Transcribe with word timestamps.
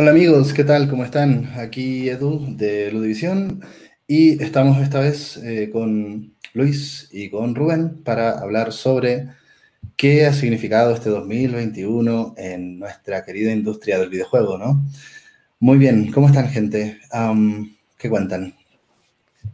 Hola 0.00 0.12
amigos, 0.12 0.54
¿qué 0.54 0.64
tal? 0.64 0.88
¿Cómo 0.88 1.04
están? 1.04 1.52
Aquí 1.58 2.08
Edu 2.08 2.56
de 2.56 2.90
Ludivisión 2.90 3.60
y 4.06 4.42
estamos 4.42 4.78
esta 4.78 4.98
vez 4.98 5.36
eh, 5.36 5.68
con 5.70 6.32
Luis 6.54 7.10
y 7.12 7.28
con 7.28 7.54
Rubén 7.54 8.02
para 8.02 8.38
hablar 8.38 8.72
sobre 8.72 9.28
qué 9.98 10.24
ha 10.24 10.32
significado 10.32 10.94
este 10.94 11.10
2021 11.10 12.32
en 12.38 12.78
nuestra 12.78 13.26
querida 13.26 13.52
industria 13.52 13.98
del 13.98 14.08
videojuego, 14.08 14.56
¿no? 14.56 14.82
Muy 15.58 15.76
bien, 15.76 16.10
¿cómo 16.10 16.28
están 16.28 16.48
gente? 16.48 16.98
¿qué 17.98 18.08
cuentan? 18.08 18.54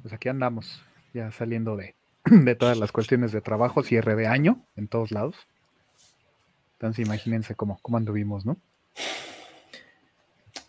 Pues 0.02 0.14
aquí 0.14 0.28
andamos, 0.28 0.80
ya 1.12 1.33
saliendo 1.33 1.77
de, 1.77 1.97
de 2.24 2.55
todas 2.55 2.78
las 2.78 2.92
cuestiones 2.92 3.33
de 3.33 3.41
trabajo, 3.41 3.83
cierre 3.83 4.14
de 4.14 4.28
año 4.28 4.64
en 4.77 4.86
todos 4.86 5.10
lados. 5.10 5.34
Entonces 6.74 7.05
imagínense 7.05 7.56
cómo, 7.56 7.80
cómo 7.83 7.97
anduvimos, 7.97 8.47
¿no? 8.47 8.56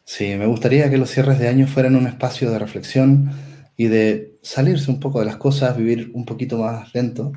Sí, 0.10 0.36
me 0.36 0.46
gustaría 0.46 0.90
que 0.90 0.98
los 0.98 1.10
cierres 1.12 1.38
de 1.38 1.50
año 1.50 1.68
fueran 1.68 1.98
un 1.98 2.08
espacio 2.08 2.50
de 2.50 2.58
reflexión 2.60 3.30
y 3.76 3.88
de 3.88 4.38
salirse 4.42 4.90
un 4.90 5.02
poco 5.02 5.20
de 5.20 5.26
las 5.26 5.36
cosas, 5.36 5.76
vivir 5.76 6.12
un 6.14 6.24
poquito 6.26 6.58
más 6.60 6.94
lento. 6.96 7.34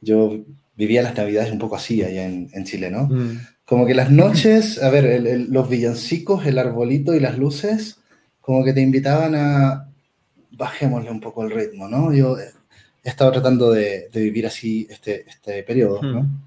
Yo 0.00 0.44
vivía 0.76 1.02
las 1.02 1.16
navidades 1.16 1.50
un 1.50 1.58
poco 1.58 1.74
así 1.74 2.04
allá 2.04 2.24
en, 2.24 2.48
en 2.52 2.64
Chile, 2.64 2.88
¿no? 2.92 3.08
Mm. 3.08 3.40
Como 3.64 3.84
que 3.84 3.94
las 3.94 4.12
noches, 4.12 4.80
a 4.80 4.90
ver, 4.90 5.06
el- 5.06 5.26
el- 5.26 5.50
los 5.50 5.68
villancicos, 5.68 6.46
el 6.46 6.58
arbolito 6.60 7.14
y 7.16 7.20
las 7.20 7.36
luces, 7.36 7.98
como 8.40 8.64
que 8.64 8.72
te 8.72 8.80
invitaban 8.80 9.34
a 9.34 9.88
bajémosle 10.52 11.10
un 11.10 11.20
poco 11.20 11.42
el 11.42 11.50
ritmo, 11.50 11.88
¿no? 11.88 12.12
Yo 12.12 12.38
he 12.38 12.52
estado 13.08 13.32
tratando 13.32 13.72
de, 13.72 14.08
de 14.12 14.20
vivir 14.20 14.46
así 14.46 14.86
este, 14.88 15.28
este 15.28 15.64
periodo, 15.64 16.00
¿no? 16.00 16.20
Hmm. 16.22 16.42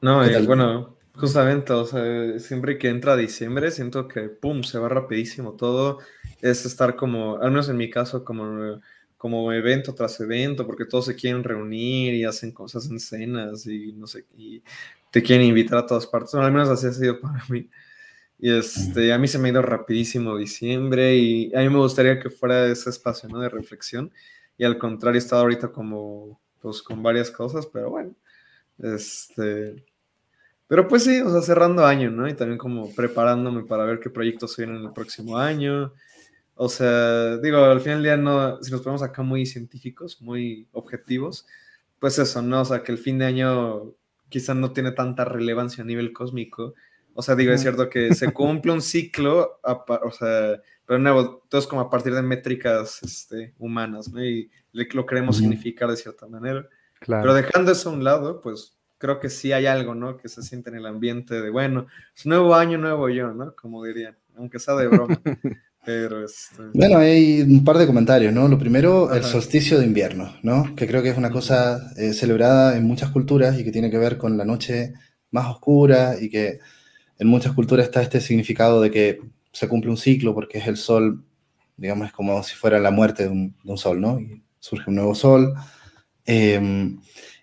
No, 0.00 0.22
¿Qué 0.24 0.34
eh, 0.34 0.46
bueno, 0.46 0.96
justamente, 1.18 1.72
o 1.72 1.84
sea, 1.84 2.38
siempre 2.38 2.78
que 2.78 2.88
entra 2.88 3.16
diciembre, 3.16 3.70
siento 3.70 4.08
que, 4.08 4.22
pum, 4.28 4.62
se 4.62 4.78
va 4.78 4.88
rapidísimo 4.88 5.54
todo. 5.54 5.98
Es 6.40 6.64
estar 6.64 6.96
como, 6.96 7.38
al 7.38 7.50
menos 7.50 7.68
en 7.68 7.76
mi 7.76 7.90
caso, 7.90 8.24
como, 8.24 8.80
como 9.16 9.52
evento 9.52 9.94
tras 9.94 10.20
evento, 10.20 10.66
porque 10.66 10.84
todos 10.84 11.06
se 11.06 11.16
quieren 11.16 11.44
reunir 11.44 12.14
y 12.14 12.24
hacen 12.24 12.52
cosas 12.52 12.88
en 12.90 13.00
cenas 13.00 13.66
y 13.66 13.92
no 13.92 14.06
sé, 14.06 14.26
y 14.36 14.62
te 15.10 15.22
quieren 15.22 15.46
invitar 15.46 15.78
a 15.78 15.86
todas 15.86 16.06
partes. 16.06 16.32
Bueno, 16.32 16.46
al 16.46 16.52
menos 16.52 16.68
así 16.68 16.86
ha 16.86 16.92
sido 16.92 17.20
para 17.20 17.44
mí. 17.48 17.68
Y 18.38 18.52
este, 18.52 19.12
a 19.12 19.18
mí 19.18 19.28
se 19.28 19.38
me 19.38 19.48
ha 19.48 19.52
ido 19.52 19.62
rapidísimo 19.62 20.36
diciembre 20.36 21.16
y 21.16 21.52
a 21.54 21.60
mí 21.60 21.68
me 21.70 21.78
gustaría 21.78 22.20
que 22.20 22.30
fuera 22.30 22.66
ese 22.68 22.90
espacio, 22.90 23.28
¿no? 23.28 23.40
De 23.40 23.48
reflexión. 23.48 24.12
Y 24.56 24.64
al 24.64 24.78
contrario, 24.78 25.18
he 25.18 25.22
estado 25.22 25.42
ahorita 25.42 25.72
como, 25.72 26.40
pues, 26.60 26.82
con 26.82 27.02
varias 27.02 27.30
cosas, 27.30 27.66
pero 27.66 27.90
bueno, 27.90 28.14
este... 28.78 29.84
Pero 30.68 30.86
pues 30.86 31.04
sí, 31.04 31.20
o 31.20 31.30
sea, 31.30 31.40
cerrando 31.40 31.84
año, 31.84 32.10
¿no? 32.10 32.28
Y 32.28 32.34
también 32.34 32.58
como 32.58 32.94
preparándome 32.94 33.64
para 33.64 33.84
ver 33.84 34.00
qué 34.00 34.10
proyectos 34.10 34.56
vienen 34.56 34.84
el 34.84 34.92
próximo 34.92 35.38
año. 35.38 35.94
O 36.54 36.68
sea, 36.68 37.38
digo, 37.38 37.58
al 37.64 37.80
final 37.80 38.02
del 38.02 38.04
día 38.04 38.16
no, 38.18 38.62
si 38.62 38.70
nos 38.70 38.82
ponemos 38.82 39.02
acá 39.02 39.22
muy 39.22 39.46
científicos, 39.46 40.20
muy 40.20 40.68
objetivos, 40.72 41.46
pues 41.98 42.18
eso, 42.18 42.42
¿no? 42.42 42.60
O 42.60 42.64
sea, 42.66 42.82
que 42.82 42.92
el 42.92 42.98
fin 42.98 43.18
de 43.18 43.24
año 43.24 43.94
quizá 44.28 44.52
no 44.54 44.72
tiene 44.72 44.92
tanta 44.92 45.24
relevancia 45.24 45.82
a 45.82 45.86
nivel 45.86 46.12
cósmico. 46.12 46.74
O 47.14 47.22
sea, 47.22 47.34
digo, 47.34 47.52
es 47.52 47.62
cierto 47.62 47.88
que 47.88 48.14
se 48.14 48.32
cumple 48.32 48.72
un 48.72 48.82
ciclo, 48.82 49.60
o 49.62 50.10
sea, 50.10 50.60
pero 50.84 50.98
nuevo, 50.98 51.44
todo 51.48 51.60
es 51.60 51.66
como 51.66 51.80
a 51.80 51.90
partir 51.90 52.14
de 52.14 52.22
métricas 52.22 53.02
este, 53.02 53.54
humanas, 53.58 54.12
¿no? 54.12 54.24
Y 54.24 54.50
lo 54.72 55.06
queremos 55.06 55.38
significar 55.38 55.90
de 55.90 55.96
cierta 55.96 56.26
manera. 56.26 56.62
Pero 56.62 57.22
Claro. 57.22 57.34
dejando 57.34 57.72
eso 57.72 57.90
a 57.90 57.92
un 57.92 58.04
lado, 58.04 58.40
pues 58.40 58.77
creo 58.98 59.20
que 59.20 59.30
sí 59.30 59.52
hay 59.52 59.66
algo, 59.66 59.94
¿no? 59.94 60.16
Que 60.16 60.28
se 60.28 60.42
siente 60.42 60.70
en 60.70 60.76
el 60.76 60.86
ambiente 60.86 61.40
de, 61.40 61.50
bueno, 61.50 61.86
es 62.14 62.26
nuevo 62.26 62.54
año, 62.54 62.78
nuevo 62.78 63.08
yo, 63.08 63.32
¿no? 63.32 63.54
Como 63.54 63.84
dirían, 63.84 64.16
aunque 64.36 64.58
sea 64.58 64.74
de 64.74 64.88
broma. 64.88 65.20
Pero 65.84 66.22
este. 66.22 66.64
Bueno, 66.74 66.98
hay 66.98 67.40
un 67.40 67.64
par 67.64 67.78
de 67.78 67.86
comentarios, 67.86 68.32
¿no? 68.32 68.46
Lo 68.46 68.58
primero, 68.58 69.10
el 69.12 69.20
Ajá. 69.20 69.28
solsticio 69.28 69.78
de 69.78 69.86
invierno, 69.86 70.34
¿no? 70.42 70.74
Que 70.76 70.86
creo 70.86 71.02
que 71.02 71.08
es 71.08 71.16
una 71.16 71.30
cosa 71.30 71.80
eh, 71.96 72.12
celebrada 72.12 72.76
en 72.76 72.84
muchas 72.84 73.10
culturas 73.10 73.58
y 73.58 73.64
que 73.64 73.72
tiene 73.72 73.90
que 73.90 73.96
ver 73.96 74.18
con 74.18 74.36
la 74.36 74.44
noche 74.44 74.92
más 75.30 75.46
oscura 75.46 76.16
y 76.20 76.28
que 76.28 76.58
en 77.18 77.26
muchas 77.28 77.52
culturas 77.52 77.86
está 77.86 78.02
este 78.02 78.20
significado 78.20 78.82
de 78.82 78.90
que 78.90 79.20
se 79.52 79.68
cumple 79.68 79.90
un 79.90 79.96
ciclo 79.96 80.34
porque 80.34 80.58
es 80.58 80.66
el 80.66 80.76
sol, 80.76 81.24
digamos, 81.76 82.08
es 82.08 82.12
como 82.12 82.42
si 82.42 82.54
fuera 82.54 82.78
la 82.80 82.90
muerte 82.90 83.22
de 83.22 83.30
un, 83.30 83.56
de 83.62 83.70
un 83.70 83.78
sol, 83.78 84.00
¿no? 84.00 84.20
Y 84.20 84.42
surge 84.58 84.90
un 84.90 84.96
nuevo 84.96 85.14
sol. 85.14 85.54
Eh, 86.26 86.60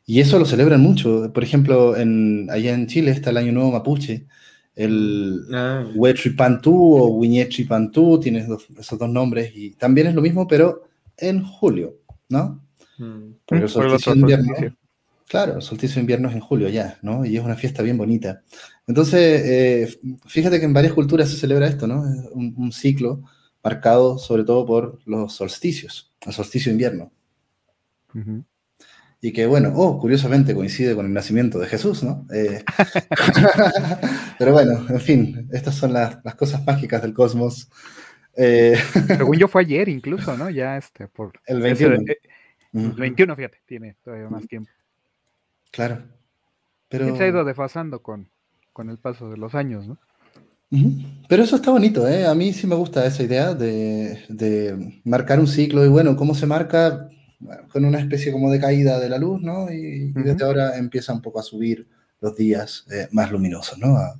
y 0.06 0.20
eso 0.22 0.40
lo 0.40 0.46
celebran 0.46 0.82
mucho. 0.82 1.32
Por 1.34 1.44
ejemplo, 1.44 1.96
en, 1.98 2.48
allá 2.52 2.74
en 2.74 2.88
Chile 2.88 3.12
está 3.12 3.30
el 3.32 3.38
Año 3.38 3.52
Nuevo 3.54 3.72
Mapuche, 3.72 4.28
el 4.76 5.42
Ah, 5.52 5.86
Huetripantú 5.96 6.74
o 6.98 7.08
Huiñetripantú, 7.18 8.20
tiene 8.20 8.46
dos- 8.46 8.68
esos 8.80 9.00
dos 9.00 9.10
nombres 9.10 9.52
y 9.56 9.72
también 9.72 10.08
es 10.08 10.16
lo 10.16 10.22
mismo, 10.22 10.48
pero 10.48 10.84
en 11.18 11.44
julio, 11.46 11.96
¿no? 12.30 12.62
mm, 12.98 13.36
Porque 13.46 13.66
el 13.66 13.70
solsticio 13.72 14.14
de 14.14 14.20
invierno, 14.20 14.54
solsticio. 14.56 14.76
claro, 15.28 15.56
el 15.58 15.62
solsticio 15.62 15.96
de 15.96 16.02
invierno 16.02 16.30
es 16.30 16.36
en 16.36 16.42
julio 16.42 16.70
ya, 16.70 17.00
¿no? 17.02 17.26
Y 17.26 17.38
es 17.38 17.44
una 17.44 17.56
fiesta 17.56 17.84
bien 17.84 17.98
bonita. 17.98 18.44
Entonces, 18.88 19.42
eh, 19.46 20.00
fíjate 20.28 20.60
que 20.60 20.66
en 20.66 20.74
varias 20.74 20.94
culturas 20.94 21.30
se 21.30 21.38
celebra 21.38 21.68
esto, 21.68 21.88
¿no? 21.88 22.06
Es 22.08 22.30
un, 22.34 22.54
un 22.58 22.72
ciclo 22.72 23.24
marcado 23.64 24.18
sobre 24.20 24.44
todo 24.44 24.66
por 24.66 25.00
los 25.06 25.34
solsticios, 25.34 26.14
el 26.26 26.34
solsticio 26.34 26.70
de 26.72 26.74
invierno. 26.76 27.12
Ujú. 28.16 28.44
Y 29.26 29.34
que, 29.34 29.48
bueno, 29.48 29.72
oh, 29.76 29.98
curiosamente 29.98 30.54
coincide 30.54 30.94
con 30.94 31.08
el 31.08 31.14
nacimiento 31.14 31.58
de 31.58 31.66
Jesús, 31.66 32.04
¿no? 32.04 32.28
Eh, 32.32 32.64
pero 34.38 34.52
bueno, 34.52 34.86
en 34.88 35.00
fin, 35.02 35.50
estas 35.52 35.74
son 35.74 35.94
las, 35.94 36.20
las 36.24 36.36
cosas 36.36 36.64
mágicas 36.64 37.02
del 37.02 37.12
cosmos. 37.16 37.68
Eh, 38.38 38.76
Según 39.18 39.38
yo 39.38 39.48
fue 39.48 39.62
ayer 39.64 39.90
incluso, 39.90 40.38
¿no? 40.38 40.52
Ya 40.52 40.78
este, 40.78 41.08
por... 41.08 41.34
el 41.48 41.60
ya 41.66 41.72
ha 41.72 41.76
sido- 41.76 41.90
21. 41.92 42.12
eh, 42.12 42.18
el 42.74 42.92
Ujú, 42.92 43.02
21, 43.02 43.36
fíjate, 43.36 43.58
tiene 43.66 43.96
todavía 44.04 44.30
más 44.30 44.48
tiempo. 44.48 44.70
claro. 45.72 46.04
Pero, 46.88 47.16
se 47.16 47.24
ha 47.24 47.28
ido 47.28 47.44
desfasando 47.44 48.04
con, 48.04 48.30
con 48.74 48.92
el 48.92 49.00
paso 49.00 49.30
de 49.32 49.38
los 49.38 49.56
años, 49.56 49.88
¿no? 49.88 49.98
pero 51.30 51.44
eso 51.44 51.56
está 51.56 51.72
bonito, 51.72 52.08
¿eh? 52.08 52.26
A 52.28 52.36
mí 52.36 52.54
sí 52.54 52.68
me 52.68 52.76
gusta 52.76 53.06
esa 53.06 53.24
idea 53.24 53.54
de, 53.54 54.24
de 54.30 55.02
marcar 55.04 55.40
un 55.40 55.48
ciclo 55.48 55.86
y 55.86 55.90
bueno, 55.90 56.16
¿cómo 56.16 56.36
se 56.36 56.46
marca? 56.46 57.10
Con 57.72 57.86
una 57.86 58.00
especie 58.00 58.32
como 58.32 58.52
de 58.52 58.60
caída 58.60 59.00
de 59.00 59.10
la 59.10 59.18
luz, 59.18 59.42
¿no? 59.42 59.72
Y, 59.72 60.12
y 60.16 60.24
desde 60.24 60.44
ahora 60.46 60.78
empieza 60.78 61.14
un 61.14 61.22
poco 61.22 61.40
a 61.40 61.44
subir 61.44 61.88
los 62.22 62.36
días 62.36 62.86
eh, 62.92 63.08
más 63.12 63.32
luminosos, 63.32 63.78
¿no? 63.78 63.98
A- 63.98 64.20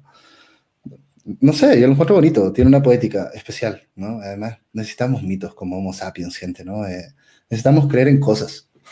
no 1.42 1.54
sé, 1.54 1.80
yo 1.80 1.88
lo 1.88 1.94
encuentro 1.94 2.16
bonito, 2.16 2.54
tiene 2.54 2.68
una 2.68 2.84
poética 2.84 3.32
especial, 3.34 3.82
¿no? 3.96 4.20
Además, 4.20 4.60
necesitamos 4.74 5.24
mitos 5.24 5.56
como 5.56 5.78
Homo 5.78 5.92
sapiens, 5.94 6.36
gente, 6.38 6.64
¿no? 6.64 6.86
Eh, 6.88 7.14
necesitamos 7.50 7.88
creer 7.88 8.10
en 8.10 8.20
cosas, 8.20 8.70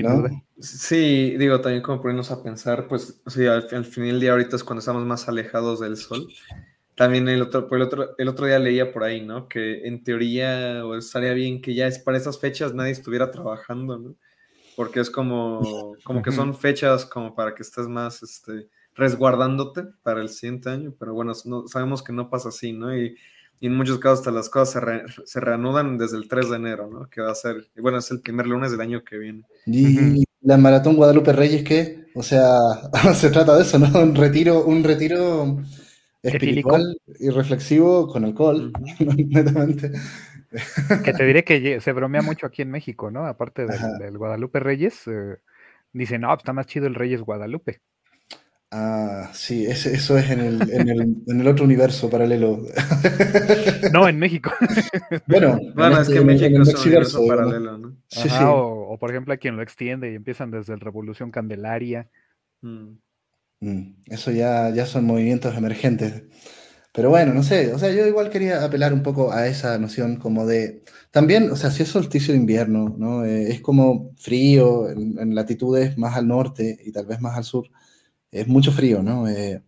¿no? 0.00 0.22
Sí, 0.60 1.36
digo, 1.38 1.60
también 1.60 1.82
como 1.82 2.00
ponernos 2.02 2.30
a 2.30 2.42
pensar, 2.42 2.88
pues, 2.88 3.20
sí, 3.26 3.46
al, 3.46 3.68
al 3.70 3.84
fin 3.84 4.04
del 4.04 4.20
día 4.20 4.32
ahorita 4.32 4.56
es 4.56 4.64
cuando 4.64 4.80
estamos 4.80 5.04
más 5.06 5.28
alejados 5.28 5.80
del 5.80 5.96
sol. 5.96 6.28
También 6.98 7.28
el 7.28 7.42
otro, 7.42 7.68
por 7.68 7.78
el 7.78 7.82
otro, 7.84 8.14
el 8.18 8.28
otro 8.28 8.46
día 8.46 8.58
leía 8.58 8.92
por 8.92 9.04
ahí, 9.04 9.24
¿no? 9.24 9.48
Que 9.48 9.86
en 9.86 10.02
teoría 10.04 10.84
o 10.84 10.96
estaría 10.96 11.32
bien 11.32 11.62
que 11.62 11.74
ya 11.74 11.86
es 11.86 11.98
para 12.00 12.18
esas 12.18 12.40
fechas 12.40 12.74
nadie 12.74 12.92
estuviera 12.92 13.30
trabajando, 13.30 13.98
¿no? 13.98 14.16
Porque 14.76 15.00
es 15.00 15.10
como, 15.10 15.96
como 16.04 16.22
que 16.22 16.32
son 16.32 16.54
fechas 16.56 17.04
como 17.06 17.34
para 17.34 17.54
que 17.54 17.62
estés 17.62 17.88
más, 17.88 18.22
este, 18.22 18.68
resguardándote 18.94 19.84
para 20.02 20.20
el 20.22 20.28
siguiente 20.28 20.70
año, 20.70 20.94
pero 20.98 21.14
bueno, 21.14 21.32
no- 21.44 21.68
sabemos 21.68 22.02
que 22.02 22.12
no 22.12 22.30
pasa 22.30 22.50
así, 22.50 22.72
¿no? 22.72 22.96
Y, 22.96 23.16
y 23.60 23.66
en 23.68 23.76
muchos 23.76 23.98
casos 23.98 24.20
hasta 24.20 24.30
las 24.32 24.48
cosas 24.50 24.70
se, 24.74 24.80
re- 24.80 25.04
se 25.24 25.40
reanudan 25.40 25.98
desde 25.98 26.16
el 26.16 26.28
3 26.28 26.50
de 26.50 26.56
enero, 26.56 26.88
¿no? 26.92 27.08
Que 27.10 27.20
va 27.22 27.32
a 27.32 27.34
ser, 27.36 27.68
y 27.76 27.80
bueno, 27.80 27.98
es 27.98 28.10
el 28.12 28.20
primer 28.20 28.46
lunes 28.46 28.70
del 28.72 28.80
año 28.80 29.04
que 29.04 29.18
viene. 29.18 29.44
Y 29.66 30.24
la 30.42 30.56
maratón 30.58 30.96
Guadalupe 30.96 31.32
Reyes, 31.32 31.64
¿qué? 31.64 32.06
O 32.14 32.22
sea, 32.22 32.58
se 33.14 33.30
trata 33.30 33.56
de 33.56 33.62
eso, 33.62 33.78
¿no? 33.78 34.00
Un 34.00 34.14
retiro, 34.14 34.64
un 34.64 34.84
retiro. 34.84 35.58
Espiritual 36.28 36.96
y 37.18 37.30
reflexivo 37.30 38.08
con 38.08 38.24
alcohol, 38.24 38.72
netamente. 39.00 39.92
Que 41.04 41.12
te 41.12 41.24
diré 41.26 41.44
que 41.44 41.80
se 41.80 41.92
bromea 41.92 42.22
mucho 42.22 42.46
aquí 42.46 42.62
en 42.62 42.70
México, 42.70 43.10
¿no? 43.10 43.26
Aparte 43.26 43.66
del, 43.66 44.16
Guadalupe 44.16 44.60
Reyes, 44.60 45.02
eh, 45.06 45.36
dicen, 45.92 46.22
no, 46.22 46.34
está 46.34 46.52
más 46.52 46.66
chido 46.66 46.86
el 46.86 46.94
Reyes 46.94 47.20
Guadalupe. 47.20 47.80
Ah, 48.70 49.30
sí, 49.32 49.64
ese- 49.64 49.94
eso 49.94 50.18
es 50.18 50.30
en 50.30 50.40
el, 50.40 50.70
en 50.70 50.88
el, 50.90 51.00
en 51.26 51.40
el 51.40 51.46
otro 51.48 51.64
universo 51.64 52.10
paralelo. 52.10 52.60
No, 53.92 54.06
en 54.08 54.18
México. 54.18 54.50
Bueno, 55.26 55.56
en 55.58 55.74
Bueno, 55.74 55.94
es 55.94 56.08
este- 56.08 56.14
que 56.14 56.18
en 56.20 56.30
el- 56.30 56.42
en 56.44 56.52
México 56.52 56.62
es 56.62 56.74
un 56.74 56.80
universo 56.82 57.26
paralelo, 57.26 57.78
¿no? 57.78 57.96
Sí, 58.08 58.28
Ajá, 58.28 58.38
sí. 58.38 58.44
O, 58.46 58.88
o, 58.90 58.98
por 58.98 59.10
ejemplo, 59.10 59.32
hay 59.32 59.38
quien 59.38 59.56
lo 59.56 59.62
extiende 59.62 60.12
y 60.12 60.14
empiezan 60.16 60.50
desde 60.50 60.74
el 60.74 60.80
Revolución 60.80 61.30
Candelaria. 61.30 62.08
Mm. 62.60 62.92
Mm, 63.60 63.94
Eso 64.06 64.30
ya, 64.30 64.70
ya 64.74 64.86
son 64.86 65.04
movimientos 65.04 65.56
emergentes. 65.56 66.24
Pero 66.92 67.10
bueno, 67.10 67.34
no 67.34 67.42
sé, 67.42 67.72
o 67.74 67.78
sea, 67.78 67.92
yo 67.92 68.06
igual 68.06 68.30
quería 68.30 68.64
apelar 68.64 68.92
un 68.92 69.02
poco 69.02 69.32
a 69.32 69.46
esa 69.48 69.78
noción 69.78 70.16
como 70.16 70.46
de, 70.46 70.84
también, 71.10 71.50
o 71.50 71.56
sea, 71.56 71.70
si 71.70 71.82
es 71.84 71.90
solsticio 71.90 72.34
de 72.34 72.40
invierno, 72.40 72.94
¿no? 72.98 73.24
Eh, 73.24 73.50
es 73.52 73.60
como 73.60 74.12
frío 74.16 74.90
en, 74.90 75.18
en 75.18 75.34
latitudes 75.34 75.96
más 75.98 76.16
al 76.16 76.28
norte 76.28 76.78
y 76.84 76.92
tal 76.92 77.06
vez 77.06 77.20
más 77.20 77.36
al 77.36 77.44
sur, 77.44 77.68
es 78.32 78.48
mucho 78.48 78.72
frío, 78.72 79.02
¿no? 79.02 79.28
Eh, 79.28 79.62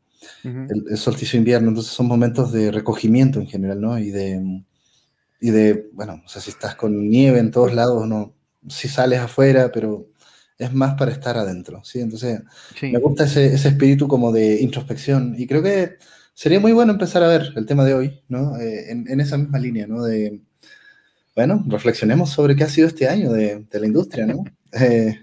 el, 0.45 0.97
solsticio 0.99 1.37
de 1.37 1.41
invierno, 1.41 1.69
entonces 1.69 1.93
son 1.93 2.07
momentos 2.07 2.53
de 2.53 2.71
recogimiento 2.71 3.41
en 3.41 3.47
general, 3.47 3.81
¿no? 3.81 3.99
Y 3.99 4.11
de, 4.11 4.65
y 5.41 5.51
de, 5.51 5.91
bueno, 5.93 6.23
o 6.25 6.29
sea, 6.29 6.43
si 6.43 6.51
estás 6.51 6.75
con 6.77 7.09
nieve 7.09 7.39
en 7.39 7.51
todos 7.51 7.75
lados, 7.75 8.07
no, 8.09 8.35
si 8.69 8.89
sales 8.89 9.21
afuera, 9.21 9.71
pero 9.73 10.10
es 10.61 10.73
más 10.73 10.95
para 10.95 11.11
estar 11.11 11.37
adentro, 11.39 11.83
¿sí? 11.85 12.01
Entonces, 12.01 12.43
me 12.83 12.99
gusta 12.99 13.25
ese, 13.25 13.47
ese, 13.55 13.69
espíritu 13.69 14.07
como 14.07 14.31
de 14.31 14.61
introspección 14.61 15.35
y 15.39 15.47
creo 15.47 15.63
que 15.63 15.97
sería 16.35 16.61
muy 16.61 16.73
bueno 16.73 16.93
empezar 16.93 17.23
a 17.23 17.29
ver 17.29 17.53
el 17.57 17.67
tema 17.67 17.85
de 17.85 17.95
hoy, 17.95 18.23
¿no? 18.29 18.57
Eh, 18.59 18.91
en, 18.93 19.07
en, 19.09 19.21
esa 19.21 19.39
misma 19.39 19.59
línea, 19.59 19.87
¿no? 19.87 20.03
De, 20.03 20.41
bueno, 21.35 21.65
reflexionemos 21.67 22.31
sobre 22.31 22.55
qué 22.55 22.65
ha 22.65 22.69
sido 22.69 22.89
este 22.89 23.09
año 23.09 23.33
de, 23.33 23.65
de 23.71 23.81
la 23.81 23.87
industria, 23.87 24.27
¿no? 24.27 24.45
Eh, 24.73 25.19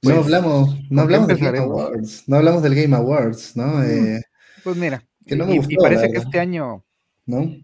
no 0.00 0.14
pues, 0.14 0.16
hablamos, 0.16 0.90
no 0.90 1.02
hablamos 1.02 1.28
del 1.28 1.38
Game 1.38 1.58
Awards, 1.58 2.26
no 2.26 2.36
hablamos 2.36 2.62
del 2.62 2.74
Game 2.74 2.96
Awards, 2.96 3.56
¿no? 3.56 3.66
Mm, 3.66 3.82
eh, 3.84 4.22
pues 4.64 4.76
mira, 4.76 5.04
y, 5.26 5.76
parece 5.76 6.10
que 6.10 6.18
este 6.18 6.40
año, 6.40 6.82
¿no? 7.26 7.54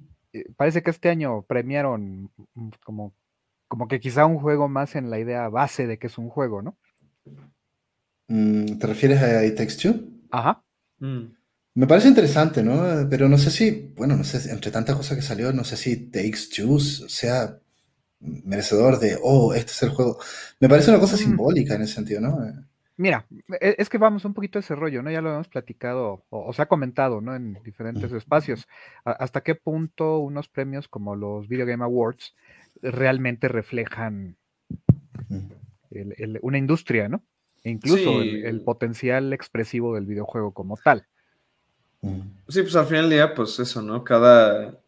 Parece 0.57 0.83
que 0.83 0.91
este 0.91 1.09
año 1.09 1.43
premiaron 1.43 2.31
como, 2.85 3.15
como 3.69 3.89
que 3.89 4.01
quizá 4.01 4.27
un 4.27 4.39
juego 4.39 4.69
más 4.69 4.97
en 4.97 5.11
la 5.11 5.19
idea 5.19 5.49
base 5.49 5.87
de 5.87 5.99
que 5.99 6.07
es 6.09 6.19
un 6.19 6.29
juego, 6.29 6.63
¿no? 6.63 6.77
Mm, 8.29 8.79
¿Te 8.79 8.87
refieres 8.87 9.23
a 9.23 9.45
It 9.45 9.57
Takes 9.57 9.77
Two? 9.77 10.01
Ajá. 10.31 10.63
Me 11.75 11.87
parece 11.87 12.09
interesante, 12.09 12.63
¿no? 12.63 13.09
Pero 13.11 13.29
no 13.29 13.37
sé 13.37 13.51
si, 13.51 13.93
bueno, 13.97 14.17
no 14.17 14.25
sé, 14.25 14.51
entre 14.51 14.71
tantas 14.71 14.97
cosas 14.97 15.17
que 15.17 15.23
salió, 15.23 15.53
no 15.53 15.65
sé 15.65 15.77
si 15.77 16.11
Takes 16.11 16.49
Two 16.55 16.79
sea 16.79 17.59
merecedor 18.21 18.99
de, 18.99 19.19
oh, 19.23 19.55
este 19.55 19.73
es 19.73 19.83
el 19.83 19.91
juego. 19.91 20.19
Me 20.61 20.69
parece 20.69 20.91
una 20.91 21.01
cosa 21.01 21.17
mm. 21.17 21.19
simbólica 21.19 21.75
en 21.75 21.83
ese 21.83 21.95
sentido, 21.95 22.21
¿no? 22.21 22.39
Mira, 22.97 23.27
e, 23.61 23.75
es 23.79 23.89
que 23.89 23.99
vamos 23.99 24.25
un 24.25 24.35
poquito 24.35 24.59
a 24.59 24.61
ese 24.61 24.77
rollo, 24.77 25.03
¿no? 25.03 25.11
Ya 25.11 25.21
lo 25.21 25.33
hemos 25.33 25.49
platicado 25.49 26.25
o, 26.31 26.53
se 26.53 26.63
ha 26.63 26.67
comentado, 26.67 27.21
¿no? 27.21 27.35
En 27.35 27.55
diferentes 27.65 28.13
espacios. 28.13 28.69
¿Hasta 29.05 29.43
qué 29.43 29.55
punto 29.55 30.19
unos 30.19 30.49
premios 30.49 30.89
como 30.89 31.17
los 31.17 31.49
Video 31.49 31.67
Game 31.67 31.85
Awards 31.85 32.35
realmente 32.83 33.49
reflejan 33.49 34.37
una 36.43 36.59
industria, 36.59 37.09
¿no? 37.09 37.23
E 37.63 37.71
incluso 37.71 38.21
el, 38.21 38.61
potencial 38.63 39.33
expresivo 39.33 39.95
del 39.95 40.05
videojuego 40.05 40.53
como 40.53 40.77
tal. 40.77 41.07
Sí, 42.49 42.61
pues 42.61 42.77
al 42.77 42.87
final 42.87 43.09
del 43.09 43.19
día, 43.19 43.35
pues 43.35 43.59
eso, 43.59 43.81
¿no? 43.81 44.05
Cada, 44.05 44.79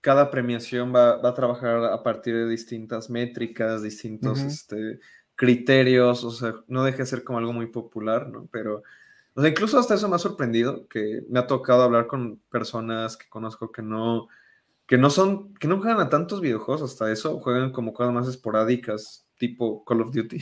cada 0.00 0.30
premiación 0.30 0.94
va, 0.94 1.26
a 1.26 1.34
trabajar 1.34 1.84
a 1.84 2.02
partir 2.02 2.34
de 2.36 2.48
distintas 2.48 3.10
métricas, 3.10 3.82
distintos 3.82 4.40
este, 4.40 5.00
criterios, 5.34 6.22
o 6.22 6.30
sea, 6.30 6.54
no 6.68 6.84
deja 6.84 6.98
de 6.98 7.06
ser 7.06 7.24
como 7.24 7.38
algo 7.38 7.52
muy 7.52 7.66
popular, 7.66 8.28
¿no? 8.28 8.46
Pero, 8.52 8.84
o 9.34 9.40
sea, 9.40 9.50
incluso 9.50 9.76
hasta 9.76 9.94
eso 9.94 10.08
me 10.08 10.14
ha 10.14 10.20
sorprendido, 10.20 10.86
que 10.86 11.24
me 11.28 11.40
ha 11.40 11.48
tocado 11.48 11.82
hablar 11.82 12.06
con 12.06 12.38
personas 12.48 13.16
que 13.16 13.28
conozco 13.28 13.72
que 13.72 13.82
no, 13.82 14.28
que 14.92 14.98
no 14.98 15.08
son, 15.08 15.54
que 15.54 15.68
no 15.68 15.78
juegan 15.78 16.00
a 16.00 16.10
tantos 16.10 16.42
videojuegos, 16.42 16.82
hasta 16.82 17.10
eso, 17.10 17.40
juegan 17.40 17.72
como 17.72 17.94
cosas 17.94 18.12
más 18.12 18.28
esporádicas, 18.28 19.26
tipo 19.38 19.82
Call 19.86 20.02
of 20.02 20.12
Duty. 20.12 20.38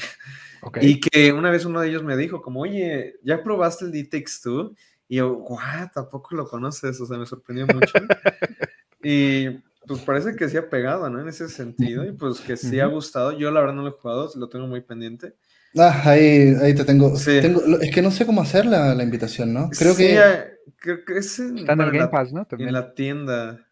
Y 0.80 0.98
que 0.98 1.32
una 1.32 1.52
vez 1.52 1.64
uno 1.66 1.80
de 1.80 1.88
ellos 1.88 2.02
me 2.02 2.16
dijo, 2.16 2.42
como, 2.42 2.62
oye, 2.62 3.14
¿ya 3.22 3.44
probaste 3.44 3.84
el 3.84 3.92
D-Takes 3.92 4.40
2? 4.42 4.72
Y 5.06 5.16
yo, 5.18 5.34
guau, 5.34 5.88
tampoco 5.94 6.34
lo 6.34 6.48
conoces, 6.48 7.00
o 7.00 7.06
sea, 7.06 7.16
me 7.16 7.26
sorprendió 7.26 7.64
mucho. 7.68 7.92
Y 9.04 9.50
pues 9.86 10.00
parece 10.00 10.34
que 10.34 10.48
sí 10.48 10.56
ha 10.56 10.68
pegado, 10.68 11.08
¿no? 11.08 11.20
En 11.20 11.28
ese 11.28 11.48
sentido, 11.48 12.04
y 12.04 12.10
pues 12.10 12.40
que 12.40 12.56
sí 12.56 12.80
ha 12.80 12.86
gustado. 12.86 13.30
Yo 13.30 13.52
la 13.52 13.60
verdad 13.60 13.76
no 13.76 13.82
lo 13.82 13.88
he 13.90 13.92
jugado, 13.92 14.32
lo 14.34 14.48
tengo 14.48 14.66
muy 14.66 14.80
pendiente. 14.80 15.36
Ah, 15.78 16.02
ahí, 16.04 16.54
ahí 16.60 16.74
te 16.74 16.84
tengo. 16.84 17.14
es 17.14 17.90
que 17.94 18.02
no 18.02 18.10
sé 18.10 18.26
cómo 18.26 18.42
hacer 18.42 18.66
la, 18.66 18.96
la 18.96 19.04
invitación, 19.04 19.54
¿no? 19.54 19.70
Creo 19.70 19.96
que. 19.96 20.20
creo 20.76 21.04
que 21.04 21.18
es 21.18 21.38
en, 21.38 21.58
Está 21.58 21.74
en 21.74 21.80
el 21.82 21.90
Game 21.92 22.08
Pass, 22.08 22.32
¿no? 22.32 22.46
En 22.50 22.72
la 22.72 22.92
tienda. 22.94 23.69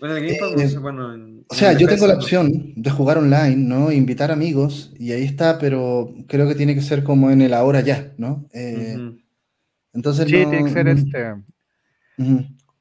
Bueno, 0.00 0.16
el 0.16 0.26
Game 0.26 0.38
Pass, 0.38 0.52
no 0.52 0.60
eh, 0.60 0.68
sé, 0.68 0.78
bueno. 0.78 1.14
En, 1.14 1.44
o 1.48 1.54
sea, 1.54 1.72
yo 1.72 1.88
tengo 1.88 2.06
la 2.06 2.14
opción 2.14 2.72
de 2.76 2.90
jugar 2.90 3.18
online, 3.18 3.56
¿no? 3.56 3.92
Invitar 3.92 4.30
amigos, 4.30 4.92
y 4.98 5.12
ahí 5.12 5.24
está, 5.24 5.58
pero 5.58 6.14
creo 6.26 6.48
que 6.48 6.54
tiene 6.54 6.74
que 6.74 6.82
ser 6.82 7.04
como 7.04 7.30
en 7.30 7.42
el 7.42 7.54
ahora 7.54 7.80
ya, 7.80 8.12
¿no? 8.18 8.46
Eh, 8.52 8.96
entonces. 9.92 10.26
Sí, 10.26 10.32
tiene 10.32 10.64
que 10.64 10.70
ser 10.70 10.88
este. 10.88 11.34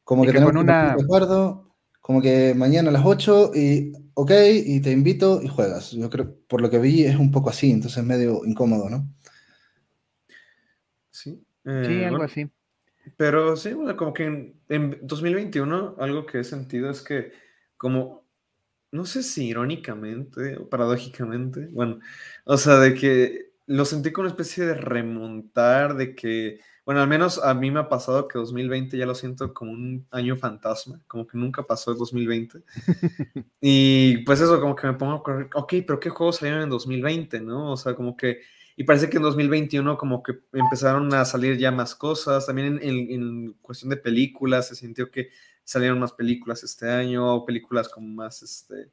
Como 0.04 0.26
que, 0.26 0.34
tenemos 0.34 0.56
una... 0.56 0.96
de 0.96 1.04
acuerdo, 1.04 1.74
como 2.02 2.22
que 2.22 2.54
mañana 2.56 2.90
a 2.90 2.94
las 2.94 3.06
8 3.06 3.52
y 3.56 3.94
ok, 4.14 4.32
y 4.66 4.82
te 4.82 4.92
invito 4.92 5.42
y 5.42 5.48
juegas. 5.48 5.92
Yo 5.92 6.10
creo, 6.10 6.36
por 6.48 6.62
lo 6.62 6.70
que 6.70 6.80
vi, 6.80 7.04
es 7.04 7.16
un 7.16 7.32
poco 7.32 7.50
así, 7.50 7.72
entonces 7.72 8.00
es 8.00 8.06
medio 8.06 8.46
incómodo, 8.46 8.90
¿no? 8.90 9.08
Sí. 11.12 11.42
Eh, 11.66 11.84
sí, 11.88 12.04
algo 12.04 12.24
así. 12.24 12.50
Pero 13.18 13.56
sí, 13.58 13.72
como 13.98 14.14
que 14.14 14.54
en, 14.70 15.00
2021 15.02 15.96
algo 16.00 16.26
que 16.26 16.40
he 16.40 16.44
sentido 16.44 16.90
es 16.90 17.02
que 17.02 17.34
como, 17.78 18.26
no 18.92 19.06
sé 19.06 19.24
si 19.24 19.48
irónicamente 19.48 20.58
o 20.58 20.70
paradójicamente, 20.70 21.68
bueno, 21.72 22.00
o 22.46 22.58
sea, 22.58 22.78
de 22.80 22.94
que 22.94 23.54
lo 23.68 23.86
sentí 23.86 24.12
como 24.12 24.24
una 24.24 24.32
especie 24.32 24.66
de 24.66 24.76
remontar, 24.76 25.96
de 25.96 26.16
que 26.16 26.60
bueno, 26.86 27.02
al 27.02 27.08
menos 27.08 27.42
a 27.42 27.54
mí 27.54 27.72
me 27.72 27.80
ha 27.80 27.88
pasado 27.88 28.28
que 28.28 28.38
2020 28.38 28.98
ya 28.98 29.06
lo 29.06 29.16
siento 29.16 29.54
como 29.54 29.72
un 29.72 30.06
año 30.12 30.36
fantasma, 30.36 31.02
como 31.08 31.26
que 31.26 31.38
nunca 31.38 31.64
pasó 31.64 31.92
el 31.92 31.98
2020. 31.98 32.60
y 33.62 34.18
pues 34.20 34.42
eso, 34.42 34.60
como 34.60 34.76
que 34.76 34.88
me 34.88 34.94
pongo 34.94 35.14
a 35.14 35.24
correr, 35.24 35.50
ok, 35.54 35.76
pero 35.88 36.00
¿qué 36.00 36.10
juegos 36.10 36.38
salieron 36.38 36.64
en 36.64 36.70
2020, 36.70 37.40
no? 37.40 37.72
O 37.72 37.78
sea, 37.78 37.96
como 37.96 38.18
que, 38.18 38.42
y 38.76 38.84
parece 38.84 39.10
que 39.10 39.18
en 39.18 39.24
2021 39.24 39.98
como 39.98 40.24
que 40.24 40.40
empezaron 40.54 41.14
a 41.14 41.26
salir 41.26 41.58
ya 41.58 41.72
más 41.72 41.96
cosas, 41.96 42.46
también 42.46 42.80
en, 42.82 43.12
en, 43.12 43.54
cuestión 43.62 43.90
de 43.90 43.98
películas, 43.98 44.68
se 44.68 44.76
sintió 44.76 45.12
que 45.12 45.30
salieron 45.64 46.00
más 46.00 46.12
películas 46.14 46.64
este 46.64 46.90
año, 46.90 47.36
o 47.36 47.46
películas 47.46 47.90
como 47.90 48.08
más, 48.08 48.42
este, 48.42 48.90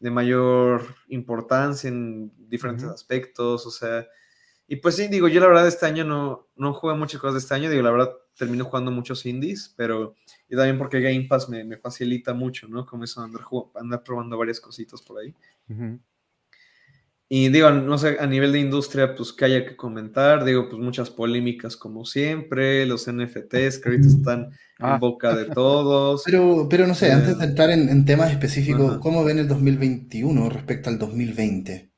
de 0.00 0.10
mayor 0.10 0.82
importancia 1.08 1.88
en 1.88 2.32
diferentes 2.48 2.86
aspectos, 2.86 3.66
o 3.66 3.70
sea 3.70 4.06
y 4.66 4.76
pues 4.76 4.96
sí, 4.96 5.08
digo, 5.08 5.28
yo 5.28 5.40
la 5.40 5.46
verdad 5.46 5.68
este 5.68 5.84
año 5.86 6.04
no, 6.04 6.48
no 6.56 6.72
jugué 6.72 6.94
muchas 6.94 7.20
cosas 7.20 7.34
de 7.34 7.40
este 7.40 7.54
año, 7.54 7.68
digo, 7.68 7.82
la 7.82 7.90
verdad 7.90 8.12
termino 8.36 8.64
jugando 8.64 8.90
muchos 8.90 9.26
indies, 9.26 9.72
pero 9.76 10.14
y 10.48 10.56
también 10.56 10.78
porque 10.78 11.00
Game 11.00 11.26
Pass 11.28 11.48
me, 11.48 11.64
me 11.64 11.76
facilita 11.76 12.32
mucho, 12.32 12.66
¿no? 12.66 12.86
Como 12.86 13.04
eso 13.04 13.20
andar, 13.20 13.42
andar 13.74 14.02
probando 14.02 14.38
varias 14.38 14.60
cositas 14.60 15.02
por 15.02 15.18
ahí. 15.18 15.34
Y 17.28 17.48
digo, 17.48 17.70
no 17.70 17.96
sé, 17.96 18.18
a 18.20 18.26
nivel 18.26 18.52
de 18.52 18.60
industria, 18.60 19.14
pues 19.14 19.32
que 19.32 19.46
haya 19.46 19.64
que 19.66 19.76
comentar, 19.76 20.44
digo, 20.44 20.68
pues 20.68 20.80
muchas 20.80 21.10
polémicas 21.10 21.76
como 21.76 22.04
siempre, 22.04 22.84
los 22.86 23.10
NFTs 23.10 23.78
que 23.78 23.88
ahorita 23.88 24.08
están 24.08 24.40
en 24.78 24.86
ah. 24.86 24.98
boca 24.98 25.34
de 25.34 25.46
todos. 25.46 26.22
Pero, 26.24 26.66
pero 26.68 26.86
no 26.86 26.94
sé, 26.94 27.12
antes 27.12 27.38
de 27.38 27.44
eh, 27.44 27.48
entrar 27.48 27.70
en, 27.70 28.04
temas 28.04 28.30
específicos, 28.30 28.98
¿cómo 28.98 29.24
ven 29.24 29.38
el 29.38 29.48
2021 29.48 30.50
respecto 30.50 30.90
al 30.90 30.98
2020? 30.98 31.90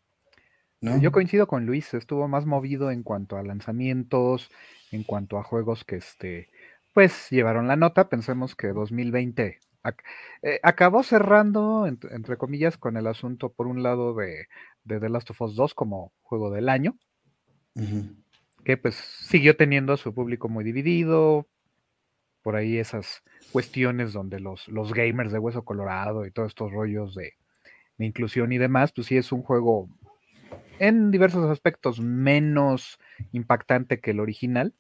Yo 1.01 1.11
coincido 1.11 1.49
con 1.49 1.67
Luis, 1.67 1.95
estuvo 1.95 2.29
más 2.29 2.47
movido 2.47 2.93
en 2.93 3.03
cuanto 3.03 3.37
a 3.37 3.43
lanzamientos, 3.43 4.51
en 4.93 5.03
cuanto 5.03 5.39
a 5.39 5.43
juegos 5.43 5.85
que 5.85 5.97
este, 5.97 6.49
pues 6.95 7.29
llevaron 7.31 7.67
la 7.67 7.75
nota. 7.75 8.09
Pensemos 8.09 8.55
que 8.55 8.69
2020 8.69 9.59
eh, 10.43 10.61
acabó 10.63 11.03
cerrando, 11.03 11.87
entre 11.87 12.37
comillas, 12.37 12.77
con 12.77 12.97
el 12.97 13.07
asunto, 13.07 13.53
por 13.53 13.67
un 13.67 13.83
lado, 13.83 14.15
de, 14.15 14.47
The 14.87 15.09
Last 15.09 15.31
of 15.31 15.41
Us 15.41 15.55
2 15.57 15.75
como 15.75 16.13
juego 16.23 16.51
del 16.51 16.69
año, 16.69 16.97
que 18.65 18.77
pues 18.77 18.95
siguió 18.95 19.57
teniendo 19.57 19.93
a 19.93 19.97
su 19.97 20.15
público 20.15 20.49
muy 20.49 20.65
dividido, 20.65 21.47
por 22.43 22.57
ahí 22.57 22.79
esas 22.79 23.23
cuestiones 23.53 24.13
donde 24.13 24.41
los, 24.41 24.69
los 24.69 24.93
gamers 24.93 25.33
de 25.33 25.39
hueso 25.39 25.65
colorado 25.65 26.27
y 26.27 26.31
todos 26.31 26.49
estos 26.49 26.71
rollos 26.71 27.15
de, 27.15 27.35
de 27.99 28.07
inclusión 28.07 28.53
y 28.53 28.59
demás, 28.59 28.93
pues 28.93 29.09
sí 29.09 29.17
es 29.17 29.33
un 29.33 29.43
juego 29.43 29.89
en 30.79 31.11
diversos 31.11 31.51
aspectos 31.51 32.01
menos 32.01 32.99
impactante 33.33 34.01
que 34.01 34.13
el 34.13 34.21
original. 34.21 34.75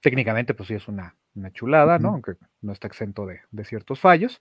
Técnicamente, 0.00 0.54
pues 0.54 0.68
sí 0.68 0.74
es 0.74 0.88
una, 0.88 1.16
chulada, 1.52 1.98
¿no? 1.98 2.10
Aunque 2.10 2.36
no 2.62 2.72
está 2.72 2.86
exento 2.86 3.26
de, 3.26 3.40
ciertos 3.64 4.00
fallos, 4.00 4.40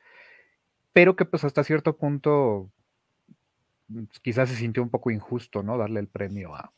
pero 0.94 1.16
que 1.16 1.26
pues 1.26 1.44
hasta 1.44 1.64
cierto 1.64 1.98
punto 1.98 2.72
quizás 4.22 4.50
se 4.50 4.56
sintió 4.56 4.84
un 4.84 4.90
poco 4.90 5.12
injusto, 5.12 5.64
¿no? 5.64 5.78
Darle 5.78 6.00
el 6.00 6.08
premio 6.08 6.56
a, 6.56 6.74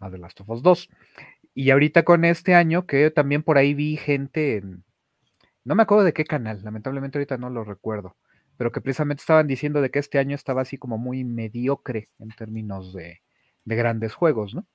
a 0.00 0.10
The 0.10 0.18
Last 0.18 0.40
of 0.40 0.50
Us 0.50 0.62
2. 0.62 0.88
Y 1.54 1.70
ahorita 1.70 2.04
con 2.04 2.24
este 2.24 2.54
año, 2.54 2.86
que 2.86 3.10
también 3.10 3.42
por 3.42 3.58
ahí 3.58 3.74
vi 3.74 3.96
gente 3.96 4.56
en... 4.56 4.84
No 5.64 5.74
me 5.74 5.82
acuerdo 5.82 6.04
de 6.04 6.12
qué 6.12 6.24
canal, 6.24 6.62
lamentablemente 6.64 7.18
ahorita 7.18 7.36
no 7.36 7.50
lo 7.50 7.64
recuerdo 7.64 8.16
pero 8.60 8.72
que 8.72 8.82
precisamente 8.82 9.22
estaban 9.22 9.46
diciendo 9.46 9.80
de 9.80 9.90
que 9.90 10.00
este 10.00 10.18
año 10.18 10.34
estaba 10.34 10.60
así 10.60 10.76
como 10.76 10.98
muy 10.98 11.24
mediocre 11.24 12.10
en 12.18 12.28
términos 12.28 12.92
de, 12.92 13.22
grandes 13.64 14.12
juegos, 14.12 14.54
¿no? 14.54 14.66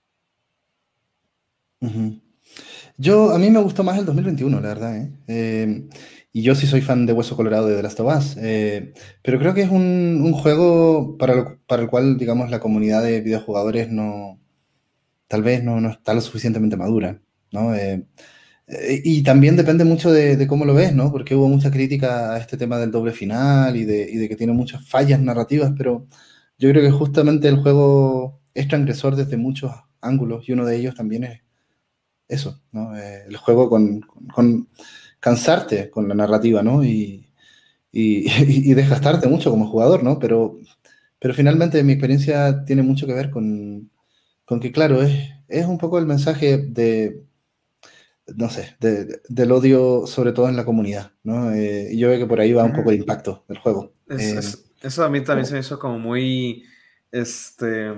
Yo, 2.97 3.31
a 3.31 3.39
mí 3.39 3.49
me 3.49 3.59
gustó 3.59 3.83
más 3.83 3.97
el 3.97 4.05
2021, 4.05 4.61
la 4.61 4.67
verdad, 4.67 4.97
¿eh? 4.97 5.11
Em, 5.27 5.89
y 6.31 6.41
yo 6.41 6.55
sí 6.55 6.67
soy 6.67 6.81
fan 6.81 7.05
de 7.05 7.13
Hueso 7.13 7.35
Colorado 7.35 7.67
de 7.67 7.75
The 7.77 7.83
Last 7.83 7.99
of 8.01 8.17
Us, 8.17 8.37
eh, 8.41 8.93
pero 9.21 9.39
creo 9.39 9.53
que 9.53 9.61
es 9.63 9.69
un, 9.69 10.31
juego 10.33 11.17
para, 11.17 11.57
para, 11.67 11.83
el 11.83 11.89
cual, 11.89 12.17
digamos, 12.17 12.49
la 12.49 12.59
comunidad 12.59 13.03
de 13.03 13.21
videojugadores 13.21 13.89
no, 13.89 14.39
tal 15.27 15.43
vez 15.43 15.63
no, 15.63 15.81
no 15.81 15.89
está 15.91 16.13
lo 16.13 16.21
suficientemente 16.21 16.77
madura, 16.77 17.21
¿no? 17.51 17.75
Eh, 17.75 18.05
eh, 18.67 19.01
y 19.03 19.23
también 19.23 19.55
depende 19.55 19.83
mucho 19.85 20.11
de, 20.11 20.47
cómo 20.47 20.65
lo 20.65 20.73
ves, 20.73 20.93
¿no? 20.93 21.11
Porque 21.11 21.35
hubo 21.35 21.47
mucha 21.47 21.71
crítica 21.71 22.33
a 22.33 22.37
este 22.37 22.57
tema 22.57 22.79
del 22.79 22.91
doble 22.91 23.11
final 23.13 23.75
y 23.75 23.85
de, 23.85 24.09
y 24.11 24.17
de, 24.17 24.29
que 24.29 24.35
tiene 24.35 24.53
muchas 24.53 24.87
fallas 24.87 25.19
narrativas, 25.21 25.73
pero 25.77 26.07
yo 26.57 26.69
creo 26.69 26.83
que 26.83 26.91
justamente 26.91 27.47
el 27.47 27.57
juego 27.57 28.41
es 28.53 28.67
transgresor 28.67 29.15
desde 29.15 29.37
muchos 29.37 29.71
ángulos 30.01 30.47
y 30.49 30.53
uno 30.53 30.65
de 30.65 30.77
ellos 30.77 30.95
también 30.95 31.23
es 31.25 31.44
eso, 32.27 32.61
¿no? 32.71 32.97
Eh, 32.97 33.23
el 33.27 33.37
juego 33.37 33.69
con, 33.69 34.01
con, 34.33 34.69
cansarte 35.19 35.89
con 35.89 36.07
la 36.07 36.15
narrativa, 36.15 36.63
¿no? 36.63 36.83
Y, 36.83 37.27
y, 37.91 38.25
y, 38.69 38.73
desgastarte 38.73 39.27
mucho 39.27 39.51
como 39.51 39.67
jugador, 39.67 40.03
¿no? 40.03 40.19
Pero, 40.19 40.57
pero 41.19 41.33
finalmente 41.33 41.83
mi 41.83 41.93
experiencia 41.93 42.63
tiene 42.65 42.83
mucho 42.83 43.07
que 43.07 43.13
ver 43.13 43.31
con, 43.31 43.91
con 44.45 44.59
que, 44.59 44.71
claro, 44.71 45.01
es, 45.01 45.31
es 45.47 45.65
un 45.65 45.77
poco 45.77 45.99
el 45.99 46.05
mensaje 46.05 46.57
de 46.57 47.25
no 48.33 48.49
sé, 48.49 48.75
del 48.79 49.51
odio, 49.51 50.07
sobre 50.07 50.31
todo 50.31 50.49
en 50.49 50.55
la 50.55 50.65
comunidad, 50.65 51.11
¿no? 51.23 51.51
Eh, 51.51 51.89
y 51.91 51.97
yo 51.99 52.09
veo 52.09 52.19
que 52.19 52.25
por 52.25 52.39
ahí 52.39 52.53
va 52.53 52.63
un 52.63 52.73
poco 52.73 52.89
el 52.89 52.97
impacto 52.97 53.45
del 53.47 53.59
juego. 53.59 53.93
Eh, 54.09 54.39
eso 54.81 55.03
a 55.03 55.09
mí 55.09 55.23
también 55.23 55.45
se 55.45 55.53
me 55.53 55.59
hizo 55.59 55.77
como 55.77 55.99
muy, 55.99 56.63
este, 57.11 57.91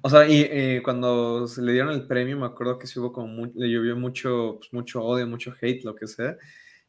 o 0.00 0.10
sea, 0.10 0.26
y 0.28 0.80
cuando 0.82 1.46
se 1.46 1.62
le 1.62 1.72
dieron 1.72 1.92
el 1.92 2.06
premio, 2.06 2.38
me 2.38 2.46
acuerdo 2.46 2.78
que 2.78 2.86
sí 2.86 2.98
hubo 2.98 3.12
como, 3.12 3.46
le 3.54 3.68
llovió 3.70 3.96
mucho, 3.96 4.56
pues, 4.58 4.72
mucho 4.72 5.02
odio, 5.02 5.26
mucho 5.26 5.54
hate, 5.60 5.84
lo 5.84 5.94
que 5.94 6.06
sea. 6.06 6.36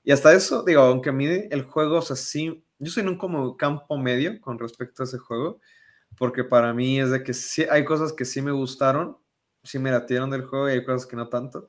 Y 0.04 0.12
hasta 0.12 0.34
eso, 0.34 0.64
digo, 0.64 0.82
aunque 0.82 1.10
a 1.10 1.14
mí 1.14 1.26
el 1.28 1.64
juego, 1.64 1.98
o 1.98 2.02
sea, 2.02 2.16
sí, 2.16 2.64
yo 2.80 2.92
soy 2.92 3.04
en 3.04 3.10
un 3.10 3.18
como 3.18 3.56
campo 3.58 3.98
medio 3.98 4.40
con 4.42 4.60
respecto 4.60 5.04
a 5.04 5.06
ese 5.06 5.18
juego, 5.18 5.60
porque 6.18 6.44
para 6.44 6.74
mí 6.74 7.00
es 7.00 7.12
de 7.12 7.24
que 7.24 7.34
sí, 7.34 7.66
hay 7.70 7.86
cosas 7.86 8.14
que 8.14 8.26
sí 8.26 8.42
me 8.42 8.52
gustaron, 8.52 9.18
sí 9.64 9.80
me 9.80 9.92
latieron 9.92 10.30
del 10.30 10.46
juego 10.46 10.70
y 10.70 10.74
hay 10.74 10.86
cosas 10.86 11.06
que 11.08 11.16
no 11.16 11.30
tanto. 11.30 11.68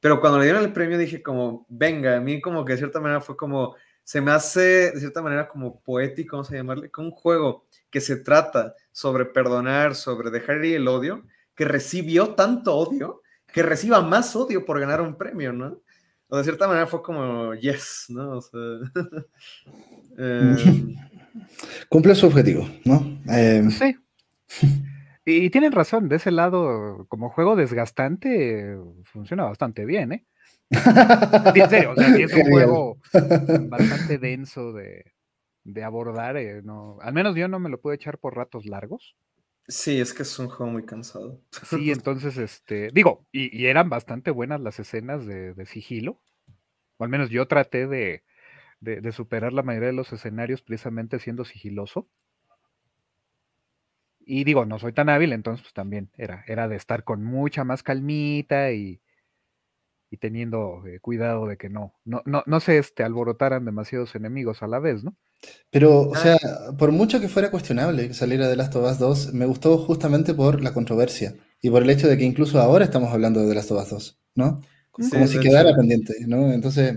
Pero 0.00 0.20
cuando 0.20 0.38
le 0.38 0.44
dieron 0.46 0.64
el 0.64 0.72
premio 0.72 0.98
dije 0.98 1.22
como, 1.22 1.66
venga, 1.68 2.16
a 2.16 2.20
mí 2.20 2.40
como 2.40 2.64
que 2.64 2.72
de 2.72 2.78
cierta 2.78 3.00
manera 3.00 3.20
fue 3.20 3.36
como, 3.36 3.76
se 4.02 4.20
me 4.20 4.30
hace 4.30 4.92
de 4.92 5.00
cierta 5.00 5.22
manera 5.22 5.48
como 5.48 5.82
poético, 5.82 6.36
vamos 6.36 6.50
a 6.50 6.56
llamarle, 6.56 6.90
que 6.90 7.00
un 7.00 7.10
juego 7.10 7.65
que 7.96 8.02
se 8.02 8.16
trata 8.16 8.74
sobre 8.92 9.24
perdonar, 9.24 9.94
sobre 9.94 10.30
dejar 10.30 10.62
ir 10.66 10.76
el 10.76 10.86
odio, 10.86 11.24
que 11.54 11.64
recibió 11.64 12.34
tanto 12.34 12.76
odio, 12.76 13.22
que 13.50 13.62
reciba 13.62 14.02
más 14.02 14.36
odio 14.36 14.66
por 14.66 14.78
ganar 14.78 15.00
un 15.00 15.16
premio, 15.16 15.50
¿no? 15.54 15.80
O 16.28 16.36
de 16.36 16.44
cierta 16.44 16.68
manera 16.68 16.86
fue 16.86 17.00
como, 17.00 17.54
yes, 17.54 18.04
¿no? 18.10 18.32
O 18.32 18.42
sea, 18.42 18.60
em, 20.18 20.94
Cumple 21.88 22.14
su 22.14 22.26
objetivo, 22.26 22.68
¿no? 22.84 23.18
Em, 23.28 23.70
sí. 23.70 23.96
Y 25.24 25.48
tienen 25.48 25.72
razón, 25.72 26.10
de 26.10 26.16
ese 26.16 26.32
lado, 26.32 27.06
como 27.08 27.30
juego 27.30 27.56
desgastante, 27.56 28.76
funciona 29.04 29.44
bastante 29.44 29.86
bien, 29.86 30.12
¿eh? 30.12 30.26
en 30.70 31.70
serio, 31.70 31.92
o 31.92 31.94
sea, 31.94 32.14
es 32.14 32.34
un 32.34 32.50
juego 32.50 32.98
bastante 33.70 34.18
denso 34.18 34.74
de, 34.74 35.15
abordar, 35.84 36.36
eh, 36.36 36.62
no, 36.62 36.98
al 37.00 37.12
menos 37.12 37.34
yo 37.36 37.48
no 37.48 37.58
me 37.58 37.70
lo 37.70 37.80
puedo 37.80 37.94
echar 37.94 38.18
por 38.18 38.36
ratos 38.36 38.66
largos. 38.66 39.16
Sí, 39.68 40.00
es 40.00 40.14
que 40.14 40.22
es 40.22 40.38
un 40.38 40.48
juego 40.48 40.70
muy 40.70 40.84
cansado. 40.84 41.40
Sí, 41.64 41.90
entonces, 41.92 42.36
este, 42.36 42.90
digo, 42.92 43.26
y, 43.32 43.66
eran 43.66 43.88
bastante 43.88 44.30
buenas 44.30 44.60
las 44.60 44.78
escenas 44.78 45.26
de, 45.26 45.66
sigilo, 45.66 46.20
o 46.98 47.04
al 47.04 47.10
menos 47.10 47.30
yo 47.30 47.46
traté 47.48 47.86
de, 47.86 48.22
de, 48.80 49.12
superar 49.12 49.52
la 49.52 49.62
mayoría 49.62 49.88
de 49.88 49.94
los 49.94 50.12
escenarios 50.12 50.62
precisamente 50.62 51.18
siendo 51.18 51.44
sigiloso. 51.44 52.08
Y 54.20 54.44
digo, 54.44 54.64
no 54.66 54.78
soy 54.78 54.92
tan 54.92 55.08
hábil, 55.08 55.32
entonces 55.32 55.62
pues 55.62 55.74
también 55.74 56.10
era, 56.16 56.44
era 56.48 56.68
de 56.68 56.76
estar 56.76 57.04
con 57.04 57.22
mucha 57.22 57.64
más 57.64 57.82
calmita 57.82 58.72
y, 58.72 59.00
y 60.10 60.16
teniendo 60.16 60.84
eh, 60.86 61.00
cuidado 61.00 61.46
de 61.46 61.56
que 61.56 61.68
no, 61.68 61.94
no, 62.04 62.22
no, 62.24 62.42
no 62.46 62.60
se 62.60 62.78
este, 62.78 63.04
alborotaran 63.04 63.64
demasiados 63.64 64.14
enemigos 64.14 64.62
a 64.62 64.66
la 64.66 64.80
vez, 64.80 65.04
¿no? 65.04 65.16
Pero, 65.70 66.08
o 66.08 66.14
sea, 66.14 66.38
por 66.78 66.92
mucho 66.92 67.20
que 67.20 67.28
fuera 67.28 67.50
cuestionable 67.50 68.08
que 68.08 68.14
saliera 68.14 68.48
de 68.48 68.56
Last 68.56 68.74
of 68.76 68.90
Us 68.90 68.98
2, 68.98 69.34
me 69.34 69.46
gustó 69.46 69.76
justamente 69.78 70.32
por 70.32 70.62
la 70.62 70.72
controversia 70.72 71.34
y 71.60 71.70
por 71.70 71.82
el 71.82 71.90
hecho 71.90 72.08
de 72.08 72.16
que 72.16 72.24
incluso 72.24 72.60
ahora 72.60 72.84
estamos 72.84 73.12
hablando 73.12 73.40
de 73.40 73.48
The 73.48 73.54
Last 73.54 73.70
of 73.72 73.82
Us 73.82 73.90
2, 73.90 74.20
¿no? 74.36 74.60
Como 74.90 75.26
si 75.26 75.38
quedara 75.38 75.76
pendiente, 75.76 76.14
¿no? 76.26 76.52
Entonces, 76.52 76.96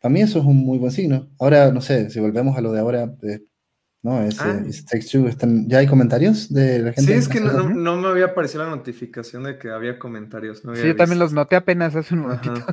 para 0.00 0.12
mí 0.12 0.22
eso 0.22 0.38
es 0.38 0.44
un 0.44 0.56
muy 0.56 0.78
buen 0.78 0.92
signo. 0.92 1.28
Ahora, 1.38 1.70
no 1.72 1.80
sé, 1.80 2.08
si 2.10 2.20
volvemos 2.20 2.56
a 2.56 2.60
lo 2.60 2.72
de 2.72 2.80
ahora, 2.80 3.14
eh, 3.22 3.40
¿no? 4.02 4.22
Es, 4.22 4.40
ah. 4.40 4.62
están, 5.28 5.68
¿Ya 5.68 5.78
hay 5.78 5.86
comentarios 5.86 6.52
de 6.52 6.78
la 6.78 6.92
gente? 6.92 7.12
Sí, 7.12 7.18
es 7.18 7.28
que 7.28 7.40
no, 7.40 7.96
me 7.96 8.08
había 8.08 8.26
aparecido 8.26 8.64
la 8.64 8.70
notificación 8.70 9.42
de 9.42 9.58
que 9.58 9.70
había 9.70 9.98
comentarios. 9.98 10.62
sí, 10.74 10.86
yo 10.86 10.96
también 10.96 11.18
los 11.18 11.32
noté 11.32 11.56
apenas 11.56 11.94
hace 11.94 12.14
un 12.14 12.20
momentito. 12.20 12.64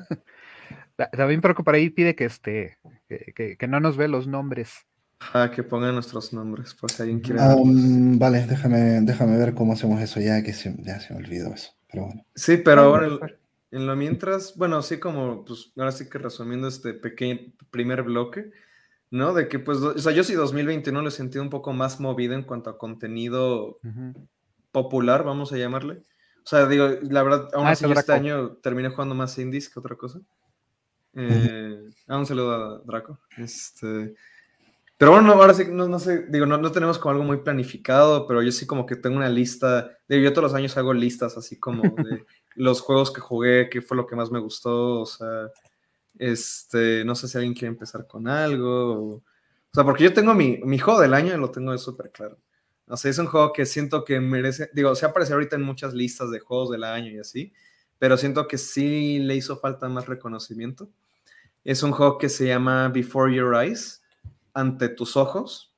también 1.12 1.42
por 1.42 1.76
ahí 1.76 1.90
pide 1.90 2.16
que, 2.16 2.26
este, 2.26 2.78
que, 3.10 3.58
que, 3.58 3.68
no 3.68 3.80
nos 3.80 3.98
ve 3.98 4.08
los 4.08 4.28
nombres. 4.28 4.86
Ah, 5.34 5.52
que 5.52 5.64
pongan 5.64 5.94
nuestros 5.94 6.34
nombres, 6.34 6.74
por 6.74 6.92
si 6.92 7.02
alguien 7.04 7.20
quiere. 7.20 7.40
vale, 8.18 8.46
déjame, 8.46 9.02
déjame 9.02 9.38
ver 9.38 9.54
cómo 9.54 9.74
hacemos 9.74 10.02
eso 10.02 10.20
ya, 10.20 10.44
que 10.44 10.54
se, 10.54 10.76
ya 10.80 11.00
se 11.00 11.14
me 11.14 11.20
olvidó 11.20 11.54
eso. 11.54 11.72
Pero 11.92 12.06
bueno. 12.08 12.26
Sí, 12.36 12.58
pero 12.58 12.82
ahora 12.82 13.08
en 13.74 13.88
lo 13.88 13.96
mientras, 13.96 14.56
bueno, 14.56 14.78
así 14.78 15.00
como, 15.00 15.44
pues 15.46 15.72
ahora 15.76 15.92
sí 15.92 16.08
que 16.08 16.20
resumiendo 16.20 16.68
este 16.68 16.94
pequeño 16.94 17.40
primer 17.72 18.04
bloque, 18.04 18.52
¿no? 19.10 19.34
De 19.34 19.48
que, 19.48 19.58
pues, 19.58 19.80
o 19.80 19.98
sea, 19.98 20.12
yo 20.12 20.24
sí 20.24 20.36
2021 20.36 21.02
lo 21.02 21.08
he 21.08 21.12
sentido 21.12 21.44
un 21.44 21.50
poco 21.50 21.74
más 21.74 22.00
movido 22.00 22.36
en 22.36 22.44
cuanto 22.44 22.70
a 22.70 22.78
contenido 22.78 23.80
popular, 24.72 25.24
vamos 25.24 25.54
a 25.54 25.58
llamarle. 25.58 26.04
O 26.46 26.48
sea, 26.48 26.68
digo, 26.68 26.88
la 27.02 27.24
verdad, 27.24 27.50
aún 27.54 27.66
ah, 27.66 27.72
así 27.72 27.86
este 27.90 28.12
año 28.12 28.58
terminé 28.58 28.90
jugando 28.90 29.16
más 29.16 29.40
indies 29.40 29.70
que 29.70 29.80
otra 29.80 29.96
cosa. 29.96 30.20
Eh, 31.16 31.90
ah, 32.08 32.18
un 32.18 32.28
saludo 32.28 32.52
a 32.54 32.82
Draco. 32.86 33.20
Este, 33.38 34.14
pero 35.04 35.12
bueno, 35.12 35.34
ahora 35.34 35.54
sí, 35.54 35.66
no, 35.70 35.86
no 35.86 36.00
sé, 36.00 36.28
digo, 36.30 36.46
no, 36.46 36.58
no, 36.58 36.72
tenemos 36.72 36.98
como 36.98 37.12
algo 37.12 37.26
muy 37.26 37.36
planificado, 37.36 38.26
pero 38.26 38.42
yo 38.42 38.54
sí 38.54 38.66
como 38.66 38.86
que 38.86 38.96
tengo 38.96 39.18
una 39.18 39.28
lista, 39.28 39.98
digo, 40.08 40.24
yo 40.24 40.32
todos 40.32 40.44
los 40.44 40.54
años 40.54 40.78
hago 40.78 40.94
listas 40.94 41.36
así 41.36 41.60
como 41.60 41.82
de 41.82 42.26
los 42.56 42.80
juegos 42.80 43.12
que 43.12 43.20
jugué, 43.20 43.68
qué 43.70 43.82
fue 43.82 43.98
lo 43.98 44.08
que 44.08 44.16
más 44.16 44.32
me 44.32 44.40
gustó, 44.40 45.02
o 45.02 45.06
sea, 45.06 45.50
este, 46.18 47.04
no 47.04 47.16
sé 47.16 47.28
si 47.28 47.38
alguien 47.38 47.54
quiere 47.54 47.68
empezar 47.68 48.08
con 48.08 48.30
algo. 48.30 49.16
O, 49.16 49.24
sea, 49.74 49.84
porque 49.84 50.06
yo 50.06 50.14
tengo 50.14 50.34
mi, 50.34 50.60
mi 50.64 50.80
juego 50.80 51.02
del 51.02 51.14
año 51.14 51.36
y 51.36 51.38
lo 51.38 51.52
tengo 51.52 51.78
súper 51.78 52.10
claro. 52.10 52.38
O 52.88 52.96
sea, 52.96 53.12
es 53.12 53.18
un 53.18 53.28
juego 53.28 53.52
que 53.52 53.66
siento 53.66 54.06
que 54.06 54.22
merece, 54.22 54.70
digo, 54.74 54.96
se 54.96 55.06
aparece 55.06 55.34
ahorita 55.34 55.58
en 55.58 55.64
muchas 55.64 55.94
listas 55.94 56.32
de 56.32 56.40
juegos 56.40 56.72
del 56.72 56.86
año 56.86 57.12
y 57.12 57.20
así, 57.20 57.52
pero 58.00 58.16
siento 58.16 58.48
que 58.48 58.58
sí 58.58 59.20
le 59.20 59.36
hizo 59.36 59.58
falta 59.58 59.90
más 59.90 60.08
reconocimiento. 60.08 60.90
Es 61.66 61.84
un 61.84 61.92
juego 61.92 62.18
que 62.18 62.30
se 62.30 62.48
llama 62.48 62.88
Before 62.88 63.36
Your 63.36 63.54
Eyes, 63.54 64.02
ante 64.54 64.90
tus 64.90 65.18
ojos, 65.18 65.76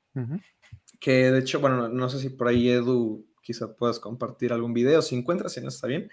que 1.00 1.30
de 1.30 1.38
hecho, 1.38 1.60
bueno, 1.60 1.88
no 1.88 2.08
sé 2.08 2.18
si 2.18 2.30
por 2.30 2.48
ahí 2.48 2.68
Edu 2.68 3.26
quizá 3.42 3.76
puedas 3.76 4.00
compartir 4.00 4.52
algún 4.52 4.74
video, 4.74 5.02
si 5.02 5.14
encuentras, 5.14 5.52
si 5.52 5.60
no 5.60 5.68
está 5.68 5.86
bien, 5.86 6.10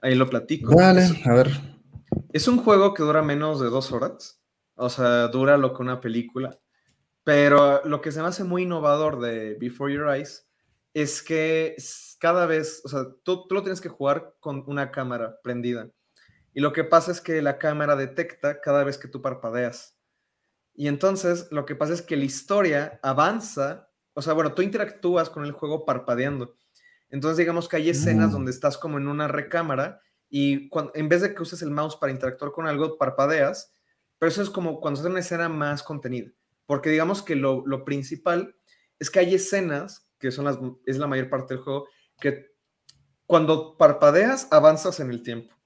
ahí 0.00 0.14
lo 0.14 0.28
platico. 0.28 0.74
Vale, 0.74 1.02
a 1.24 1.34
ver. 1.34 1.50
Es 2.32 2.46
un 2.48 2.58
juego 2.58 2.94
que 2.94 3.02
dura 3.02 3.22
menos 3.22 3.60
de 3.60 3.68
dos 3.68 3.92
horas, 3.92 4.42
o 4.74 4.88
sea, 4.88 5.28
dura 5.28 5.56
lo 5.56 5.74
que 5.74 5.82
una 5.82 6.00
película, 6.00 6.58
pero 7.24 7.84
lo 7.84 8.00
que 8.00 8.12
se 8.12 8.22
me 8.22 8.28
hace 8.28 8.44
muy 8.44 8.62
innovador 8.62 9.20
de 9.20 9.54
Before 9.54 9.92
Your 9.92 10.08
Eyes 10.08 10.48
es 10.94 11.22
que 11.22 11.76
cada 12.18 12.46
vez, 12.46 12.80
o 12.84 12.88
sea, 12.88 13.06
tú, 13.22 13.46
tú 13.46 13.54
lo 13.54 13.62
tienes 13.62 13.80
que 13.80 13.88
jugar 13.88 14.34
con 14.40 14.64
una 14.66 14.90
cámara 14.90 15.38
prendida. 15.42 15.90
Y 16.54 16.60
lo 16.60 16.72
que 16.72 16.84
pasa 16.84 17.12
es 17.12 17.20
que 17.20 17.42
la 17.42 17.58
cámara 17.58 17.96
detecta 17.96 18.60
cada 18.60 18.82
vez 18.82 18.98
que 18.98 19.08
tú 19.08 19.22
parpadeas. 19.22 19.97
Y 20.78 20.86
entonces 20.86 21.48
lo 21.50 21.66
que 21.66 21.74
pasa 21.74 21.92
es 21.92 22.02
que 22.02 22.16
la 22.16 22.22
historia 22.22 23.00
avanza, 23.02 23.90
o 24.14 24.22
sea, 24.22 24.32
bueno, 24.32 24.54
tú 24.54 24.62
interactúas 24.62 25.28
con 25.28 25.44
el 25.44 25.50
juego 25.50 25.84
parpadeando. 25.84 26.54
Entonces 27.10 27.36
digamos 27.36 27.68
que 27.68 27.78
hay 27.78 27.90
escenas 27.90 28.28
mm. 28.28 28.32
donde 28.32 28.52
estás 28.52 28.78
como 28.78 28.96
en 28.96 29.08
una 29.08 29.26
recámara 29.26 30.00
y 30.30 30.68
cuando, 30.68 30.92
en 30.94 31.08
vez 31.08 31.22
de 31.22 31.34
que 31.34 31.42
uses 31.42 31.62
el 31.62 31.72
mouse 31.72 31.96
para 31.96 32.12
interactuar 32.12 32.52
con 32.52 32.68
algo, 32.68 32.96
parpadeas, 32.96 33.74
pero 34.20 34.30
eso 34.30 34.40
es 34.40 34.50
como 34.50 34.80
cuando 34.80 35.00
haces 35.00 35.10
una 35.10 35.18
escena 35.18 35.48
más 35.48 35.82
contenida, 35.82 36.30
porque 36.64 36.90
digamos 36.90 37.22
que 37.22 37.34
lo, 37.34 37.66
lo, 37.66 37.84
principal 37.84 38.54
es 39.00 39.10
que 39.10 39.18
hay 39.18 39.34
escenas, 39.34 40.08
que 40.20 40.30
son 40.30 40.44
las, 40.44 40.60
es 40.86 40.98
la 40.98 41.08
mayor 41.08 41.28
parte 41.28 41.54
del 41.54 41.64
juego, 41.64 41.88
que 42.20 42.52
cuando 43.26 43.76
parpadeas 43.76 44.46
avanzas 44.52 45.00
en 45.00 45.10
el 45.10 45.24
tiempo. 45.24 45.57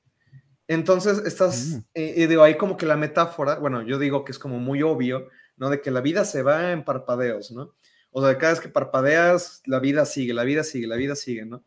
Entonces 0.69 1.19
estás, 1.25 1.69
mm. 1.69 1.78
eh, 1.95 2.14
y 2.16 2.26
digo, 2.26 2.42
ahí 2.42 2.57
como 2.57 2.76
que 2.76 2.87
la 2.87 2.97
metáfora, 2.97 3.57
bueno, 3.57 3.83
yo 3.83 3.99
digo 3.99 4.25
que 4.25 4.33
es 4.33 4.38
como 4.38 4.59
muy 4.59 4.83
obvio, 4.83 5.28
¿no? 5.57 5.71
De 5.71 5.81
que 5.81 5.90
la 5.90 6.00
vida 6.00 6.25
se 6.25 6.42
va 6.42 6.73
en 6.73 6.85
parpadeos, 6.85 7.50
¿no? 7.50 7.75
O 8.11 8.23
sea, 8.23 8.37
cada 8.38 8.52
vez 8.52 8.61
que 8.61 8.69
parpadeas, 8.69 9.62
la 9.66 9.81
vida 9.81 10.04
sigue, 10.04 10.35
la 10.35 10.45
vida 10.45 10.64
sigue, 10.64 10.87
la 10.87 10.97
vida 10.97 11.16
sigue, 11.16 11.47
¿no? 11.47 11.64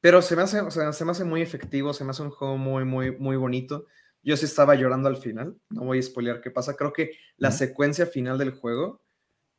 Pero 0.00 0.20
se 0.22 0.34
me 0.34 0.42
hace, 0.42 0.60
o 0.60 0.70
sea, 0.70 0.92
se 0.92 1.04
me 1.04 1.12
hace 1.12 1.24
muy 1.24 1.42
efectivo, 1.42 1.92
se 1.92 2.04
me 2.04 2.10
hace 2.10 2.22
un 2.22 2.30
juego 2.30 2.56
muy, 2.56 2.84
muy, 2.84 3.12
muy 3.12 3.36
bonito. 3.36 3.86
Yo 4.22 4.36
sí 4.36 4.46
estaba 4.46 4.74
llorando 4.74 5.08
al 5.08 5.16
final, 5.16 5.56
no 5.70 5.84
voy 5.84 5.98
a 5.98 6.02
spoilear 6.02 6.40
qué 6.40 6.50
pasa. 6.50 6.74
Creo 6.74 6.92
que 6.92 7.12
la 7.36 7.52
secuencia 7.52 8.06
final 8.06 8.38
del 8.38 8.52
juego 8.52 9.02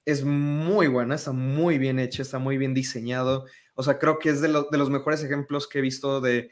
es 0.05 0.25
muy 0.25 0.88
buena, 0.88 1.15
está 1.15 1.31
muy 1.31 1.77
bien 1.77 2.00
hecha, 2.00 2.22
está 2.22 2.39
muy 2.39 2.57
bien 2.57 2.74
diseñado. 2.74 3.45
O 3.75 3.83
sea, 3.83 4.00
creo 4.00 4.19
que 4.19 4.29
es 4.29 4.41
de, 4.41 4.50
de 4.50 4.77
los 4.77 4.89
mejores 4.89 5.24
ejemplos 5.24 5.67
que 5.67 5.79
he 5.79 5.81
visto 5.81 6.19
de 6.19 6.51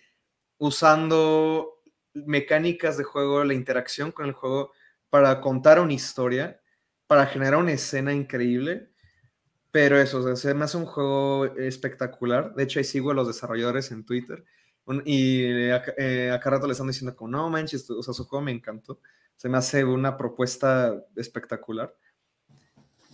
usando 0.62 1.82
mecánicas 2.14 2.96
de 2.96 3.04
juego, 3.04 3.44
la 3.44 3.56
interacción 3.56 4.12
con 4.12 4.28
el 4.28 4.34
juego 4.34 4.72
para 5.10 5.42
contar 5.42 5.80
una 5.80 5.94
historia, 5.94 6.62
para 7.08 7.26
generar 7.26 7.58
una 7.58 7.72
escena 7.72 8.14
increíble. 8.14 8.92
Pero 9.72 10.00
eso, 10.00 10.20
o 10.20 10.24
sea, 10.24 10.36
se 10.36 10.54
me 10.54 10.66
hace 10.66 10.78
un 10.78 10.86
juego 10.86 11.46
espectacular. 11.56 12.54
De 12.54 12.64
hecho, 12.64 12.78
ahí 12.78 12.86
sigo 12.86 13.10
a 13.10 13.16
los 13.16 13.28
desarrolladores 13.28 13.92
en 13.92 14.06
Twitter. 14.06 14.46
y 15.04 15.46
eh, 15.46 16.32
acá, 16.32 16.50
rato 16.52 16.68
le 16.68 16.74
están 16.74 16.88
diciendo 16.88 17.16
como, 17.16 17.32
no 17.32 17.50
manches, 17.50 17.90
o 17.90 18.04
sea, 18.04 18.14
su 18.14 18.26
juego 18.26 18.46
me 18.46 18.52
encantó. 18.52 19.00
Se 19.38 19.50
me 19.50 19.58
hace 19.58 19.84
una 19.84 20.16
propuesta 20.16 20.94
espectacular. 21.16 21.96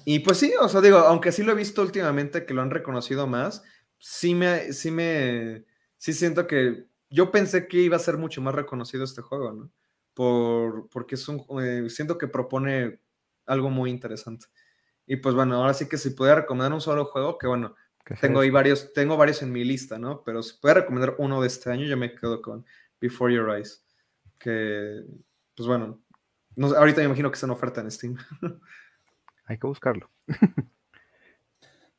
Y 0.04 0.20
pues 0.20 0.38
sí, 0.38 0.52
o 0.60 0.68
sea, 0.68 0.82
digo, 0.82 0.98
aunque 0.98 1.32
sí 1.32 1.44
lo 1.44 1.54
he 1.54 1.56
visto 1.56 1.82
últimamente 1.82 2.46
que 2.46 2.54
lo 2.54 2.62
han 2.62 2.72
reconocido 2.72 3.26
más, 3.26 3.64
sí 4.00 4.36
me, 4.36 4.74
sí 4.74 4.92
me, 4.92 5.64
sí 5.98 6.12
siento 6.12 6.46
que 6.46 6.88
yo 7.10 7.32
pensé 7.32 7.68
que 7.68 7.78
iba 7.78 7.96
a 7.96 8.00
ser 8.00 8.18
mucho 8.18 8.42
más 8.42 8.56
reconocido 8.56 9.04
este 9.04 9.22
juego, 9.22 9.54
¿no? 9.54 9.72
Por, 10.14 10.90
porque 10.90 11.16
es 11.16 11.28
un, 11.28 11.46
eh, 11.62 11.90
siento 11.90 12.18
que 12.18 12.28
propone 12.28 13.00
algo 13.46 13.70
muy 13.70 13.90
interesante. 13.90 14.48
Y 15.06 15.18
pues 15.18 15.36
bueno, 15.36 15.56
ahora 15.56 15.74
sí 15.74 15.88
que 15.88 15.98
si 15.98 16.10
pudiera 16.12 16.42
recomendar 16.42 16.74
un 16.74 16.82
solo 16.82 17.06
juego, 17.06 17.38
que 17.38 17.48
bueno, 17.48 17.76
tengo 18.22 18.42
ahí 18.42 18.50
varios, 18.50 18.94
tengo 18.94 19.18
varios 19.18 19.42
en 19.42 19.52
mi 19.52 19.64
lista, 19.64 19.98
¿no? 20.00 20.24
Pero 20.24 20.44
si 20.44 20.58
pudiera 20.60 20.82
recomendar 20.82 21.16
uno 21.18 21.42
de 21.42 21.48
este 21.48 21.72
año, 21.72 21.86
yo 21.86 21.98
me 21.98 22.14
quedo 22.14 22.42
con 22.42 22.66
Before 23.00 23.34
Your 23.34 23.50
Eyes. 23.52 23.86
Que, 24.40 25.04
pues 25.56 25.68
bueno, 25.68 26.02
no, 26.56 26.68
ahorita 26.68 27.00
me 27.02 27.06
imagino 27.06 27.30
que 27.30 27.36
está 27.36 27.48
en 27.48 27.52
oferta 27.52 27.82
en 27.82 27.92
Steam. 27.92 28.18
Hay 29.46 29.58
que 29.58 29.68
buscarlo. 29.68 30.10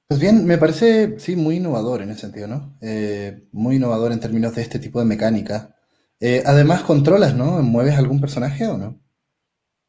Pues 0.08 0.20
bien, 0.20 0.46
me 0.46 0.56
parece, 0.56 1.18
sí, 1.18 1.36
muy 1.36 1.56
innovador 1.56 2.00
en 2.00 2.10
ese 2.10 2.22
sentido, 2.22 2.46
¿no? 2.46 2.78
Eh, 2.80 3.46
muy 3.52 3.76
innovador 3.76 4.10
en 4.10 4.20
términos 4.20 4.54
de 4.54 4.62
este 4.62 4.78
tipo 4.78 4.98
de 5.00 5.04
mecánica. 5.04 5.76
Eh, 6.18 6.42
además, 6.46 6.82
controlas, 6.82 7.34
¿no? 7.34 7.60
¿Mueves 7.60 7.98
algún 7.98 8.18
personaje 8.18 8.66
o 8.66 8.78
no? 8.78 8.98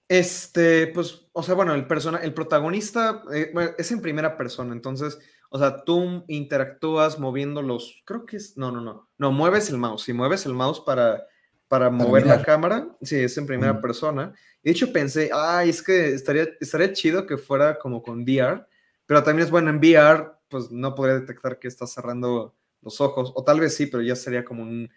Este, 0.09 0.87
pues, 0.87 1.27
o 1.31 1.41
sea, 1.41 1.55
bueno, 1.55 1.73
el 1.73 1.87
persona, 1.87 2.17
el 2.17 2.33
protagonista 2.33 3.23
eh, 3.33 3.53
es 3.77 3.91
en 3.93 4.01
primera 4.01 4.35
persona, 4.35 4.73
entonces, 4.73 5.17
o 5.51 5.57
sea, 5.57 5.85
tú 5.85 6.25
interactúas 6.27 7.17
moviendo 7.17 7.61
los, 7.61 8.01
creo 8.05 8.25
que 8.25 8.37
es, 8.37 8.57
no, 8.57 8.71
no, 8.71 8.81
no, 8.81 9.09
no, 9.17 9.31
mueves 9.31 9.69
el 9.69 9.77
mouse, 9.77 10.03
si 10.03 10.11
mueves 10.11 10.45
el 10.45 10.53
mouse 10.53 10.81
para, 10.81 11.27
para, 11.69 11.91
mover 11.91 12.25
la 12.25 12.41
cámara, 12.41 12.89
sí, 13.01 13.17
es 13.17 13.37
en 13.37 13.45
primera 13.45 13.79
persona. 13.79 14.33
De 14.63 14.71
hecho, 14.71 14.91
pensé, 14.91 15.29
ay, 15.31 15.69
es 15.69 15.81
que 15.81 16.13
estaría, 16.13 16.47
estaría 16.59 16.91
chido 16.91 17.25
que 17.25 17.37
fuera 17.37 17.77
como 17.79 18.01
con 18.01 18.23
VR, 18.23 18.65
pero 19.09 19.23
también 19.23 19.45
es 19.45 19.49
bueno 19.51 19.71
en 19.71 19.77
VR, 19.77 20.33
pues 20.49 20.69
no 20.69 20.93
podría 20.93 21.15
detectar 21.15 21.57
que 21.57 21.67
estás 21.67 21.91
cerrando 21.91 22.53
los 22.83 23.01
ojos, 23.01 23.33
o 23.33 23.43
tal 23.43 23.59
vez 23.59 23.75
sí, 23.75 23.87
pero 23.87 24.03
ya 24.03 24.15
sería 24.15 24.45
como 24.45 24.61
un 24.61 24.87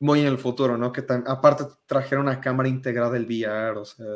muy 0.00 0.20
en 0.20 0.26
el 0.26 0.38
futuro, 0.38 0.78
¿no? 0.78 0.90
Que 0.90 1.04
aparte 1.26 1.64
trajera 1.84 2.22
una 2.22 2.40
cámara 2.40 2.66
integrada 2.66 3.10
del 3.10 3.26
VR, 3.26 3.78
o 3.78 3.84
sea, 3.84 4.06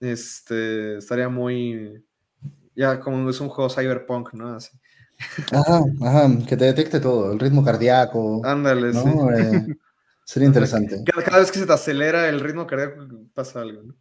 este, 0.00 0.96
estaría 0.96 1.28
muy, 1.28 2.02
ya 2.74 2.98
como 3.00 3.28
es 3.28 3.38
un 3.42 3.50
juego 3.50 3.68
cyberpunk, 3.68 4.32
¿no? 4.32 4.54
Así. 4.54 4.78
Ajá, 5.52 5.84
ajá, 6.00 6.28
que 6.48 6.56
te 6.56 6.64
detecte 6.64 7.00
todo, 7.00 7.32
el 7.32 7.38
ritmo 7.38 7.62
cardíaco. 7.62 8.40
Ándale, 8.46 8.94
sí. 8.94 9.08
Eh, 9.36 9.76
sería 10.24 10.48
interesante. 10.48 11.04
Cada, 11.22 11.38
vez 11.38 11.52
que 11.52 11.58
se 11.58 11.66
te 11.66 11.72
acelera 11.74 12.30
el 12.30 12.40
ritmo 12.40 12.66
cardíaco 12.66 13.06
pasa 13.34 13.60
algo, 13.60 13.82
¿no? 13.82 13.94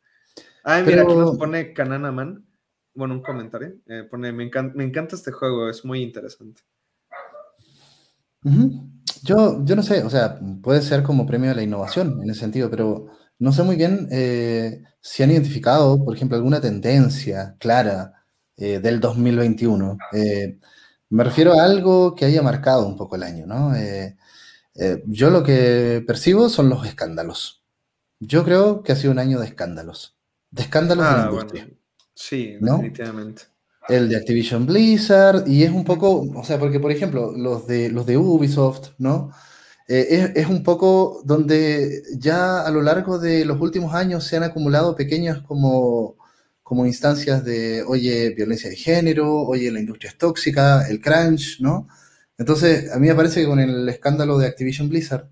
Ay, 0.64 0.84
mira, 0.86 1.02
aquí 1.02 1.14
nos 1.14 1.38
pone 1.38 1.74
Kanana 1.74 2.14
Man 2.14 2.46
bueno, 2.96 3.16
un 3.16 3.22
comentario. 3.22 3.76
Eh, 3.88 4.04
pone, 4.10 4.32
me, 4.32 4.44
encanta, 4.44 5.16
este 5.16 5.32
juego, 5.32 5.70
es 5.70 5.84
muy 5.86 6.02
interesante. 6.02 6.62
yo, 9.24 9.64
yo 9.64 9.76
no 9.76 9.84
sé, 9.84 10.04
o 10.04 10.10
sea, 10.10 10.40
puede 10.62 10.82
ser 10.82 11.04
como 11.04 11.26
premio 11.26 11.52
a 11.52 11.56
la 11.56 11.64
innovación 11.64 12.22
en 12.22 12.30
ese 12.30 12.42
sentido, 12.42 12.70
pero 12.70 13.08
no 13.40 13.52
sé 13.52 13.64
muy 13.64 13.76
bien 13.76 14.08
eh, 14.12 14.84
si 15.02 15.24
han 15.24 15.32
identificado, 15.32 16.04
por 16.04 16.16
ejemplo, 16.16 16.38
alguna 16.38 16.62
tendencia 16.62 17.56
clara 17.60 18.26
eh, 18.58 18.80
del 18.80 19.00
2021. 19.00 19.98
me 21.10 21.24
refiero 21.24 21.54
a 21.54 21.64
algo 21.64 22.16
que 22.16 22.26
haya 22.26 22.42
marcado 22.42 22.88
un 22.88 22.98
poco 22.98 23.16
el 23.16 23.24
año, 23.24 23.46
¿no? 23.46 23.74
yo 25.06 25.30
lo 25.30 25.44
que 25.44 26.04
percibo 26.06 26.50
son 26.50 26.70
los 26.70 26.86
escándalos. 26.86 27.64
Yo 28.20 28.44
creo 28.44 28.84
que 28.84 28.92
ha 28.92 28.96
sido 28.96 29.12
un 29.12 29.20
año 29.20 29.40
de 29.40 29.48
escándalos. 29.48 30.18
De 30.50 30.64
escándalos 30.64 31.06
de 31.06 31.12
la 31.12 31.24
ah, 31.24 31.30
industria. 31.30 31.70
Sí, 32.14 32.58
definitivamente. 32.60 33.44
El 33.90 34.08
de 34.08 34.16
Activision 34.16 34.66
Blizzard, 34.66 35.48
y 35.48 35.64
es 35.64 35.72
un 35.72 35.84
poco, 35.84 36.22
o 36.36 36.44
sea, 36.44 36.58
porque 36.58 36.80
por 36.80 36.92
ejemplo, 36.92 37.34
los 37.36 37.68
de, 37.68 37.90
los 37.90 38.06
de 38.06 38.18
Ubisoft, 38.18 38.92
¿no? 38.98 39.32
Eh, 39.88 40.32
es, 40.36 40.48
un 40.48 40.64
poco 40.64 41.22
donde 41.26 42.04
ya 42.18 42.62
a 42.62 42.72
lo 42.72 42.82
largo 42.82 43.20
de 43.20 43.44
los 43.44 43.60
últimos 43.60 43.94
años 43.94 44.24
se 44.24 44.38
han 44.38 44.44
acumulado 44.44 44.96
pequeñas 44.96 45.42
como, 45.42 46.16
como 46.64 46.86
instancias 46.86 47.44
de, 47.44 47.84
oye, 47.84 48.30
violencia 48.30 48.70
de 48.70 48.78
género, 48.78 49.42
oye, 49.42 49.70
la 49.72 49.80
industria 49.82 50.12
es 50.12 50.18
tóxica, 50.18 50.88
el 50.88 51.02
crunch, 51.02 51.60
¿no? 51.60 51.88
Entonces, 52.38 52.92
a 52.92 53.00
mí 53.00 53.08
me 53.08 53.16
parece 53.16 53.42
que 53.42 53.48
con 53.48 53.60
el 53.60 53.88
escándalo 53.90 54.38
de 54.38 54.48
Activision 54.48 54.90
Blizzard, 54.90 55.30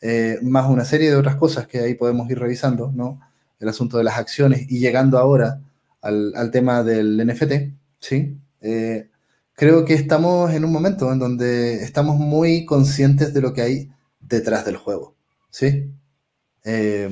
eh, 0.00 0.38
más 0.42 0.68
una 0.68 0.84
serie 0.84 1.10
de 1.10 1.16
otras 1.16 1.36
cosas 1.36 1.66
que 1.66 1.80
ahí 1.80 1.94
podemos 1.94 2.30
ir 2.30 2.38
revisando, 2.38 2.92
¿no? 2.94 3.20
El 3.58 3.68
asunto 3.70 3.96
de 3.98 4.04
las 4.04 4.18
acciones 4.18 4.70
y 4.70 4.78
llegando 4.80 5.18
ahora 5.18 5.60
al, 6.04 6.50
tema 6.50 6.82
del 6.82 7.26
NFT, 7.26 7.52
¿sí? 7.98 8.38
Eh, 8.60 9.08
creo 9.54 9.84
que 9.84 9.94
estamos 9.94 10.52
en 10.52 10.64
un 10.64 10.72
momento 10.72 11.12
en 11.12 11.18
donde 11.18 11.82
estamos 11.82 12.16
muy 12.16 12.64
conscientes 12.64 13.32
de 13.32 13.40
lo 13.40 13.54
que 13.54 13.62
hay 13.62 13.90
detrás 14.20 14.64
del 14.64 14.76
juego, 14.76 15.16
¿sí? 15.50 15.90
Eh, 16.64 17.10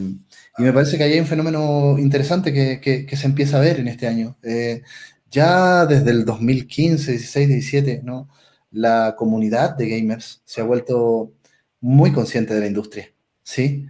y 0.58 0.62
me 0.62 0.72
parece 0.72 0.96
que 0.96 1.04
hay 1.04 1.18
un 1.18 1.26
fenómeno 1.26 1.98
interesante 1.98 2.52
que, 2.52 3.16
se 3.16 3.26
empieza 3.26 3.58
a 3.58 3.60
ver 3.60 3.80
en 3.80 3.88
este 3.88 4.06
año. 4.06 4.36
Eh, 4.42 4.82
ya 5.30 5.86
desde 5.86 6.10
el 6.10 6.24
2015, 6.24 7.12
16, 7.12 7.48
17, 7.48 8.00
¿no? 8.04 8.28
La 8.70 9.14
comunidad 9.16 9.76
de 9.76 9.88
gamers 9.88 10.42
se 10.44 10.60
ha 10.60 10.64
vuelto 10.64 11.32
muy 11.80 12.12
consciente 12.12 12.54
de 12.54 12.60
la 12.60 12.66
industria, 12.66 13.12
¿sí? 13.42 13.86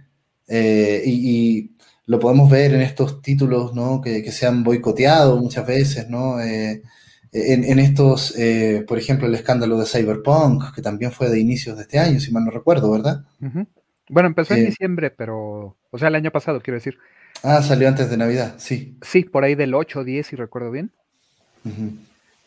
y, 1.05 1.72
lo 2.05 2.19
podemos 2.19 2.49
ver 2.49 2.73
en 2.73 2.81
estos 2.81 3.21
títulos 3.21 3.73
¿no? 3.73 4.01
que, 4.01 4.29
se 4.31 4.45
han 4.45 4.63
boicoteado 4.63 5.37
muchas 5.37 5.65
veces, 5.65 6.09
¿no? 6.09 6.39
Eh, 6.41 6.81
en, 7.35 7.79
estos, 7.79 8.37
eh, 8.37 8.85
por 8.87 8.99
ejemplo, 8.99 9.25
el 9.25 9.33
escándalo 9.33 9.79
de 9.79 9.87
Cyberpunk, 9.87 10.75
que 10.75 10.83
también 10.83 11.11
fue 11.11 11.29
de 11.29 11.39
inicios 11.39 11.75
de 11.75 11.81
este 11.81 11.97
año, 11.97 12.19
si 12.19 12.31
mal 12.31 12.45
no 12.45 12.51
recuerdo, 12.51 12.91
¿verdad? 12.91 13.25
Bueno, 14.07 14.27
empezó 14.27 14.53
en 14.53 14.61
eh, 14.61 14.65
diciembre, 14.65 15.09
pero, 15.09 15.75
o 15.89 15.97
sea, 15.97 16.09
el 16.09 16.15
año 16.15 16.29
pasado, 16.29 16.61
quiero 16.61 16.75
decir. 16.75 16.99
Ah, 17.41 17.63
salió 17.63 17.87
antes 17.87 18.11
de 18.11 18.17
Navidad, 18.17 18.53
sí. 18.59 18.97
Sí, 19.01 19.23
por 19.23 19.43
ahí 19.43 19.55
del 19.55 19.73
8 19.73 20.01
o 20.01 20.03
10, 20.03 20.27
si 20.27 20.35
recuerdo 20.35 20.69
bien. 20.69 20.91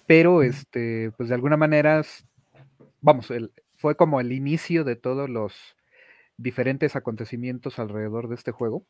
Pero, 0.07 0.45
este, 0.45 1.11
pues 1.17 1.31
de 1.31 1.35
alguna 1.35 1.57
manera, 1.57 2.05
vamos, 3.01 3.33
el, 3.33 3.51
fue 3.75 3.97
como 3.97 4.21
el 4.21 4.31
inicio 4.31 4.85
de 4.85 4.95
todos 4.95 5.29
los 5.29 5.53
diferentes 6.37 6.95
acontecimientos 6.95 7.81
alrededor 7.81 8.29
de 8.29 8.37
este 8.37 8.53
juego 8.53 8.85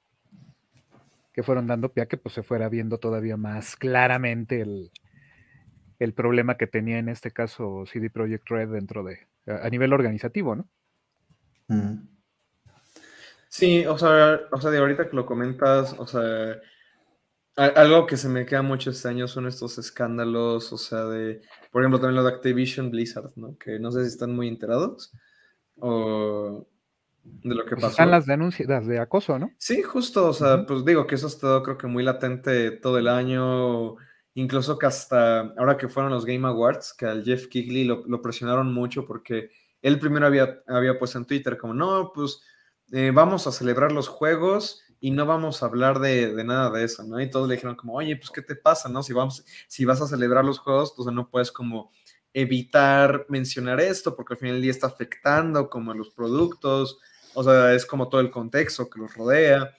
que 1.37 1.43
fueron 1.43 1.67
dando 1.67 1.93
pie 1.93 2.03
a 2.03 2.07
que 2.07 2.17
pues, 2.17 2.35
se 2.35 2.43
fuera 2.43 2.71
viendo 2.71 2.97
todavía 2.97 3.37
más 3.37 3.77
claramente 3.77 4.63
el, 4.63 4.91
problema 6.15 6.57
que 6.57 6.67
tenía 6.67 6.99
en 6.99 7.11
este 7.11 7.31
caso 7.31 7.85
CD 7.85 8.09
Projekt 8.09 8.49
Red 8.49 8.71
dentro 8.71 9.05
de, 9.05 9.19
a, 9.47 9.69
nivel 9.69 9.93
organizativo, 9.93 10.57
¿no? 10.57 10.67
Mm. 11.69 12.09
Sí, 13.51 13.85
o 13.85 13.99
sea, 13.99 14.41
o 14.51 14.61
sea, 14.61 14.71
de 14.71 14.79
ahorita 14.79 15.11
que 15.11 15.17
lo 15.17 15.27
comentas, 15.27 15.95
o 15.99 16.07
sea, 16.07 16.57
algo 17.55 18.07
que 18.07 18.17
se 18.17 18.31
me 18.31 18.47
queda 18.47 18.63
mucho 18.63 18.91
este 18.91 19.09
año 19.09 19.29
son 19.29 19.47
estos 19.47 19.77
escándalos, 19.77 20.73
o 20.73 20.79
sea, 20.79 21.05
de, 21.05 21.43
por 21.71 21.83
ejemplo, 21.83 22.01
también 22.01 22.17
lo 22.17 22.25
de 22.25 22.35
Activision 22.35 22.91
Blizzard, 22.91 23.33
¿no? 23.37 23.59
Que 23.59 23.79
no 23.79 23.93
sé 23.93 24.03
si 24.03 24.09
están 24.09 24.35
muy 24.35 24.49
enterados, 24.49 25.13
o, 25.77 26.67
de 27.43 27.55
lo 27.55 27.65
que 27.65 27.71
pues 27.71 27.83
pasó. 27.83 27.93
Están 27.93 28.11
las 28.11 28.27
denuncias 28.27 28.87
de 28.87 28.99
acoso, 28.99 29.39
¿no? 29.39 29.51
Sí, 29.59 29.83
justo, 29.83 30.29
o 30.29 30.33
sea, 30.33 30.67
pues 30.67 30.85
digo 30.85 31.07
que 31.07 31.15
eso 31.15 31.27
ha 31.27 31.31
estado 31.31 31.63
creo 31.63 31.79
que 31.79 31.87
muy 31.87 32.03
latente 32.03 32.71
todo 32.71 32.99
el 32.99 33.09
año, 33.09 33.97
incluso 34.35 34.79
que 34.79 34.87
hasta 34.87 35.41
ahora 35.59 35.77
que 35.77 35.89
fueron 35.89 36.13
los 36.13 36.25
Game 36.25 36.47
Awards, 36.47 36.95
que 36.95 37.07
al 37.07 37.25
Jeff 37.25 37.47
Kigley 37.49 37.85
lo, 37.85 38.23
presionaron 38.23 38.73
mucho 38.73 39.07
porque 39.07 39.51
él 39.83 39.99
primero 39.99 40.27
había, 40.27 40.61
había 40.67 40.99
puesto 40.99 41.19
en 41.19 41.27
Twitter 41.27 41.57
como, 41.57 41.75
no, 41.75 42.13
pues 42.15 42.43
eh, 42.93 43.11
vamos 43.13 43.47
a 43.47 43.53
celebrar 43.53 43.93
los 43.93 44.09
juegos 44.09 44.83
y 45.01 45.11
no 45.11 45.27
vamos 45.27 45.63
a 45.63 45.67
hablar 45.67 46.01
de, 46.01 46.33
nada 46.45 46.71
de 46.71 46.85
eso, 46.85 47.05
¿no? 47.05 47.21
Y 47.21 47.31
todos 47.31 47.49
le 47.49 47.55
dijeron 47.55 47.77
como, 47.77 47.95
oye, 47.95 48.17
pues, 48.17 48.31
¿qué 48.31 48.43
te 48.43 48.57
pasa, 48.57 48.89
no? 48.89 49.03
Si, 49.03 49.13
vamos, 49.13 49.45
si 49.69 49.85
vas 49.85 50.01
a 50.01 50.07
celebrar 50.07 50.45
los 50.45 50.59
juegos, 50.59 50.91
entonces 50.93 51.15
no 51.15 51.29
puedes 51.29 51.53
como 51.53 51.91
evitar 52.33 53.27
mencionar 53.29 53.81
esto 53.81 54.15
porque 54.15 54.35
al 54.35 54.39
final 54.39 54.55
del 54.57 54.63
día 54.63 54.71
está 54.71 54.87
afectando 54.87 55.71
como 55.71 55.93
a 55.93 55.95
los 55.95 56.11
productos, 56.11 56.99
o 57.37 57.45
sea, 57.45 57.75
es 57.75 57.85
como 57.87 58.09
todo 58.09 58.21
el 58.21 58.31
contexto 58.31 58.89
que 58.89 58.99
los 58.99 59.15
rodea. 59.15 59.71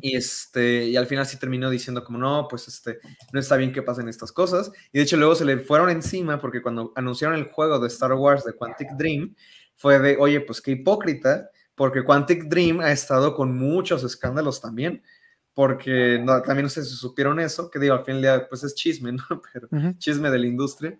Y, 0.00 0.16
este, 0.16 0.86
y 0.86 0.96
al 0.96 1.06
final 1.06 1.24
sí 1.24 1.38
terminó 1.38 1.70
diciendo 1.70 2.02
como, 2.02 2.18
no, 2.18 2.48
pues 2.50 2.66
este, 2.66 2.98
no 3.32 3.38
está 3.38 3.56
bien 3.56 3.72
que 3.72 3.82
pasen 3.82 4.08
estas 4.08 4.32
cosas. 4.32 4.72
Y 4.92 4.98
de 4.98 5.04
hecho 5.04 5.16
luego 5.16 5.36
se 5.36 5.44
le 5.44 5.58
fueron 5.58 5.88
encima 5.88 6.40
porque 6.40 6.60
cuando 6.60 6.92
anunciaron 6.96 7.38
el 7.38 7.44
juego 7.44 7.78
de 7.78 7.86
Star 7.86 8.12
Wars 8.14 8.44
de 8.44 8.54
Quantic 8.54 8.90
Dream, 8.96 9.36
fue 9.76 10.00
de, 10.00 10.16
oye, 10.18 10.40
pues 10.40 10.60
qué 10.60 10.72
hipócrita, 10.72 11.50
porque 11.76 12.04
Quantic 12.04 12.44
Dream 12.44 12.80
ha 12.80 12.90
estado 12.90 13.34
con 13.34 13.56
muchos 13.56 14.02
escándalos 14.02 14.60
también, 14.60 15.02
porque 15.54 16.18
no, 16.20 16.42
también 16.42 16.64
no 16.64 16.70
sé 16.70 16.84
si 16.84 16.96
supieron 16.96 17.38
eso, 17.38 17.70
que 17.70 17.78
digo, 17.78 17.94
al 17.94 18.04
fin 18.04 18.14
del 18.14 18.22
día, 18.22 18.48
pues 18.48 18.64
es 18.64 18.74
chisme, 18.74 19.12
¿no? 19.12 19.24
Pero 19.52 19.68
chisme 19.98 20.30
de 20.30 20.38
la 20.38 20.46
industria, 20.46 20.98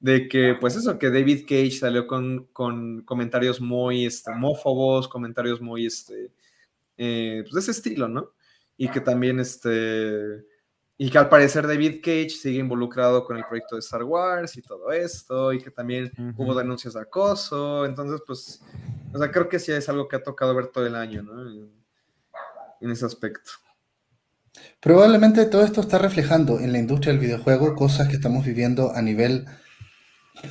de 0.00 0.28
que, 0.28 0.54
pues 0.60 0.76
eso, 0.76 0.98
que 0.98 1.10
David 1.10 1.42
Cage 1.42 1.70
salió 1.70 2.06
con, 2.06 2.46
con 2.52 3.02
comentarios 3.02 3.60
muy 3.60 4.06
este, 4.06 4.30
homófobos, 4.30 5.08
comentarios 5.08 5.60
muy, 5.60 5.86
este, 5.86 6.30
eh, 6.96 7.40
pues 7.42 7.54
de 7.54 7.60
ese 7.60 7.70
estilo, 7.70 8.08
¿no? 8.08 8.32
Y 8.76 8.88
que 8.88 9.00
también, 9.00 9.40
este, 9.40 10.44
y 10.98 11.10
que 11.10 11.18
al 11.18 11.28
parecer 11.28 11.66
David 11.66 12.00
Cage 12.02 12.30
sigue 12.30 12.58
involucrado 12.58 13.24
con 13.24 13.36
el 13.36 13.44
proyecto 13.44 13.76
de 13.76 13.80
Star 13.80 14.04
Wars 14.04 14.56
y 14.56 14.62
todo 14.62 14.92
esto, 14.92 15.52
y 15.52 15.60
que 15.60 15.70
también 15.70 16.12
hubo 16.36 16.54
denuncias 16.54 16.94
de 16.94 17.00
acoso, 17.00 17.86
entonces, 17.86 18.20
pues, 18.26 18.62
o 19.12 19.18
sea, 19.18 19.30
creo 19.30 19.48
que 19.48 19.58
sí 19.58 19.72
es 19.72 19.88
algo 19.88 20.06
que 20.08 20.16
ha 20.16 20.22
tocado 20.22 20.54
ver 20.54 20.68
todo 20.68 20.86
el 20.86 20.94
año, 20.94 21.22
¿no? 21.22 21.48
En, 21.48 21.84
en 22.80 22.90
ese 22.90 23.06
aspecto. 23.06 23.52
Probablemente 24.80 25.46
todo 25.46 25.64
esto 25.64 25.80
está 25.80 25.98
reflejando 25.98 26.60
en 26.60 26.72
la 26.72 26.78
industria 26.78 27.12
del 27.12 27.20
videojuego 27.20 27.74
cosas 27.74 28.08
que 28.08 28.16
estamos 28.16 28.44
viviendo 28.44 28.92
a 28.94 29.02
nivel 29.02 29.46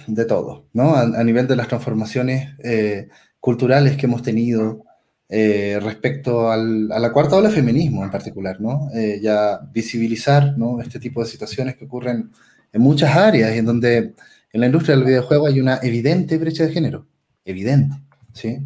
de 0.07 0.25
todo, 0.25 0.67
¿no? 0.73 0.95
A, 0.95 1.23
nivel 1.23 1.47
de 1.47 1.55
las 1.55 1.67
transformaciones 1.67 2.55
eh, 2.63 3.09
culturales 3.39 3.97
que 3.97 4.05
hemos 4.05 4.21
tenido, 4.21 4.85
eh, 5.29 5.79
respecto 5.81 6.51
a 6.51 6.57
la 6.57 7.11
cuarta 7.11 7.37
ola 7.37 7.49
feminismo 7.49 8.03
en 8.03 8.11
particular, 8.11 8.61
¿no? 8.61 8.89
Eh, 8.93 9.19
ya 9.21 9.59
visibilizar 9.71 10.57
¿no? 10.57 10.79
este 10.79 10.99
tipo 10.99 11.23
de 11.23 11.29
situaciones 11.29 11.75
que 11.75 11.85
ocurren 11.85 12.31
en 12.71 12.81
muchas 12.81 13.15
áreas 13.15 13.55
y 13.55 13.57
en 13.57 13.65
donde 13.65 14.13
en 14.51 14.59
la 14.59 14.67
industria 14.67 14.95
del 14.95 15.05
videojuego 15.05 15.47
hay 15.47 15.59
una 15.59 15.79
evidente 15.81 16.37
brecha 16.37 16.65
de 16.65 16.71
género, 16.71 17.07
evidente, 17.45 17.95
¿sí? 18.33 18.59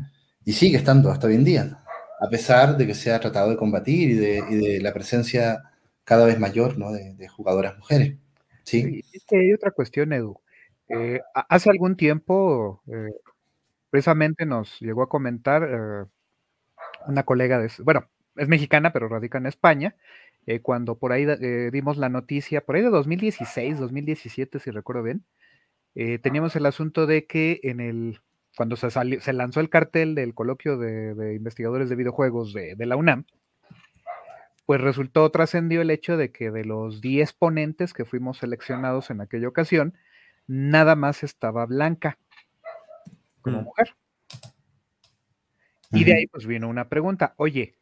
Y 0.44 0.54
sigue 0.54 0.78
estando 0.78 1.10
hasta 1.10 1.28
hoy 1.28 1.36
en 1.36 1.44
día, 1.46 1.80
a 2.20 2.30
pesar 2.30 2.76
de 2.76 2.86
que 2.86 2.96
se 2.96 3.12
ha 3.14 3.20
tratado 3.20 3.50
de 3.50 3.58
combatir 3.58 4.10
y 4.10 4.14
de, 4.16 4.80
la 4.82 4.94
presencia 4.94 5.64
cada 6.04 6.26
vez 6.26 6.40
mayor 6.40 6.78
¿no? 6.78 6.92
de, 6.92 7.28
jugadoras 7.30 7.78
mujeres, 7.78 8.18
¿sí? 8.64 9.04
Es 9.14 9.24
que 9.26 9.38
hay 9.38 9.54
otra 9.54 9.72
cuestión, 9.72 10.12
Edu. 10.12 10.38
Eh, 10.90 11.22
hace 11.34 11.70
algún 11.70 11.96
tiempo, 11.98 12.82
precisamente 13.90 14.46
nos 14.46 14.80
llegó 14.80 15.04
a 15.04 15.10
comentar 15.10 16.08
una 17.08 17.24
colega 17.24 17.60
de, 17.60 17.72
bueno, 17.84 18.08
es 18.36 18.48
mexicana, 18.48 18.94
pero 18.94 19.08
radica 19.08 19.38
en 19.38 19.48
España, 19.48 19.96
eh, 20.46 20.62
cuando 20.62 20.98
por 20.98 21.12
ahí 21.12 21.26
eh, 21.28 21.70
dimos 21.72 21.98
la 21.98 22.10
noticia, 22.10 22.62
por 22.62 22.76
ahí 22.76 22.82
de 22.82 22.90
2016, 22.90 23.80
2017, 23.80 24.60
si 24.60 24.72
recuerdo 24.72 25.04
bien, 25.04 25.26
eh, 25.96 26.20
teníamos 26.20 26.56
el 26.56 26.66
asunto 26.66 27.08
de 27.08 27.26
que 27.26 27.60
en 27.64 27.80
el, 27.80 28.22
cuando 28.56 28.76
se, 28.76 28.90
se 28.92 29.34
lanzó 29.34 29.60
el 29.60 29.70
cartel 29.70 30.16
del 30.16 30.34
coloquio 30.34 30.78
de, 30.78 31.36
investigadores 31.36 31.90
de 31.90 31.96
videojuegos 31.96 32.54
de, 32.54 32.76
de, 32.76 32.86
la 32.86 32.96
UNAM, 32.96 33.26
pues 34.66 34.82
resultó, 34.82 35.30
trascendió 35.32 35.82
el 35.82 35.92
hecho 35.92 36.18
de 36.18 36.32
que 36.32 36.52
de 36.52 36.66
los 36.66 37.02
10 37.02 37.34
ponentes 37.34 37.94
que 37.94 38.06
fuimos 38.06 38.38
seleccionados 38.38 39.10
en 39.10 39.22
aquella 39.22 39.48
ocasión, 39.48 39.96
nada 40.48 40.96
más 40.96 41.24
estaba 41.24 41.66
Blanca 41.66 42.18
como 43.42 43.62
mm. 43.62 43.64
mujer. 43.64 43.96
Y 45.92 46.04
de 46.04 46.14
ahí 46.16 46.28
pues 46.28 46.46
vino 46.46 46.68
una 46.68 46.90
pregunta, 46.90 47.34
oye, 47.38 47.76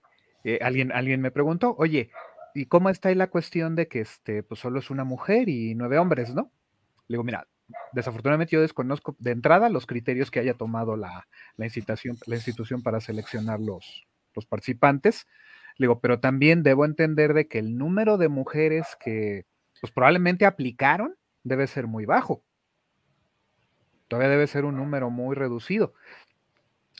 eh, 0.43 0.59
alguien, 0.61 0.91
alguien 0.91 1.21
me 1.21 1.31
preguntó, 1.31 1.75
oye, 1.77 2.11
¿y 2.53 2.67
cómo 2.67 2.89
está 2.89 3.09
ahí 3.09 3.15
la 3.15 3.29
cuestión 3.31 3.75
de 3.75 3.87
que 3.87 4.01
este, 4.01 4.43
pues 4.43 4.59
solo 4.59 4.79
es 4.79 4.89
una 4.89 5.03
mujer 5.03 5.49
y 5.49 5.73
nueve 5.73 5.97
hombres, 5.97 6.33
¿no? 6.35 6.51
Le 7.07 7.15
digo, 7.15 7.23
mira, 7.23 7.47
desafortunadamente 7.93 8.55
yo 8.55 8.61
desconozco 8.61 9.15
de 9.19 9.31
entrada 9.31 9.69
los 9.69 9.87
criterios 9.87 10.29
que 10.29 10.39
haya 10.39 10.53
tomado 10.53 10.95
la, 10.97 11.27
la, 11.57 11.65
institución, 11.65 12.17
la 12.27 12.35
institución 12.35 12.83
para 12.83 13.01
seleccionar 13.01 13.59
los, 13.59 14.05
los 14.35 14.45
participantes. 14.45 15.27
Le 15.77 15.85
digo, 15.85 15.99
pero 15.99 16.19
también 16.19 16.63
debo 16.63 16.85
entender 16.85 17.33
de 17.33 17.47
que 17.47 17.59
el 17.59 17.77
número 17.77 18.17
de 18.17 18.29
mujeres 18.29 18.85
que 18.99 19.45
pues 19.81 19.91
probablemente 19.91 20.45
aplicaron 20.45 21.15
debe 21.43 21.67
ser 21.67 21.87
muy 21.87 22.05
bajo. 22.05 22.43
Todavía 24.07 24.29
debe 24.29 24.47
ser 24.47 24.65
un 24.65 24.77
número 24.77 25.09
muy 25.09 25.35
reducido. 25.35 25.93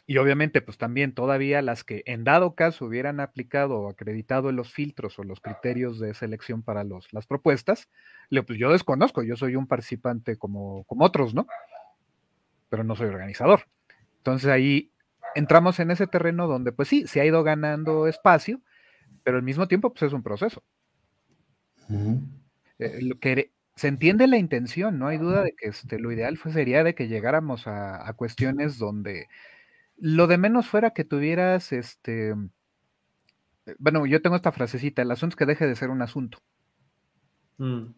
Y 0.08 0.18
obviamente, 0.18 0.62
pues 0.62 0.78
también 0.78 1.14
todavía 1.14 1.64
las 1.64 1.84
que 1.84 2.04
en 2.06 2.24
dado 2.24 2.54
caso 2.54 2.86
hubieran 2.86 3.20
aplicado 3.20 3.80
o 3.80 3.90
acreditado 3.90 4.52
los 4.52 4.72
filtros 4.72 5.18
o 5.18 5.24
los 5.24 5.40
criterios 5.40 6.00
de 6.00 6.14
selección 6.14 6.62
para 6.62 6.84
los, 6.84 7.12
las 7.12 7.26
propuestas, 7.26 7.90
le, 8.30 8.44
pues 8.44 8.60
yo 8.60 8.72
desconozco, 8.72 9.24
yo 9.24 9.36
soy 9.36 9.56
un 9.56 9.66
participante 9.66 10.38
como, 10.38 10.84
como 10.84 11.06
otros, 11.06 11.34
¿no? 11.34 11.48
Pero 12.70 12.84
no 12.84 12.96
soy 12.96 13.08
organizador. 13.08 13.62
Entonces 14.18 14.50
ahí 14.50 14.92
entramos 15.34 15.80
en 15.80 15.90
ese 15.90 16.06
terreno 16.06 16.48
donde, 16.48 16.72
pues 16.72 16.88
sí, 16.88 17.08
se 17.08 17.22
ha 17.22 17.26
ido 17.26 17.44
ganando 17.44 18.08
espacio, 18.08 18.62
pero 19.24 19.38
al 19.38 19.44
mismo 19.44 19.68
tiempo, 19.68 19.92
pues 19.92 20.04
es 20.04 20.14
un 20.14 20.22
proceso. 20.22 20.64
Eh, 22.78 23.00
lo 23.02 23.18
que 23.20 23.52
se 23.76 23.88
entiende 23.88 24.28
la 24.28 24.38
intención, 24.38 25.00
no 25.00 25.08
hay 25.08 25.18
duda 25.18 25.44
de 25.44 25.54
que 25.56 25.68
este, 25.70 26.00
lo 26.00 26.12
ideal 26.12 26.38
fue, 26.38 26.52
sería 26.54 26.84
de 26.84 26.96
que 26.96 27.08
llegáramos 27.08 27.68
a, 27.68 28.08
a 28.08 28.14
cuestiones 28.14 28.78
donde 28.78 29.28
lo 29.98 30.28
de 30.28 30.38
menos 30.38 30.68
fuera 30.68 30.92
que 30.92 31.06
tuvieras, 31.06 31.72
este, 31.74 32.36
eh, 33.66 33.76
bueno, 33.80 34.06
yo 34.06 34.22
tengo 34.22 34.36
esta 34.36 34.52
frasecita, 34.52 35.02
el 35.02 35.12
asunto 35.12 35.34
es 35.34 35.38
que 35.38 35.46
deje 35.46 35.68
de 35.68 35.76
ser 35.76 35.90
un 35.90 36.02
asunto. 36.02 36.40
Mm. 37.60 37.96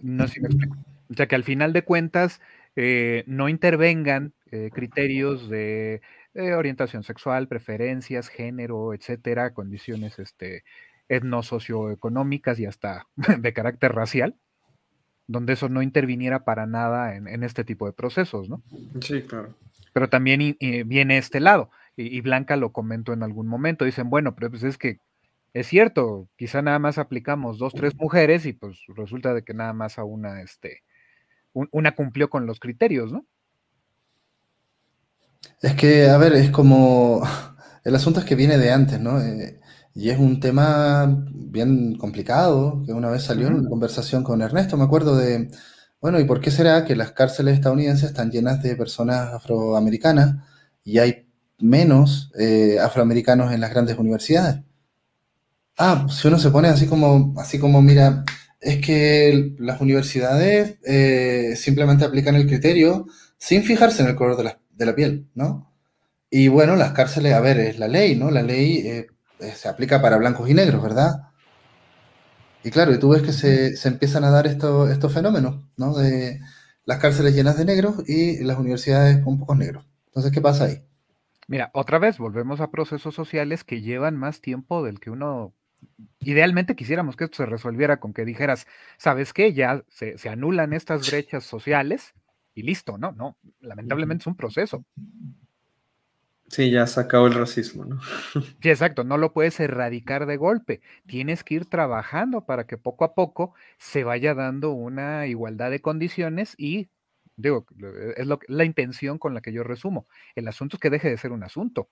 No 0.00 0.26
sé 0.26 0.34
si 0.34 0.40
me 0.40 0.48
explico. 0.48 0.76
O 1.10 1.14
sea, 1.14 1.26
que 1.26 1.34
al 1.34 1.44
final 1.44 1.72
de 1.72 1.82
cuentas 1.84 2.40
eh, 2.76 3.24
no 3.26 3.48
intervengan 3.48 4.32
eh, 4.50 4.70
criterios 4.72 5.48
de 5.48 6.00
orientación 6.34 7.02
sexual, 7.02 7.48
preferencias, 7.48 8.28
género, 8.28 8.94
etcétera, 8.94 9.52
condiciones 9.52 10.18
este, 10.20 10.62
etno-socioeconómicas 11.10 12.58
y 12.58 12.66
hasta 12.66 13.06
de 13.38 13.52
carácter 13.52 13.92
racial, 13.92 14.36
donde 15.26 15.52
eso 15.52 15.68
no 15.68 15.82
interviniera 15.82 16.44
para 16.44 16.66
nada 16.66 17.14
en, 17.14 17.44
este 17.44 17.64
tipo 17.64 17.86
de 17.86 17.92
procesos, 17.92 18.48
¿no? 18.48 18.62
Sí, 19.00 19.22
claro. 19.22 19.54
Pero 19.92 20.08
también 20.08 20.56
viene 20.86 21.18
este 21.18 21.40
lado, 21.40 21.70
y, 21.96 22.20
Blanca 22.20 22.56
lo 22.56 22.72
comentó 22.72 23.12
en 23.12 23.22
algún 23.22 23.46
momento, 23.46 23.84
dicen, 23.84 24.10
bueno, 24.10 24.34
pero 24.34 24.50
pues 24.50 24.62
es 24.62 24.78
que 24.78 25.00
es 25.52 25.66
cierto, 25.66 26.28
quizá 26.36 26.62
nada 26.62 26.78
más 26.78 26.98
aplicamos 26.98 27.58
dos, 27.58 27.74
tres 27.74 27.94
mujeres 27.96 28.46
y 28.46 28.52
pues 28.52 28.78
resulta 28.94 29.34
de 29.34 29.42
que 29.42 29.52
nada 29.52 29.72
más 29.72 29.98
a 29.98 30.04
una, 30.04 30.42
este, 30.42 30.82
una 31.52 31.94
cumplió 31.94 32.30
con 32.30 32.46
los 32.46 32.60
criterios, 32.60 33.12
¿no? 33.12 33.26
Es 35.60 35.74
que, 35.74 36.08
a 36.08 36.16
ver, 36.18 36.34
es 36.34 36.50
como, 36.50 37.22
el 37.84 37.94
asunto 37.94 38.20
es 38.20 38.26
que 38.26 38.36
viene 38.36 38.58
de 38.58 38.70
antes, 38.70 39.00
¿no? 39.00 39.20
Eh, 39.20 39.59
y 40.00 40.08
es 40.08 40.18
un 40.18 40.40
tema 40.40 41.26
bien 41.30 41.94
complicado, 41.98 42.82
que 42.86 42.94
una 42.94 43.10
vez 43.10 43.22
salió 43.22 43.48
en 43.48 43.56
una 43.56 43.68
conversación 43.68 44.24
con 44.24 44.40
Ernesto, 44.40 44.78
me 44.78 44.84
acuerdo 44.84 45.14
de, 45.14 45.50
bueno, 46.00 46.18
¿y 46.18 46.24
por 46.24 46.40
qué 46.40 46.50
será 46.50 46.86
que 46.86 46.96
las 46.96 47.12
cárceles 47.12 47.56
estadounidenses 47.56 48.08
están 48.08 48.30
llenas 48.30 48.62
de 48.62 48.76
personas 48.76 49.34
afroamericanas 49.34 50.36
y 50.84 51.00
hay 51.00 51.28
menos 51.58 52.32
eh, 52.38 52.78
afroamericanos 52.80 53.52
en 53.52 53.60
las 53.60 53.72
grandes 53.72 53.98
universidades? 53.98 54.62
Ah, 55.76 56.06
si 56.08 56.28
uno 56.28 56.38
se 56.38 56.50
pone 56.50 56.68
así 56.68 56.86
como, 56.86 57.34
así 57.38 57.58
como, 57.58 57.82
mira, 57.82 58.24
es 58.58 58.78
que 58.78 59.54
las 59.58 59.82
universidades 59.82 60.78
eh, 60.82 61.56
simplemente 61.56 62.06
aplican 62.06 62.36
el 62.36 62.46
criterio 62.46 63.04
sin 63.36 63.64
fijarse 63.64 64.02
en 64.02 64.08
el 64.08 64.16
color 64.16 64.38
de 64.38 64.44
la, 64.44 64.60
de 64.70 64.86
la, 64.86 64.94
piel, 64.94 65.28
¿no? 65.34 65.74
Y 66.30 66.48
bueno, 66.48 66.74
las 66.74 66.92
cárceles, 66.92 67.34
a 67.34 67.40
ver, 67.40 67.58
es 67.60 67.78
la 67.78 67.88
ley, 67.88 68.16
¿no? 68.16 68.30
La 68.30 68.42
ley 68.42 68.78
eh, 68.78 69.06
se 69.54 69.68
aplica 69.68 70.02
para 70.02 70.16
blancos 70.16 70.48
y 70.48 70.54
negros, 70.54 70.82
¿verdad? 70.82 71.30
Y 72.62 72.70
claro, 72.70 72.92
y 72.92 72.98
tú 72.98 73.10
ves 73.10 73.22
que 73.22 73.32
se, 73.32 73.88
empiezan 73.88 74.24
a 74.24 74.30
dar 74.30 74.46
estos, 74.46 74.90
estos 74.90 75.12
fenómenos, 75.12 75.64
¿no? 75.76 75.94
De 75.94 76.40
las 76.84 76.98
cárceles 76.98 77.34
llenas 77.34 77.56
de 77.56 77.64
negros 77.64 78.08
y 78.08 78.42
las 78.44 78.58
universidades 78.58 79.22
con 79.24 79.38
pocos 79.38 79.56
negros. 79.56 79.86
Entonces, 80.06 80.32
¿qué 80.32 80.40
pasa 80.40 80.64
ahí? 80.64 80.84
Mira, 81.46 81.70
otra 81.72 81.98
vez 81.98 82.18
volvemos 82.18 82.60
a 82.60 82.70
procesos 82.70 83.14
sociales 83.14 83.64
que 83.64 83.80
llevan 83.80 84.16
más 84.16 84.40
tiempo 84.40 84.84
del 84.84 85.00
que 85.00 85.10
uno 85.10 85.54
idealmente 86.18 86.76
quisiéramos 86.76 87.16
que 87.16 87.24
esto 87.24 87.38
se 87.38 87.46
resolviera 87.46 87.98
con 87.98 88.12
que 88.12 88.24
dijeras, 88.24 88.66
¿sabes 88.98 89.32
qué? 89.32 89.54
Ya 89.54 89.82
se, 89.88 90.18
se, 90.18 90.28
anulan 90.28 90.74
estas 90.74 91.10
brechas 91.10 91.44
sociales 91.44 92.12
y 92.54 92.62
listo, 92.62 92.98
¿no? 92.98 93.12
No, 93.12 93.38
lamentablemente 93.60 94.22
es 94.22 94.26
un 94.26 94.36
proceso. 94.36 94.84
Sí, 96.50 96.68
ya 96.72 96.84
se 96.88 96.98
acabó 96.98 97.28
el 97.28 97.34
racismo, 97.34 97.84
¿no? 97.84 98.00
Sí, 98.60 98.68
exacto, 98.68 99.04
no 99.04 99.16
lo 99.16 99.32
puedes 99.32 99.58
erradicar 99.60 100.26
de 100.26 100.36
golpe. 100.36 100.80
Tienes 101.06 101.44
que 101.44 101.54
ir 101.54 101.66
trabajando 101.66 102.44
para 102.44 102.66
que 102.66 102.76
poco 102.76 103.04
a 103.04 103.14
poco 103.14 103.54
se 103.78 104.02
vaya 104.02 104.34
dando 104.34 104.72
una 104.72 105.28
igualdad 105.28 105.70
de 105.70 105.80
condiciones 105.80 106.56
y, 106.58 106.90
digo, 107.36 107.66
es 108.16 108.26
lo, 108.26 108.40
la 108.48 108.64
intención 108.64 109.18
con 109.18 109.32
la 109.32 109.40
que 109.40 109.52
yo 109.52 109.62
resumo. 109.62 110.08
El 110.34 110.48
asunto 110.48 110.76
es 110.76 110.80
que 110.80 110.90
deje 110.90 111.08
de 111.08 111.18
ser 111.18 111.30
un 111.30 111.44
asunto. 111.44 111.88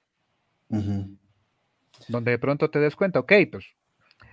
donde 2.08 2.32
de 2.32 2.38
pronto 2.38 2.68
te 2.68 2.80
des 2.80 2.96
cuenta, 2.96 3.20
ok, 3.20 3.32
pues 3.52 3.76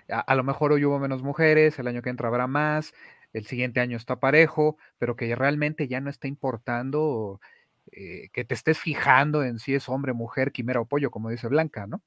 a, 0.10 0.36
lo 0.36 0.44
mejor 0.44 0.72
hoy 0.72 0.86
hubo 0.86 1.00
menos 1.00 1.22
mujeres, 1.22 1.78
el 1.78 1.88
año 1.88 2.02
que 2.02 2.10
entra 2.10 2.30
habrá 2.30 2.48
más, 2.48 2.94
el 3.34 3.46
siguiente 3.46 3.80
año 3.80 3.98
está 3.98 4.20
parejo, 4.20 4.78
pero 4.98 5.16
que 5.16 5.36
realmente 5.36 5.88
ya 5.88 6.02
no 6.02 6.10
está 6.10 6.28
importando 6.28 7.40
eh, 7.92 8.30
que 8.34 8.44
te 8.46 8.54
estés 8.54 8.78
fijando 8.78 9.44
en 9.44 9.60
si 9.60 9.76
es 9.76 9.88
hombre, 9.90 10.14
mujer, 10.14 10.52
quimera 10.52 10.82
o 10.82 10.86
pollo, 10.86 11.12
como 11.12 11.30
dice 11.30 11.48
Blanca, 11.48 11.88
¿no? 11.88 12.02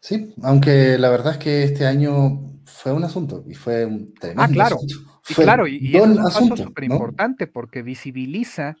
Sí, 0.00 0.34
aunque 0.42 0.98
la 0.98 1.10
verdad 1.10 1.32
es 1.32 1.38
que 1.38 1.64
este 1.64 1.84
año 1.84 2.60
fue 2.64 2.92
un 2.92 3.02
asunto 3.02 3.44
y 3.48 3.54
fue 3.54 3.84
un 3.84 4.14
tremendo 4.14 4.42
Ah, 4.42 4.48
claro. 4.52 4.78
Y 5.28 5.34
claro, 5.34 5.66
y, 5.66 5.96
es 5.96 6.02
un 6.02 6.20
asunto 6.20 6.56
súper 6.56 6.84
importante 6.84 7.48
porque 7.48 7.82
visibiliza 7.82 8.76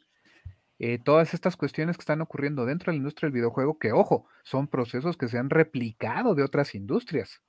eh, 0.78 0.98
todas 1.02 1.34
estas 1.34 1.56
cuestiones 1.56 1.96
que 1.96 2.02
están 2.02 2.20
ocurriendo 2.20 2.64
dentro 2.66 2.92
de 2.92 2.96
la 2.96 2.98
industria 2.98 3.26
del 3.26 3.34
videojuego, 3.34 3.78
que 3.78 3.90
ojo, 3.90 4.26
son 4.44 4.68
procesos 4.68 5.16
que 5.16 5.26
se 5.26 5.38
han 5.38 5.50
replicado 5.50 6.36
de 6.36 6.44
otras 6.44 6.74
industrias. 6.74 7.42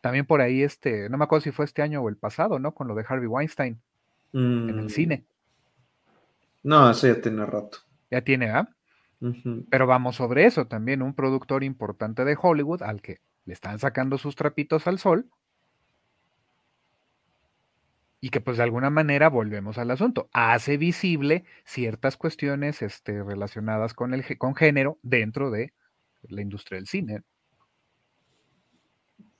También 0.00 0.26
por 0.26 0.40
ahí, 0.40 0.62
este, 0.62 1.08
no 1.08 1.16
me 1.16 1.24
acuerdo 1.24 1.44
si 1.44 1.52
fue 1.52 1.64
este 1.64 1.82
año 1.82 2.02
o 2.02 2.08
el 2.08 2.16
pasado, 2.16 2.58
¿no? 2.58 2.74
Con 2.74 2.88
lo 2.88 2.96
de 2.96 3.04
Harvey 3.08 3.28
Weinstein 3.28 3.80
en 4.32 4.68
el 4.68 4.86
mm. 4.86 4.88
cine. 4.88 5.24
No, 6.62 6.90
eso 6.90 7.06
ya 7.06 7.20
tiene 7.20 7.44
rato. 7.46 7.78
Ya 8.10 8.22
tiene, 8.22 8.50
¿ah? 8.50 8.68
Pero 9.70 9.86
vamos 9.86 10.16
sobre 10.16 10.46
eso, 10.46 10.66
también 10.66 11.00
un 11.00 11.14
productor 11.14 11.62
importante 11.62 12.24
de 12.24 12.36
Hollywood 12.40 12.82
al 12.82 13.00
que 13.00 13.20
le 13.44 13.52
están 13.52 13.78
sacando 13.78 14.18
sus 14.18 14.34
trapitos 14.34 14.86
al 14.86 14.98
sol, 14.98 15.28
y 18.20 18.30
que 18.30 18.40
pues 18.40 18.56
de 18.56 18.62
alguna 18.62 18.88
manera 18.88 19.28
volvemos 19.28 19.78
al 19.78 19.90
asunto, 19.90 20.28
hace 20.32 20.76
visible 20.76 21.44
ciertas 21.64 22.16
cuestiones 22.16 22.80
este, 22.80 23.22
relacionadas 23.22 23.94
con, 23.94 24.14
el, 24.14 24.24
con 24.38 24.54
género 24.54 24.98
dentro 25.02 25.50
de 25.50 25.72
la 26.28 26.40
industria 26.40 26.76
del 26.76 26.86
cine. 26.86 27.22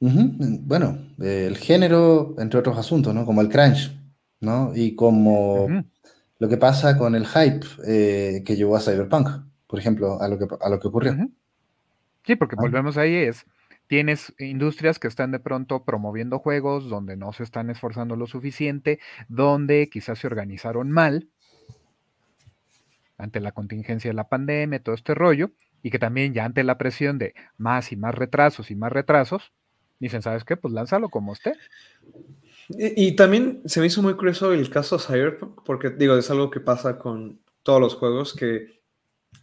Bueno, 0.01 0.99
el 1.21 1.57
género, 1.59 2.35
entre 2.39 2.59
otros 2.59 2.77
asuntos, 2.77 3.15
¿no? 3.15 3.25
Como 3.25 3.41
el 3.41 3.49
crunch, 3.49 3.97
¿no? 4.41 4.73
Y 4.75 4.97
como 4.97 5.69
lo 6.43 6.49
que 6.49 6.57
pasa 6.57 6.99
con 6.99 7.15
el 7.15 7.25
hype 7.25 7.65
eh, 7.87 8.43
que 8.45 8.57
llevó 8.57 8.75
a 8.75 8.81
Cyberpunk, 8.81 9.29
por 9.69 9.79
ejemplo, 9.79 10.21
a 10.21 10.27
lo 10.27 10.37
que, 10.41 10.49
a 10.61 10.69
lo 10.71 10.81
que 10.81 10.89
ocurrió. 10.89 11.17
Sí, 12.25 12.35
porque 12.35 12.57
ah. 12.59 12.63
volvemos 12.63 12.97
ahí, 12.97 13.15
es 13.15 13.47
Tienes 13.87 14.35
industrias 14.41 14.99
que 14.99 15.07
están 15.07 15.31
de 15.31 15.39
pronto 15.39 15.85
promoviendo 15.85 16.41
juegos 16.41 16.89
donde 16.89 17.17
no 17.17 17.33
se 17.33 17.45
están 17.45 17.71
esforzando 17.71 18.17
lo 18.17 18.27
suficiente, 18.27 18.99
donde 19.29 19.89
quizás 19.89 20.19
se 20.19 20.27
organizaron 20.27 20.91
mal 20.91 21.29
ante 23.19 23.39
la 23.39 23.53
contingencia 23.53 24.11
de 24.11 24.15
la 24.15 24.29
pandemia, 24.29 24.83
todo 24.83 24.97
este 24.97 25.15
rollo, 25.15 25.53
y 25.81 25.93
que 25.93 26.01
también 26.01 26.35
ya 26.35 26.45
ante 26.45 26.65
la 26.65 26.77
presión 26.77 27.19
de 27.19 27.35
más 27.57 27.93
y 27.93 27.97
más 27.97 28.17
retrasos 28.17 28.73
y 28.73 28.75
más 28.75 28.91
retrasos, 28.91 29.53
dicen, 30.01 30.23
¿sabes 30.23 30.43
qué? 30.43 30.57
Pues 30.57 30.75
lánzalo 30.75 31.09
como 31.09 31.35
esté. 31.35 31.53
Y, 32.69 33.17
también 33.17 33.63
se 33.67 33.81
me 33.81 33.87
hizo 33.87 34.03
muy 34.03 34.15
curioso 34.15 34.53
el 34.53 34.71
caso 34.71 34.99
Cyberpunk, 34.99 35.63
porque 35.65 35.91
digo, 35.91 36.17
es 36.17 36.31
algo 36.31 36.51
que 36.51 36.61
pasa 36.61 36.99
con 36.99 37.41
todos 37.63 37.81
los 37.81 37.95
juegos, 37.95 38.35
que 38.35 38.83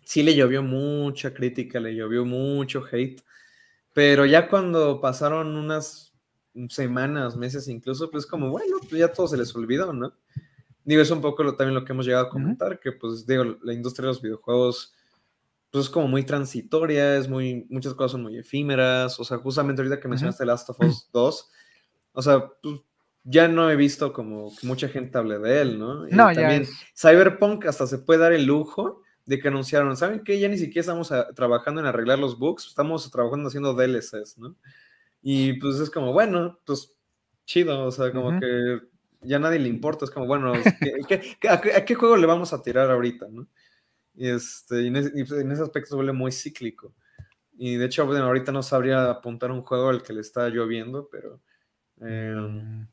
sí 0.04 0.24
le 0.24 0.36
llovió 0.36 0.64
mucha 0.64 1.34
crítica, 1.34 1.80
le 1.80 1.96
llovió 1.96 2.26
mucho 2.26 2.84
hate, 2.92 3.22
pero 3.94 4.26
ya 4.26 4.50
cuando 4.50 5.02
pasaron 5.02 5.56
unas 5.56 6.14
semanas, 6.70 7.36
meses 7.36 7.68
incluso, 7.68 8.10
pues 8.10 8.26
como, 8.26 8.50
bueno, 8.50 8.78
pues 8.80 9.00
ya 9.00 9.12
todo 9.12 9.28
se 9.28 9.38
les 9.38 9.54
olvidó, 9.56 9.94
¿no? 9.94 10.14
Digo, 10.84 11.02
es 11.02 11.12
un 11.12 11.22
poco 11.22 11.44
lo, 11.44 11.56
también 11.56 11.76
lo 11.76 11.86
que 11.86 11.94
hemos 11.94 12.06
llegado 12.06 12.28
a 12.28 12.30
comentar, 12.30 12.80
que 12.80 12.92
pues 12.92 13.26
digo, 13.28 13.44
la 13.62 13.74
industria 13.74 14.08
de 14.08 14.14
los 14.14 14.22
videojuegos 14.22 14.94
pues 15.72 15.86
es 15.86 15.90
como 15.92 16.08
muy 16.08 16.24
transitoria, 16.24 17.18
es 17.18 17.30
muy, 17.30 17.68
muchas 17.70 17.94
cosas 17.94 18.14
son 18.14 18.24
muy 18.24 18.38
efímeras, 18.38 19.20
o 19.20 19.24
sea, 19.24 19.38
justamente 19.38 19.82
ahorita 19.82 20.00
que 20.00 20.08
mencionaste 20.08 20.46
Last 20.46 20.70
of 20.70 20.80
Us 20.80 21.10
2, 21.14 21.50
o 22.14 22.22
sea, 22.22 22.48
pues, 22.62 22.80
ya 23.30 23.48
no 23.48 23.70
he 23.70 23.76
visto 23.76 24.12
como 24.12 24.52
que 24.56 24.65
mucha 24.65 24.89
gente 24.89 25.15
hable 25.20 25.38
de 25.38 25.62
él, 25.62 25.78
¿no? 25.78 26.08
No, 26.08 26.34
también 26.34 26.65
Cyberpunk 27.00 27.68
hasta 27.68 27.86
se 27.86 28.00
puede 28.00 28.20
dar 28.20 28.34
el 28.34 28.46
lujo 28.46 29.04
de 29.28 29.39
que 29.39 29.50
anunciaron, 29.50 29.96
¿saben 29.96 30.24
qué? 30.24 30.39
Ya 30.39 30.50
ni 30.50 30.58
siquiera 30.58 30.82
estamos 30.82 31.12
ah, 31.12 31.28
trabajando 31.36 31.80
en 31.80 31.86
arreglar 31.86 32.18
los 32.18 32.39
bugs, 32.39 32.65
estamos 32.65 33.10
trabajando 33.12 33.50
haciendo 33.50 33.76
DLCs, 33.76 34.39
¿no? 34.39 34.56
Y 35.22 35.54
pues 35.60 35.80
es 35.80 35.92
como, 35.92 36.12
bueno, 36.12 36.60
pues 36.65 36.96
chido, 37.46 37.86
o 37.86 37.92
sea, 37.92 38.12
como 38.12 38.39
que 38.39 38.80
ya 39.22 39.38
nadie 39.38 39.60
le 39.60 39.70
importa, 39.70 40.06
es 40.06 40.12
como, 40.12 40.26
bueno, 40.26 40.54
a, 40.54 41.86
qué 41.86 41.96
juego 41.96 42.18
le 42.18 42.26
vamos 42.26 42.52
a 42.52 42.63
tirar 42.63 42.89
ahorita, 42.89 43.28
no? 43.30 43.48
Y, 44.15 44.28
este, 44.28 44.88
en, 44.88 44.96
ese, 44.96 45.12
pues, 45.12 45.39
en 45.39 45.52
ese 45.52 45.62
aspecto 45.62 45.89
se 45.89 45.96
vuelve 45.96 46.13
muy 46.13 46.32
cíclico. 46.32 46.96
Y 47.60 47.76
de 47.76 47.86
hecho, 47.86 48.08
bueno, 48.08 48.26
ahorita 48.26 48.52
no 48.52 48.63
sabría 48.63 49.12
apuntar 49.12 49.52
un 49.52 49.62
juego 49.62 49.89
al 49.89 50.02
que 50.02 50.13
le 50.13 50.22
está 50.22 50.50
lloviendo, 50.50 51.08
pero... 51.12 51.39
Em, 52.02 52.88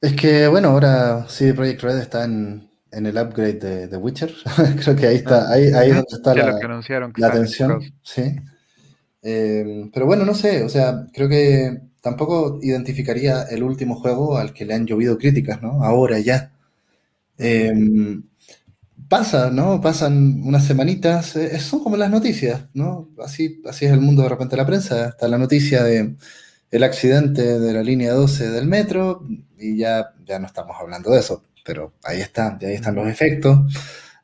es 0.00 0.14
que, 0.14 0.46
bueno, 0.48 0.68
ahora 0.68 1.26
sí, 1.28 1.52
Project 1.52 1.82
Red 1.82 1.98
está 1.98 2.24
en, 2.24 2.68
en 2.90 3.06
el 3.06 3.16
upgrade 3.16 3.54
de, 3.54 3.88
The 3.88 3.96
Witcher. 3.96 4.34
Creo 4.82 4.96
que 4.96 5.06
ahí 5.06 5.16
está, 5.16 5.48
ah, 5.48 5.52
ahí, 5.52 5.72
ahí 5.72 5.90
donde 5.90 6.06
está 6.10 6.34
la, 6.34 7.10
la 7.16 7.26
atención. 7.26 7.80
Sí. 8.02 8.36
Eh, 9.22 9.90
pero 9.92 10.06
bueno, 10.06 10.24
no 10.24 10.34
sé, 10.34 10.62
o 10.62 10.68
sea, 10.68 11.06
creo 11.12 11.28
que 11.28 11.78
tampoco 12.00 12.58
identificaría 12.62 13.42
el 13.42 13.62
último 13.62 13.96
juego 13.96 14.38
al 14.38 14.54
que 14.54 14.64
le 14.64 14.74
han 14.74 14.86
llovido 14.86 15.18
críticas, 15.18 15.60
¿no? 15.60 15.84
Ahora 15.84 16.18
ya. 16.18 16.52
Eh, 17.36 17.72
pasa, 19.08 19.50
¿no? 19.50 19.80
Pasan 19.80 20.42
unas 20.44 20.64
semanitas, 20.64 21.36
eh, 21.36 21.58
son 21.58 21.82
como 21.82 21.96
las 21.96 22.10
noticias, 22.10 22.66
¿no? 22.74 23.08
Así, 23.22 23.60
así 23.66 23.84
es 23.86 23.92
el 23.92 24.00
mundo 24.00 24.22
de 24.22 24.28
repente 24.28 24.56
de 24.56 24.62
la 24.62 24.66
prensa. 24.66 25.08
Está 25.08 25.28
la 25.28 25.36
noticia 25.36 25.82
de 25.82 26.16
el 26.70 26.82
accidente 26.84 27.58
de 27.58 27.72
la 27.72 27.82
línea 27.82 28.12
12 28.12 28.50
del 28.50 28.66
metro 28.66 29.26
y 29.58 29.76
ya, 29.76 30.14
ya 30.24 30.38
no 30.38 30.46
estamos 30.46 30.76
hablando 30.80 31.10
de 31.10 31.20
eso 31.20 31.42
pero 31.64 31.94
ahí 32.04 32.20
está, 32.20 32.58
ahí 32.60 32.74
están 32.74 32.94
los 32.94 33.08
efectos. 33.08 33.60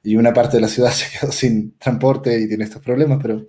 Y 0.02 0.16
una 0.16 0.32
parte 0.32 0.56
de 0.56 0.62
la 0.62 0.68
ciudad 0.68 0.90
se 0.92 1.06
quedó 1.18 1.32
sin 1.32 1.76
transporte 1.78 2.38
y 2.40 2.48
tiene 2.48 2.64
estos 2.64 2.82
problemas, 2.82 3.18
pero, 3.22 3.46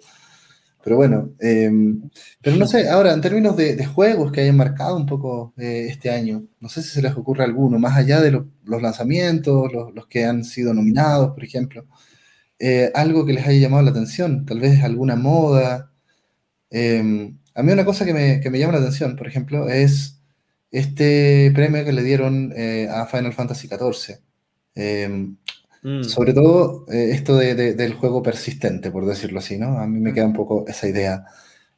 pero 0.84 0.96
bueno. 0.96 1.32
Em, 1.40 2.10
pero 2.42 2.56
no 2.58 2.68
sé, 2.68 2.90
ahora, 2.90 3.14
en 3.14 3.22
términos 3.22 3.56
de, 3.58 3.84
juegos 3.86 4.32
que 4.32 4.42
hayan 4.42 4.58
marcado 4.58 4.96
un 4.98 5.06
poco 5.06 5.54
eh, 5.58 5.88
este 5.90 6.10
año, 6.10 6.46
no 6.60 6.70
sé 6.70 6.82
si 6.82 6.90
se 6.90 7.02
les 7.02 7.16
ocurre 7.16 7.44
alguno, 7.44 7.80
más 7.80 7.98
allá 7.98 8.22
de 8.22 8.32
los 8.32 8.82
lanzamientos, 8.82 9.72
los, 9.74 10.08
que 10.08 10.26
han 10.26 10.44
sido 10.44 10.74
nominados, 10.74 11.32
por 11.34 11.44
ejemplo, 11.44 11.86
eh, 12.60 12.92
algo 12.96 13.26
que 13.26 13.34
les 13.34 13.48
haya 13.48 13.60
llamado 13.60 13.84
la 13.84 13.92
atención, 13.92 14.46
tal 14.46 14.60
vez 14.60 14.84
alguna 14.84 15.16
moda. 15.16 15.92
Em, 16.70 17.38
a 17.58 17.64
mí 17.64 17.72
una 17.72 17.86
cosa 17.86 18.06
que 18.06 18.14
me, 18.14 18.40
que 18.40 18.52
me 18.52 18.60
llama 18.60 18.74
la 18.74 18.80
atención, 18.80 19.16
por 19.16 19.28
ejemplo, 19.28 19.68
es 19.68 20.22
este 20.70 21.52
premio 21.56 21.84
que 21.84 21.92
le 21.92 22.04
dieron 22.04 22.54
eh, 22.56 22.88
a 22.88 23.08
Final 23.08 23.34
Fantasy 23.34 23.68
XIV. 23.68 24.20
Em, 24.76 25.38
mm. 25.82 26.04
Sobre 26.04 26.36
todo 26.36 26.86
eh, 26.88 27.10
esto 27.14 27.36
del 27.36 27.94
juego 27.96 28.22
persistente, 28.22 28.92
por 28.92 29.08
decirlo 29.08 29.40
así, 29.40 29.58
¿no? 29.58 29.80
A 29.80 29.88
mí 29.88 30.00
me 30.00 30.14
queda 30.14 30.28
un 30.28 30.34
poco 30.34 30.66
esa 30.68 30.88
idea. 30.88 31.26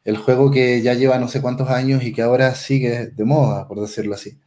El 0.04 0.18
juego 0.18 0.52
que 0.52 0.82
ya 0.82 0.96
lleva 0.96 1.18
no 1.18 1.30
sé 1.30 1.42
cuántos 1.42 1.70
años 1.70 2.04
y 2.04 2.12
que 2.12 2.24
ahora 2.24 2.56
sigue 2.56 3.08
de 3.08 3.24
moda, 3.24 3.66
por 3.66 3.80
decirlo 3.80 4.16
así. 4.16 4.38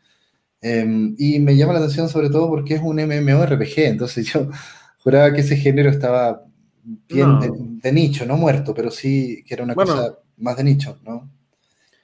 Em, 0.61 1.15
y 1.17 1.41
me 1.41 1.57
llama 1.57 1.73
la 1.73 1.79
atención 1.79 2.11
sobre 2.11 2.29
todo 2.29 2.51
porque 2.51 2.75
es 2.75 2.83
un 2.83 2.97
MMORPG, 2.97 3.79
entonces 3.79 4.27
yo 4.33 4.51
juraba 4.99 5.33
que 5.33 5.41
ese 5.41 5.57
género 5.57 5.89
estaba 5.89 6.45
bien 7.09 7.81
de, 7.83 7.93
nicho, 7.93 8.27
no 8.27 8.37
muerto, 8.37 8.75
pero 8.75 8.91
sí 8.91 9.43
que 9.47 9.55
era 9.55 9.65
una 9.65 9.75
cosa 9.75 10.19
más 10.43 10.57
de 10.57 10.65
nicho, 10.65 10.99
¿no? 11.05 11.31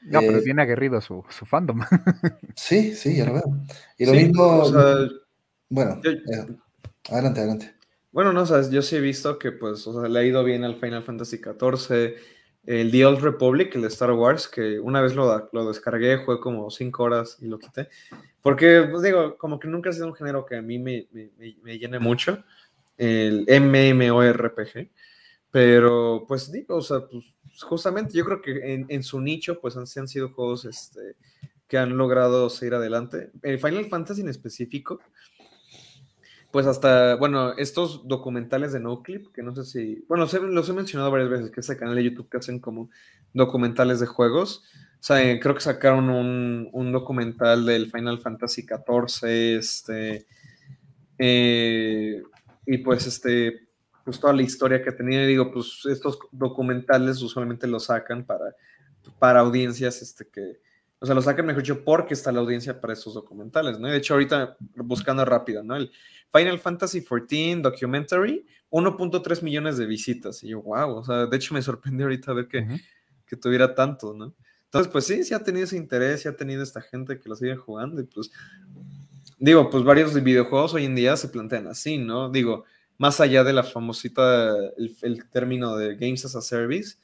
No, 0.03 0.21
pero 0.21 0.39
eh, 0.39 0.55
aguerrido 0.59 1.01
su, 1.01 1.25
su, 1.29 1.45
fandom. 1.45 1.81
Sí, 2.55 2.95
sí, 2.95 3.17
ya 3.17 3.27
lo 3.27 3.35
veo. 3.35 3.67
Y 3.99 4.07
lo 4.07 4.13
mismo. 4.13 4.65
bueno, 5.69 6.01
eh, 6.05 6.23
adelante, 7.11 7.41
adelante. 7.41 7.75
Bueno, 8.11 8.33
no, 8.33 8.43
o 8.43 8.71
yo 8.71 8.81
sí 8.81 8.97
he 8.97 9.01
visto 9.01 9.39
que, 9.39 9.53
pues, 9.53 9.87
o 9.87 10.01
sea, 10.01 10.09
le 10.09 10.19
ha 10.19 10.25
ido 10.25 10.43
bien 10.45 10.65
al 10.65 10.77
Final 10.77 11.03
Fantasy 11.03 11.39
XIV. 11.39 12.15
El 12.65 12.91
The 12.91 13.07
Old 13.07 13.21
Republic, 13.21 13.75
el 13.75 13.83
de 13.83 13.89
Star 13.89 14.13
Wars, 14.13 14.47
que 14.47 14.79
una 14.79 15.01
vez 15.01 15.15
lo, 15.15 15.49
lo 15.53 15.69
descargué, 15.69 16.19
fue 16.25 16.41
como 16.41 16.71
cinco 16.71 17.05
horas 17.05 17.39
y 17.41 17.47
lo 17.47 17.59
quité. 17.59 17.89
Porque, 18.43 18.87
pues 18.91 19.03
digo, 19.03 19.37
como 19.37 19.59
que 19.59 19.69
nunca 19.69 19.91
ha 19.91 19.93
sido 19.93 20.07
un 20.07 20.15
género 20.15 20.45
que 20.45 20.57
a 20.57 20.63
mí 20.63 20.79
me, 20.79 21.07
me, 21.13 21.31
me 21.63 21.79
llene 21.79 21.99
mucho, 21.99 22.45
el 22.97 23.47
MMORPG. 23.49 24.91
Pero, 25.51 26.25
pues 26.29 26.53
digo, 26.53 26.77
o 26.77 26.83
sea, 26.83 27.01
pues 27.01 27.25
justamente 27.63 28.17
yo 28.17 28.25
creo 28.25 28.43
que 28.43 28.87
en, 28.89 29.03
su 29.03 29.21
nicho, 29.21 29.61
pues 29.61 29.77
han, 29.77 29.85
han 29.85 30.09
sido 30.09 30.31
juegos 30.31 30.65
este, 30.65 31.17
que 31.69 31.79
han 31.79 31.97
logrado 31.97 32.51
seguir 32.51 32.75
adelante. 32.75 33.31
El 33.43 33.59
Final 33.59 33.87
Fantasy 33.87 34.23
en 34.23 34.29
específico, 34.29 35.01
pues 36.51 36.67
hasta, 36.67 37.17
bueno, 37.17 37.53
estos 37.59 38.09
documentales 38.09 38.73
de 38.73 38.81
NoClip, 38.81 39.33
que 39.33 39.43
no 39.43 39.55
sé 39.55 39.65
si, 39.65 40.05
bueno, 40.09 40.25
los 40.25 40.69
he, 40.69 40.73
mencionado 40.73 41.11
varias 41.11 41.29
veces, 41.31 41.51
que 41.51 41.61
es 41.61 41.69
el 41.69 41.77
canal 41.77 41.95
de 41.95 42.05
YouTube 42.05 42.29
que 42.31 42.39
hacen 42.39 42.59
como 42.59 42.91
documentales 43.35 44.01
de 44.01 44.07
juegos. 44.07 44.65
O 44.95 45.03
sea, 45.03 45.19
creo 45.39 45.55
que 45.55 45.61
sacaron 45.61 46.09
un, 46.09 46.71
un 46.73 46.91
documental 46.91 47.67
del 47.67 47.91
Final 47.91 48.21
Fantasy 48.21 48.63
XIV, 48.63 49.29
este, 49.59 50.27
eh, 51.19 52.23
y 52.67 52.79
pues 52.79 53.07
este, 53.07 53.68
pues 54.09 54.19
toda 54.19 54.33
la 54.33 54.41
historia 54.41 54.83
que 54.83 54.89
ha 54.89 54.97
tenido. 54.97 55.23
Y 55.23 55.27
digo, 55.27 55.53
pues 55.53 55.83
estos 55.85 56.19
documentales 56.33 57.21
usualmente 57.21 57.67
los 57.67 57.85
sacan 57.85 58.25
para, 58.25 58.57
para 59.19 59.41
audiencias 59.41 60.01
este, 60.01 60.27
que, 60.27 60.63
o 60.99 61.05
sea, 61.05 61.15
lo 61.15 61.21
sacan, 61.21 61.45
mejor 61.45 61.63
dicho, 61.63 61.85
porque 61.85 62.15
está 62.15 62.33
la 62.33 62.41
audiencia 62.41 62.81
para 62.81 62.95
estos 62.95 63.13
documentales, 63.13 63.79
¿no? 63.79 63.87
de 63.87 63.99
hecho, 63.99 64.15
ahorita 64.15 64.57
buscando 64.77 65.27
rápido, 65.27 65.63
¿no? 65.63 65.77
El 65.77 65.93
Final 66.35 66.59
Fantasy 66.59 67.03
XIV 67.03 67.61
Documentary, 67.61 68.47
1.3 68.71 69.43
millones 69.43 69.77
de 69.77 69.85
visitas. 69.85 70.43
Y 70.43 70.49
yo, 70.49 70.63
wow, 70.63 70.97
o 70.97 71.05
sea, 71.05 71.27
de 71.27 71.37
hecho 71.37 71.53
me 71.53 71.61
sorprendió 71.61 72.07
ahorita 72.07 72.33
ver 72.33 72.49
que, 72.49 72.67
que 73.27 73.37
tuviera 73.37 73.75
tanto, 73.75 74.15
¿no? 74.15 74.33
Entonces, 74.65 74.91
pues 74.91 75.05
sí, 75.05 75.23
sí 75.23 75.35
ha 75.35 75.45
tenido 75.45 75.65
ese 75.65 75.77
interés, 75.77 76.23
sí 76.23 76.29
ha 76.29 76.35
tenido 76.35 76.63
esta 76.63 76.81
gente 76.81 77.21
que 77.21 77.29
lo 77.29 77.37
sigue 77.37 77.57
jugando 77.57 78.01
y 78.01 78.05
pues, 78.05 78.31
digo, 79.39 79.69
pues 79.69 79.85
varios 79.85 80.15
videojuegos 80.15 80.73
hoy 80.73 80.87
en 80.87 80.95
día 80.95 81.15
se 81.15 81.29
plantean 81.29 81.67
así, 81.67 81.99
¿no? 81.99 82.31
Digo, 82.31 82.65
más 82.99 83.21
allá 83.21 83.45
de 83.45 83.53
la 83.53 83.63
famosita, 83.63 84.55
el, 84.77 85.29
término 85.31 85.77
de 85.77 85.95
Games 85.95 86.25
as 86.25 86.35
a 86.35 86.43
Service, 86.43 86.97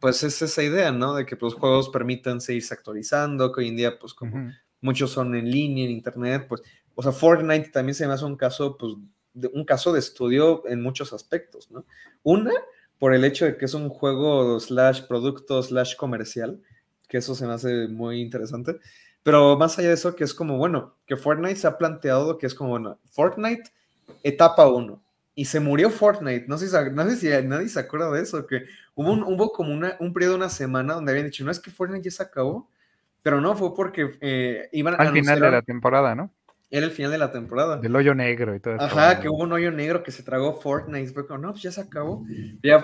pues 0.00 0.22
es 0.22 0.40
esa 0.40 0.62
idea, 0.62 0.92
¿no? 0.92 1.14
De 1.14 1.26
que 1.26 1.36
los 1.40 1.54
juegos 1.54 1.88
permitan 1.88 2.40
seguirse 2.40 2.72
actualizando, 2.72 3.50
que 3.52 3.60
hoy 3.60 3.68
en 3.68 3.76
día, 3.76 3.98
pues 3.98 4.14
como 4.14 4.52
muchos 4.80 5.10
son 5.10 5.34
en 5.34 5.50
línea, 5.50 5.84
en 5.84 5.90
internet, 5.90 6.46
pues, 6.48 6.62
o 6.94 7.02
sea, 7.02 7.10
Fortnite 7.10 7.70
también 7.70 7.94
se 7.94 8.06
me 8.06 8.12
hace 8.12 8.24
un 8.24 8.36
caso, 8.36 8.76
pues, 8.78 8.94
de, 9.32 9.48
un 9.48 9.64
caso 9.64 9.92
de 9.92 9.98
estudio 9.98 10.62
en 10.68 10.80
muchos 10.80 11.12
aspectos, 11.12 11.68
¿no? 11.70 11.84
Una, 12.22 12.52
por 12.98 13.12
el 13.12 13.24
hecho 13.24 13.44
de 13.44 13.56
que 13.56 13.64
es 13.64 13.74
un 13.74 13.88
juego 13.88 14.60
slash 14.60 15.02
producto 15.02 15.60
slash 15.60 15.96
comercial, 15.96 16.62
que 17.08 17.18
eso 17.18 17.34
se 17.34 17.46
me 17.46 17.54
hace 17.54 17.88
muy 17.88 18.20
interesante. 18.20 18.78
Pero 19.24 19.56
más 19.58 19.78
allá 19.78 19.88
de 19.88 19.94
eso, 19.94 20.14
que 20.14 20.22
es 20.22 20.34
como, 20.34 20.58
bueno, 20.58 20.96
que 21.06 21.16
Fortnite 21.16 21.56
se 21.56 21.66
ha 21.66 21.76
planteado 21.76 22.38
que 22.38 22.46
es 22.46 22.54
como, 22.54 22.70
bueno, 22.70 23.00
Fortnite 23.10 23.72
etapa 24.22 24.68
1 24.68 25.03
y 25.34 25.44
se 25.46 25.60
murió 25.60 25.90
Fortnite. 25.90 26.46
No 26.48 26.58
sé, 26.58 26.68
si, 26.68 26.90
no 26.92 27.08
sé 27.08 27.16
si 27.16 27.46
nadie 27.46 27.68
se 27.68 27.80
acuerda 27.80 28.10
de 28.10 28.22
eso, 28.22 28.46
que 28.46 28.64
hubo, 28.94 29.12
un, 29.12 29.22
hubo 29.22 29.52
como 29.52 29.72
una, 29.72 29.96
un 30.00 30.12
periodo 30.12 30.32
de 30.32 30.38
una 30.38 30.48
semana 30.48 30.94
donde 30.94 31.12
habían 31.12 31.26
dicho, 31.26 31.44
no 31.44 31.50
es 31.50 31.60
que 31.60 31.70
Fortnite 31.70 32.04
ya 32.04 32.10
se 32.10 32.22
acabó, 32.22 32.68
pero 33.22 33.40
no, 33.40 33.56
fue 33.56 33.74
porque 33.74 34.16
eh, 34.20 34.68
iban 34.72 34.94
Al 34.98 35.12
final 35.12 35.40
de 35.40 35.50
la 35.50 35.62
temporada, 35.62 36.14
¿no? 36.14 36.30
Era 36.70 36.86
el 36.86 36.92
final 36.92 37.12
de 37.12 37.18
la 37.18 37.30
temporada. 37.30 37.76
Del 37.76 37.94
hoyo 37.94 38.14
negro 38.14 38.54
y 38.54 38.60
todo 38.60 38.74
eso. 38.74 38.84
Ajá, 38.84 39.20
que 39.20 39.28
hubo 39.28 39.44
un 39.44 39.52
hoyo 39.52 39.70
negro 39.70 40.02
que 40.02 40.10
se 40.10 40.24
tragó 40.24 40.60
Fortnite. 40.60 41.12
Fue 41.12 41.26
como, 41.26 41.38
no, 41.38 41.52
pues 41.52 41.62
ya 41.62 41.70
se 41.70 41.80
acabó. 41.80 42.24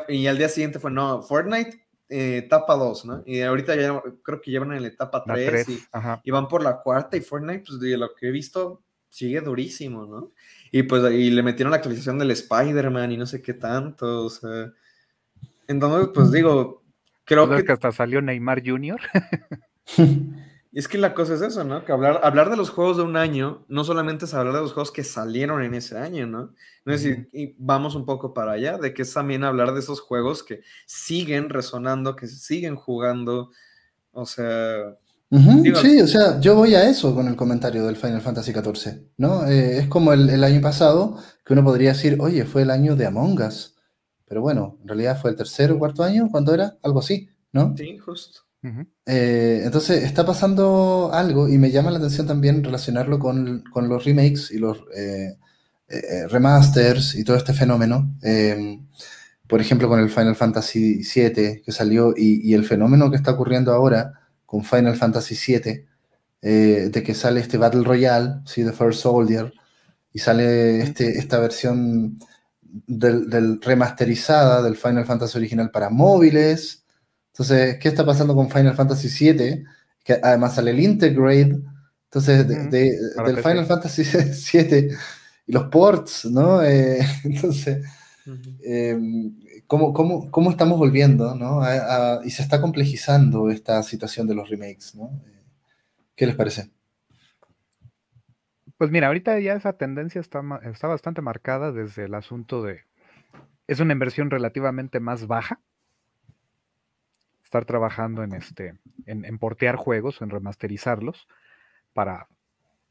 Y, 0.09 0.27
al 0.27 0.39
día 0.39 0.49
siguiente 0.49 0.79
fue, 0.79 0.93
no, 0.93 1.23
Fortnite 1.23 1.85
eh, 2.09 2.39
etapa 2.39 2.77
2, 2.77 3.05
¿no? 3.05 3.23
Y 3.27 3.41
ahorita 3.41 3.75
ya 3.75 4.01
creo 4.23 4.41
que 4.41 4.51
llevan 4.51 4.73
en 4.73 4.83
la 4.83 4.89
etapa 4.89 5.25
3, 5.25 5.67
y, 6.23 6.31
van 6.31 6.47
por 6.47 6.63
la 6.63 6.81
cuarta 6.83 7.17
y 7.17 7.21
Fortnite, 7.21 7.65
pues 7.67 7.81
de 7.81 7.97
lo 7.97 8.15
que 8.15 8.29
he 8.29 8.31
visto, 8.31 8.83
sigue 9.11 9.41
durísimo, 9.41 10.07
¿no? 10.07 10.33
Y 10.73 10.85
pues 10.85 11.13
y 11.13 11.31
le 11.31 11.43
metieron 11.43 11.73
la 11.73 11.77
actualización 11.77 12.19
del 12.19 12.31
Spider-Man 12.31 13.13
y 13.13 13.17
no 13.17 13.27
sé 13.27 13.43
qué 13.43 13.55
tanto, 13.55 14.25
o 14.25 14.31
sea. 14.31 14.73
Entonces, 15.67 16.11
pues 16.15 16.33
digo, 16.33 16.83
creo 17.25 17.49
que... 17.49 17.65
que 17.65 17.73
hasta 17.73 17.93
salió 17.93 18.23
Neymar 18.23 18.63
Jr. 18.65 19.01
Y 20.73 20.79
es 20.79 20.89
que 20.89 20.99
la 20.99 21.15
cosa 21.15 21.35
es 21.35 21.43
eso, 21.43 21.65
¿no? 21.65 21.85
Que 21.85 21.93
hablar, 21.93 22.21
hablar 22.23 22.51
de 22.51 22.57
los 22.57 22.71
juegos 22.71 22.97
de 22.97 23.03
un 23.03 23.17
año 23.17 23.65
no 23.69 23.85
solamente 23.85 24.25
es 24.25 24.35
hablar 24.35 24.55
de 24.55 24.61
los 24.61 24.73
juegos 24.73 24.93
que 24.93 25.05
salieron 25.05 25.63
en 25.63 25.75
ese 25.75 25.99
año, 25.99 26.27
¿no? 26.27 26.55
Es 26.87 27.03
decir, 27.03 27.29
y 27.33 27.55
vamos 27.59 27.95
un 27.95 28.05
poco 28.05 28.33
para 28.33 28.53
allá, 28.53 28.79
de 28.79 28.95
que 28.95 29.03
es 29.03 29.13
también 29.13 29.45
hablar 29.45 29.75
de 29.75 29.81
esos 29.81 30.01
juegos 30.01 30.43
que 30.43 30.63
siguen 30.87 31.51
resonando, 31.51 32.17
que 32.17 32.27
siguen 32.29 32.77
jugando, 32.77 33.51
o 34.13 34.25
sea... 34.25 34.97
sí, 35.31 36.01
o 36.01 36.07
sea, 36.07 36.41
yo 36.41 36.55
voy 36.55 36.75
a 36.75 36.89
eso 36.89 37.15
con 37.15 37.29
el 37.29 37.37
comentario 37.37 37.87
del 37.87 37.97
Final 37.97 38.21
Fantasy 38.21 38.53
XIV, 38.53 39.13
¿no? 39.17 39.47
Eh, 39.47 39.79
es 39.79 39.87
como 39.89 40.13
el, 40.13 40.29
el, 40.29 40.43
año 40.43 40.61
pasado, 40.61 41.19
que 41.45 41.53
uno 41.53 41.65
podría 41.65 41.93
decir, 41.93 42.17
oye, 42.21 42.45
fue 42.45 42.63
el 42.63 42.71
año 42.71 42.97
de 42.97 43.07
Among 43.07 43.41
Us, 43.41 43.77
pero 44.27 44.43
bueno, 44.43 44.79
en 44.83 44.89
realidad 44.89 45.21
fue 45.21 45.31
el 45.31 45.37
tercer 45.37 45.73
o 45.73 45.79
cuarto 45.79 46.03
año, 46.05 46.29
¿cuándo 46.31 46.55
era? 46.55 46.79
Algo 46.83 47.01
así, 47.01 47.29
¿no? 47.53 47.75
Sí, 47.77 47.99
justo. 47.99 48.43
Eh, 49.07 49.63
entonces 49.65 50.05
está 50.05 50.27
pasando 50.27 51.11
algo 51.13 51.49
y 51.49 51.57
me 51.57 51.71
llama 51.71 51.91
la 51.91 51.99
atención 51.99 52.27
también 52.27 52.63
relacionarlo 52.63 53.19
con, 53.19 53.65
los 53.75 54.05
remakes 54.05 54.51
y 54.51 54.59
los 54.59 54.79
eh, 54.95 55.39
eh, 55.89 56.27
remasters 56.29 57.15
y 57.15 57.25
todo 57.25 57.37
este 57.37 57.55
fenómeno. 57.55 58.15
Em, 58.23 58.87
por 59.49 59.61
ejemplo, 59.61 59.89
con 59.89 59.99
el 59.99 60.11
Final 60.11 60.37
Fantasy 60.37 61.03
VII 61.03 61.63
que 61.63 61.73
salió 61.73 62.15
y, 62.17 62.55
el 62.55 62.65
fenómeno 62.65 63.11
que 63.11 63.17
está 63.17 63.33
ocurriendo 63.33 63.73
ahora 63.73 64.20
con 64.51 64.65
Final 64.65 64.97
Fantasy 64.97 65.37
VII, 65.47 65.87
de 66.43 67.03
que 67.05 67.15
sale 67.15 67.41
este 67.41 67.57
Battle 67.59 67.85
Royale, 67.85 68.41
¿sí? 68.47 68.65
The 68.65 68.73
First 68.73 69.03
Soldier, 69.03 69.53
y 70.13 70.19
sale 70.19 70.81
este, 70.81 71.19
esta 71.19 71.39
versión 71.39 72.19
del 72.61 73.61
remasterizada 73.63 74.63
del 74.63 74.77
Final 74.77 75.05
Fantasy 75.05 75.39
original 75.39 75.71
para 75.71 75.91
móviles 75.91 76.81
entonces, 77.41 77.79
¿qué 77.79 77.89
está 77.89 78.05
pasando 78.05 78.35
con 78.35 78.51
Final 78.51 78.75
Fantasy 78.75 79.33
VII? 79.33 79.65
Que 80.05 80.21
además 80.23 80.57
sale 80.57 80.73
el 80.73 80.81
Integrate, 80.81 81.59
entonces, 82.05 82.47
del 82.71 83.37
Final 83.43 83.65
Fantasy 83.65 84.03
VII 84.03 84.89
y 85.47 85.53
los 85.53 85.65
ports, 85.69 86.27
¿no? 86.27 86.63
Eh, 86.63 86.99
entonces, 87.25 87.83
¿cómo, 89.71 90.51
estamos 90.51 90.79
volviendo, 90.79 91.35
¿no? 91.37 91.63
y 92.25 92.31
se 92.31 92.43
está 92.43 92.61
complejizando 92.61 93.51
esta 93.51 93.83
situación 93.85 94.27
de 94.27 94.35
los 94.35 94.49
remakes, 94.49 94.95
¿no? 94.97 95.11
¿Qué 96.17 96.27
les 96.27 96.35
parece? 96.35 96.71
Pues 98.77 98.91
mira, 98.91 99.07
ahorita 99.07 99.39
ya 99.39 99.55
esa 99.55 99.75
tendencia 99.75 100.21
está, 100.21 100.43
está 100.65 100.89
bastante 100.89 101.23
marcada 101.23 101.71
desde 101.71 102.05
el 102.05 102.15
asunto 102.15 102.63
de... 102.63 102.81
Es 103.69 103.79
una 103.79 103.93
inversión 103.93 104.31
relativamente 104.31 104.99
más 104.99 105.27
baja 105.27 105.61
estar 107.45 107.65
trabajando 107.65 108.23
en 108.23 108.33
este, 108.33 108.75
en, 109.07 109.39
portear 109.39 109.77
juegos, 109.77 110.21
en 110.23 110.31
remasterizarlos, 110.31 111.27
para, 111.93 112.29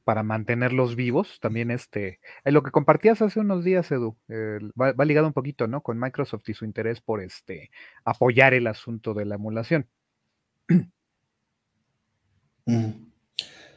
para 0.09 0.23
mantenerlos 0.23 0.95
vivos. 0.95 1.37
También 1.39 1.69
este, 1.69 2.19
en 2.43 2.55
lo 2.55 2.63
que 2.63 2.71
compartías 2.71 3.21
hace 3.21 3.39
unos 3.39 3.63
días, 3.63 3.91
Edu, 3.91 4.17
va, 4.27 5.05
ligado 5.05 5.27
un 5.27 5.33
poquito, 5.33 5.67
¿no? 5.67 5.81
Con 5.81 5.99
Microsoft 5.99 6.49
y 6.49 6.55
su 6.55 6.65
interés 6.65 6.99
por 6.99 7.21
este 7.21 7.69
apoyar 8.03 8.55
el 8.55 8.65
asunto 8.65 9.13
de 9.13 9.25
la 9.25 9.35
emulación. 9.35 9.87
Mm. 12.65 13.11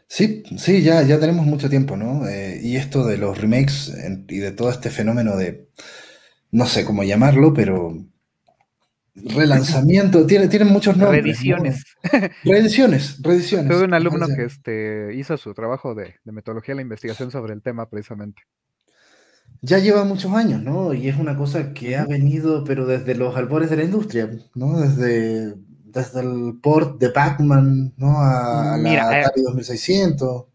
Sí, 0.07 0.43
sí, 0.59 0.83
ya, 0.83 1.03
ya 1.03 1.19
tenemos 1.19 1.47
mucho 1.47 1.71
tiempo, 1.71 1.97
¿no? 1.97 2.29
Eh, 2.29 2.61
y 2.63 2.77
esto 2.77 3.07
de 3.07 3.17
los 3.17 3.39
remakes 3.39 3.91
y 4.29 4.39
de 4.39 4.53
todo 4.53 4.71
este 4.71 4.91
fenómeno 4.91 5.37
de, 5.37 5.71
no 6.51 6.67
sé 6.67 6.85
cómo 6.85 7.03
llamarlo, 7.03 7.55
pero 7.55 7.97
relanzamiento, 9.15 10.27
tiene, 10.27 10.49
tienen 10.49 10.69
muchos 10.69 10.97
nombres. 10.97 11.23
Reediciones. 11.23 11.85
Reediciones, 12.45 13.21
reediciones. 13.23 13.71
Tuve 13.71 13.85
un 13.85 13.95
alumno 13.95 14.27
que 14.27 14.45
este, 14.45 15.15
hizo 15.15 15.37
su 15.37 15.53
trabajo 15.55 15.95
de, 15.95 16.17
metodología 16.25 16.73
de 16.73 16.77
la 16.77 16.83
investigación 16.83 17.31
sobre 17.31 17.53
el 17.53 17.63
tema 17.63 17.89
precisamente. 17.89 18.43
Ya 19.61 19.79
lleva 19.79 20.05
muchos 20.05 20.33
años, 20.33 20.63
¿no? 20.63 20.93
Y 20.95 21.09
es 21.09 21.19
una 21.19 21.37
cosa 21.37 21.73
que 21.73 21.97
ha 21.97 22.07
venido, 22.07 22.65
pero 22.65 22.87
desde 22.87 23.15
los 23.15 23.37
albores 23.37 23.71
de 23.71 23.77
la 23.77 23.85
industria, 23.85 24.31
¿no? 24.55 24.81
Desde, 24.81 25.55
desde 25.85 26.21
el 26.21 26.59
port 26.61 26.99
de 26.99 27.11
Pac-Man, 27.11 27.93
¿no? 27.97 28.19
A, 28.19 28.77
la 28.79 29.03
Atari 29.03 29.43
2600. 29.43 30.47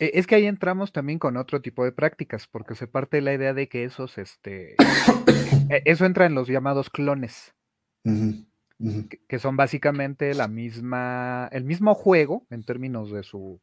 Eh, 0.00 0.06
e, 0.06 0.18
es 0.18 0.26
que 0.26 0.34
ahí 0.34 0.46
entramos 0.46 0.92
también 0.92 1.18
con 1.18 1.36
otro 1.36 1.62
tipo 1.62 1.84
de 1.84 1.92
prácticas, 1.92 2.48
porque 2.48 2.74
se 2.74 2.86
parte 2.86 3.18
de 3.18 3.22
la 3.22 3.32
idea 3.32 3.54
de 3.54 3.68
que 3.68 3.84
esos, 3.84 4.18
este, 4.18 4.74
e, 5.70 5.82
eso 5.84 6.04
entra 6.04 6.26
en 6.26 6.34
los 6.34 6.48
llamados 6.48 6.90
clones 6.90 7.54
que 8.02 9.38
son 9.38 9.56
básicamente 9.56 10.34
la 10.34 10.48
misma, 10.48 11.48
el 11.52 11.64
mismo 11.64 11.94
juego 11.94 12.46
en 12.50 12.64
términos 12.64 13.10
de 13.10 13.22
su, 13.22 13.60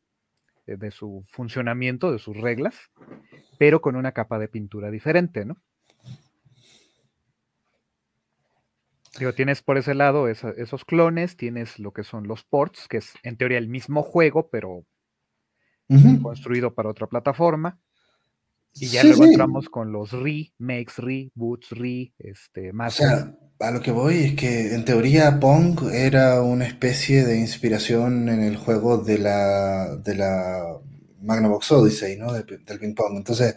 de 0.66 0.92
su 0.92 1.26
funcionamiento, 1.30 2.12
de 2.12 2.20
sus 2.20 2.38
reglas, 2.38 2.76
pero 3.58 3.82
con 3.82 3.96
una 3.96 4.12
capa 4.12 4.38
de 4.38 4.48
pintura 4.48 4.92
diferente, 4.92 5.46
¿no? 5.46 5.58
Digo, 9.18 9.34
tienes 9.34 9.64
por 9.64 9.78
ese 9.78 9.96
lado 9.96 10.28
esos 10.28 10.86
clones, 10.86 11.38
tienes 11.38 11.80
lo 11.80 11.92
que 11.92 12.04
son 12.04 12.28
los 12.28 12.44
ports, 12.44 12.88
que 12.88 12.98
es 12.98 13.14
en 13.24 13.36
teoría 13.36 13.58
el 13.58 13.68
mismo 13.68 14.04
juego, 14.04 14.50
pero 14.50 14.86
construido 16.22 16.76
para 16.76 16.90
otra 16.90 17.08
plataforma. 17.08 17.80
Y 18.76 18.90
ya 18.90 19.04
luego 19.04 19.26
entramos 19.26 19.70
con 19.70 19.92
los 19.92 20.12
remakes, 20.12 20.98
reboots, 20.98 21.72
re, 21.72 22.14
este, 22.20 22.74
más. 22.74 23.00
O 23.00 23.04
sea, 23.04 23.36
a 23.60 23.72
lo 23.72 23.82
que 23.82 23.92
voy 23.92 24.20
es 24.20 24.36
que 24.36 24.74
en 24.74 24.86
teoría 24.86 25.40
Pong 25.40 25.80
era 25.92 26.42
una 26.42 26.66
especie 26.66 27.26
de 27.26 27.40
inspiración 27.40 28.30
en 28.30 28.44
el 28.44 28.58
juego 28.58 28.98
de 28.98 29.18
la, 29.18 29.96
de 29.98 30.16
la 30.16 30.78
Magnavox 31.22 31.72
Odyssey, 31.72 32.18
¿no? 32.18 32.34
del 32.34 32.46
ping 32.46 32.94
pong. 32.94 33.18
Entonces, 33.18 33.56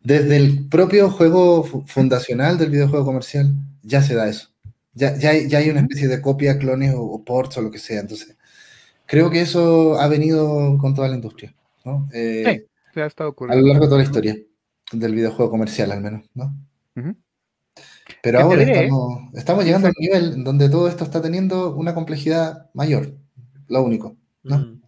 desde 0.00 0.36
el 0.36 0.68
propio 0.68 1.10
juego 1.10 1.64
fundacional 1.86 2.58
del 2.58 2.70
videojuego 2.70 3.04
comercial, 3.04 3.52
ya 3.82 4.02
se 4.02 4.14
da 4.14 4.28
eso. 4.28 4.48
Ya, 4.94 5.16
ya, 5.16 5.30
hay, 5.30 5.48
ya 5.48 5.58
hay 5.58 5.70
una 5.70 5.80
especie 5.80 6.06
de 6.06 6.20
copia, 6.20 6.58
clones 6.58 6.94
o, 6.96 7.22
ports 7.24 7.56
o 7.58 7.62
lo 7.62 7.70
que 7.70 7.78
sea. 7.78 8.00
Entonces, 8.00 8.36
creo 9.06 9.30
que 9.30 9.40
eso 9.40 9.98
ha 9.98 10.06
venido 10.06 10.76
con 10.78 10.94
toda 10.94 11.08
la 11.08 11.16
industria, 11.16 11.54
¿no? 11.84 12.08
Eh, 12.12 12.66
sí, 12.94 13.00
ha 13.00 13.06
estado 13.06 13.34
A 13.48 13.54
lo 13.54 13.66
largo 13.66 13.84
de 13.84 13.88
toda 13.88 13.98
la 13.98 14.04
historia 14.04 14.36
del 14.92 15.14
videojuego 15.14 15.50
comercial, 15.50 15.90
al 15.92 16.02
menos, 16.02 16.24
¿no? 16.34 16.54
Pero 18.22 18.38
ahora 18.38 18.62
estamos, 19.34 19.64
llegando 19.64 19.88
a 19.88 19.90
un 19.90 19.96
nivel 19.98 20.44
donde 20.44 20.68
todo 20.68 20.86
esto 20.86 21.02
está 21.02 21.20
teniendo 21.20 21.74
una 21.74 21.92
complejidad 21.92 22.70
mayor, 22.72 23.14
lo 23.68 23.82
único. 23.82 24.16
¿no? 24.44 24.80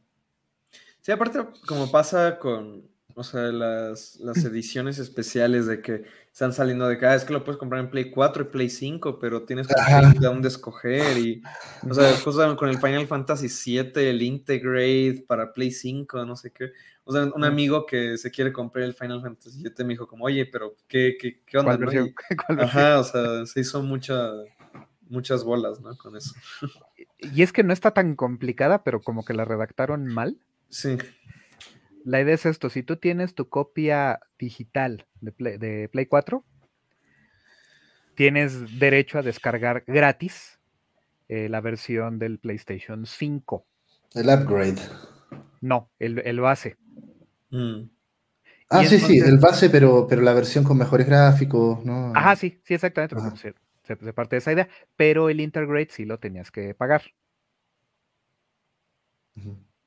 Sí, 1.00 1.10
aparte, 1.10 1.40
como 1.66 1.90
pasa 1.90 2.38
con, 2.38 2.88
o 3.14 3.24
sea, 3.24 3.42
las, 3.52 4.16
las 4.20 4.44
ediciones 4.44 4.98
especiales 5.00 5.66
de 5.66 5.82
que 5.82 6.04
están 6.34 6.52
saliendo 6.52 6.88
de 6.88 6.98
cada 6.98 7.12
vez 7.12 7.24
que 7.24 7.32
lo 7.32 7.44
puedes 7.44 7.60
comprar 7.60 7.80
en 7.80 7.88
Play 7.88 8.10
4 8.10 8.42
y 8.42 8.46
Play 8.46 8.68
5, 8.68 9.20
pero 9.20 9.44
tienes 9.44 9.68
que 9.68 9.74
de 10.18 10.26
dónde 10.26 10.48
escoger. 10.48 11.16
Y, 11.16 11.40
o 11.88 11.94
sea, 11.94 12.12
justo 12.16 12.56
con 12.56 12.68
el 12.68 12.78
Final 12.78 13.06
Fantasy 13.06 13.48
7, 13.48 14.10
el 14.10 14.20
Integrate 14.20 15.24
para 15.28 15.52
Play 15.52 15.70
5, 15.70 16.24
no 16.24 16.34
sé 16.34 16.50
qué. 16.50 16.72
O 17.04 17.12
sea, 17.12 17.26
un 17.26 17.44
amigo 17.44 17.86
que 17.86 18.18
se 18.18 18.32
quiere 18.32 18.52
comprar 18.52 18.84
el 18.84 18.94
Final 18.94 19.22
Fantasy 19.22 19.60
7 19.60 19.84
me 19.84 19.92
dijo 19.92 20.08
como, 20.08 20.24
oye, 20.24 20.44
pero 20.44 20.74
¿qué, 20.88 21.16
qué, 21.20 21.40
qué 21.46 21.56
onda? 21.56 21.78
ajá, 22.58 22.98
o 22.98 23.04
sea, 23.04 23.46
se 23.46 23.60
hizo 23.60 23.80
mucha, 23.84 24.32
muchas 25.08 25.44
bolas, 25.44 25.80
¿no? 25.82 25.96
Con 25.96 26.16
eso. 26.16 26.34
Y 27.20 27.42
es 27.42 27.52
que 27.52 27.62
no 27.62 27.72
está 27.72 27.92
tan 27.92 28.16
complicada, 28.16 28.82
pero 28.82 29.00
como 29.00 29.24
que 29.24 29.34
la 29.34 29.44
redactaron 29.44 30.06
mal. 30.06 30.36
Sí. 30.68 30.98
La 32.04 32.20
idea 32.20 32.34
es 32.34 32.44
esto, 32.44 32.68
si 32.68 32.82
tú 32.82 32.96
tienes 32.96 33.34
tu 33.34 33.48
copia 33.48 34.20
digital 34.38 35.06
de 35.20 35.88
Play, 35.90 36.06
4, 36.06 36.44
tienes 38.14 38.78
derecho 38.78 39.18
a 39.18 39.22
descargar 39.22 39.84
gratis 39.86 40.60
eh, 41.28 41.48
la 41.48 41.62
versión 41.62 42.18
del 42.18 42.38
PlayStation 42.38 43.06
5. 43.06 43.66
El 44.14 44.28
upgrade. 44.28 44.82
No, 45.62 45.90
el, 45.98 46.40
base. 46.40 46.76
Mm. 47.48 47.88
Ah, 48.68 48.84
sí, 48.84 48.98
sí, 48.98 49.18
el 49.18 49.38
base, 49.38 49.70
pero, 49.70 50.06
pero 50.06 50.20
la 50.20 50.34
versión 50.34 50.62
con 50.62 50.76
mejores 50.76 51.06
gráficos, 51.06 51.82
¿no? 51.86 52.12
Ajá, 52.14 52.36
sí, 52.36 52.60
sí, 52.64 52.74
exactamente. 52.74 53.16
Se, 53.82 53.96
parte 54.12 54.36
de 54.36 54.38
esa 54.38 54.52
idea. 54.52 54.68
Pero 54.96 55.30
el 55.30 55.40
Integrate 55.40 55.88
sí 55.90 56.04
lo 56.04 56.18
tenías 56.18 56.50
que 56.50 56.74
pagar. 56.74 57.02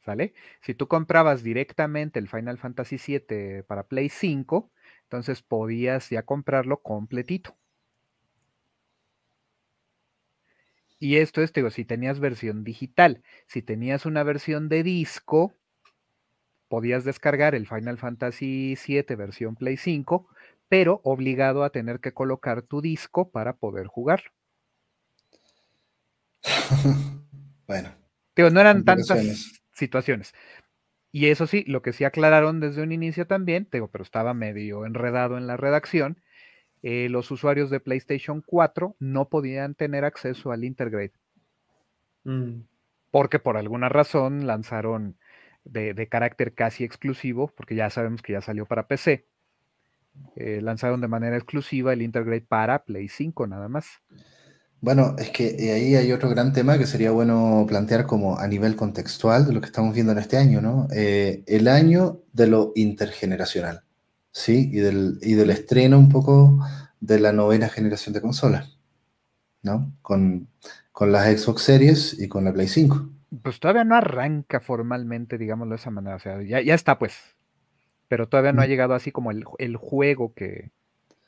¿Sale? 0.08 0.34
Si 0.62 0.74
tú 0.74 0.88
comprabas 0.88 1.44
directamente 1.44 2.18
el 2.18 2.30
Final 2.30 2.58
Fantasy 2.58 2.96
VII 2.96 3.64
para 3.64 3.84
Play 3.90 4.08
5, 4.08 4.72
entonces 5.04 5.42
podías 5.42 6.10
ya 6.10 6.24
comprarlo 6.24 6.82
completito. 6.82 7.58
Y 10.98 11.18
esto 11.18 11.42
es, 11.42 11.52
digo, 11.52 11.72
si 11.72 11.84
tenías 11.84 12.22
versión 12.22 12.64
digital, 12.64 13.22
si 13.48 13.62
tenías 13.62 14.06
una 14.06 14.24
versión 14.24 14.70
de 14.70 14.84
disco, 14.84 15.54
podías 16.70 17.04
descargar 17.04 17.54
el 17.54 17.68
Final 17.68 17.98
Fantasy 17.98 18.78
VII 18.88 19.14
versión 19.18 19.58
Play 19.58 19.76
5, 19.76 20.30
pero 20.70 21.02
obligado 21.04 21.66
a 21.66 21.72
tener 21.72 22.00
que 22.00 22.14
colocar 22.14 22.62
tu 22.62 22.80
disco 22.80 23.30
para 23.30 23.58
poder 23.58 23.88
jugar. 23.88 24.32
bueno. 27.68 27.94
Digo, 28.38 28.50
no 28.52 28.62
eran 28.62 28.86
tantas 28.86 29.58
situaciones. 29.78 30.34
Y 31.12 31.28
eso 31.28 31.48
sí, 31.48 31.64
lo 31.68 31.82
que 31.82 31.94
sí 31.94 32.04
aclararon 32.04 32.60
desde 32.60 32.84
un 32.84 32.92
inicio 32.92 33.26
también, 33.28 33.68
digo, 33.72 33.88
pero 33.88 34.04
estaba 34.04 34.34
medio 34.34 34.86
enredado 34.86 35.38
en 35.38 35.48
la 35.48 35.58
redacción, 35.58 36.22
eh, 36.84 37.10
los 37.10 37.32
usuarios 37.32 37.70
de 37.70 37.80
PlayStation 37.80 38.44
4 38.46 38.96
no 39.00 39.30
podían 39.30 39.74
tener 39.74 40.06
acceso 40.06 40.52
al 40.52 40.64
Intergrade. 40.64 41.14
Mm. 42.24 42.62
Porque 43.10 43.40
por 43.40 43.58
alguna 43.58 43.90
razón 43.90 44.46
lanzaron 44.46 45.18
de, 45.64 46.08
carácter 46.08 46.54
casi 46.54 46.84
exclusivo, 46.84 47.52
porque 47.56 47.76
ya 47.76 47.90
sabemos 47.90 48.22
que 48.22 48.34
ya 48.34 48.42
salió 48.42 48.66
para 48.66 48.88
PC, 48.88 49.26
eh, 50.36 50.62
lanzaron 50.62 51.02
de 51.02 51.08
manera 51.08 51.36
exclusiva 51.38 51.94
el 51.94 52.02
Intergrade 52.02 52.42
para 52.42 52.84
Play 52.84 53.08
5 53.08 53.48
nada 53.48 53.70
más. 53.70 54.02
Bueno, 54.80 55.16
es 55.18 55.32
que 55.32 55.56
eh, 55.58 55.74
ahí 55.74 55.96
hay 55.96 56.12
otro 56.12 56.30
gran 56.30 56.54
tema 56.54 56.78
que 56.78 56.86
sería 56.86 57.12
bueno 57.12 57.66
plantear 57.68 58.06
como 58.06 58.38
a 58.38 58.48
nivel 58.48 58.76
contextual 58.76 59.46
de 59.46 59.54
lo 59.54 59.60
que 59.60 59.66
estamos 59.66 59.94
viendo 59.94 60.12
en 60.12 60.20
este 60.20 60.38
año, 60.38 60.62
¿no? 60.62 60.88
Eh, 60.94 61.44
el 61.48 61.68
año 61.68 62.22
de 62.34 62.48
lo 62.48 62.74
intergeneracional, 62.76 63.84
¿sí? 64.32 64.70
Y 64.72 64.78
del, 64.78 65.18
y 65.22 65.34
del 65.34 65.50
estreno 65.50 65.98
un 65.98 66.10
poco 66.10 66.60
de 67.00 67.20
la 67.20 67.32
novena 67.34 67.70
generación 67.70 68.14
de 68.14 68.22
consolas, 68.22 68.78
¿no? 69.64 69.92
Con, 70.04 70.48
con 70.92 71.12
las 71.12 71.26
Xbox 71.26 71.64
Series 71.64 72.20
y 72.20 72.28
con 72.28 72.46
la 72.46 72.54
Play 72.54 72.68
5. 72.68 73.10
Pues 73.42 73.60
todavía 73.60 73.84
no 73.84 73.96
arranca 73.96 74.60
formalmente, 74.60 75.40
digámoslo 75.40 75.72
de 75.72 75.82
esa 75.82 75.90
manera, 75.90 76.18
o 76.18 76.20
sea, 76.20 76.42
ya, 76.44 76.62
ya 76.62 76.76
está 76.76 77.00
pues, 77.00 77.16
pero 78.08 78.30
todavía 78.30 78.54
no 78.54 78.62
ha 78.62 78.66
mm. 78.66 78.70
llegado 78.70 78.94
así 78.94 79.12
como 79.12 79.32
el, 79.32 79.44
el 79.58 79.76
juego 79.76 80.34
que, 80.36 80.70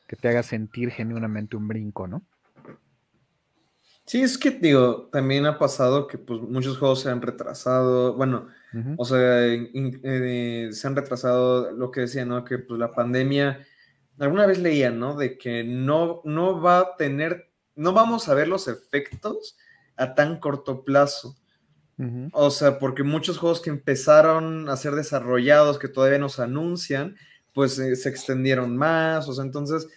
que 0.07 0.15
te 0.15 0.27
haga 0.27 0.43
sentir 0.43 0.91
genuinamente 0.91 1.57
un 1.57 1.67
brinco, 1.67 2.07
¿no? 2.07 2.21
Sí, 4.09 4.23
es 4.23 4.39
que 4.39 4.49
digo, 4.49 5.07
también 5.11 5.45
ha 5.45 5.59
pasado 5.59 6.07
que 6.07 6.17
pues 6.17 6.41
muchos 6.41 6.79
juegos 6.79 7.01
se 7.01 7.11
han 7.11 7.21
retrasado, 7.21 8.15
bueno, 8.15 8.47
o 8.97 9.05
sea, 9.05 9.45
eh, 9.45 10.69
se 10.71 10.87
han 10.87 10.95
retrasado 10.95 11.71
lo 11.73 11.91
que 11.91 12.01
decía, 12.01 12.25
¿no? 12.25 12.43
Que 12.43 12.57
pues 12.57 12.79
la 12.79 12.91
pandemia, 12.91 13.63
alguna 14.17 14.47
vez 14.47 14.57
leía, 14.57 14.89
¿no? 14.89 15.15
De 15.15 15.37
que 15.37 15.63
no, 15.63 16.21
no 16.25 16.59
va 16.59 16.79
a 16.79 16.95
tener, 16.95 17.51
no 17.75 17.93
vamos 17.93 18.29
a 18.29 18.33
ver 18.33 18.47
los 18.47 18.67
efectos 18.67 19.59
a 19.95 20.15
tan 20.15 20.39
corto 20.39 20.83
plazo. 20.83 21.35
O 22.31 22.49
sea, 22.49 22.79
porque 22.79 23.03
muchos 23.03 23.37
juegos 23.37 23.61
que 23.61 23.69
empezaron 23.69 24.69
a 24.69 24.77
ser 24.77 24.95
desarrollados, 24.95 25.77
que 25.77 25.87
todavía 25.87 26.17
nos 26.17 26.39
anuncian, 26.39 27.15
pues 27.53 27.77
eh, 27.77 27.95
se 27.95 28.09
extendieron 28.09 28.75
más, 28.75 29.29
o 29.29 29.33
sea, 29.33 29.45
entonces 29.45 29.87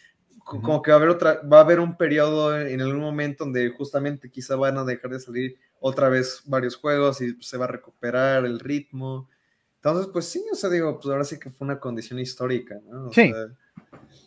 como 0.44 0.82
que 0.82 0.90
va 0.90 0.96
a 0.96 0.98
haber 0.98 1.08
otra, 1.10 1.40
va 1.42 1.58
a 1.58 1.62
haber 1.62 1.80
un 1.80 1.96
periodo 1.96 2.58
en 2.58 2.80
algún 2.80 3.00
momento 3.00 3.44
donde 3.44 3.68
justamente 3.70 4.30
quizá 4.30 4.56
van 4.56 4.78
a 4.78 4.84
dejar 4.84 5.10
de 5.10 5.20
salir 5.20 5.56
otra 5.80 6.08
vez 6.08 6.42
varios 6.46 6.76
juegos 6.76 7.20
y 7.20 7.36
se 7.40 7.56
va 7.56 7.64
a 7.64 7.68
recuperar 7.68 8.44
el 8.44 8.60
ritmo. 8.60 9.28
Entonces, 9.76 10.08
pues 10.12 10.26
sí, 10.26 10.44
o 10.50 10.54
sea, 10.54 10.70
digo, 10.70 10.98
pues 11.00 11.10
ahora 11.10 11.24
sí 11.24 11.38
que 11.38 11.50
fue 11.50 11.64
una 11.64 11.80
condición 11.80 12.18
histórica, 12.18 12.76
¿no? 12.88 13.12
sí. 13.12 13.32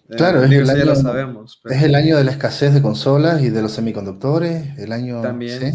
Eh, 0.08 0.16
claro, 0.18 0.44
es, 0.44 0.52
el 0.52 0.70
año, 0.70 0.86
lo 0.86 0.96
sabemos, 0.96 1.62
es 1.66 1.82
el 1.82 1.96
año 1.96 2.18
de 2.18 2.24
la 2.24 2.32
escasez 2.32 2.74
de 2.74 2.82
consolas 2.82 3.42
y 3.42 3.50
de 3.50 3.62
los 3.62 3.72
semiconductores, 3.72 4.78
el 4.78 4.92
año 4.92 5.22
También, 5.22 5.74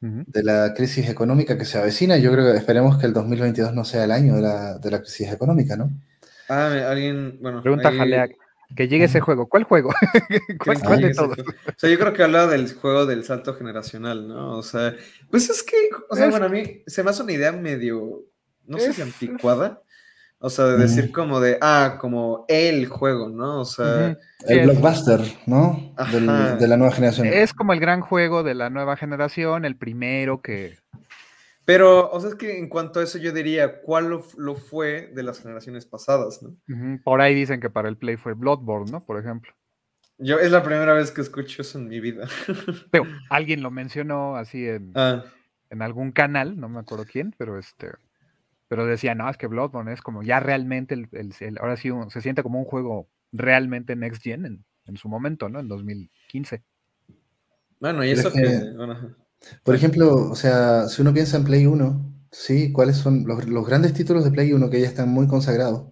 de 0.00 0.42
la 0.42 0.74
crisis 0.74 1.08
económica 1.08 1.56
que 1.56 1.64
se 1.64 1.78
avecina. 1.78 2.18
Yo 2.18 2.30
creo 2.32 2.52
que 2.52 2.58
esperemos 2.58 2.98
que 2.98 3.06
el 3.06 3.12
2022 3.12 3.72
no 3.74 3.84
sea 3.84 4.04
el 4.04 4.10
año 4.10 4.36
de 4.36 4.42
la, 4.42 4.78
de 4.78 4.90
la 4.90 5.00
crisis 5.00 5.32
económica, 5.32 5.76
¿no? 5.76 5.90
Ah, 6.48 6.90
alguien, 6.90 7.38
bueno. 7.40 7.62
Pregunta 7.62 7.88
ahí... 7.88 8.36
Que 8.74 8.88
llegue 8.88 9.04
ese 9.04 9.20
juego. 9.20 9.48
¿Cuál 9.48 9.64
juego? 9.64 9.92
¿Cuál, 10.58 11.00
de 11.00 11.14
todos? 11.14 11.38
O 11.38 11.72
sea, 11.76 11.90
yo 11.90 11.98
creo 11.98 12.12
que 12.12 12.22
habla 12.22 12.46
del 12.46 12.72
juego 12.74 13.06
del 13.06 13.24
salto 13.24 13.54
generacional, 13.54 14.26
¿no? 14.26 14.58
O 14.58 14.62
sea, 14.62 14.94
pues 15.30 15.48
es 15.48 15.62
que, 15.62 15.76
o 16.08 16.16
sea, 16.16 16.28
bueno, 16.28 16.46
a 16.46 16.48
mí 16.48 16.82
se 16.86 17.02
me 17.02 17.10
hace 17.10 17.22
una 17.22 17.32
idea 17.32 17.52
medio, 17.52 18.24
no 18.66 18.78
sé 18.78 18.92
si 18.92 19.02
anticuada. 19.02 19.82
O 20.38 20.50
sea, 20.50 20.66
de 20.66 20.76
decir 20.76 21.12
como 21.12 21.40
de, 21.40 21.56
ah, 21.62 21.96
como 21.98 22.44
el 22.48 22.86
juego, 22.88 23.30
¿no? 23.30 23.60
O 23.60 23.64
sea. 23.64 24.18
El 24.46 24.64
blockbuster, 24.64 25.20
¿no? 25.46 25.94
de 26.12 26.68
la 26.68 26.76
nueva 26.76 26.92
generación. 26.92 27.26
Es 27.26 27.54
como 27.54 27.72
el 27.72 27.80
gran 27.80 28.00
juego 28.00 28.42
de 28.42 28.54
la 28.54 28.68
nueva 28.68 28.96
generación, 28.96 29.64
el 29.64 29.76
primero 29.76 30.42
que 30.42 30.76
pero, 31.66 32.08
o 32.12 32.20
sea, 32.20 32.30
es 32.30 32.36
que 32.36 32.58
en 32.58 32.68
cuanto 32.68 33.00
a 33.00 33.02
eso 33.02 33.18
yo 33.18 33.32
diría, 33.32 33.82
¿cuál 33.82 34.08
lo, 34.08 34.54
fue 34.54 35.10
de 35.12 35.22
las 35.24 35.40
generaciones 35.42 35.84
pasadas, 35.84 36.40
no? 36.40 36.56
Por 37.02 37.20
ahí 37.20 37.34
dicen 37.34 37.60
que 37.60 37.68
para 37.68 37.88
el 37.88 37.96
Play 37.96 38.16
fue 38.16 38.34
Bloodborne, 38.34 38.92
¿no? 38.92 39.04
Por 39.04 39.18
ejemplo. 39.18 39.52
Yo 40.16 40.38
es 40.38 40.52
la 40.52 40.62
primera 40.62 40.94
vez 40.94 41.10
que 41.10 41.20
escucho 41.20 41.62
eso 41.62 41.78
en 41.78 41.88
mi 41.88 41.98
vida. 41.98 42.28
Pero 42.92 43.04
alguien 43.30 43.62
lo 43.62 43.72
mencionó 43.72 44.36
así 44.36 44.64
en, 44.64 44.92
ah. 44.94 45.24
en 45.68 45.82
algún 45.82 46.12
canal, 46.12 46.58
no 46.58 46.68
me 46.68 46.78
acuerdo 46.78 47.04
quién, 47.04 47.34
pero 47.36 47.58
este, 47.58 47.90
pero 48.68 48.86
decía, 48.86 49.16
no, 49.16 49.28
es 49.28 49.36
que 49.36 49.48
Bloodborne 49.48 49.92
es 49.92 50.02
como 50.02 50.22
ya 50.22 50.38
realmente, 50.38 50.94
el, 50.94 51.58
ahora 51.60 51.76
sí 51.76 51.90
se 52.10 52.20
siente 52.20 52.44
como 52.44 52.60
un 52.60 52.64
juego 52.64 53.08
realmente 53.32 53.96
next 53.96 54.22
gen 54.22 54.46
en, 54.46 54.64
en 54.86 54.96
su 54.96 55.08
momento, 55.08 55.48
¿no? 55.48 55.58
En 55.58 55.66
2015. 55.66 56.62
Bueno, 57.80 58.04
y 58.04 58.10
eso 58.10 58.32
que, 58.32 58.72
por 59.62 59.74
ejemplo, 59.74 60.14
o 60.14 60.34
sea, 60.34 60.88
si 60.88 61.02
uno 61.02 61.12
piensa 61.12 61.36
en 61.36 61.44
Play 61.44 61.66
1, 61.66 62.28
¿sí? 62.30 62.72
¿Cuáles 62.72 62.96
son 62.96 63.24
los, 63.26 63.66
grandes 63.66 63.92
títulos 63.92 64.24
de 64.24 64.30
Play 64.30 64.52
1 64.52 64.70
que 64.70 64.80
ya 64.80 64.86
están 64.86 65.08
muy 65.08 65.26
consagrados? 65.26 65.88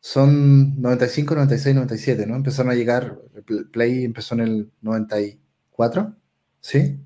Son 0.00 0.80
95, 0.80 1.34
96, 1.34 1.74
97, 1.74 2.26
¿no? 2.26 2.36
Empezaron 2.36 2.72
a 2.72 2.74
llegar, 2.74 3.18
Play 3.72 4.04
empezó 4.04 4.34
en 4.34 4.40
el 4.40 4.70
94, 4.80 6.14
¿sí? 6.60 6.98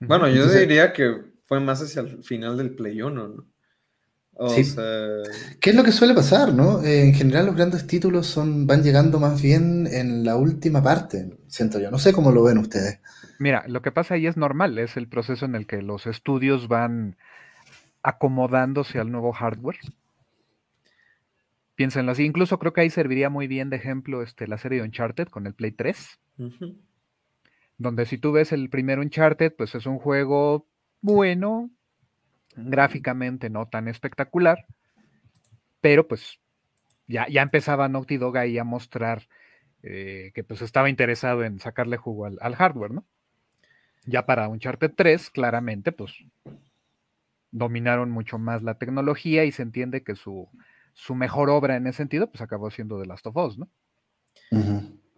Bueno, 0.00 0.28
yo 0.28 0.48
diría 0.48 0.92
que 0.92 1.32
fue 1.44 1.60
más 1.60 1.80
hacia 1.82 2.02
el 2.02 2.24
final 2.24 2.56
del 2.56 2.74
Play 2.74 3.00
1, 3.00 3.28
¿no? 3.28 3.46
O 4.34 4.48
sea... 4.48 4.82
¿Qué 5.60 5.70
es 5.70 5.76
lo 5.76 5.84
que 5.84 5.92
suele 5.92 6.14
pasar, 6.14 6.54
no? 6.54 6.82
Eh, 6.82 7.04
en 7.04 7.14
general 7.14 7.46
los 7.46 7.54
grandes 7.54 7.86
títulos 7.86 8.26
son, 8.26 8.66
van 8.66 8.82
llegando 8.82 9.20
más 9.20 9.40
bien 9.40 9.86
en 9.86 10.24
la 10.24 10.36
última 10.36 10.82
parte, 10.82 11.30
siento 11.48 11.78
yo. 11.78 11.90
No 11.90 11.98
sé 11.98 12.12
cómo 12.12 12.32
lo 12.32 12.42
ven 12.42 12.58
ustedes. 12.58 13.00
Mira, 13.38 13.64
lo 13.68 13.82
que 13.82 13.92
pasa 13.92 14.14
ahí 14.14 14.26
es 14.26 14.36
normal, 14.36 14.78
es 14.78 14.96
el 14.96 15.08
proceso 15.08 15.44
en 15.44 15.54
el 15.54 15.66
que 15.66 15.82
los 15.82 16.06
estudios 16.06 16.68
van 16.68 17.16
acomodándose 18.02 18.98
al 18.98 19.10
nuevo 19.10 19.32
hardware. 19.32 19.78
Piénsenlo 21.74 22.12
así, 22.12 22.24
incluso 22.24 22.58
creo 22.58 22.72
que 22.72 22.82
ahí 22.82 22.90
serviría 22.90 23.30
muy 23.30 23.46
bien 23.46 23.70
de 23.70 23.76
ejemplo 23.76 24.22
este, 24.22 24.46
la 24.46 24.58
serie 24.58 24.78
de 24.78 24.84
Uncharted 24.84 25.28
con 25.28 25.46
el 25.46 25.54
Play 25.54 25.72
3. 25.72 26.20
Donde 27.78 28.06
si 28.06 28.18
tú 28.18 28.32
ves 28.32 28.52
el 28.52 28.68
primer 28.68 28.98
Uncharted, 28.98 29.54
pues 29.56 29.74
es 29.74 29.86
un 29.86 29.98
juego 29.98 30.66
bueno, 31.00 31.70
gráficamente 32.54 33.50
no 33.50 33.66
tan 33.66 33.88
espectacular, 33.88 34.66
pero 35.80 36.06
pues 36.06 36.38
ya, 37.06 37.26
ya 37.28 37.42
empezaba 37.42 37.88
Naughty 37.88 38.16
Dog 38.16 38.36
ahí 38.36 38.58
a 38.58 38.64
mostrar 38.64 39.26
eh, 39.82 40.30
que 40.34 40.44
pues 40.44 40.62
estaba 40.62 40.88
interesado 40.88 41.42
en 41.44 41.58
sacarle 41.58 41.96
jugo 41.96 42.26
al, 42.26 42.38
al, 42.40 42.54
hardware, 42.54 42.92
¿no? 42.92 43.04
Ya 44.04 44.26
para 44.26 44.48
Uncharted 44.48 44.92
3, 44.96 45.30
claramente, 45.30 45.92
pues 45.92 46.12
dominaron 47.52 48.10
mucho 48.10 48.38
más 48.38 48.62
la 48.62 48.78
tecnología 48.78 49.44
y 49.44 49.52
se 49.52 49.62
entiende 49.62 50.02
que 50.02 50.16
su, 50.16 50.48
su 50.94 51.14
mejor 51.14 51.50
obra 51.50 51.76
en 51.76 51.86
ese 51.86 51.98
sentido, 51.98 52.28
pues 52.30 52.40
acabó 52.40 52.70
siendo 52.70 53.00
The 53.00 53.06
Last 53.06 53.26
of 53.26 53.36
Us, 53.36 53.58
¿no? 53.58 53.70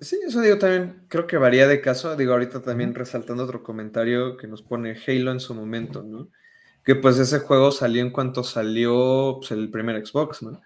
Sí, 0.01 0.18
eso 0.26 0.41
digo 0.41 0.59
también, 0.59 1.07
creo 1.09 1.26
que 1.26 1.39
varía 1.39 1.66
de 1.66 1.80
caso. 1.80 2.16
Digo, 2.16 2.32
ahorita 2.32 2.61
también 2.61 2.95
resaltando 2.95 3.45
otro 3.45 3.62
comentario 3.62 4.37
que 4.37 4.47
nos 4.47 4.62
pone 4.62 4.97
Halo 5.07 5.30
en 5.30 5.41
su 5.41 5.55
momento, 5.55 6.03
¿no? 6.03 6.28
Que 6.85 6.95
pues 6.95 7.18
ese 7.18 7.39
juego 7.39 7.70
salió 7.70 8.03
en 8.03 8.11
cuanto 8.11 8.43
salió 8.43 9.37
pues, 9.39 9.53
el 9.53 9.70
primer 9.70 10.05
Xbox, 10.05 10.43
¿no? 10.43 10.61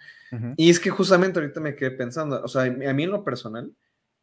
Y 0.56 0.68
es 0.68 0.80
que 0.80 0.90
justamente 0.90 1.38
ahorita 1.38 1.60
me 1.60 1.74
quedé 1.74 1.90
pensando, 1.92 2.42
o 2.42 2.48
sea, 2.48 2.62
a 2.62 2.68
mí 2.70 3.04
en 3.04 3.10
lo 3.10 3.24
personal, 3.24 3.72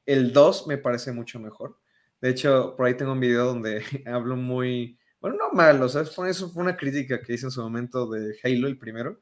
el 0.05 0.33
2 0.33 0.67
me 0.67 0.77
parece 0.77 1.11
mucho 1.11 1.39
mejor. 1.39 1.79
De 2.25 2.31
hecho, 2.31 2.73
por 2.75 2.87
ahí 2.87 2.97
tengo 2.97 3.11
un 3.11 3.19
video 3.19 3.45
donde 3.45 3.83
hablo 4.07 4.35
muy, 4.35 4.97
bueno, 5.21 5.37
no 5.37 5.51
mal, 5.51 5.79
o 5.83 5.87
sea, 5.87 6.01
eso 6.01 6.49
fue 6.49 6.63
una 6.63 6.75
crítica 6.75 7.21
que 7.21 7.33
hice 7.33 7.45
en 7.45 7.51
su 7.51 7.61
momento 7.61 8.09
de 8.09 8.35
Halo, 8.43 8.67
el 8.67 8.79
primero. 8.79 9.21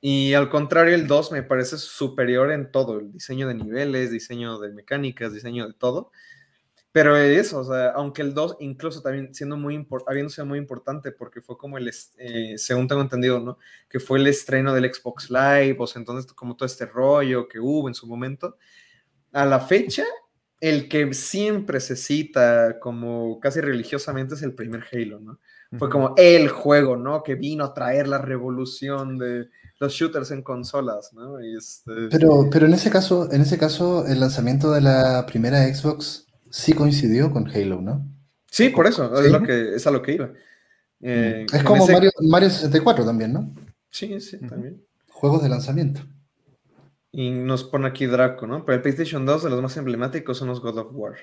Y 0.00 0.32
al 0.32 0.48
contrario, 0.48 0.94
el 0.94 1.06
2 1.06 1.32
me 1.32 1.42
parece 1.42 1.76
superior 1.76 2.50
en 2.50 2.72
todo, 2.72 2.98
el 3.00 3.12
diseño 3.12 3.46
de 3.46 3.52
niveles, 3.56 4.10
diseño 4.10 4.58
de 4.58 4.72
mecánicas, 4.72 5.34
diseño 5.34 5.66
de 5.66 5.74
todo. 5.74 6.12
Pero 6.92 7.14
eso, 7.14 7.58
o 7.58 7.64
sea, 7.64 7.90
aunque 7.90 8.22
el 8.22 8.32
2 8.32 8.56
incluso 8.60 9.02
también 9.02 9.34
siendo 9.34 9.58
muy 9.58 9.86
habiendo 10.06 10.30
sido 10.30 10.46
muy 10.46 10.58
importante 10.58 11.12
porque 11.12 11.42
fue 11.42 11.58
como 11.58 11.76
el, 11.76 11.92
eh, 12.16 12.54
según 12.56 12.88
tengo 12.88 13.02
entendido, 13.02 13.38
¿no? 13.40 13.58
Que 13.86 14.00
fue 14.00 14.18
el 14.18 14.26
estreno 14.26 14.72
del 14.72 14.90
Xbox 14.90 15.28
Live, 15.28 15.76
o 15.78 15.86
sea, 15.86 16.00
entonces 16.00 16.32
como 16.32 16.56
todo 16.56 16.64
este 16.64 16.86
rollo 16.86 17.48
que 17.48 17.60
hubo 17.60 17.86
en 17.86 17.94
su 17.94 18.06
momento. 18.06 18.56
A 19.30 19.44
la 19.44 19.60
fecha, 19.60 20.06
el 20.60 20.88
que 20.88 21.12
siempre 21.14 21.80
se 21.80 21.96
cita 21.96 22.78
como 22.78 23.40
casi 23.40 23.60
religiosamente 23.60 24.34
es 24.34 24.42
el 24.42 24.54
primer 24.54 24.84
Halo, 24.92 25.20
¿no? 25.20 25.38
Fue 25.78 25.88
como 25.88 26.14
el 26.16 26.48
juego, 26.48 26.96
¿no? 26.96 27.22
Que 27.22 27.36
vino 27.36 27.64
a 27.64 27.72
traer 27.72 28.08
la 28.08 28.18
revolución 28.18 29.16
de 29.18 29.48
los 29.78 29.92
shooters 29.92 30.32
en 30.32 30.42
consolas, 30.42 31.12
¿no? 31.12 31.38
Este 31.38 32.08
pero, 32.10 32.48
pero 32.50 32.66
en 32.66 32.74
ese 32.74 32.90
caso, 32.90 33.30
en 33.32 33.40
ese 33.42 33.56
caso, 33.56 34.04
el 34.06 34.18
lanzamiento 34.18 34.72
de 34.72 34.80
la 34.80 35.24
primera 35.26 35.72
Xbox 35.72 36.26
sí 36.50 36.72
coincidió 36.72 37.32
con 37.32 37.48
Halo, 37.48 37.80
¿no? 37.80 38.04
Sí, 38.50 38.70
por 38.70 38.88
eso, 38.88 39.14
es, 39.22 39.30
lo 39.30 39.42
que, 39.42 39.76
es 39.76 39.86
a 39.86 39.92
lo 39.92 40.02
que 40.02 40.14
iba. 40.14 40.32
Eh, 41.00 41.46
es 41.50 41.62
como 41.62 41.86
Mario, 41.86 42.10
Mario 42.28 42.50
64 42.50 43.04
también, 43.04 43.32
¿no? 43.32 43.54
Sí, 43.90 44.20
sí, 44.20 44.38
también. 44.38 44.84
Juegos 45.08 45.42
de 45.42 45.48
lanzamiento. 45.48 46.02
Y 47.12 47.30
nos 47.30 47.64
pone 47.64 47.88
aquí 47.88 48.06
Draco, 48.06 48.46
¿no? 48.46 48.64
Pero 48.64 48.76
el 48.76 48.82
PlayStation 48.82 49.26
2 49.26 49.44
de 49.44 49.50
los 49.50 49.62
más 49.62 49.76
emblemáticos 49.76 50.38
son 50.38 50.48
los 50.48 50.60
God 50.60 50.78
of 50.78 50.88
War. 50.92 51.16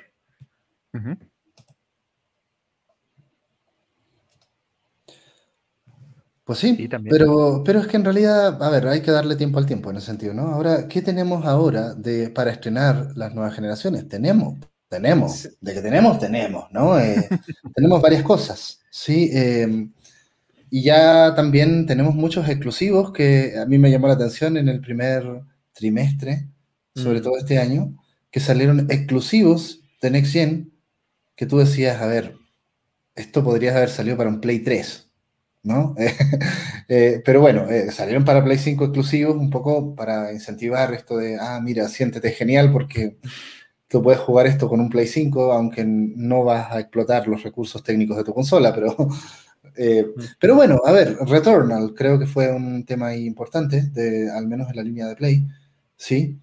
Pues 6.48 6.60
sí, 6.60 6.90
pero, 7.10 7.62
pero 7.66 7.80
es 7.80 7.88
que 7.88 7.98
en 7.98 8.06
realidad, 8.06 8.64
a 8.64 8.70
ver, 8.70 8.88
hay 8.88 9.02
que 9.02 9.12
darle 9.12 9.36
tiempo 9.36 9.60
al 9.60 9.66
tiempo 9.66 9.90
en 9.90 9.98
ese 9.98 10.06
sentido, 10.06 10.34
¿no? 10.34 10.44
Ahora, 10.44 10.88
¿qué 10.88 11.02
tenemos 11.02 11.46
ahora 11.46 11.94
de, 11.94 12.30
para 12.30 12.52
estrenar 12.52 13.12
las 13.16 13.36
nuevas 13.36 13.54
generaciones? 13.54 14.08
Tenemos, 14.08 14.56
tenemos, 14.88 15.50
de 15.60 15.74
que 15.74 15.82
tenemos, 15.82 16.20
tenemos, 16.20 16.72
¿no? 16.72 16.98
Eh, 16.98 17.28
tenemos 17.76 18.02
varias 18.02 18.24
cosas, 18.24 18.80
¿sí? 18.90 19.30
Em, 19.34 19.92
y 20.70 20.84
ya 20.84 21.36
también 21.36 21.86
tenemos 21.86 22.16
muchos 22.16 22.48
exclusivos 22.48 23.12
que 23.12 23.56
a 23.60 23.66
mí 23.66 23.78
me 23.78 23.92
llamó 23.92 24.08
la 24.08 24.14
atención 24.14 24.56
en 24.56 24.70
el 24.70 24.80
primer 24.80 25.44
trimestre, 25.78 26.48
sobre 26.96 27.20
mm. 27.20 27.24
todo 27.24 27.38
este 27.38 27.60
año, 27.60 27.96
que 28.32 28.40
salieron 28.40 28.88
exclusivos 28.90 29.82
de 30.02 30.12
Next 30.12 30.34
Gen, 30.34 30.74
que 31.36 31.46
tú 31.46 31.58
decías, 31.60 32.02
a 32.02 32.08
ver, 32.08 32.36
esto 33.16 33.44
podría 33.44 33.76
haber 33.76 33.90
salido 33.90 34.18
para 34.18 34.30
un 34.30 34.42
Play 34.42 34.60
3, 34.60 35.10
¿no? 35.64 35.96
Eh, 36.90 37.22
pero 37.26 37.42
bueno, 37.42 37.70
eh, 37.70 37.92
salieron 37.92 38.24
para 38.24 38.42
Play 38.42 38.58
5 38.58 38.86
exclusivos 38.86 39.36
un 39.36 39.50
poco 39.50 39.94
para 39.94 40.32
incentivar 40.32 40.94
esto 40.94 41.18
de, 41.18 41.36
ah, 41.38 41.60
mira, 41.62 41.90
siéntete 41.90 42.32
genial 42.32 42.72
porque 42.72 43.18
tú 43.90 44.02
puedes 44.02 44.22
jugar 44.22 44.48
esto 44.48 44.70
con 44.70 44.80
un 44.80 44.90
Play 44.90 45.06
5, 45.06 45.52
aunque 45.52 45.84
no 45.86 46.46
vas 46.46 46.72
a 46.72 46.80
explotar 46.80 47.28
los 47.28 47.44
recursos 47.44 47.84
técnicos 47.84 48.16
de 48.16 48.24
tu 48.24 48.34
consola, 48.34 48.74
pero, 48.74 48.96
eh, 49.76 50.06
pero 50.40 50.56
bueno, 50.56 50.80
a 50.86 50.94
ver, 50.94 51.18
Returnal 51.26 51.94
creo 51.94 52.18
que 52.18 52.26
fue 52.26 52.54
un 52.54 52.86
tema 52.86 53.14
importante, 53.16 53.90
de, 53.92 54.32
al 54.32 54.48
menos 54.48 54.70
en 54.70 54.76
la 54.78 54.84
línea 54.84 55.08
de 55.08 55.16
Play, 55.18 55.46
¿sí? 55.98 56.40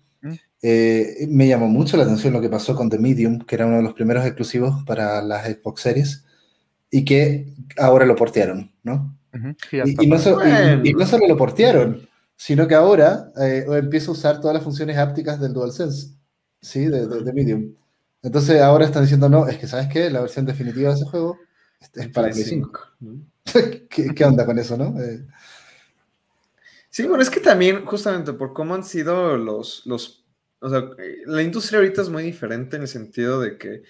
me 0.63 1.47
llamó 1.47 1.69
mucho 1.69 1.97
la 1.97 2.05
atención 2.05 2.33
lo 2.33 2.41
que 2.41 2.49
pasó 2.49 2.75
con 2.75 2.89
The 2.89 2.99
Medium, 2.99 3.41
que 3.41 3.55
era 3.55 3.67
uno 3.67 3.77
de 3.77 3.83
los 3.83 3.93
primeros 3.93 4.25
exclusivos 4.25 4.83
para 4.85 5.21
las 5.23 5.47
Xbox 5.47 5.83
Series 5.83 6.25
y 6.91 7.05
que 7.05 7.55
ahora 7.77 8.07
lo 8.07 8.17
portearon, 8.17 8.73
¿no? 8.83 9.17
y, 9.73 10.07
no 10.07 10.19
solo 11.07 11.29
lo 11.29 11.37
portearon, 11.37 12.09
sino 12.37 12.67
que 12.67 12.75
ahora 12.75 13.33
eh, 13.41 13.65
empieza 13.69 14.09
a 14.09 14.13
usar 14.13 14.41
todas 14.41 14.55
las 14.55 14.63
funciones 14.63 14.97
ápticas 14.99 15.41
del 15.41 15.53
DualSense, 15.53 16.15
¿sí? 16.61 16.87
De, 16.87 17.07
de, 17.07 17.33
Medium. 17.33 17.75
Entonces 18.23 18.61
ahora 18.61 18.85
están 18.85 19.03
diciendo, 19.03 19.29
no, 19.29 19.47
es 19.47 19.59
que 19.59 19.67
¿sabes 19.67 19.89
qué? 19.89 20.11
La 20.11 20.21
versión 20.21 20.47
definitiva 20.47 20.91
de 20.91 20.97
ese 20.97 21.05
juego 21.05 21.39
es 21.81 22.09
para 22.09 22.31
Play 22.31 22.45
5. 22.45 22.81
¿Qué, 23.89 24.25
onda 24.25 24.47
con 24.47 24.59
eso, 24.59 24.77
no? 24.77 25.01
Eh, 25.01 25.27
sí, 26.95 27.07
bueno, 27.09 27.23
es 27.23 27.31
que 27.31 27.41
también, 27.41 27.85
justamente 27.85 28.33
por 28.33 28.53
cómo 28.53 28.75
han 28.75 28.85
sido 28.85 29.37
los, 29.37 29.85
los, 29.85 30.25
o 30.61 30.71
sea, 30.71 30.89
la 31.27 31.43
industria 31.43 31.79
ahorita 31.81 32.03
es 32.03 32.09
muy 32.09 32.23
diferente 32.23 32.77
en 32.77 32.83
el 32.83 32.89
sentido 32.89 33.41
de 33.41 33.59
que 33.59 33.83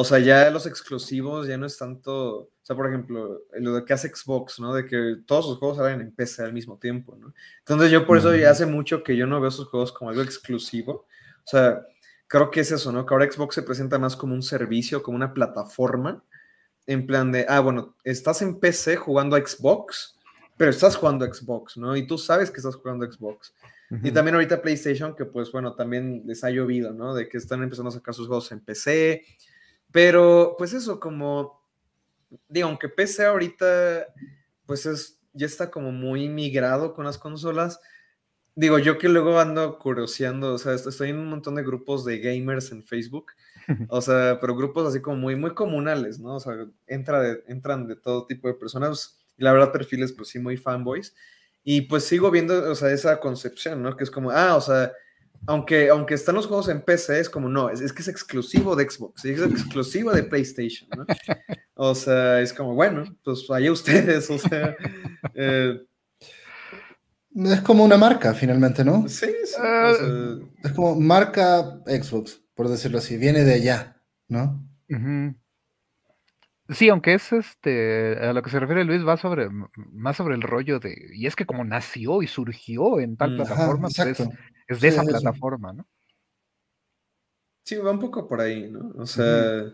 o 0.00 0.04
sea, 0.04 0.20
ya 0.20 0.48
los 0.50 0.64
exclusivos 0.66 1.48
ya 1.48 1.56
no 1.56 1.66
es 1.66 1.76
tanto, 1.76 2.36
o 2.36 2.50
sea, 2.62 2.76
por 2.76 2.86
ejemplo, 2.86 3.42
lo 3.54 3.74
de 3.74 3.84
que 3.84 3.92
hace 3.92 4.08
Xbox, 4.14 4.60
¿no? 4.60 4.72
De 4.72 4.86
que 4.86 5.16
todos 5.26 5.46
sus 5.46 5.58
juegos 5.58 5.78
salen 5.78 6.00
en 6.00 6.14
PC 6.14 6.44
al 6.44 6.52
mismo 6.52 6.78
tiempo, 6.78 7.16
¿no? 7.16 7.34
Entonces 7.58 7.90
yo 7.90 8.06
por 8.06 8.16
eso 8.16 8.32
ya 8.36 8.50
hace 8.50 8.64
mucho 8.64 9.02
que 9.02 9.16
yo 9.16 9.26
no 9.26 9.40
veo 9.40 9.48
esos 9.48 9.66
juegos 9.66 9.90
como 9.92 10.10
algo 10.10 10.22
exclusivo. 10.22 11.06
O 11.38 11.46
sea, 11.46 11.84
creo 12.28 12.50
que 12.50 12.60
es 12.60 12.70
eso, 12.70 12.92
¿no? 12.92 13.04
Que 13.04 13.12
ahora 13.12 13.28
Xbox 13.28 13.56
se 13.56 13.62
presenta 13.62 13.98
más 13.98 14.14
como 14.14 14.34
un 14.34 14.42
servicio, 14.42 15.02
como 15.02 15.16
una 15.16 15.34
plataforma, 15.34 16.22
en 16.86 17.04
plan 17.04 17.32
de, 17.32 17.46
ah, 17.48 17.58
bueno, 17.58 17.96
estás 18.04 18.40
en 18.40 18.60
PC 18.60 18.96
jugando 18.96 19.34
a 19.34 19.40
Xbox, 19.40 20.17
pero 20.58 20.70
estás 20.70 20.96
jugando 20.96 21.24
Xbox, 21.32 21.78
¿no? 21.78 21.96
Y 21.96 22.06
tú 22.06 22.18
sabes 22.18 22.50
que 22.50 22.58
estás 22.58 22.76
jugando 22.76 23.10
Xbox. 23.10 23.54
Y 24.02 24.10
también 24.10 24.34
ahorita 24.34 24.60
PlayStation, 24.60 25.16
que 25.16 25.24
pues 25.24 25.50
bueno, 25.50 25.74
también 25.74 26.22
les 26.26 26.44
ha 26.44 26.50
llovido, 26.50 26.92
¿no? 26.92 27.14
De 27.14 27.26
que 27.26 27.38
están 27.38 27.62
empezando 27.62 27.88
a 27.88 27.92
sacar 27.92 28.12
sus 28.12 28.26
juegos 28.26 28.52
en 28.52 28.60
PC, 28.60 29.24
pero, 29.90 30.54
pues 30.58 30.74
eso, 30.74 31.00
como, 31.00 31.62
digo, 32.48 32.68
aunque 32.68 32.88
PC 32.88 33.24
ahorita, 33.24 34.06
pues 34.66 34.86
es, 34.86 35.20
ya 35.32 35.46
está 35.46 35.70
como 35.70 35.92
muy 35.92 36.28
migrado 36.28 36.94
con 36.94 37.04
las 37.04 37.18
consolas. 37.18 37.80
Digo, 38.54 38.78
yo 38.78 38.98
que 38.98 39.08
luego 39.08 39.40
ando 39.40 39.78
curioseando, 39.78 40.54
o 40.54 40.58
sea, 40.58 40.74
estoy 40.74 41.10
en 41.10 41.18
un 41.18 41.30
montón 41.30 41.54
de 41.54 41.62
grupos 41.62 42.04
de 42.04 42.18
gamers 42.18 42.72
en 42.72 42.82
Facebook, 42.84 43.32
o 43.88 44.00
sea, 44.02 44.38
pero 44.40 44.56
grupos 44.56 44.88
así 44.88 45.00
como 45.00 45.16
muy, 45.16 45.36
muy 45.36 45.54
comunales, 45.54 46.18
¿no? 46.18 46.36
O 46.36 46.40
sea, 46.40 46.66
entra 46.86 47.20
de, 47.22 47.44
entran 47.46 47.86
de 47.86 47.96
todo 47.96 48.26
tipo 48.26 48.48
de 48.48 48.54
personas, 48.54 49.17
y 49.38 49.44
la 49.44 49.52
verdad 49.52 49.72
perfiles, 49.72 50.12
pues 50.12 50.28
sí, 50.28 50.38
muy 50.38 50.56
fanboys. 50.56 51.14
Y 51.64 51.82
pues 51.82 52.04
sigo 52.04 52.30
viendo, 52.30 52.70
o 52.70 52.74
sea, 52.74 52.90
esa 52.90 53.20
concepción, 53.20 53.82
¿no? 53.82 53.96
Que 53.96 54.04
es 54.04 54.10
como, 54.10 54.30
ah, 54.30 54.56
o 54.56 54.60
sea, 54.60 54.92
aunque, 55.46 55.88
aunque 55.88 56.14
están 56.14 56.34
los 56.34 56.46
juegos 56.46 56.68
en 56.68 56.82
PC, 56.82 57.20
es 57.20 57.30
como 57.30 57.48
no, 57.48 57.70
es, 57.70 57.92
que 57.92 58.02
es 58.02 58.08
exclusivo 58.08 58.74
de 58.74 58.88
Xbox, 58.88 59.24
es 59.24 59.40
exclusivo 59.40 60.12
de 60.12 60.24
PlayStation, 60.24 60.88
¿no? 60.96 61.06
O 61.74 61.94
sea, 61.94 62.40
es 62.40 62.52
como, 62.52 62.74
bueno, 62.74 63.04
pues 63.22 63.48
allá 63.50 63.70
ustedes, 63.70 64.28
o 64.30 64.38
sea. 64.38 64.76
Eh, 65.34 65.80
es 67.34 67.60
como 67.60 67.84
una 67.84 67.96
marca, 67.96 68.34
finalmente, 68.34 68.84
¿no? 68.84 69.08
Sí, 69.08 69.32
sí. 69.44 69.54
Ah, 69.58 69.92
es 70.64 70.72
como 70.72 70.98
marca 70.98 71.80
Xbox, 71.86 72.42
por 72.54 72.68
decirlo 72.68 72.98
así, 72.98 73.16
viene 73.16 73.44
de 73.44 73.54
allá, 73.54 74.02
¿no? 74.26 74.66
Sí, 76.70 76.90
aunque 76.90 77.14
es 77.14 77.32
este, 77.32 78.18
a 78.18 78.34
lo 78.34 78.42
que 78.42 78.50
se 78.50 78.60
refiere 78.60 78.84
Luis, 78.84 79.06
va 79.06 79.16
sobre, 79.16 79.48
más 79.74 80.16
sobre 80.16 80.34
el 80.34 80.42
rollo 80.42 80.78
de, 80.78 80.94
y 81.14 81.26
es 81.26 81.34
que 81.34 81.46
como 81.46 81.64
nació 81.64 82.22
y 82.22 82.26
surgió 82.26 83.00
en 83.00 83.16
tal 83.16 83.36
plataforma, 83.36 83.88
pues 83.94 84.20
es, 84.68 84.80
de 84.80 84.88
esa 84.88 85.02
plataforma, 85.02 85.72
¿no? 85.72 85.86
Sí, 87.64 87.76
va 87.76 87.90
un 87.90 87.98
poco 87.98 88.28
por 88.28 88.42
ahí, 88.42 88.70
¿no? 88.70 88.92
O 88.98 89.06
sea, 89.06 89.64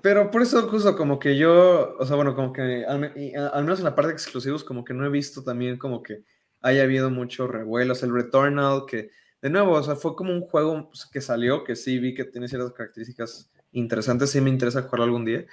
pero 0.00 0.30
por 0.30 0.40
eso 0.40 0.66
justo 0.68 0.96
como 0.96 1.18
que 1.18 1.36
yo, 1.36 1.96
o 1.98 2.06
sea, 2.06 2.16
bueno, 2.16 2.34
como 2.34 2.52
que 2.52 2.86
al, 2.86 3.00
menos 3.00 3.78
en 3.78 3.84
la 3.84 3.94
parte 3.94 4.08
de 4.08 4.14
exclusivos, 4.14 4.64
como 4.64 4.84
que 4.84 4.94
no 4.94 5.04
he 5.04 5.10
visto 5.10 5.44
también 5.44 5.76
como 5.76 6.02
que 6.02 6.24
haya 6.62 6.82
habido 6.82 7.10
mucho 7.10 7.46
revuelo, 7.46 7.92
o 7.92 7.94
sea, 7.94 8.08
el 8.08 8.14
Returnal, 8.14 8.84
que 8.86 9.10
de 9.42 9.50
nuevo, 9.50 9.72
o 9.72 9.82
sea, 9.82 9.96
fue 9.96 10.16
como 10.16 10.32
un 10.32 10.40
juego 10.40 10.88
pues, 10.88 11.04
que 11.04 11.20
salió, 11.20 11.62
que 11.62 11.76
sí 11.76 11.98
vi 11.98 12.14
que 12.14 12.24
tiene 12.24 12.48
ciertas 12.48 12.72
características 12.72 13.50
interesantes, 13.72 14.30
sí 14.30 14.40
me 14.40 14.50
interesa 14.50 14.82
jugar 14.82 15.02
algún 15.02 15.24
día, 15.24 15.44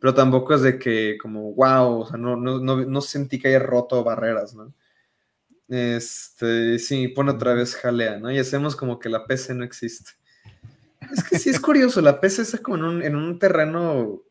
pero 0.00 0.14
tampoco 0.14 0.54
es 0.54 0.62
de 0.62 0.78
que 0.78 1.16
como, 1.20 1.52
wow, 1.54 2.00
o 2.00 2.06
sea, 2.06 2.16
no, 2.16 2.36
no, 2.36 2.58
no, 2.58 2.84
no 2.84 3.00
sentí 3.00 3.38
que 3.38 3.48
haya 3.48 3.60
roto 3.60 4.02
barreras, 4.02 4.54
¿no? 4.54 4.72
Este, 5.68 6.78
sí, 6.78 7.08
pone 7.08 7.32
otra 7.32 7.54
vez 7.54 7.76
jalea, 7.76 8.18
¿no? 8.18 8.30
Y 8.32 8.38
hacemos 8.38 8.74
como 8.74 8.98
que 8.98 9.08
la 9.08 9.26
PC 9.26 9.54
no 9.54 9.64
existe. 9.64 10.12
Es 11.12 11.22
que 11.22 11.38
sí 11.38 11.50
es 11.50 11.60
curioso, 11.60 12.00
la 12.00 12.20
PC 12.20 12.42
está 12.42 12.58
como 12.58 12.78
en 12.78 12.84
un, 12.84 13.02
en 13.02 13.16
un 13.16 13.38
terreno 13.38 14.22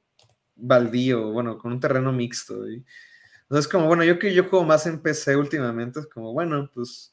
baldío, 0.55 1.31
bueno, 1.31 1.57
con 1.57 1.71
un 1.71 1.79
terreno 1.79 2.11
mixto. 2.11 2.69
Y, 2.69 2.83
entonces, 3.43 3.71
como, 3.71 3.87
bueno, 3.87 4.03
yo 4.03 4.19
que 4.19 4.33
yo 4.33 4.43
juego 4.45 4.65
más 4.65 4.85
en 4.87 4.99
PC 4.99 5.35
últimamente, 5.37 6.01
es 6.01 6.07
como, 6.07 6.33
bueno, 6.33 6.69
pues, 6.73 7.11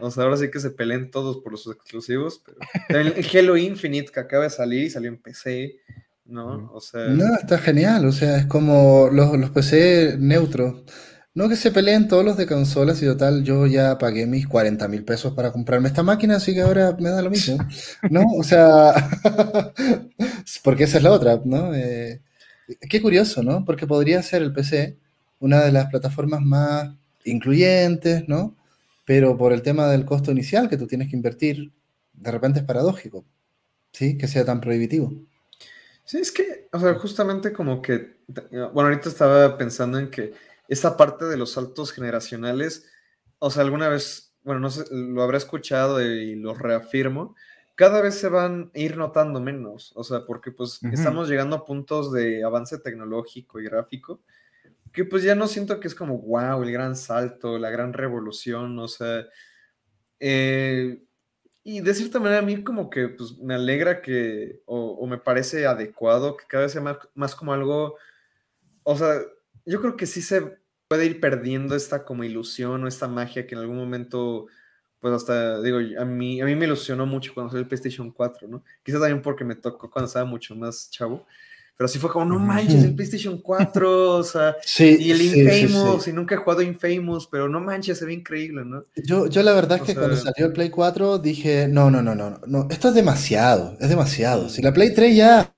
o 0.00 0.10
sea, 0.10 0.24
ahora 0.24 0.36
sí 0.36 0.50
que 0.50 0.60
se 0.60 0.70
peleen 0.70 1.10
todos 1.10 1.38
por 1.38 1.52
los 1.52 1.66
exclusivos, 1.66 2.42
pero 2.88 3.00
el 3.00 3.26
Halo 3.32 3.56
Infinite 3.56 4.12
que 4.12 4.20
acaba 4.20 4.44
de 4.44 4.50
salir 4.50 4.84
y 4.84 4.90
salió 4.90 5.08
en 5.08 5.18
PC, 5.18 5.76
¿no? 6.24 6.70
O 6.72 6.80
sea... 6.80 7.08
No, 7.08 7.34
está 7.34 7.58
genial, 7.58 8.06
o 8.06 8.12
sea, 8.12 8.38
es 8.38 8.46
como 8.46 9.08
los, 9.12 9.36
los 9.38 9.50
PC 9.50 10.16
neutros. 10.18 10.82
No 11.32 11.48
que 11.48 11.54
se 11.54 11.70
peleen 11.70 12.08
todos 12.08 12.24
los 12.24 12.36
de 12.36 12.46
consolas 12.46 13.00
y 13.02 13.06
total, 13.06 13.44
yo 13.44 13.66
ya 13.66 13.98
pagué 13.98 14.26
mis 14.26 14.48
40 14.48 14.88
mil 14.88 15.04
pesos 15.04 15.32
para 15.32 15.52
comprarme 15.52 15.88
esta 15.88 16.02
máquina, 16.02 16.36
así 16.36 16.54
que 16.54 16.62
ahora 16.62 16.96
me 16.98 17.10
da 17.10 17.22
lo 17.22 17.30
mismo, 17.30 17.56
¿no? 18.10 18.24
O 18.36 18.42
sea, 18.42 18.92
porque 20.64 20.84
esa 20.84 20.98
es 20.98 21.04
la 21.04 21.12
otra, 21.12 21.40
¿no? 21.44 21.72
Eh, 21.72 22.20
qué 22.88 23.00
curioso, 23.00 23.42
¿no? 23.44 23.64
Porque 23.64 23.86
podría 23.86 24.22
ser 24.22 24.42
el 24.42 24.52
PC 24.52 24.96
una 25.38 25.62
de 25.62 25.72
las 25.72 25.86
plataformas 25.86 26.40
más 26.40 26.90
incluyentes, 27.24 28.28
¿no? 28.28 28.56
Pero 29.04 29.36
por 29.36 29.52
el 29.52 29.62
tema 29.62 29.88
del 29.88 30.04
costo 30.04 30.30
inicial 30.30 30.68
que 30.68 30.76
tú 30.76 30.86
tienes 30.86 31.08
que 31.08 31.16
invertir, 31.16 31.72
de 32.12 32.30
repente 32.30 32.60
es 32.60 32.64
paradójico, 32.64 33.24
¿sí? 33.92 34.18
Que 34.18 34.28
sea 34.28 34.44
tan 34.44 34.60
prohibitivo. 34.60 35.12
Sí, 36.04 36.18
es 36.18 36.32
que, 36.32 36.68
o 36.72 36.78
sea, 36.78 36.94
justamente 36.94 37.52
como 37.52 37.80
que, 37.80 38.16
bueno, 38.26 38.88
ahorita 38.88 39.08
estaba 39.08 39.56
pensando 39.56 39.98
en 39.98 40.10
que 40.10 40.32
esta 40.68 40.96
parte 40.96 41.24
de 41.24 41.36
los 41.36 41.52
saltos 41.52 41.92
generacionales, 41.92 42.86
o 43.38 43.50
sea, 43.50 43.62
alguna 43.62 43.88
vez, 43.88 44.34
bueno, 44.42 44.60
no 44.60 44.70
sé, 44.70 44.84
lo 44.90 45.22
habré 45.22 45.38
escuchado 45.38 46.00
y 46.02 46.34
lo 46.36 46.54
reafirmo, 46.54 47.36
cada 47.74 48.02
vez 48.02 48.16
se 48.16 48.28
van 48.28 48.70
a 48.74 48.78
ir 48.78 48.96
notando 48.96 49.40
menos, 49.40 49.92
o 49.94 50.04
sea, 50.04 50.26
porque 50.26 50.52
pues 50.52 50.80
estamos 50.92 51.28
llegando 51.28 51.56
a 51.56 51.64
puntos 51.64 52.12
de 52.12 52.44
avance 52.44 52.78
tecnológico 52.78 53.58
y 53.58 53.64
gráfico 53.64 54.20
que 54.92 55.04
pues 55.04 55.22
ya 55.22 55.34
no 55.34 55.46
siento 55.46 55.80
que 55.80 55.88
es 55.88 55.94
como, 55.94 56.18
wow, 56.18 56.62
el 56.62 56.72
gran 56.72 56.96
salto, 56.96 57.58
la 57.58 57.70
gran 57.70 57.92
revolución, 57.92 58.78
o 58.78 58.88
sea, 58.88 59.26
eh, 60.18 61.02
y 61.62 61.80
de 61.80 61.94
cierta 61.94 62.18
manera 62.18 62.40
a 62.40 62.42
mí 62.42 62.62
como 62.64 62.90
que 62.90 63.08
pues 63.08 63.38
me 63.38 63.54
alegra 63.54 64.02
que, 64.02 64.62
o, 64.66 65.06
me 65.06 65.18
parece 65.18 65.66
adecuado 65.66 66.36
que 66.36 66.46
cada 66.46 66.64
vez 66.64 66.72
sea 66.72 66.80
más, 66.82 66.98
más 67.14 67.34
como 67.34 67.52
algo, 67.52 67.96
o 68.82 68.96
sea, 68.96 69.20
yo 69.66 69.80
creo 69.80 69.96
que 69.96 70.06
sí 70.06 70.22
se 70.22 70.58
puede 70.88 71.06
ir 71.06 71.20
perdiendo 71.20 71.76
esta 71.76 72.04
como 72.04 72.24
ilusión 72.24 72.82
o 72.82 72.88
esta 72.88 73.06
magia 73.08 73.46
que 73.46 73.54
en 73.54 73.60
algún 73.60 73.76
momento, 73.76 74.46
pues 74.98 75.14
hasta, 75.14 75.62
digo, 75.62 75.78
a 75.78 76.04
mí, 76.04 76.40
a 76.40 76.44
mí 76.46 76.56
me 76.56 76.66
ilusionó 76.66 77.06
mucho 77.06 77.32
cuando 77.34 77.50
salió 77.50 77.62
el 77.62 77.68
PlayStation 77.68 78.10
4, 78.10 78.48
¿no? 78.48 78.64
Quizá 78.82 78.98
también 78.98 79.22
porque 79.22 79.44
me 79.44 79.54
tocó 79.54 79.90
cuando 79.90 80.06
estaba 80.08 80.24
mucho 80.24 80.56
más 80.56 80.90
chavo. 80.90 81.26
Pero 81.80 81.88
sí 81.88 81.98
fue 81.98 82.10
como, 82.10 82.26
no 82.26 82.38
manches, 82.38 82.84
el 82.84 82.94
PlayStation 82.94 83.38
4, 83.38 84.16
o 84.16 84.22
sea, 84.22 84.54
y 84.80 85.12
el 85.12 85.22
Infamous, 85.22 86.08
y 86.08 86.12
nunca 86.12 86.34
he 86.34 86.38
jugado 86.38 86.60
Infamous, 86.60 87.26
pero 87.26 87.48
no 87.48 87.58
manches, 87.58 87.96
se 87.96 88.04
ve 88.04 88.12
increíble, 88.12 88.66
¿no? 88.66 88.84
Yo, 88.96 89.28
yo 89.28 89.42
la 89.42 89.54
verdad 89.54 89.78
es 89.78 89.84
que 89.84 89.94
cuando 89.94 90.14
salió 90.14 90.44
el 90.44 90.52
Play 90.52 90.68
4 90.68 91.20
dije, 91.20 91.68
no, 91.68 91.90
no, 91.90 92.02
no, 92.02 92.14
no, 92.14 92.38
no, 92.46 92.68
esto 92.68 92.88
es 92.88 92.94
demasiado, 92.94 93.78
es 93.80 93.88
demasiado. 93.88 94.50
Si 94.50 94.60
la 94.60 94.74
Play 94.74 94.92
3 94.92 95.16
ya 95.16 95.54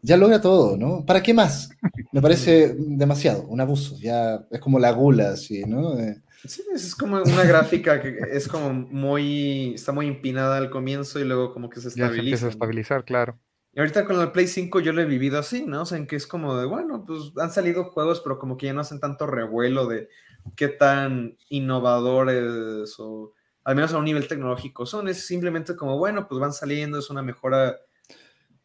ya 0.00 0.16
logra 0.16 0.40
todo, 0.40 0.78
¿no? 0.78 1.04
¿Para 1.04 1.22
qué 1.22 1.34
más? 1.34 1.68
Me 2.10 2.22
parece 2.22 2.74
demasiado, 2.78 3.42
un 3.42 3.60
abuso, 3.60 3.98
ya 3.98 4.42
es 4.50 4.60
como 4.60 4.78
la 4.78 4.92
gula, 4.92 5.32
así, 5.32 5.64
¿no? 5.66 5.98
Eh, 5.98 6.22
sí, 6.42 6.62
es 6.74 6.94
como 6.94 7.22
una 7.22 7.44
gráfica 7.44 8.00
que 8.00 8.16
es 8.32 8.48
como 8.48 8.72
muy, 8.72 9.74
está 9.74 9.92
muy 9.92 10.06
empinada 10.06 10.56
al 10.56 10.70
comienzo 10.70 11.20
y 11.20 11.24
luego 11.24 11.52
como 11.52 11.68
que 11.68 11.82
se 11.82 11.88
estabiliza. 11.88 12.14
Ya 12.14 12.14
se 12.14 12.20
empieza 12.20 12.46
a 12.46 12.48
estabilizar, 12.48 13.04
claro. 13.04 13.38
Y 13.72 13.78
ahorita 13.78 14.04
con 14.04 14.20
el 14.20 14.32
Play 14.32 14.48
5 14.48 14.80
yo 14.80 14.92
lo 14.92 15.00
he 15.00 15.06
vivido 15.06 15.38
así, 15.38 15.64
¿no? 15.64 15.82
O 15.82 15.86
sea, 15.86 15.98
en 15.98 16.06
que 16.06 16.16
es 16.16 16.26
como 16.26 16.56
de, 16.56 16.66
bueno, 16.66 17.04
pues 17.06 17.32
han 17.36 17.52
salido 17.52 17.84
juegos, 17.84 18.20
pero 18.20 18.38
como 18.38 18.56
que 18.56 18.66
ya 18.66 18.72
no 18.72 18.80
hacen 18.80 18.98
tanto 18.98 19.26
revuelo 19.26 19.86
de 19.86 20.08
qué 20.56 20.68
tan 20.68 21.36
innovadores 21.48 22.94
o 22.98 23.32
al 23.62 23.76
menos 23.76 23.92
a 23.92 23.98
un 23.98 24.04
nivel 24.04 24.26
tecnológico 24.26 24.86
son. 24.86 25.08
Es 25.08 25.24
simplemente 25.24 25.76
como, 25.76 25.98
bueno, 25.98 26.26
pues 26.28 26.40
van 26.40 26.52
saliendo, 26.52 26.98
es 26.98 27.10
una 27.10 27.22
mejora 27.22 27.78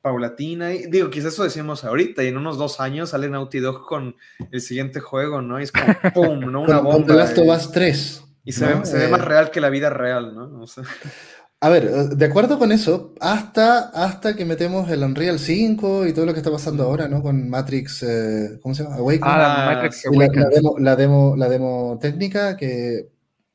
paulatina. 0.01 0.73
Y, 0.73 0.87
digo, 0.87 1.09
quizás 1.09 1.33
eso 1.33 1.43
decimos 1.43 1.83
ahorita, 1.83 2.23
y 2.23 2.27
en 2.27 2.37
unos 2.37 2.57
dos 2.57 2.79
años 2.79 3.09
sale 3.09 3.29
Naughty 3.29 3.59
Dog 3.59 3.85
con 3.85 4.15
el 4.51 4.61
siguiente 4.61 4.99
juego, 4.99 5.41
¿no? 5.41 5.59
Y 5.59 5.63
es 5.63 5.71
como, 5.71 5.85
¡pum! 6.13 6.51
¿no? 6.51 6.61
Una 6.61 6.79
bomba. 6.79 7.07
The 7.07 7.13
Last 7.13 7.37
of 7.37 7.47
Us 7.47 7.71
3. 7.71 8.23
Y 8.45 8.51
se, 8.51 8.67
ve, 8.67 8.85
se 8.85 8.97
ve, 8.99 9.07
más 9.07 9.21
eh, 9.21 9.25
real 9.25 9.49
que 9.49 9.59
la 9.59 9.69
vida 9.69 9.89
real, 9.89 10.35
¿no? 10.35 10.65
A 11.61 11.69
ver, 11.69 11.85
eh, 11.85 12.15
de 12.15 12.25
acuerdo 12.25 12.59
con 12.59 12.71
eso, 12.71 13.13
hasta, 13.19 13.89
hasta 13.89 14.35
que 14.35 14.45
metemos 14.45 14.89
el 14.89 15.03
Unreal 15.03 15.39
5 15.39 16.05
y 16.05 16.13
todo 16.13 16.25
lo 16.25 16.33
que 16.33 16.39
está 16.39 16.51
pasando 16.51 16.83
ahora, 16.83 17.07
¿no? 17.07 17.21
Con 17.21 17.49
Matrix, 17.49 18.03
eh, 18.03 18.59
¿cómo 18.61 18.75
se 18.75 18.83
llama? 18.83 18.97
Awakening. 18.97 19.23
Ah, 19.25 19.71
Matrix 19.73 20.05
Awakening. 20.05 20.43
La, 20.79 20.95
demo, 20.95 21.35
la, 21.35 21.49
demo, 21.49 21.97
técnica 21.99 22.55
que 22.57 23.09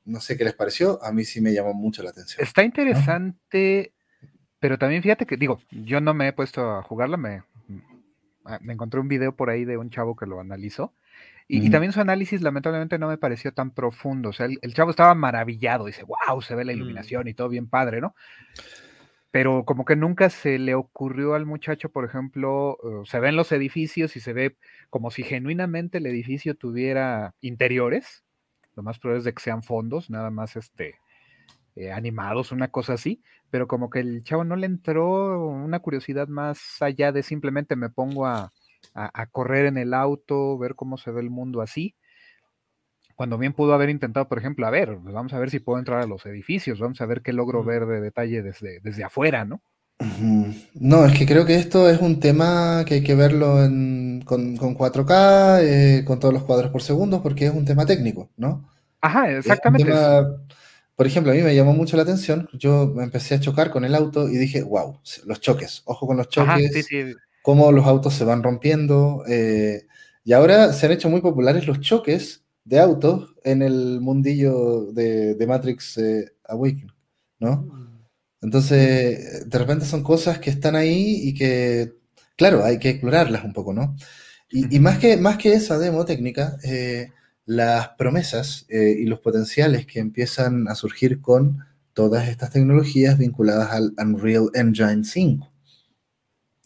no 0.07 0.21
sé 0.21 0.37
qué 0.37 0.45
les 0.45 0.55
pareció, 0.55 0.99
a 1.05 1.13
mí 1.13 1.25
sí 1.25 1.41
me 1.41 1.53
llamó 1.53 1.75
mucho 1.75 2.03
la 2.03 2.11
atención. 2.11 2.43
Está 2.43 2.65
interesante 2.65 3.93
pero 4.61 4.79
también 4.79 5.03
fíjate 5.03 5.27
que, 5.27 5.39
digo, 5.39 5.59
yo 5.71 6.01
no 6.01 6.13
me 6.13 6.29
he 6.29 6.33
puesto 6.35 6.71
a 6.71 6.83
jugarla, 6.83 7.17
me, 7.17 7.43
me 8.61 8.75
encontré 8.75 9.01
un 9.01 9.09
video 9.09 9.35
por 9.35 9.49
ahí 9.49 9.65
de 9.65 9.79
un 9.79 9.89
chavo 9.89 10.15
que 10.15 10.27
lo 10.27 10.39
analizó. 10.39 10.93
Y, 11.53 11.69
también 11.69 11.93
su 11.93 12.01
análisis 12.01 12.43
lamentablemente 12.43 12.97
no 12.97 13.09
me 13.09 13.19
pareció 13.19 13.53
tan 13.53 13.73
profundo. 13.73 14.29
O 14.29 14.33
sea, 14.33 14.47
el, 14.47 14.75
chavo 14.75 14.91
estaba 14.91 15.15
maravillado, 15.17 15.87
dice, 15.87 16.05
wow, 16.05 16.41
se 16.41 16.55
ve 16.55 16.65
la 16.65 16.73
mm. 16.73 16.77
iluminación 16.77 17.27
y 17.27 17.35
todo 17.35 17.49
bien 17.49 17.69
padre, 17.69 18.01
¿no? 18.01 18.15
Pero 19.33 19.65
como 19.65 19.85
que 19.85 19.97
nunca 19.97 20.31
se 20.31 20.61
le 20.61 20.77
ocurrió 20.77 21.35
al 21.35 21.47
muchacho, 21.47 21.91
por 21.91 22.05
ejemplo, 22.05 22.79
uh, 22.83 23.05
se 23.05 23.19
ven 23.19 23.35
los 23.35 23.51
edificios 23.51 24.15
y 24.15 24.21
se 24.21 24.33
ve 24.33 24.57
como 24.91 25.11
si 25.11 25.25
genuinamente 25.25 25.99
el 25.99 26.07
edificio 26.07 26.55
tuviera 26.55 27.35
interiores. 27.41 28.25
Lo 28.77 28.85
más 28.85 29.01
probable 29.01 29.19
es 29.19 29.25
de 29.25 29.35
que 29.35 29.43
sean 29.43 29.65
fondos, 29.65 30.09
nada 30.09 30.31
más 30.31 30.55
este, 30.55 31.01
eh, 31.75 31.91
animados, 31.91 32.53
una 32.53 32.69
cosa 32.69 32.93
así, 32.93 33.23
pero 33.51 33.67
como 33.67 33.91
que 33.91 33.99
el 33.99 34.23
chavo 34.23 34.45
no 34.45 34.55
le 34.55 34.67
entró 34.67 35.49
una 35.49 35.81
curiosidad 35.81 36.29
más 36.29 36.81
allá 36.81 37.11
de 37.11 37.25
simplemente 37.25 37.75
me 37.75 37.91
pongo 37.91 38.27
a, 38.27 38.53
correr 39.31 39.67
en 39.67 39.77
el 39.79 39.95
auto, 39.95 40.59
ver 40.59 40.75
cómo 40.75 40.99
se 40.99 41.11
ve 41.11 41.21
el 41.21 41.31
mundo 41.31 41.63
así, 41.63 41.95
cuando 43.21 43.37
bien 43.37 43.53
pudo 43.53 43.75
haber 43.75 43.91
intentado, 43.91 44.29
por 44.29 44.39
ejemplo, 44.39 44.67
a 44.67 44.71
ver, 44.71 44.97
pues 45.03 45.15
vamos 45.15 45.35
a 45.35 45.39
ver 45.39 45.51
si 45.51 45.59
puedo 45.59 45.79
entrar 45.79 46.01
a 46.01 46.07
los 46.07 46.25
edificios, 46.25 46.81
vamos 46.81 47.03
a 47.03 47.07
ver 47.07 47.21
qué 47.21 47.35
logro 47.35 47.63
ver 47.63 47.85
de 47.85 48.01
detalle 48.01 48.43
desde, 48.43 48.81
desde 48.81 49.05
afuera, 49.05 49.45
¿no? 49.45 49.61
No, 50.73 51.05
es 51.05 51.19
que 51.19 51.27
creo 51.27 51.45
que 51.45 51.57
esto 51.57 51.91
es 51.91 52.01
un 52.01 52.19
tema 52.19 52.83
que 52.87 52.95
hay 52.95 53.03
que 53.03 53.15
verlo 53.15 53.57
con, 54.25 54.57
4K, 54.57 55.61
eh, 55.63 56.05
con 56.07 56.19
todos 56.19 56.33
los 56.33 56.45
cuadros 56.45 56.71
por 56.71 56.83
segundo, 56.83 57.23
porque 57.23 57.45
es 57.45 57.53
un 57.53 57.67
tema 57.67 57.85
técnico, 57.85 58.31
¿no? 58.39 58.71
Ajá, 59.03 59.31
exactamente. 59.31 59.93
Por 60.97 61.07
ejemplo, 61.07 61.33
a 61.33 61.35
mí 61.35 61.43
me 61.43 61.55
llamó 61.55 61.75
mucho 61.75 61.99
la 61.99 62.05
atención, 62.05 62.49
yo 62.55 62.91
me 62.95 63.05
empecé 63.05 63.35
a 63.35 63.41
chocar 63.41 63.71
con 63.71 63.85
el 63.85 63.95
auto 63.95 64.31
y 64.31 64.39
dije, 64.39 64.63
wow, 64.63 65.01
los 65.27 65.41
choques, 65.43 65.83
ojo 65.85 66.07
con 66.07 66.17
los 66.17 66.31
choques, 66.31 66.89
cómo 67.43 67.73
los 67.73 67.87
autos 67.87 68.15
se 68.15 68.25
van 68.25 68.43
rompiendo. 68.43 69.25
Eh, 69.29 69.87
y 70.25 70.33
ahora 70.33 70.73
se 70.73 70.87
han 70.87 70.93
hecho 70.93 71.09
muy 71.09 71.21
populares 71.21 71.67
los 71.67 71.81
choques 71.81 72.45
de 72.65 72.79
autos 72.79 73.35
en 73.45 73.63
el 73.63 74.01
mundillo 74.01 74.93
de, 74.93 75.45
Matrix 75.47 75.99
eh, 75.99 76.33
Awakening, 76.45 76.93
¿no? 77.39 77.63
Mm. 77.63 77.91
Entonces, 78.43 79.49
de 79.49 79.59
repente 79.59 79.85
son 79.85 80.03
cosas 80.03 80.39
que 80.39 80.51
están 80.51 80.75
ahí 80.75 81.21
y 81.23 81.35
que, 81.35 81.95
claro, 82.37 82.65
hay 82.65 82.79
que 82.79 82.91
explorarlas 82.91 83.45
un 83.45 83.53
poco, 83.53 83.73
¿no? 83.75 83.97
Y, 84.53 84.81
más, 84.81 84.99
que, 84.99 85.17
más 85.17 85.37
que 85.37 85.53
esa 85.53 85.79
demo 85.79 86.05
técnica, 86.05 86.57
eh, 86.65 87.13
las 87.47 87.91
promesas 87.91 88.67
eh, 88.69 88.97
y 88.99 89.05
los 89.05 89.21
potenciales 89.21 89.87
que 89.87 90.01
empiezan 90.01 90.67
a 90.67 90.75
surgir 90.75 91.21
con 91.21 91.59
todas 91.93 92.29
estas 92.29 92.51
tecnologías 92.51 93.17
vinculadas 93.17 93.71
al 93.71 93.93
Unreal 93.97 94.51
Engine 94.55 95.05
5. 95.05 95.50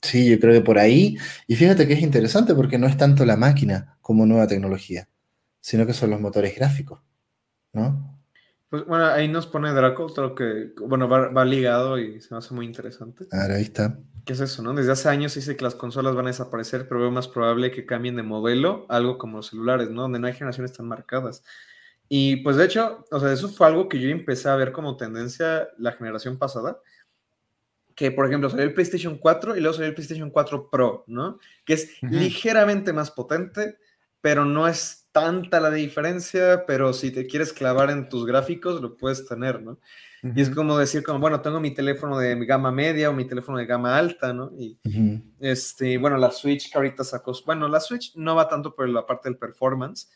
Sí, 0.05 0.29
yo 0.31 0.39
creo 0.39 0.53
que 0.53 0.61
por 0.61 0.79
ahí, 0.79 1.17
y 1.47 1.57
fíjate 1.57 1.89
que 1.89 1.95
es 1.95 2.03
interesante 2.03 2.55
porque 2.55 2.79
no 2.79 2.87
es 2.87 2.97
tanto 2.99 3.25
la 3.25 3.39
máquina 3.39 3.97
como 4.03 4.27
nueva 4.27 4.47
tecnología, 4.47 5.09
sino 5.61 5.87
que 5.87 5.95
son 5.95 6.11
los 6.11 6.21
motores 6.21 6.55
gráficos, 6.55 7.01
¿no? 7.73 8.21
Pues 8.69 8.85
bueno, 8.85 9.07
ahí 9.07 9.29
nos 9.29 9.47
pone 9.47 9.73
Draco, 9.73 10.13
todo 10.13 10.35
que, 10.35 10.73
bueno, 10.87 11.09
va, 11.09 11.29
va 11.29 11.45
ligado 11.47 11.99
y 11.99 12.21
se 12.21 12.35
me 12.35 12.39
hace 12.39 12.53
muy 12.53 12.67
interesante. 12.67 13.27
Ahora 13.33 13.55
ahí 13.55 13.63
está. 13.63 13.99
¿Qué 14.27 14.35
es 14.35 14.41
eso, 14.41 14.63
no? 14.63 14.75
Desde 14.75 14.93
hace 14.93 15.09
años 15.09 15.35
dice 15.35 15.57
que 15.57 15.65
las 15.65 15.75
consolas 15.75 16.15
van 16.15 16.27
a 16.27 16.31
desaparecer, 16.31 16.87
pero 16.87 17.01
veo 17.01 17.11
más 17.11 17.29
probable 17.29 17.71
que 17.71 17.87
cambien 17.87 18.17
de 18.17 18.23
modelo, 18.23 18.85
algo 18.91 19.17
como 19.17 19.39
los 19.39 19.47
celulares, 19.47 19.89
¿no? 19.89 20.03
Donde 20.03 20.19
no 20.19 20.27
hay 20.27 20.35
generaciones 20.35 20.75
tan 20.75 20.87
marcadas. 20.87 21.43
Y 22.11 22.37
pues 22.37 22.57
de 22.57 22.67
hecho, 22.67 23.07
o 23.11 23.21
sea, 23.21 23.33
eso 23.33 23.49
fue 23.49 23.67
algo 23.67 23.89
que 23.89 23.99
yo 23.99 24.11
empecé 24.11 24.51
a 24.51 24.57
ver 24.57 24.73
como 24.73 24.99
tendencia 24.99 25.69
la 25.79 25.93
generación 25.93 26.37
pasada. 26.37 26.79
Que 27.95 28.11
por 28.11 28.27
ejemplo 28.27 28.51
salió 28.51 28.65
el 28.65 28.75
PlayStation 28.75 29.19
4 29.19 29.57
y 29.57 29.61
luego 29.61 29.75
salió 29.75 29.89
el 29.89 29.95
PlayStation 29.95 30.31
4 30.31 30.71
Pro, 30.71 31.05
¿no? 31.07 31.39
Que 31.65 31.75
es 31.75 32.03
ligeramente 32.03 32.93
más 32.93 33.11
potente, 33.11 33.77
pero 34.21 34.45
no 34.45 34.67
es 34.67 35.09
tanta 35.13 35.61
la 35.61 35.71
diferencia, 35.71 36.65
pero 36.67 36.93
si 36.93 37.13
te 37.13 37.27
quieres 37.27 37.53
clavar 37.53 37.91
en 37.91 38.09
tus 38.09 38.27
gráficos, 38.27 38.83
lo 38.83 38.97
puedes 38.97 39.27
tener, 39.29 39.63
¿no? 39.63 39.79
Y 40.35 40.41
es 40.41 40.49
como 40.49 40.79
decir, 40.79 41.03
como, 41.03 41.19
bueno, 41.19 41.43
tengo 41.43 41.61
mi 41.61 41.73
teléfono 41.73 42.19
de 42.19 42.35
gama 42.47 42.73
media 42.73 43.11
o 43.11 43.13
mi 43.13 43.27
teléfono 43.27 43.59
de 43.59 43.67
gama 43.67 43.99
alta, 43.99 44.33
¿no? 44.33 44.51
Y, 44.59 44.79
este, 45.39 45.99
bueno, 45.99 46.17
la 46.17 46.31
Switch 46.31 46.73
que 46.73 46.79
ahorita 46.79 47.05
sacó, 47.05 47.33
bueno, 47.45 47.69
la 47.69 47.79
Switch 47.79 48.17
no 48.17 48.35
va 48.35 48.49
tanto 48.49 48.75
por 48.75 48.89
la 48.89 49.05
parte 49.07 49.29
del 49.29 49.37
performance, 49.37 50.11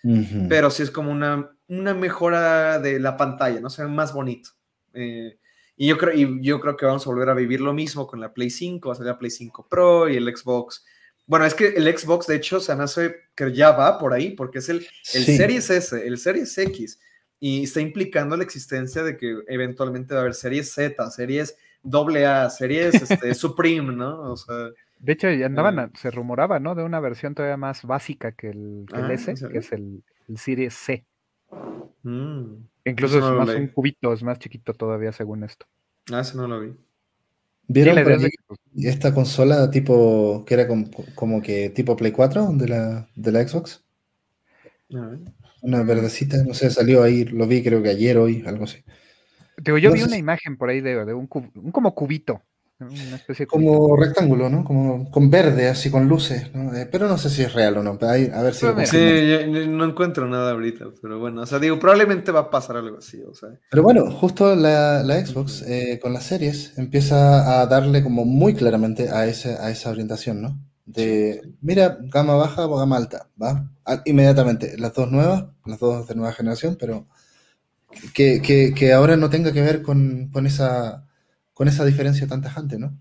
pero 0.49 0.71
sí 0.71 0.83
es 0.83 0.91
como 0.91 1.13
una, 1.13 1.51
una 1.69 1.93
mejora 1.93 2.79
de 2.79 2.99
la 2.99 3.19
pantalla, 3.19 3.61
¿no? 3.61 3.67
O 3.67 3.71
sea, 3.71 3.87
más 3.87 4.15
bonito. 4.15 4.51
Eh, 4.95 5.39
y 5.79 5.87
yo, 5.87 5.97
creo, 5.97 6.15
y 6.15 6.45
yo 6.45 6.61
creo 6.61 6.77
que 6.77 6.85
vamos 6.85 7.07
a 7.07 7.11
volver 7.11 7.31
a 7.31 7.35
vivir 7.35 7.61
lo 7.61 7.73
mismo 7.73 8.07
con 8.07 8.21
la 8.21 8.35
Play 8.35 8.51
5, 8.51 8.89
va 8.89 8.93
a 8.93 8.97
salir 8.97 9.13
la 9.13 9.19
Play 9.19 9.31
5 9.31 9.67
Pro 9.71 10.09
y 10.09 10.17
el 10.17 10.37
Xbox. 10.37 10.85
Bueno, 11.27 11.47
es 11.47 11.55
que 11.55 11.69
el 11.69 11.97
Xbox, 11.97 12.27
de 12.27 12.37
hecho, 12.37 12.59
se 12.59 12.73
hace 12.73 13.15
que 13.35 13.53
ya 13.55 13.71
va 13.71 13.99
por 13.99 14.13
ahí, 14.13 14.31
porque 14.31 14.59
es 14.59 14.69
el, 14.69 14.87
el 15.15 15.25
Series 15.25 15.71
S, 15.71 16.07
el 16.07 16.19
Series 16.19 16.59
X 16.59 16.99
y 17.41 17.63
está 17.63 17.81
implicando 17.81 18.37
la 18.37 18.43
existencia 18.43 19.03
de 19.05 19.17
que 19.17 19.39
eventualmente 19.47 20.15
va 20.15 20.21
a 20.21 20.23
haber 20.23 20.35
series 20.35 20.73
Z, 20.73 21.11
series 21.11 21.57
AA, 21.85 22.51
series 22.51 22.95
este, 22.95 23.35
Supreme, 23.35 23.95
¿no? 23.95 24.33
O 24.33 24.37
sea, 24.37 24.71
de 24.99 25.13
hecho, 25.13 25.31
ya 25.31 25.47
andaban, 25.47 25.79
eh, 25.79 25.91
se 25.95 26.11
rumoraba, 26.11 26.59
¿no? 26.59 26.75
De 26.75 26.83
una 26.83 26.99
versión 26.99 27.35
todavía 27.35 27.57
más 27.57 27.85
básica 27.85 28.33
que 28.33 28.51
el, 28.51 28.87
ah, 28.93 29.13
S, 29.13 29.33
que 29.49 29.59
es 29.59 29.73
el, 29.73 30.03
el 30.29 30.39
Series 30.39 30.75
C. 30.75 31.07
Mm, 32.03 32.65
Incluso 32.89 33.19
es 33.19 33.25
más 33.25 33.57
un 33.57 33.69
cubito, 33.69 34.13
es 34.13 34.23
más 34.23 34.39
chiquito 34.39 34.75
todavía 34.75 35.13
según 35.13 35.45
esto. 35.45 35.67
Ah, 36.13 36.21
ese 36.21 36.37
no 36.37 36.49
lo 36.49 36.61
vi. 36.61 36.75
¿Vieron 37.71 37.99
esta 38.77 39.13
consola 39.13 39.71
tipo 39.71 40.45
que 40.47 40.55
era 40.55 40.67
como, 40.67 41.43
que 41.43 41.69
tipo 41.71 41.97
Play 41.97 42.13
4 42.13 42.53
de 42.53 42.69
la, 42.69 43.09
de 43.15 43.33
la 43.33 43.47
Xbox? 43.47 43.85
A 44.95 45.07
ver. 45.07 45.21
Una 45.61 45.83
verdecita, 45.83 46.43
no 46.45 46.55
sé, 46.55 46.71
salió 46.71 47.03
ahí, 47.03 47.25
lo 47.25 47.47
vi 47.47 47.63
creo 47.63 47.83
que 47.83 47.91
ayer, 47.91 48.17
hoy, 48.17 48.43
algo 48.47 48.65
así. 48.65 48.83
Digo, 49.59 49.77
yo 49.77 49.93
vi 49.93 50.03
una 50.03 50.17
imagen 50.17 50.57
por 50.57 50.71
ahí 50.71 50.81
de, 50.81 51.13
un, 51.13 51.29
un, 51.31 51.73
como 51.73 51.95
cubito. 51.95 52.43
Una 52.81 53.17
especie 53.17 53.47
como 53.47 53.97
rectángulo, 53.97 54.49
¿no? 54.49 54.65
Como 54.65 55.11
con 55.11 55.31
verde, 55.31 55.69
así 55.69 55.91
con 55.91 56.07
luces, 56.07 56.55
¿no? 56.55 56.75
Eh, 56.77 56.89
pero 56.91 57.09
no 57.09 57.19
sé 57.19 57.29
si 57.29 57.43
es 57.43 57.53
real 57.53 57.77
o 57.79 57.83
no. 57.83 57.99
a 58.01 58.43
ver 58.43 58.55
si. 58.55 58.67
Sí, 58.87 59.67
no 59.69 59.85
encuentro 59.85 60.29
nada 60.29 60.53
ahorita, 60.53 60.87
pero 61.03 61.19
bueno, 61.19 61.43
o 61.43 61.47
sea, 61.47 61.59
digo, 61.59 61.79
probablemente 61.79 62.31
va 62.31 62.41
a 62.41 62.51
pasar 62.51 62.77
algo 62.77 62.99
así, 62.99 63.21
o 63.23 63.35
sea. 63.35 63.49
Pero 63.71 63.83
bueno, 63.83 64.11
justo 64.11 64.55
la, 64.55 65.03
la 65.03 65.25
Xbox 65.27 65.63
eh, 65.63 65.99
con 66.01 66.13
las 66.13 66.25
series 66.25 66.79
empieza 66.79 67.61
a 67.61 67.67
darle 67.67 68.03
como 68.03 68.25
muy 68.25 68.55
claramente 68.55 69.11
a, 69.11 69.27
ese, 69.27 69.57
a 69.57 69.71
esa 69.71 69.91
orientación, 69.91 70.41
¿no? 70.41 70.59
de, 70.89 71.43
mira, 71.61 71.99
gama 72.01 72.35
baja 72.35 72.67
o 72.67 72.77
gama 72.79 72.97
alta, 72.97 73.29
¿va? 73.41 73.71
Inmediatamente, 74.07 74.77
las 74.79 74.95
dos 74.95 75.11
nuevas, 75.11 75.45
las 75.67 75.79
dos 75.79 76.09
de 76.09 76.15
nueva 76.15 76.33
generación, 76.33 76.77
pero 76.81 77.07
que, 78.15 78.41
que, 78.75 78.93
ahora 78.93 79.17
no 79.17 79.29
tenga 79.29 79.53
que 79.53 79.61
ver 79.61 79.83
con, 79.83 80.31
con, 80.33 80.47
esa, 80.47 81.07
con 81.59 81.67
esa 81.67 81.85
diferencia 81.85 82.25
tan 82.29 82.41
tajante, 82.41 82.79
¿no? 82.79 82.97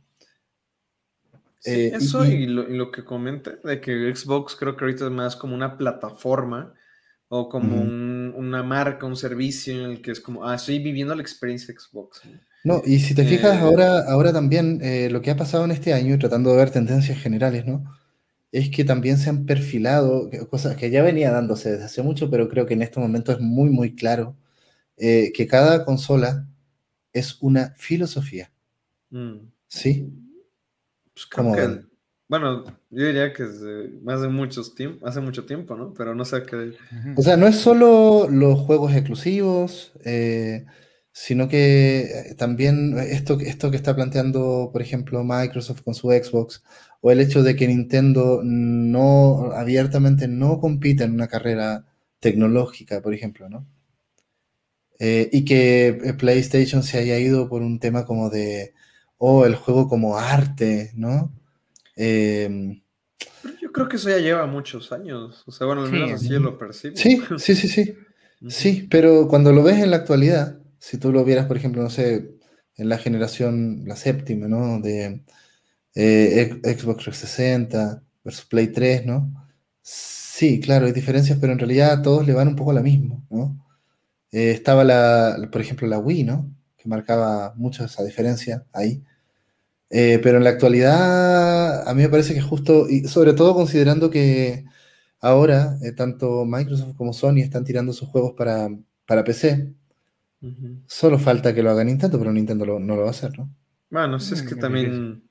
Eh, 1.63 1.91
eso 1.93 2.25
y, 2.25 2.47
lo, 2.47 2.91
que 2.91 3.05
comenta, 3.05 3.51
de 3.63 3.79
que 3.79 4.15
Xbox 4.15 4.55
creo 4.55 4.75
que 4.75 4.83
ahorita 4.83 5.05
es 5.05 5.11
más 5.11 5.35
como 5.35 5.53
una 5.53 5.77
plataforma 5.77 6.73
o 7.27 7.49
como 7.49 7.79
una 7.79 8.63
marca, 8.63 9.05
un 9.05 9.15
servicio 9.15 9.75
en 9.75 9.91
el 9.91 10.01
que 10.01 10.09
es 10.09 10.19
como, 10.19 10.43
ah, 10.43 10.55
estoy 10.55 10.79
viviendo 10.79 11.13
la 11.13 11.21
experiencia 11.21 11.71
Xbox. 11.71 12.23
No, 12.63 12.81
y 12.83 12.97
si 12.97 13.13
te 13.13 13.25
fijas 13.25 13.57
eh, 13.57 13.59
ahora, 13.59 13.99
ahora 14.09 14.33
también 14.33 14.79
eh, 14.81 15.09
lo 15.11 15.21
que 15.21 15.29
ha 15.29 15.37
pasado 15.37 15.63
en 15.63 15.69
este 15.69 15.93
año, 15.93 16.17
tratando 16.17 16.49
de 16.49 16.57
ver 16.57 16.71
tendencias 16.71 17.19
generales, 17.19 17.67
¿no? 17.67 17.83
Es 18.51 18.71
que 18.71 18.85
también 18.85 19.19
se 19.19 19.29
han 19.29 19.45
perfilado, 19.45 20.31
cosas 20.49 20.75
que 20.77 20.89
ya 20.89 21.03
venía 21.03 21.29
dándose 21.29 21.73
desde 21.73 21.85
hace 21.85 22.01
mucho, 22.01 22.31
pero 22.31 22.49
creo 22.49 22.65
que 22.65 22.73
en 22.73 22.81
este 22.81 22.99
momento 22.99 23.31
es 23.33 23.39
muy, 23.39 23.69
muy 23.69 23.93
claro, 23.93 24.35
que 24.97 25.47
cada 25.47 25.85
consola 25.85 26.47
es 27.17 27.37
una 27.41 27.71
filosofía. 27.71 28.51
Mm. 29.09 29.49
¿Sí? 29.67 30.11
Pues 31.13 31.27
bueno, 32.29 32.65
yo 32.89 33.05
diría 33.05 33.31
que 33.31 33.43
es 33.43 33.61
más 34.03 34.21
de 34.21 34.27
muchos 34.27 34.75
tiempo, 34.75 35.07
hace 35.07 35.21
mucho 35.21 35.45
tiempo, 35.45 35.75
¿no? 35.77 35.93
Pero 35.93 36.13
no 36.13 36.25
sé 36.25 36.43
qué. 36.43 36.73
O 37.15 37.21
sea, 37.21 37.37
no 37.37 37.47
es 37.47 37.55
solo 37.55 38.27
los 38.29 38.59
juegos 38.59 38.93
exclusivos, 38.93 39.93
sino 41.17 41.47
que 41.47 42.01
eh, 42.01 42.35
también 42.35 42.95
esto, 42.99 43.39
esto 43.39 43.71
que 43.71 43.77
está 43.77 43.95
planteando, 43.95 44.69
por 44.71 44.83
ejemplo, 44.83 45.23
Microsoft 45.23 45.81
con 45.81 45.95
su 45.95 46.09
Xbox, 46.09 46.63
o 47.01 47.09
el 47.09 47.19
hecho 47.19 47.41
de 47.41 47.55
que 47.55 47.67
Nintendo 47.67 48.41
no 48.43 49.51
abiertamente 49.53 50.27
no 50.27 50.59
compite 50.59 51.05
en 51.05 51.13
una 51.13 51.27
carrera 51.27 51.85
tecnológica, 52.19 53.01
por 53.01 53.15
ejemplo, 53.15 53.49
¿no? 53.49 53.65
Eh, 54.99 55.29
y 55.31 55.45
que 55.45 55.87
eh, 55.87 56.13
PlayStation 56.13 56.81
se 56.81 56.97
haya 56.97 57.19
ido 57.19 57.47
por 57.49 57.61
un 57.61 57.79
tema 57.79 58.05
como 58.05 58.29
de, 58.29 58.73
oh, 59.17 59.45
el 59.45 59.55
juego 59.55 59.87
como 59.87 60.17
arte, 60.17 60.91
¿no? 60.95 61.31
Em, 61.95 62.81
yo 63.61 63.71
creo 63.71 63.87
que 63.87 63.97
eso 63.97 64.09
ya 64.09 64.17
lleva 64.17 64.45
muchos 64.47 64.91
años, 64.91 65.43
o 65.45 65.51
sea, 65.51 65.67
bueno, 65.67 65.83
al 65.83 65.91
menos 65.91 66.11
así 66.13 66.29
yo 66.29 66.39
lo 66.39 66.57
percibo. 66.57 66.95
Sí, 66.97 67.21
sí, 67.37 67.55
sí, 67.55 67.67
sí. 67.67 67.95
Sí, 68.49 68.87
pero 68.89 69.27
cuando 69.27 69.51
lo 69.51 69.63
ves 69.63 69.79
en 69.79 69.91
la 69.91 69.97
actualidad, 69.97 70.59
si 70.79 70.97
tú 70.97 71.11
lo 71.11 71.23
vieras, 71.25 71.47
por 71.47 71.57
ejemplo, 71.57 71.81
no 71.81 71.89
sé, 71.89 72.35
en 72.75 72.89
la 72.89 72.99
generación, 72.99 73.83
la 73.85 73.95
séptima, 73.95 74.47
¿no? 74.47 74.79
De 74.79 75.23
eh, 75.95 76.59
Xbox 76.63 77.03
360 77.03 78.03
versus 78.23 78.45
Play 78.45 78.67
3, 78.67 79.05
¿no? 79.05 79.31
Sí, 79.81 80.59
claro, 80.59 80.85
hay 80.85 80.91
diferencias, 80.91 81.39
pero 81.41 81.53
en 81.53 81.59
realidad 81.59 82.03
todos 82.03 82.27
le 82.27 82.33
van 82.33 82.49
un 82.49 82.55
poco 82.55 82.71
a 82.71 82.75
la 82.75 82.83
misma, 82.83 83.19
¿no? 83.31 83.66
Eh, 84.37 84.51
estaba, 84.51 84.83
la, 84.83 85.49
por 85.51 85.61
ejemplo, 85.61 85.87
la 85.87 85.97
Wii, 85.97 86.23
¿no? 86.23 86.47
Que 86.77 86.87
marcaba 86.87 87.53
mucho 87.55 87.83
esa 87.83 88.03
diferencia 88.03 88.65
ahí. 88.71 89.01
Eh, 89.89 90.19
pero 90.21 90.37
en 90.37 90.43
la 90.43 90.51
actualidad, 90.51 91.87
a 91.87 91.93
mí 91.95 92.03
me 92.03 92.09
parece 92.09 92.35
que 92.35 92.41
justo, 92.41 92.87
y 92.87 93.07
sobre 93.07 93.33
todo 93.33 93.55
considerando 93.55 94.11
que 94.11 94.65
ahora 95.21 95.79
tanto 95.95 96.45
Microsoft 96.45 96.95
como 96.95 97.13
Sony 97.13 97.39
están 97.39 97.63
tirando 97.63 97.93
sus 97.93 98.09
juegos 98.09 98.33
para, 98.33 98.69
para 99.07 99.23
PC, 99.23 99.73
Solo 100.85 101.17
falta 101.17 101.55
que 101.55 101.63
lo 101.63 101.71
haga 101.71 101.83
Nintendo, 101.83 102.19
pero 102.19 102.31
Nintendo 102.31 102.63
no 102.79 102.95
lo 102.95 103.01
va 103.01 103.07
a 103.07 103.09
hacer, 103.09 103.35
¿no? 103.39 103.49
Bueno, 103.89 104.17
es 104.17 104.43
que 104.43 104.55
también. 104.55 105.23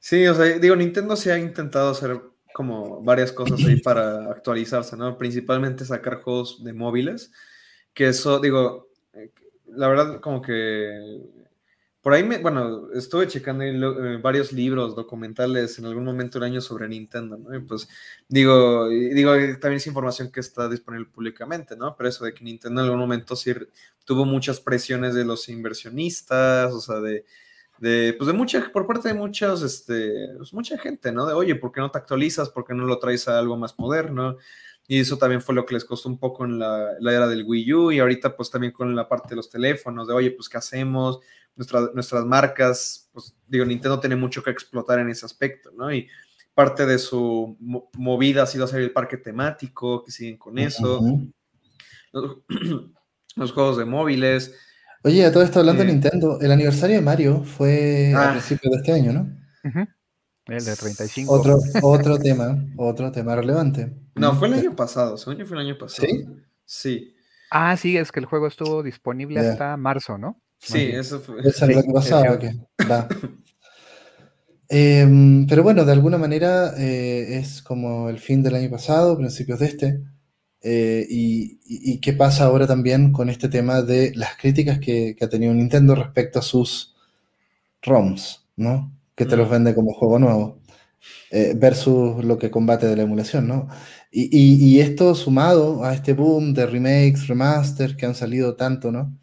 Sí, 0.00 0.26
o 0.26 0.34
sea, 0.34 0.58
digo, 0.58 0.74
Nintendo 0.74 1.14
sí 1.14 1.30
ha 1.30 1.38
intentado 1.38 1.90
hacer 1.92 2.20
como 2.52 3.00
varias 3.02 3.30
cosas 3.30 3.64
ahí 3.64 3.80
para 3.80 4.30
actualizarse, 4.32 4.96
¿no? 4.96 5.16
Principalmente 5.16 5.84
sacar 5.84 6.20
juegos 6.20 6.64
de 6.64 6.72
móviles, 6.72 7.30
que 7.94 8.08
eso, 8.08 8.40
digo, 8.40 8.88
eh, 9.14 9.30
la 9.68 9.88
verdad, 9.88 10.20
como 10.20 10.42
que 10.42 11.22
por 12.04 12.12
ahí, 12.12 12.22
me, 12.22 12.36
bueno, 12.36 12.92
estuve 12.92 13.26
checando 13.28 13.64
eh, 13.64 14.18
varios 14.18 14.52
libros, 14.52 14.94
documentales 14.94 15.78
en 15.78 15.86
algún 15.86 16.04
momento 16.04 16.38
del 16.38 16.50
año 16.50 16.60
sobre 16.60 16.86
Nintendo, 16.86 17.38
¿no? 17.38 17.56
Y 17.56 17.60
pues 17.60 17.88
digo, 18.28 18.88
digo, 18.90 19.32
también 19.58 19.76
es 19.76 19.86
información 19.86 20.30
que 20.30 20.40
está 20.40 20.68
disponible 20.68 21.08
públicamente, 21.08 21.78
¿no? 21.78 21.96
Pero 21.96 22.10
eso 22.10 22.26
de 22.26 22.34
que 22.34 22.44
Nintendo 22.44 22.82
en 22.82 22.88
algún 22.88 23.00
momento 23.00 23.34
tuvo 24.04 24.26
muchas 24.26 24.60
presiones 24.60 25.14
de 25.14 25.24
los 25.24 25.48
inversionistas, 25.48 26.74
o 26.74 26.80
sea, 26.80 27.00
de, 27.00 27.24
de 27.78 28.14
pues 28.18 28.26
de 28.26 28.34
mucha, 28.34 28.70
por 28.70 28.86
parte 28.86 29.08
de 29.08 29.14
muchos, 29.14 29.62
este, 29.62 30.28
pues 30.36 30.52
mucha 30.52 30.76
gente, 30.76 31.10
¿no? 31.10 31.24
De, 31.24 31.32
oye, 31.32 31.54
¿por 31.54 31.72
qué 31.72 31.80
no 31.80 31.90
te 31.90 31.96
actualizas? 31.96 32.50
¿Por 32.50 32.66
qué 32.66 32.74
no 32.74 32.84
lo 32.84 32.98
traes 32.98 33.28
a 33.28 33.38
algo 33.38 33.56
más 33.56 33.78
moderno? 33.78 34.36
Y 34.86 35.00
eso 35.00 35.16
también 35.16 35.40
fue 35.40 35.54
lo 35.54 35.64
que 35.64 35.74
les 35.74 35.84
costó 35.84 36.08
un 36.08 36.18
poco 36.18 36.44
en 36.44 36.58
la, 36.58 36.92
la 37.00 37.12
era 37.12 37.26
del 37.26 37.44
Wii 37.44 37.72
U 37.72 37.92
y 37.92 38.00
ahorita 38.00 38.36
pues 38.36 38.50
también 38.50 38.72
con 38.72 38.94
la 38.94 39.08
parte 39.08 39.30
de 39.30 39.36
los 39.36 39.48
teléfonos, 39.48 40.06
de, 40.06 40.14
oye, 40.14 40.30
pues, 40.30 40.48
¿qué 40.48 40.58
hacemos? 40.58 41.20
nuestras 41.56 42.24
marcas, 42.24 43.08
pues 43.12 43.34
digo, 43.46 43.64
Nintendo 43.64 44.00
tiene 44.00 44.16
mucho 44.16 44.42
que 44.42 44.50
explotar 44.50 44.98
en 44.98 45.08
ese 45.08 45.24
aspecto, 45.24 45.70
¿no? 45.76 45.92
Y 45.92 46.08
parte 46.52 46.86
de 46.86 46.98
su 46.98 47.56
movida 47.94 48.42
ha 48.42 48.46
sido 48.46 48.64
hacer 48.64 48.80
el 48.80 48.92
parque 48.92 49.16
temático, 49.16 50.02
que 50.02 50.10
siguen 50.10 50.36
con 50.36 50.58
eso. 50.58 51.00
los, 53.36 53.52
juegos 53.52 53.76
de 53.76 53.84
móviles. 53.84 54.54
Oye, 55.02 55.24
a 55.24 55.32
todo 55.32 55.42
esto 55.42 55.60
hablando 55.60 55.82
de 55.82 55.90
eh, 55.90 55.92
Nintendo, 55.92 56.38
el 56.40 56.50
aniversario 56.50 56.96
de 56.96 57.02
Mario 57.02 57.44
fue 57.44 58.12
a 58.14 58.30
ah. 58.30 58.32
principios 58.32 58.72
de 58.72 58.78
este 58.78 58.92
año, 58.92 59.12
¿no? 59.12 59.28
El 60.46 60.64
de 60.64 60.76
35. 60.76 61.32
Otro, 61.32 61.58
otro 61.82 62.18
tema, 62.18 62.62
otro 62.76 63.10
tema 63.10 63.34
relevante. 63.34 63.92
No, 64.14 64.34
fue 64.34 64.48
el 64.48 64.54
año 64.54 64.76
pasado, 64.76 65.16
según 65.16 65.38
yo 65.38 65.46
fue 65.46 65.56
el 65.56 65.66
año 65.66 65.78
pasado. 65.78 66.06
¿Sí? 66.06 66.26
Sí. 66.64 67.14
Ah, 67.50 67.76
sí, 67.76 67.96
es 67.96 68.12
que 68.12 68.20
el 68.20 68.26
juego 68.26 68.46
estuvo 68.46 68.82
disponible 68.82 69.40
hasta 69.40 69.76
marzo, 69.76 70.18
¿no? 70.18 70.40
Sí, 70.58 70.90
eso 70.92 71.20
fue. 71.20 71.40
Es 71.40 71.60
lo 71.60 71.82
que 71.82 71.92
pasaba. 71.92 72.38
Em, 74.68 75.46
pero 75.46 75.62
bueno, 75.62 75.84
de 75.84 75.92
alguna 75.92 76.16
manera 76.16 76.72
eh, 76.78 77.38
es 77.38 77.62
como 77.62 78.08
el 78.08 78.18
fin 78.18 78.42
del 78.42 78.54
año 78.54 78.70
pasado, 78.70 79.16
principios 79.16 79.60
de 79.60 79.66
este. 79.66 80.00
Eh, 80.62 81.06
y, 81.08 82.00
qué 82.00 82.14
pasa 82.14 82.44
ahora 82.44 82.66
también 82.66 83.12
con 83.12 83.28
este 83.28 83.48
tema 83.48 83.82
de 83.82 84.12
las 84.14 84.36
críticas 84.36 84.78
que, 84.78 85.14
ha 85.20 85.28
tenido 85.28 85.52
Nintendo 85.52 85.94
respecto 85.94 86.38
a 86.38 86.42
sus 86.42 86.96
ROMs, 87.82 88.46
¿no? 88.56 88.93
Que 89.14 89.26
te 89.26 89.36
los 89.36 89.48
mm. 89.48 89.52
vende 89.52 89.74
como 89.74 89.92
juego 89.94 90.18
nuevo, 90.18 90.60
eh, 91.30 91.54
versus 91.56 92.24
lo 92.24 92.38
que 92.38 92.50
combate 92.50 92.86
de 92.86 92.96
la 92.96 93.02
emulación, 93.02 93.48
¿no? 93.48 93.68
Y, 94.10 94.78
esto 94.80 95.14
sumado 95.14 95.84
a 95.84 95.92
este 95.94 96.12
boom 96.12 96.54
de 96.54 96.66
remakes, 96.66 97.26
remasters 97.26 97.96
que 97.96 98.06
han 98.06 98.14
salido 98.14 98.54
tanto, 98.54 98.92
¿no? 98.92 99.18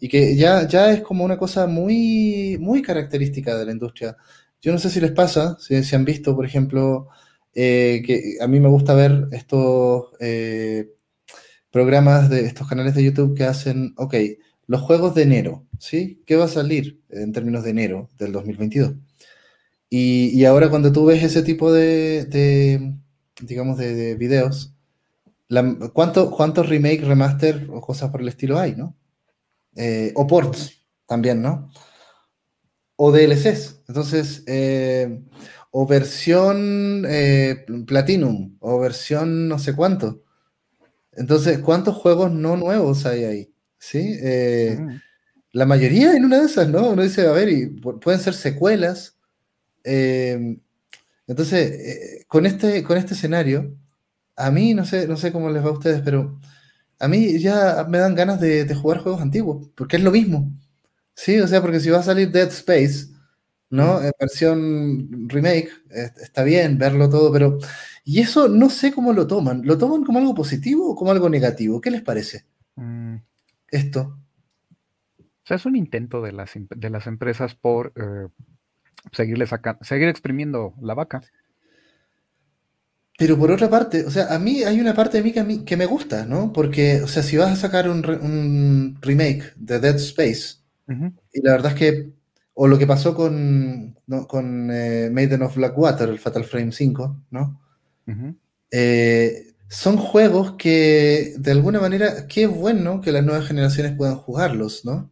Y 0.00 0.08
que 0.08 0.36
ya, 0.36 0.66
ya 0.66 0.92
es 0.92 1.02
como 1.02 1.24
una 1.24 1.38
cosa 1.38 1.66
muy, 1.66 2.58
muy 2.60 2.82
característica 2.82 3.56
de 3.56 3.64
la 3.66 3.72
industria. 3.72 4.16
Yo 4.60 4.72
no 4.72 4.78
sé 4.78 4.90
si 4.90 5.00
les 5.00 5.12
pasa, 5.12 5.56
si, 5.60 5.82
si 5.84 5.94
han 5.96 6.04
visto, 6.04 6.34
por 6.34 6.44
ejemplo, 6.46 7.08
eh, 7.54 8.02
que 8.04 8.36
a 8.40 8.48
mí 8.48 8.58
me 8.58 8.68
gusta 8.68 8.94
ver 8.94 9.28
estos 9.30 10.06
eh, 10.20 10.90
programas 11.70 12.28
de 12.28 12.46
estos 12.46 12.68
canales 12.68 12.94
de 12.94 13.04
YouTube 13.04 13.36
que 13.36 13.44
hacen, 13.44 13.94
ok, 13.96 14.14
los 14.66 14.80
juegos 14.82 15.14
de 15.14 15.22
enero, 15.22 15.66
¿sí? 15.78 16.22
¿Qué 16.26 16.36
va 16.36 16.46
a 16.46 16.48
salir 16.48 17.00
en 17.10 17.32
términos 17.32 17.62
de 17.64 17.70
enero 17.70 18.10
del 18.18 18.32
2022? 18.32 18.94
Y, 19.96 20.30
y 20.36 20.44
ahora 20.44 20.70
cuando 20.70 20.90
tú 20.90 21.06
ves 21.06 21.22
ese 21.22 21.44
tipo 21.44 21.72
de, 21.72 22.96
digamos, 23.40 23.78
de, 23.78 24.16
videos, 24.16 24.74
¿cuántos 25.92 26.68
remake, 26.68 27.04
remaster 27.04 27.68
o 27.70 27.80
cosas 27.80 28.10
por 28.10 28.20
el 28.20 28.26
estilo 28.26 28.58
hay, 28.58 28.74
no? 28.74 28.96
Eh, 29.76 30.12
o 30.16 30.26
ports 30.26 30.84
también, 31.06 31.42
¿no? 31.42 31.70
O 32.96 33.12
DLCs. 33.12 33.82
Entonces, 33.86 34.44
o 35.70 35.86
versión 35.86 37.04
eh, 37.08 37.64
Platinum, 37.86 38.56
o 38.58 38.80
versión 38.80 39.46
no 39.46 39.60
sé 39.60 39.76
cuánto. 39.76 40.24
Entonces, 41.12 41.60
¿cuántos 41.60 41.94
juegos 41.94 42.32
no 42.32 42.56
nuevos 42.56 43.06
hay 43.06 43.22
ahí? 43.22 43.54
¿Sí? 43.78 44.18
Eh, 44.20 44.76
la 45.52 45.66
mayoría 45.66 46.16
en 46.16 46.24
una 46.24 46.40
de 46.40 46.46
esas, 46.46 46.68
¿no? 46.68 46.90
Uno 46.90 47.02
dice, 47.04 47.28
a 47.28 47.30
ver, 47.30 47.48
y 47.48 47.66
pueden 47.68 48.18
ser 48.18 48.34
secuelas. 48.34 49.13
Eh, 49.84 50.58
entonces, 51.26 52.24
con, 52.28 52.46
este, 52.46 52.82
con 52.84 52.98
este 52.98 53.14
escenario, 53.14 53.76
a 54.36 54.50
mí, 54.50 54.74
no 54.74 54.84
sé, 54.84 55.08
no 55.08 55.16
sé 55.16 55.32
cómo 55.32 55.50
les 55.50 55.64
va 55.64 55.68
a 55.68 55.72
ustedes, 55.72 56.02
pero 56.02 56.38
a 56.98 57.08
mí 57.08 57.38
ya 57.38 57.86
me 57.88 57.98
dan 57.98 58.14
ganas 58.14 58.40
de, 58.40 58.64
de 58.64 58.74
jugar 58.74 58.98
juegos 59.00 59.22
antiguos, 59.22 59.70
porque 59.76 59.96
es 59.96 60.02
lo 60.02 60.10
mismo. 60.10 60.50
Sí, 61.14 61.40
o 61.40 61.48
sea, 61.48 61.62
porque 61.62 61.80
si 61.80 61.90
va 61.90 62.00
a 62.00 62.02
salir 62.02 62.30
Dead 62.30 62.48
Space, 62.48 63.08
¿no? 63.70 64.02
En 64.02 64.12
versión 64.18 65.28
remake, 65.28 65.70
está 65.90 66.44
bien 66.44 66.78
verlo 66.78 67.08
todo, 67.10 67.32
pero... 67.32 67.58
Y 68.04 68.20
eso 68.20 68.48
no 68.48 68.68
sé 68.70 68.92
cómo 68.92 69.12
lo 69.12 69.26
toman. 69.26 69.62
¿Lo 69.64 69.78
toman 69.78 70.04
como 70.04 70.18
algo 70.18 70.34
positivo 70.34 70.90
o 70.90 70.94
como 70.94 71.10
algo 71.10 71.28
negativo? 71.30 71.80
¿Qué 71.80 71.90
les 71.90 72.02
parece? 72.02 72.44
Mm. 72.76 73.16
Esto. 73.68 74.18
O 75.18 75.46
sea, 75.46 75.56
es 75.56 75.66
un 75.66 75.76
intento 75.76 76.22
de 76.22 76.32
las, 76.32 76.52
de 76.54 76.90
las 76.90 77.06
empresas 77.06 77.54
por 77.54 77.92
eh, 77.96 78.28
seguirle 79.12 79.46
seguir 79.82 80.08
exprimiendo 80.08 80.74
la 80.80 80.94
vaca. 80.94 81.22
Pero 83.16 83.38
por 83.38 83.52
otra 83.52 83.70
parte, 83.70 84.04
o 84.04 84.10
sea, 84.10 84.34
a 84.34 84.38
mí 84.38 84.64
hay 84.64 84.80
una 84.80 84.94
parte 84.94 85.18
de 85.18 85.22
mí 85.22 85.32
que, 85.32 85.40
a 85.40 85.44
mí, 85.44 85.64
que 85.64 85.76
me 85.76 85.86
gusta, 85.86 86.26
¿no? 86.26 86.52
Porque, 86.52 87.00
o 87.02 87.06
sea, 87.06 87.22
si 87.22 87.36
vas 87.36 87.52
a 87.52 87.56
sacar 87.56 87.88
un, 87.88 88.98
remake 89.00 89.52
de 89.56 89.78
Dead 89.78 89.96
Space, 89.96 90.56
y 91.32 91.40
la 91.42 91.52
verdad 91.52 91.72
es 91.72 91.78
que 91.78 92.10
o 92.54 92.68
lo 92.68 92.78
que 92.78 92.86
pasó 92.86 93.14
con, 93.14 93.98
con 94.28 94.70
eh, 94.70 95.10
Maiden 95.12 95.42
of 95.42 95.56
Blackwater, 95.56 96.08
el 96.08 96.20
Fatal 96.20 96.44
Frame 96.44 96.72
5, 96.72 97.24
¿no? 97.30 97.60
Eh, 98.70 99.54
son 99.68 99.96
juegos 99.96 100.52
que, 100.52 101.34
de 101.36 101.50
alguna 101.50 101.80
manera, 101.80 102.26
qué 102.28 102.46
bueno 102.46 103.00
que 103.00 103.12
las 103.12 103.24
nuevas 103.24 103.46
generaciones 103.46 103.96
puedan 103.96 104.16
jugarlos, 104.16 104.84
¿no? 104.84 105.10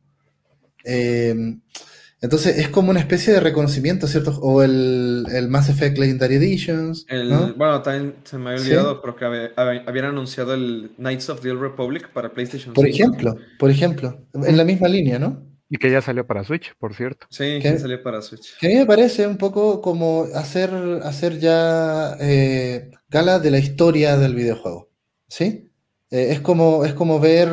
Eh, 0.85 1.59
entonces 2.23 2.57
es 2.57 2.69
como 2.69 2.91
una 2.91 3.01
especie 3.01 3.33
de 3.33 3.41
reconocimiento, 3.41 4.07
¿cierto? 4.07 4.39
O 4.41 4.63
el, 4.63 5.27
el 5.35 5.49
Mass 5.49 5.69
Effect 5.69 5.99
Legendary 5.99 6.37
Editions. 6.37 7.05
Bueno, 7.57 7.83
también 7.83 8.15
se 8.23 8.39
me 8.39 8.51
había 8.51 8.63
olvidado, 8.63 9.03
pero 9.03 9.17
que 9.17 9.51
habían 9.57 10.05
anunciado 10.05 10.55
el 10.55 10.93
Knights 10.97 11.31
of 11.31 11.41
the 11.41 11.51
Old 11.51 11.61
Republic 11.61 12.09
para 12.13 12.33
PlayStation 12.33 12.75
Por 12.75 12.87
ejemplo, 12.87 13.35
por 13.59 13.71
ejemplo, 13.71 14.25
en 14.35 14.57
la 14.57 14.65
misma 14.65 14.87
línea, 14.87 15.19
¿no? 15.19 15.45
Y 15.69 15.79
que 15.79 15.91
ya 15.91 16.01
salió 16.01 16.25
para 16.27 16.45
Switch, 16.45 16.77
por 16.79 16.95
cierto. 16.95 17.27
Sí, 17.31 17.59
que 17.61 17.79
salió 17.79 18.01
para 18.03 18.23
Switch. 18.23 18.57
Que 18.59 18.67
a 18.67 18.71
mí 18.71 18.77
me 18.77 18.87
parece 18.87 19.27
un 19.27 19.39
poco 19.39 19.81
como 19.81 20.27
hacer, 20.35 20.71
hacer 21.03 21.41
ya 21.41 22.17
eh, 22.21 22.91
gala 23.09 23.41
de 23.41 23.51
la 23.51 23.59
historia 23.59 24.17
del 24.17 24.35
videojuego. 24.35 24.91
¿Sí? 25.29 25.73
Eh, 26.11 26.29
es, 26.31 26.41
como, 26.41 26.85
es 26.85 26.93
como 26.93 27.19
ver 27.19 27.49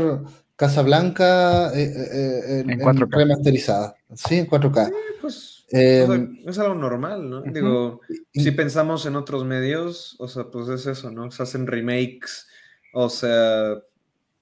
Casablanca 0.59 1.71
eh, 1.73 2.65
en, 2.67 2.81
4K. 2.81 3.09
remasterizada. 3.09 3.95
Sí, 4.13 4.39
en 4.39 4.47
4K. 4.49 4.87
Sí, 4.87 4.91
pues, 5.21 5.65
es 5.71 6.59
algo 6.59 6.75
normal, 6.75 7.29
¿no? 7.29 7.41
Digo, 7.43 8.01
si 8.33 8.51
pensamos 8.51 9.05
en 9.05 9.15
otros 9.15 9.45
medios, 9.45 10.17
o 10.19 10.27
sea, 10.27 10.51
pues 10.51 10.67
es 10.67 10.85
eso, 10.85 11.11
¿no? 11.11 11.31
Se 11.31 11.43
hacen 11.43 11.65
remakes, 11.65 12.49
o 12.91 13.07
sea, 13.07 13.75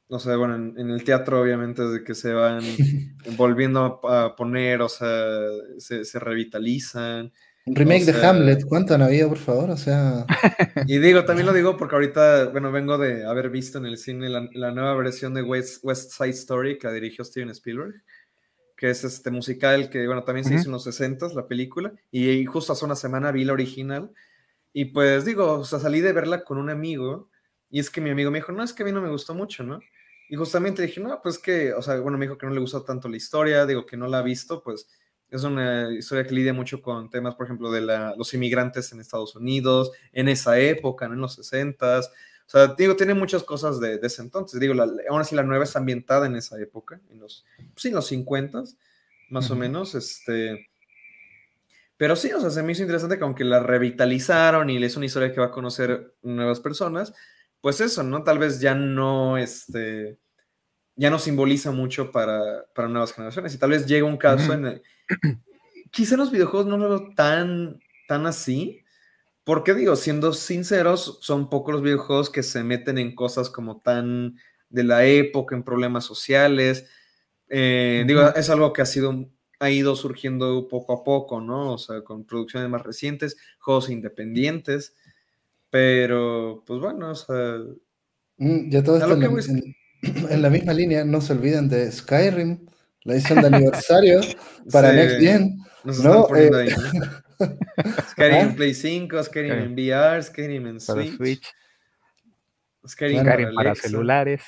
o 0.08 0.20
sea, 0.20 0.38
bueno, 0.38 0.56
en, 0.56 0.90
el 0.90 1.04
teatro 1.04 1.40
obviamente 1.40 1.84
de 1.84 2.04
que 2.04 2.16
se 2.16 2.34
van 2.34 2.64
volviendo 3.38 4.02
a, 4.04 4.36
poner, 4.36 4.82
o 4.82 4.90
sea, 4.90 5.38
se, 5.78 6.20
revitalizan. 6.20 7.32
Remake 7.68 8.06
de 8.06 8.26
Hamlet, 8.26 8.66
¿cuánto 8.66 8.94
han 8.94 9.02
habido, 9.02 9.30
por 9.30 9.38
favor? 9.38 9.70
O 9.72 9.78
sea... 9.78 10.26
Y 10.88 11.00
digo, 11.00 11.26
también 11.26 11.46
lo 11.46 11.54
digo 11.54 11.76
porque 11.76 11.96
ahorita, 11.96 12.46
bueno, 12.50 12.72
vengo 12.72 12.98
de 12.98 13.26
haber 13.26 13.50
visto 13.50 13.78
en 13.78 13.86
el 13.86 13.98
cine 13.98 14.30
la, 14.30 14.72
nueva 14.72 14.96
versión 14.96 15.34
de 15.34 15.42
West, 15.42 15.84
West, 15.84 16.12
Side 16.12 16.30
Story 16.30 16.78
que 16.78 16.90
dirigió 16.92 17.26
Steven 17.26 17.50
Spielberg, 17.50 18.04
que 18.76 18.90
es 18.90 19.04
este 19.04 19.32
musical 19.32 19.90
que, 19.90 20.06
bueno, 20.06 20.24
también 20.24 20.46
se 20.46 20.56
hizo 20.56 20.66
en 20.66 20.72
los 20.72 20.84
60 20.84 21.30
la 21.34 21.48
película, 21.48 21.94
y 22.12 22.46
justo 22.46 22.74
hace 22.74 22.86
una 22.86 22.96
semana 22.96 23.32
vi 23.32 23.44
la 23.44 23.54
original, 23.54 24.12
y 24.72 24.86
pues 24.86 25.26
digo, 25.26 25.54
o 25.54 25.66
sea, 25.66 25.80
salí 25.80 26.00
de 26.00 26.14
verla 26.14 26.44
con 26.44 26.58
un 26.58 26.70
amigo, 26.70 27.30
y 27.70 27.80
es 27.80 27.90
que 27.90 28.00
mi 28.00 28.12
amigo 28.12 28.32
me 28.32 28.38
dijo, 28.38 28.52
no, 28.52 28.64
es 28.64 28.74
que 28.74 28.84
a 28.84 28.86
mí 28.86 28.92
no 28.92 29.02
me 29.02 29.10
gustó 29.10 29.34
mucho, 29.34 29.64
¿no? 29.64 29.80
Y 30.30 30.36
justamente 30.36 30.82
dije, 30.82 31.02
no, 31.02 31.20
pues 31.22 31.40
que, 31.40 31.74
o 31.74 31.82
sea, 31.82 32.00
bueno, 32.00 32.18
me 32.18 32.26
dijo 32.26 32.38
que 32.38 32.46
no 32.46 32.54
le 32.54 32.60
gustó 32.60 32.84
tanto 32.84 33.10
la 33.10 33.18
historia, 33.18 33.66
digo 33.66 33.86
que 33.86 33.98
no 33.98 34.08
la 34.08 34.20
ha 34.20 34.22
visto, 34.22 34.62
pues 34.62 34.88
es 35.30 35.44
una 35.44 35.92
historia 35.92 36.26
que 36.26 36.34
lidia 36.34 36.54
mucho 36.54 36.82
con 36.82 37.10
temas, 37.10 37.36
por 37.36 37.46
ejemplo, 37.46 37.72
de 37.72 37.82
la, 37.82 38.16
los 38.18 38.34
inmigrantes 38.34 38.92
en 38.92 39.00
Estados 39.00 39.36
Unidos, 39.36 39.92
en 40.14 40.30
esa 40.30 40.60
época, 40.60 41.08
¿no? 41.08 41.16
en 41.16 41.22
los 41.22 41.36
60 41.36 42.00
O 42.00 42.04
sea, 42.46 42.68
digo, 42.78 42.96
tiene 42.96 43.14
muchas 43.14 43.44
cosas 43.44 43.80
de, 43.80 44.00
ese 44.02 44.22
entonces. 44.22 44.60
Digo, 44.60 44.74
la, 44.74 44.88
aún 45.10 45.22
así 45.22 45.36
la 45.36 45.44
nueva 45.44 45.66
está 45.66 45.80
ambientada 45.80 46.28
en 46.28 46.36
esa 46.36 46.60
época, 46.62 47.02
en 47.12 47.20
los, 47.20 47.46
pues, 47.74 47.86
en 47.86 47.96
los 47.96 48.08
50 48.08 48.64
más 49.30 49.52
o 49.52 49.56
menos, 49.56 49.94
este... 49.96 50.70
Pero 51.98 52.16
sí, 52.16 52.32
o 52.32 52.40
sea, 52.40 52.52
se 52.52 52.62
me 52.62 52.72
hizo 52.72 52.84
interesante 52.84 53.18
que 53.18 53.24
aunque 53.24 53.44
la 53.44 53.60
revitalizaron 53.60 54.70
y 54.70 54.82
es 54.82 54.96
una 54.96 55.08
historia 55.08 55.34
que 55.34 55.40
va 55.40 55.48
a 55.48 55.52
conocer 55.52 56.14
nuevas 56.22 56.60
personas, 56.60 57.12
pues 57.60 57.82
eso, 57.82 58.04
¿no? 58.04 58.24
Tal 58.24 58.38
vez 58.38 58.62
ya 58.62 58.76
no, 58.76 59.38
este, 59.38 60.20
ya 60.98 61.10
no 61.10 61.20
simboliza 61.20 61.72
mucho 61.72 62.12
para, 62.12 62.66
nuevas 62.90 63.14
generaciones. 63.14 63.54
Y 63.54 63.58
tal 63.58 63.70
vez 63.70 63.86
llega 63.86 64.06
un 64.06 64.18
caso 64.18 64.54
en 64.54 64.66
el... 64.66 64.82
Quizá 65.92 66.18
los 66.18 66.32
videojuegos 66.32 66.68
no 66.68 66.78
lo 66.78 66.90
veo 66.90 67.14
tan, 67.16 67.80
tan 68.10 68.26
así, 68.26 68.84
porque 69.46 69.74
digo, 69.74 69.96
siendo 69.96 70.34
sinceros, 70.34 71.20
son 71.22 71.50
pocos 71.50 71.74
los 71.74 71.82
videojuegos 71.82 72.30
que 72.30 72.44
se 72.44 72.64
meten 72.64 72.98
en 72.98 73.16
cosas 73.16 73.50
como 73.50 73.80
tan 73.80 74.36
de 74.70 74.84
la 74.84 75.06
época, 75.06 75.56
en 75.56 75.64
problemas 75.64 76.04
sociales. 76.04 76.90
Eh, 77.48 78.04
digo, 78.06 78.28
es 78.36 78.50
algo 78.50 78.74
que 78.74 78.82
ha 78.82 78.86
sido 78.86 79.30
ha 79.60 79.70
ido 79.72 79.96
surgiendo 79.96 80.68
poco 80.68 80.94
a 80.94 81.04
poco, 81.04 81.42
¿no? 81.42 81.74
O 81.74 81.78
sea, 81.78 82.02
con 82.02 82.26
producciones 82.26 82.70
más 82.70 82.84
recientes, 82.84 83.38
juegos 83.60 83.90
independientes. 83.90 84.96
Pero, 85.70 86.64
pues 86.66 86.80
bueno, 86.80 87.12
o 87.12 87.16
sea. 87.16 87.58
Mm, 88.38 88.70
ya 88.70 88.84
todo 88.84 88.98
esto 88.98 89.14
en, 89.14 89.76
la 90.38 90.50
misma 90.50 90.74
línea, 90.74 91.04
no 91.04 91.22
se 91.22 91.34
olviden 91.34 91.70
de 91.70 91.92
Skyrim, 91.92 92.66
la 93.04 93.14
edición 93.14 93.42
de 93.42 93.48
aniversario 93.48 94.22
para 94.72 94.92
Next 94.94 95.20
Gen. 95.20 95.58
¿no? 96.04 96.28
Eh, 96.36 96.76
Skyrim 98.12 98.38
en 98.38 98.50
¿Ah? 98.50 98.54
Play 98.56 98.74
5, 98.74 99.24
Skyrim 99.24 99.54
en 99.54 99.74
VR, 99.74 100.24
Skyrim 100.24 100.68
en 100.68 100.80
Switch. 100.80 101.48
Skyrim, 102.88 103.24
para, 103.54 103.76
celulares. 103.76 104.42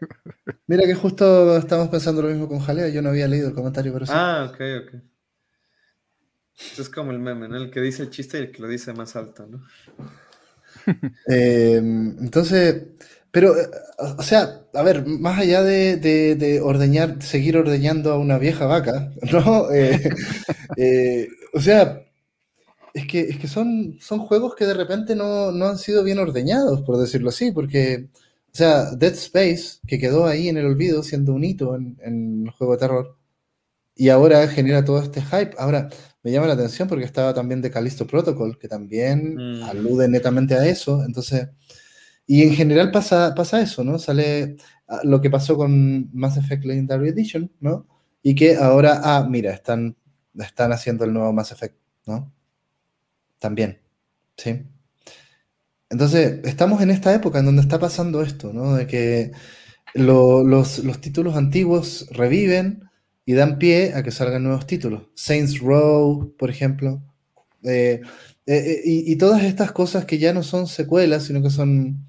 Mira 0.66 0.84
que 0.84 0.94
justo 0.94 1.56
estamos 1.56 1.88
pensando 1.88 2.22
lo 2.22 2.28
mismo 2.28 2.48
con 2.48 2.58
Jalea, 2.58 2.88
yo 2.88 3.02
no 3.02 3.10
había 3.10 3.28
leído 3.28 3.48
el 3.48 3.54
comentario, 3.54 3.92
pero 3.92 4.06
sí. 4.06 4.12
Ah, 4.14 4.50
ok, 4.50 4.60
ok. 4.84 5.02
Es 6.78 6.88
como 6.88 7.12
el 7.12 7.20
meme, 7.20 7.48
¿no? 7.48 7.56
El 7.56 7.70
que 7.70 7.80
dice 7.80 8.02
el 8.02 8.10
chiste 8.10 8.38
y 8.38 8.42
el 8.42 8.50
que 8.50 8.62
lo 8.62 8.68
dice 8.68 8.92
más 8.92 9.14
alto, 9.16 9.46
¿no? 9.46 9.64
Eh, 11.28 11.76
entonces, 11.76 12.86
pero, 13.30 13.58
eh, 13.58 13.68
o 14.16 14.22
sea, 14.22 14.62
a 14.72 14.82
ver, 14.82 15.06
más 15.06 15.38
allá 15.38 15.62
de, 15.62 16.60
ordeñar, 16.62 17.22
seguir 17.22 17.56
ordeñando 17.56 18.12
a 18.12 18.18
una 18.18 18.38
vieja 18.38 18.66
vaca, 18.66 19.12
¿no? 19.32 19.68
Eh, 20.76 21.28
o 21.54 21.60
sea, 21.60 22.02
es 22.94 23.06
que, 23.06 23.20
es 23.20 23.38
que 23.38 23.48
son, 23.48 23.96
son 24.00 24.20
juegos 24.20 24.54
que 24.54 24.66
de 24.66 24.74
repente 24.74 25.16
no, 25.16 25.48
han 25.48 25.78
sido 25.78 26.04
bien 26.04 26.18
ordeñados, 26.18 26.82
por 26.82 26.98
decirlo 26.98 27.30
así, 27.30 27.50
porque, 27.50 28.10
o 28.52 28.56
sea, 28.56 28.90
Dead 28.92 29.14
Space, 29.14 29.78
que 29.86 29.98
quedó 29.98 30.26
ahí 30.26 30.48
en 30.48 30.56
el 30.56 30.66
olvido 30.66 31.02
siendo 31.02 31.32
un 31.32 31.42
hito 31.42 31.74
en, 31.74 32.44
el 32.46 32.50
juego 32.52 32.74
de 32.74 32.78
terror, 32.78 33.16
y 33.96 34.10
ahora 34.10 34.46
genera 34.46 34.84
todo 34.84 35.02
este 35.02 35.20
hype. 35.22 35.56
Ahora, 35.58 35.88
me 36.22 36.30
llama 36.30 36.46
la 36.46 36.52
atención 36.52 36.86
porque 36.86 37.04
estaba 37.04 37.34
también 37.34 37.60
de 37.60 37.70
Callisto 37.70 38.06
Protocol, 38.06 38.58
que 38.58 38.68
también 38.68 39.34
mm. 39.34 39.62
alude 39.64 40.06
netamente 40.06 40.54
a 40.54 40.66
eso. 40.66 41.02
Entonces, 41.04 41.48
y 42.28 42.42
en 42.42 42.54
general 42.54 42.92
pasa, 42.92 43.34
pasa 43.34 43.62
eso, 43.62 43.82
¿no? 43.82 43.98
Sale 43.98 44.56
ah, 44.86 45.00
lo 45.02 45.20
que 45.22 45.30
pasó 45.30 45.56
con 45.56 46.10
Mass 46.12 46.36
Effect 46.36 46.66
Legendary 46.66 47.08
Edition, 47.08 47.50
¿no? 47.58 47.86
Y 48.22 48.34
que 48.34 48.56
ahora, 48.56 49.00
ah, 49.02 49.26
mira, 49.28 49.52
están, 49.52 49.96
están 50.38 50.72
haciendo 50.72 51.06
el 51.06 51.14
nuevo 51.14 51.32
Mass 51.32 51.52
Effect, 51.52 51.76
¿no? 52.06 52.30
También, 53.38 53.80
¿sí? 54.36 54.62
Entonces, 55.88 56.40
estamos 56.44 56.82
en 56.82 56.90
esta 56.90 57.14
época 57.14 57.38
en 57.38 57.46
donde 57.46 57.62
está 57.62 57.78
pasando 57.78 58.20
esto, 58.20 58.52
¿no? 58.52 58.74
De 58.74 58.86
que 58.86 59.32
los, 59.94 60.82
títulos 61.00 61.34
antiguos 61.34 62.08
reviven 62.10 62.90
y 63.24 63.32
dan 63.32 63.58
pie 63.58 63.94
a 63.94 64.02
que 64.02 64.10
salgan 64.10 64.42
nuevos 64.42 64.66
títulos. 64.66 65.04
Saints 65.14 65.60
Row, 65.60 66.34
por 66.38 66.50
ejemplo. 66.50 67.02
Eh, 67.62 68.02
eh, 68.44 68.54
eh, 68.54 68.82
y, 68.84 69.16
todas 69.16 69.44
estas 69.44 69.72
cosas 69.72 70.04
que 70.04 70.18
ya 70.18 70.34
no 70.34 70.42
son 70.42 70.66
secuelas, 70.66 71.24
sino 71.24 71.42
que 71.42 71.50
son 71.50 72.07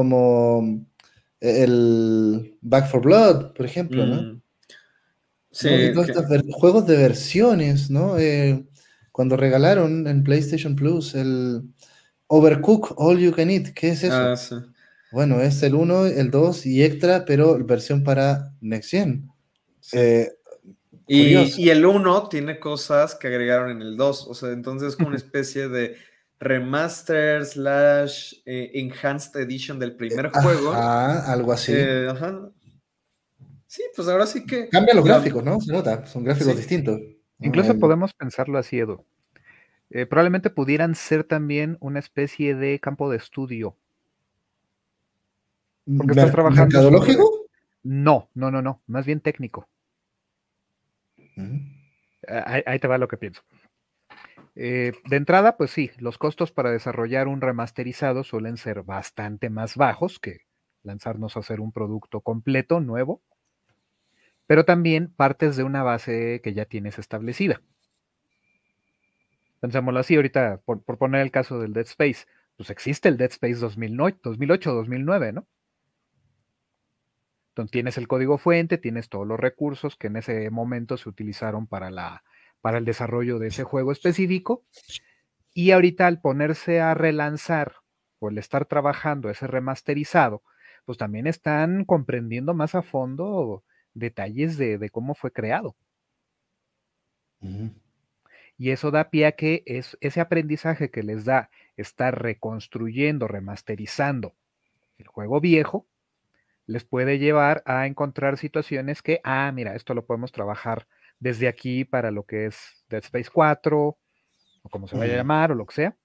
como 0.00 0.86
el 1.40 2.56
Back 2.62 2.90
for 2.90 3.02
Blood, 3.02 3.52
por 3.52 3.66
ejemplo, 3.66 4.06
¿no? 4.06 4.22
Mm. 4.22 4.42
Sí, 5.50 5.68
juegos 6.52 6.86
de 6.86 6.96
versiones, 6.96 7.90
¿no? 7.90 8.16
cuando 9.12 9.36
regalaron 9.36 10.06
en 10.06 10.24
PlayStation 10.24 10.74
Plus 10.74 11.14
el 11.14 11.62
Overcook 12.28 12.94
All 12.96 13.18
You 13.18 13.32
Can 13.32 13.50
Eat, 13.50 13.74
¿qué 13.74 13.88
es 13.88 14.04
eso? 14.04 14.14
Ah, 14.14 14.36
bueno, 15.12 15.42
es 15.42 15.62
el 15.62 15.74
1, 15.74 16.06
el 16.06 16.30
2 16.30 16.64
y 16.64 16.82
extra, 16.82 17.26
pero 17.26 17.62
versión 17.62 18.02
para 18.02 18.54
Next 18.62 18.90
Gen. 18.90 19.28
Eh, 19.92 20.30
y, 21.06 21.68
el 21.68 21.84
1 21.84 22.28
tiene 22.28 22.58
cosas 22.58 23.14
que 23.16 23.26
agregaron 23.26 23.72
en 23.72 23.82
el 23.82 23.96
2, 23.98 24.28
o 24.28 24.34
sea, 24.34 24.52
entonces 24.52 24.90
es 24.90 24.96
como 24.96 25.08
una 25.08 25.16
especie 25.18 25.68
de 25.68 25.96
remaster 26.40 27.44
slash 27.44 28.34
eh, 28.46 28.70
enhanced 28.74 29.40
edition 29.40 29.78
del 29.78 29.94
primer 29.94 30.26
eh, 30.26 30.30
juego. 30.42 30.72
Ah, 30.74 31.30
algo 31.30 31.52
así. 31.52 31.72
Sí, 33.66 33.82
pues 33.94 34.08
ahora 34.08 34.26
sí 34.26 34.44
que... 34.44 34.68
Cambia 34.68 34.94
los 34.94 35.04
gráficos, 35.04 35.44
¿no? 35.44 35.60
Se 35.60 35.72
nota, 35.72 36.04
son 36.06 36.24
gráficos 36.24 36.56
distintos. 36.56 36.98
Incluso 37.38 37.78
podemos 37.78 38.12
pensarlo 38.14 38.58
así, 38.58 38.80
Edu. 38.80 39.04
Eh, 39.90 40.06
probablemente 40.06 40.50
pudieran 40.50 40.94
ser 40.94 41.24
también 41.24 41.76
una 41.80 41.98
especie 41.98 42.54
de 42.54 42.80
campo 42.80 43.10
de 43.10 43.16
estudio. 43.16 43.76
Porque 45.84 46.12
estás 46.12 46.32
trabajando. 46.32 46.64
¿Mercadológico? 46.66 47.46
No, 47.82 48.28
no, 48.34 48.50
no, 48.50 48.62
no. 48.62 48.82
Más 48.86 49.06
bien 49.06 49.20
técnico. 49.20 49.68
Mm. 51.36 51.80
Ahí, 52.44 52.78
te 52.78 52.86
va 52.86 52.98
lo 52.98 53.08
que 53.08 53.16
pienso. 53.16 53.42
Eh, 54.62 54.92
de 55.08 55.16
entrada, 55.16 55.56
pues 55.56 55.70
sí, 55.70 55.90
los 55.96 56.18
costos 56.18 56.52
para 56.52 56.70
desarrollar 56.70 57.28
un 57.28 57.40
remasterizado 57.40 58.24
suelen 58.24 58.58
ser 58.58 58.82
bastante 58.82 59.48
más 59.48 59.74
bajos 59.74 60.18
que 60.18 60.40
lanzarnos 60.82 61.34
a 61.34 61.40
hacer 61.40 61.60
un 61.60 61.72
producto 61.72 62.20
completo, 62.20 62.78
nuevo, 62.78 63.22
pero 64.46 64.66
también 64.66 65.14
partes 65.14 65.56
de 65.56 65.62
una 65.62 65.82
base 65.82 66.42
que 66.44 66.52
ya 66.52 66.66
tienes 66.66 66.98
establecida. 66.98 67.62
Pensémoslo 69.60 69.98
así, 69.98 70.16
ahorita, 70.16 70.60
por, 70.66 70.82
poner 70.82 71.22
el 71.22 71.30
caso 71.30 71.58
del 71.58 71.72
Dead 71.72 71.86
Space, 71.86 72.26
pues 72.58 72.68
existe 72.68 73.08
el 73.08 73.16
Dead 73.16 73.30
Space 73.30 73.54
2008, 73.54 74.74
2009, 74.74 75.32
¿no? 75.32 75.46
Entonces 77.52 77.70
tienes 77.70 77.96
el 77.96 78.08
código 78.08 78.36
fuente, 78.36 78.76
tienes 78.76 79.08
todos 79.08 79.26
los 79.26 79.40
recursos 79.40 79.96
que 79.96 80.08
en 80.08 80.16
ese 80.16 80.50
momento 80.50 80.98
se 80.98 81.08
utilizaron 81.08 81.66
para, 81.66 81.90
la, 81.90 82.22
para 82.60 82.78
el 82.78 82.84
desarrollo 82.84 83.38
de 83.38 83.48
ese 83.48 83.64
juego 83.64 83.92
específico. 83.92 84.64
Y 85.54 85.72
ahorita 85.72 86.06
al 86.06 86.20
ponerse 86.20 86.80
a 86.80 86.94
relanzar 86.94 87.74
o 88.18 88.28
el 88.28 88.38
estar 88.38 88.66
trabajando 88.66 89.30
ese 89.30 89.46
remasterizado, 89.46 90.42
pues 90.84 90.98
también 90.98 91.26
están 91.26 91.84
comprendiendo 91.84 92.54
más 92.54 92.74
a 92.74 92.82
fondo 92.82 93.64
detalles 93.94 94.56
de, 94.56 94.90
cómo 94.90 95.14
fue 95.14 95.32
creado. 95.32 95.76
Y 98.56 98.70
eso 98.70 98.90
da 98.90 99.10
pie 99.10 99.26
a 99.26 99.32
que 99.32 99.62
es, 99.66 99.96
ese 100.00 100.20
aprendizaje 100.20 100.90
que 100.90 101.02
les 101.02 101.24
da 101.24 101.50
estar 101.76 102.22
reconstruyendo, 102.22 103.26
remasterizando 103.26 104.34
el 104.98 105.06
juego 105.06 105.40
viejo, 105.40 105.86
les 106.66 106.84
puede 106.84 107.18
llevar 107.18 107.62
a 107.64 107.86
encontrar 107.86 108.36
situaciones 108.36 109.02
que, 109.02 109.20
ah, 109.24 109.50
mira, 109.52 109.74
esto 109.74 109.94
lo 109.94 110.04
podemos 110.04 110.30
trabajar 110.30 110.86
desde 111.20 111.46
aquí 111.46 111.84
para 111.84 112.10
lo 112.10 112.24
que 112.24 112.46
es 112.46 112.84
Dead 112.88 113.04
Space 113.04 113.30
4, 113.32 113.78
o 114.62 114.68
como 114.68 114.88
se 114.88 114.96
vaya 114.96 115.14
a 115.14 115.16
llamar, 115.18 115.52
o 115.52 115.54
lo 115.54 115.66
que 115.66 115.74
sea. 115.74 115.96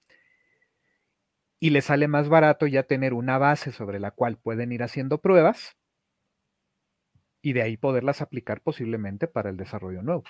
Y 1.58 1.70
les 1.70 1.86
sale 1.86 2.06
más 2.06 2.28
barato 2.28 2.66
ya 2.66 2.84
tener 2.84 3.14
una 3.14 3.38
base 3.38 3.72
sobre 3.72 3.98
la 3.98 4.10
cual 4.10 4.36
pueden 4.36 4.72
ir 4.72 4.82
haciendo 4.82 5.20
pruebas 5.20 5.76
y 7.40 7.54
de 7.54 7.62
ahí 7.62 7.76
poderlas 7.76 8.20
aplicar 8.20 8.60
posiblemente 8.60 9.26
para 9.26 9.48
el 9.50 9.56
desarrollo 9.56 10.02
nuevo. 10.02 10.24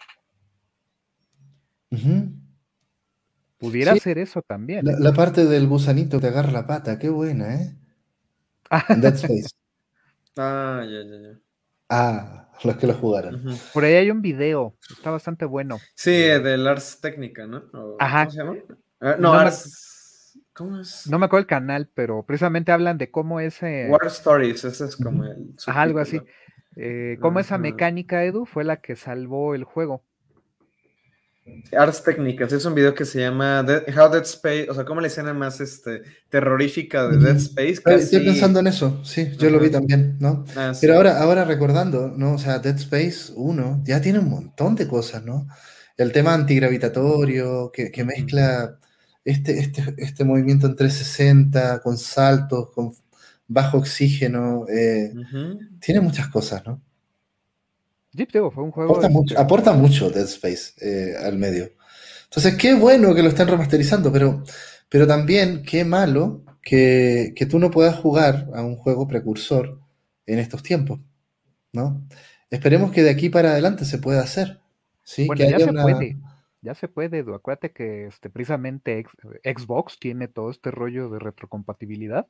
Pudiera 3.58 3.96
ser 3.96 4.18
eso 4.18 4.42
también. 4.42 4.86
¿eh? 4.86 4.94
La, 4.98 5.12
parte 5.12 5.46
del 5.46 5.66
gusanito 5.66 6.20
te 6.20 6.28
agarra 6.28 6.52
la 6.52 6.66
pata, 6.66 6.98
qué 6.98 7.08
buena, 7.08 7.54
¿eh? 7.56 7.76
Dead 9.00 9.14
Space. 9.14 9.48
Ah, 10.36 10.84
ya, 10.84 11.02
ya, 11.02 11.32
ya. 11.32 11.45
Ah, 11.88 12.48
los 12.64 12.76
que 12.76 12.86
lo 12.86 12.94
jugaron. 12.94 13.42
Por 13.72 13.84
ahí 13.84 13.94
hay 13.94 14.10
un 14.10 14.22
video, 14.22 14.74
está 14.90 15.10
bastante 15.10 15.44
bueno. 15.44 15.78
Sí, 15.94 16.12
del 16.12 16.66
Ars 16.66 17.00
Técnica, 17.00 17.46
¿no? 17.46 17.62
Ajá. 17.98 18.26
¿Cómo 18.26 18.30
se 18.30 18.38
llama? 18.38 18.56
Ah, 19.00 19.16
no, 19.18 19.32
Ars. 19.32 20.38
¿Cómo 20.52 20.80
es? 20.80 21.06
No 21.06 21.18
me 21.18 21.26
acuerdo 21.26 21.42
el 21.42 21.46
canal, 21.46 21.88
pero 21.92 22.22
precisamente 22.22 22.72
hablan 22.72 22.96
de 22.96 23.10
cómo 23.10 23.40
ese. 23.40 23.88
War 23.90 24.06
Stories, 24.06 24.64
ese 24.64 24.86
es 24.86 24.96
como 24.96 25.24
el. 25.24 25.54
algo 25.66 25.98
así. 25.98 26.20
Eh, 26.76 27.18
cómo 27.20 27.40
esa 27.40 27.58
mecánica, 27.58 28.24
Edu, 28.24 28.46
fue 28.46 28.64
la 28.64 28.78
que 28.78 28.96
salvó 28.96 29.54
el 29.54 29.64
juego. 29.64 30.02
Arts 31.76 32.02
Técnicas, 32.02 32.52
es 32.52 32.64
un 32.64 32.74
video 32.74 32.94
que 32.94 33.04
se 33.04 33.20
llama 33.20 33.60
How 33.60 34.10
Dead 34.10 34.22
Space, 34.22 34.66
o 34.68 34.74
sea, 34.74 34.84
cómo 34.84 35.00
la 35.00 35.06
escena 35.06 35.34
más 35.34 35.60
este, 35.60 36.02
terrorífica 36.28 37.08
de 37.08 37.18
Dead 37.18 37.36
Space. 37.36 37.82
Estoy 37.86 38.24
pensando 38.24 38.60
en 38.60 38.68
eso, 38.68 39.00
sí, 39.04 39.32
yo 39.38 39.50
lo 39.50 39.58
vi 39.58 39.70
también, 39.70 40.16
¿no? 40.20 40.44
Ah, 40.56 40.72
Pero 40.80 40.96
ahora, 40.96 41.20
ahora 41.20 41.44
recordando, 41.44 42.12
¿no? 42.16 42.34
O 42.34 42.38
sea, 42.38 42.58
Dead 42.58 42.76
Space 42.76 43.32
1 43.34 43.82
ya 43.84 44.00
tiene 44.00 44.18
un 44.18 44.30
montón 44.30 44.74
de 44.74 44.86
cosas, 44.86 45.24
¿no? 45.24 45.46
El 45.96 46.12
tema 46.12 46.34
antigravitatorio, 46.34 47.70
que, 47.72 47.90
que 47.90 48.04
mezcla 48.04 48.78
este, 49.24 49.58
este, 49.58 49.94
este 49.98 50.24
movimiento 50.24 50.66
en 50.66 50.76
360, 50.76 51.80
con 51.80 51.98
saltos, 51.98 52.70
con 52.70 52.92
bajo 53.48 53.78
oxígeno, 53.78 54.66
eh, 54.68 55.12
tiene 55.80 56.00
muchas 56.00 56.28
cosas, 56.28 56.64
¿no? 56.66 56.80
Fue 58.50 58.64
un 58.64 58.70
juego. 58.70 58.98
Aporta, 59.36 59.72
mucho, 59.72 60.10
Dead 60.10 60.24
Space 60.24 60.74
eh, 60.80 61.14
al 61.22 61.38
medio. 61.38 61.70
Entonces, 62.24 62.56
qué 62.56 62.74
bueno 62.74 63.14
que 63.14 63.22
lo 63.22 63.28
estén 63.28 63.48
remasterizando, 63.48 64.12
pero, 64.12 64.42
pero 64.88 65.06
también 65.06 65.62
qué 65.62 65.84
malo 65.84 66.42
que, 66.62 67.34
tú 67.48 67.58
no 67.58 67.70
puedas 67.70 67.96
jugar 67.96 68.48
a 68.54 68.62
un 68.62 68.76
juego 68.76 69.06
precursor 69.06 69.80
en 70.26 70.38
estos 70.38 70.62
tiempos, 70.62 71.00
¿no? 71.72 72.04
Esperemos 72.50 72.90
que 72.90 73.02
de 73.02 73.10
aquí 73.10 73.28
para 73.28 73.50
adelante 73.52 73.84
se 73.84 73.98
pueda 73.98 74.22
hacer. 74.22 74.60
¿sí? 75.04 75.26
Bueno, 75.26 75.48
ya 75.48 75.58
se 75.58 75.72
puede. 75.72 76.16
Ya 76.62 76.74
se 76.74 76.88
puede, 76.88 77.20
Acuérdate 77.32 77.70
que 77.70 78.06
este, 78.06 78.28
precisamente 78.28 79.04
Xbox 79.44 80.00
tiene 80.00 80.26
todo 80.26 80.50
este 80.50 80.72
rollo 80.72 81.08
de 81.10 81.20
retrocompatibilidad. 81.20 82.26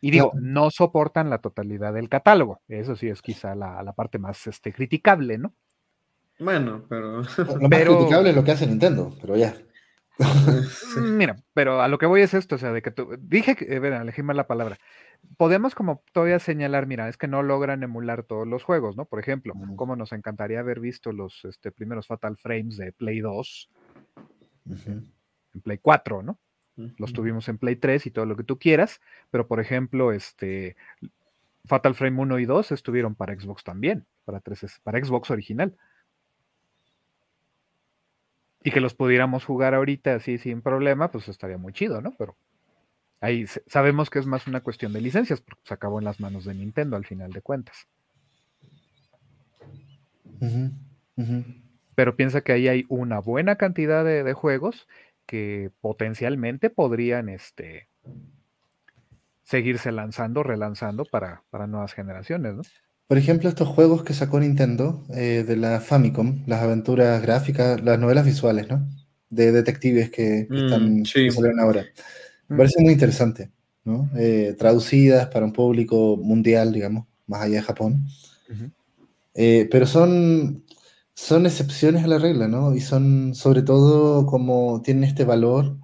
Y 0.00 0.10
digo, 0.10 0.32
no 0.40 0.70
soportan 0.70 1.30
la 1.30 1.38
totalidad 1.38 1.92
del 1.92 2.08
catálogo. 2.08 2.60
Eso 2.68 2.96
sí 2.96 3.08
es 3.08 3.22
quizá 3.22 3.54
la, 3.54 3.92
parte 3.92 4.18
más 4.18 4.46
este, 4.46 4.72
criticable, 4.72 5.38
¿no? 5.38 5.54
Bueno, 6.38 6.84
pero. 6.88 7.22
Lo 7.38 7.68
más 7.68 7.84
criticable 7.84 8.30
es 8.30 8.36
lo 8.36 8.44
que 8.44 8.52
hace 8.52 8.66
Nintendo, 8.66 9.12
pero 9.20 9.36
ya. 9.36 9.56
Mira, 11.00 11.36
pero 11.54 11.80
a 11.80 11.88
lo 11.88 11.98
que 11.98 12.06
voy 12.06 12.22
es 12.22 12.34
esto, 12.34 12.56
o 12.56 12.58
sea, 12.58 12.72
de 12.72 12.82
que 12.82 12.90
tú. 12.90 13.16
Dije 13.20 13.56
que. 13.56 13.64
Eh, 13.64 13.76
elegí 13.76 14.22
mal 14.22 14.36
la 14.36 14.46
palabra. 14.46 14.78
Podemos, 15.36 15.74
como 15.74 16.02
todavía 16.12 16.38
señalar, 16.38 16.86
mira, 16.86 17.08
es 17.08 17.16
que 17.16 17.26
no 17.26 17.42
logran 17.42 17.82
emular 17.82 18.22
todos 18.22 18.46
los 18.46 18.62
juegos, 18.62 18.96
¿no? 18.96 19.04
Por 19.04 19.18
ejemplo, 19.18 19.52
como 19.74 19.96
nos 19.96 20.12
encantaría 20.12 20.60
haber 20.60 20.78
visto 20.78 21.10
los 21.10 21.44
este, 21.44 21.72
primeros 21.72 22.06
Fatal 22.06 22.36
Frames 22.36 22.76
de 22.76 22.92
Play 22.92 23.20
2, 23.20 23.70
en 24.84 25.60
Play 25.62 25.78
4, 25.78 26.22
¿no? 26.22 26.38
Los 26.96 27.12
tuvimos 27.12 27.48
en 27.48 27.58
Play 27.58 27.76
3 27.76 28.06
y 28.06 28.10
todo 28.10 28.24
lo 28.24 28.36
que 28.36 28.44
tú 28.44 28.58
quieras, 28.58 29.00
pero 29.30 29.46
por 29.46 29.60
ejemplo, 29.60 30.12
este 30.12 30.76
Fatal 31.64 31.94
Frame 31.94 32.20
1 32.20 32.38
y 32.38 32.44
2 32.44 32.72
estuvieron 32.72 33.14
para 33.14 33.38
Xbox 33.38 33.64
también, 33.64 34.06
para, 34.24 34.40
3, 34.40 34.80
para 34.82 35.04
Xbox 35.04 35.30
original. 35.30 35.76
Y 38.62 38.70
que 38.70 38.80
los 38.80 38.94
pudiéramos 38.94 39.44
jugar 39.44 39.74
ahorita 39.74 40.14
así 40.14 40.38
sin 40.38 40.62
problema, 40.62 41.10
pues 41.10 41.28
estaría 41.28 41.58
muy 41.58 41.72
chido, 41.72 42.00
¿no? 42.00 42.14
Pero 42.18 42.36
Ahí 43.20 43.46
sabemos 43.66 44.10
que 44.10 44.20
es 44.20 44.26
más 44.26 44.46
una 44.46 44.60
cuestión 44.60 44.92
de 44.92 45.00
licencias, 45.00 45.40
porque 45.40 45.62
se 45.64 45.74
acabó 45.74 45.98
en 45.98 46.04
las 46.04 46.20
manos 46.20 46.44
de 46.44 46.54
Nintendo 46.54 46.96
al 46.96 47.04
final 47.04 47.32
de 47.32 47.42
cuentas. 47.42 47.88
Pero 51.96 52.16
piensa 52.16 52.42
que 52.42 52.52
ahí 52.52 52.68
hay 52.68 52.86
una 52.88 53.18
buena 53.18 53.56
cantidad 53.56 54.04
de, 54.04 54.32
juegos 54.34 54.86
que 55.28 55.70
potencialmente 55.82 56.70
podrían 56.70 57.28
este, 57.28 57.88
seguirse 59.44 59.92
lanzando, 59.92 60.42
relanzando 60.42 61.04
para, 61.04 61.44
para 61.50 61.66
nuevas 61.66 61.92
generaciones, 61.92 62.54
¿no? 62.54 62.62
Por 63.06 63.18
ejemplo, 63.18 63.48
estos 63.48 63.68
juegos 63.68 64.02
que 64.04 64.14
sacó 64.14 64.40
Nintendo 64.40 65.04
eh, 65.14 65.44
de 65.46 65.56
la 65.56 65.80
Famicom, 65.80 66.42
las 66.46 66.62
aventuras 66.62 67.20
gráficas, 67.22 67.82
las 67.82 67.98
novelas 67.98 68.24
visuales, 68.24 68.68
¿no? 68.68 68.86
De 69.28 69.52
detectives 69.52 70.10
que, 70.10 70.46
mm, 70.48 70.54
están 70.54 71.04
sí. 71.06 71.28
ahora. 71.60 71.84
Me 72.48 72.54
mm. 72.54 72.58
parece 72.58 72.82
muy 72.82 72.92
interesante, 72.92 73.50
¿no? 73.84 74.10
Eh, 74.16 74.54
traducidas 74.58 75.28
para 75.28 75.44
un 75.44 75.52
público 75.52 76.16
mundial, 76.16 76.72
digamos, 76.72 77.06
más 77.26 77.42
allá 77.42 77.56
de 77.56 77.62
Japón. 77.62 78.06
Eh, 79.34 79.68
pero 79.70 79.86
son, 79.86 80.64
son 81.18 81.46
excepciones 81.46 82.04
a 82.04 82.06
la 82.06 82.18
regla, 82.18 82.46
¿no? 82.46 82.76
Y 82.76 82.80
son 82.80 83.34
sobre 83.34 83.62
todo 83.62 84.24
como 84.24 84.82
tienen 84.82 85.02
este 85.02 85.24
valor 85.24 85.76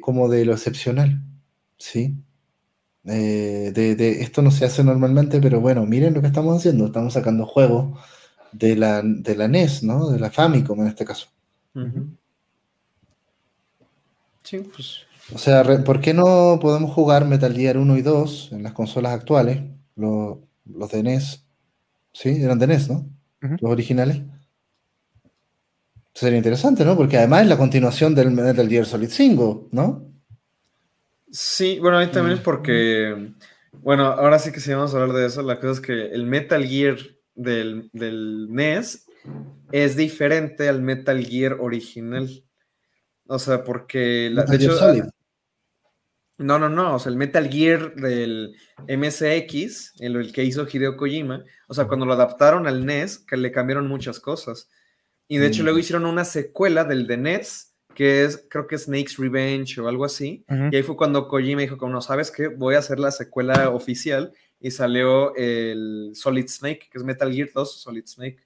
como 0.00 0.28
de 0.30 0.46
lo 0.46 0.54
excepcional, 0.54 1.22
¿sí? 1.76 2.16
Eh, 3.04 3.70
de, 3.74 4.22
esto 4.22 4.40
no 4.40 4.50
se 4.50 4.64
hace 4.64 4.82
normalmente, 4.82 5.40
pero 5.42 5.60
bueno, 5.60 5.84
miren 5.84 6.14
lo 6.14 6.22
que 6.22 6.26
estamos 6.26 6.56
haciendo. 6.56 6.86
Estamos 6.86 7.12
sacando 7.12 7.44
juegos 7.44 7.98
de 8.52 8.76
la, 8.76 9.02
de 9.04 9.36
la 9.36 9.46
NES, 9.46 9.82
¿no? 9.82 10.08
De 10.08 10.18
la 10.18 10.30
Famicom 10.30 10.80
en 10.80 10.86
este 10.88 11.04
caso. 11.04 11.28
Sí, 14.42 14.58
pues. 14.74 15.00
O 15.34 15.38
sea, 15.38 15.62
¿por 15.84 16.00
qué 16.00 16.14
no 16.14 16.58
podemos 16.62 16.92
jugar 16.92 17.26
Metal 17.26 17.54
Gear 17.54 17.76
1 17.76 17.98
y 17.98 18.02
2 18.02 18.52
en 18.52 18.62
las 18.62 18.72
consolas 18.72 19.12
actuales? 19.12 19.62
Los, 19.96 20.38
los 20.64 20.90
de 20.90 21.02
NES. 21.02 21.44
Sí, 22.14 22.42
eran 22.42 22.58
de 22.58 22.68
NES, 22.68 22.88
¿no? 22.88 23.17
Los 23.40 23.70
originales. 23.70 24.20
Sería 26.12 26.38
interesante, 26.38 26.84
¿no? 26.84 26.96
Porque 26.96 27.16
además 27.16 27.42
es 27.42 27.48
la 27.48 27.56
continuación 27.56 28.14
del 28.14 28.32
Metal 28.32 28.68
Gear 28.68 28.84
Solid 28.84 29.08
5, 29.08 29.68
¿no? 29.70 30.12
Sí, 31.30 31.78
bueno, 31.78 31.98
ahí 31.98 32.08
también 32.08 32.38
es 32.38 32.42
porque, 32.42 33.34
bueno, 33.72 34.06
ahora 34.06 34.38
sí 34.38 34.50
que 34.50 34.60
si 34.60 34.72
vamos 34.72 34.94
a 34.94 35.00
hablar 35.00 35.16
de 35.16 35.26
eso, 35.26 35.42
la 35.42 35.60
cosa 35.60 35.72
es 35.72 35.80
que 35.80 36.06
el 36.06 36.26
Metal 36.26 36.64
Gear 36.64 36.96
del, 37.34 37.90
NES 37.92 39.06
es 39.70 39.96
diferente 39.96 40.68
al 40.68 40.82
Metal 40.82 41.24
Gear 41.24 41.58
original. 41.60 42.28
O 43.26 43.38
sea, 43.38 43.62
porque... 43.62 44.30
La, 44.32 44.44
de 44.44 44.56
hecho, 44.56 44.76
no, 46.38 46.58
no, 46.58 46.68
no, 46.68 46.94
o 46.94 46.98
sea, 46.98 47.10
el 47.10 47.18
Metal 47.18 47.48
Gear 47.48 47.94
del 47.94 48.54
MSX, 48.88 50.00
el, 50.00 50.16
el 50.16 50.32
que 50.32 50.44
hizo 50.44 50.66
Hideo 50.66 50.96
Kojima, 50.96 51.44
o 51.66 51.74
sea, 51.74 51.86
cuando 51.86 52.06
lo 52.06 52.12
adaptaron 52.12 52.66
al 52.66 52.86
NES, 52.86 53.18
que 53.18 53.36
le 53.36 53.52
cambiaron 53.52 53.88
muchas 53.88 54.20
cosas. 54.20 54.70
Y 55.26 55.38
de 55.38 55.48
hecho 55.48 55.62
mm. 55.62 55.64
luego 55.64 55.78
hicieron 55.78 56.06
una 56.06 56.24
secuela 56.24 56.84
del 56.84 57.06
de 57.06 57.16
NES 57.18 57.68
que 57.98 58.24
es, 58.24 58.46
creo 58.48 58.68
que 58.68 58.78
Snake's 58.78 59.16
Revenge 59.16 59.80
o 59.80 59.88
algo 59.88 60.04
así. 60.04 60.44
Y 60.70 60.76
ahí 60.76 60.84
fue 60.84 60.96
cuando 60.96 61.26
Kojima 61.26 61.62
dijo, 61.62 61.76
como 61.76 61.94
no, 61.94 62.00
¿sabes 62.00 62.30
qué? 62.30 62.46
Voy 62.46 62.76
a 62.76 62.78
hacer 62.78 63.00
la 63.00 63.10
secuela 63.10 63.70
oficial. 63.70 64.32
Y 64.60 64.70
salió 64.70 65.34
el 65.34 66.12
Solid 66.14 66.46
Snake, 66.46 66.88
que 66.92 66.98
es 66.98 67.02
Metal 67.02 67.32
Gear 67.32 67.48
2 67.52 67.80
Solid 67.80 68.06
Snake. 68.06 68.38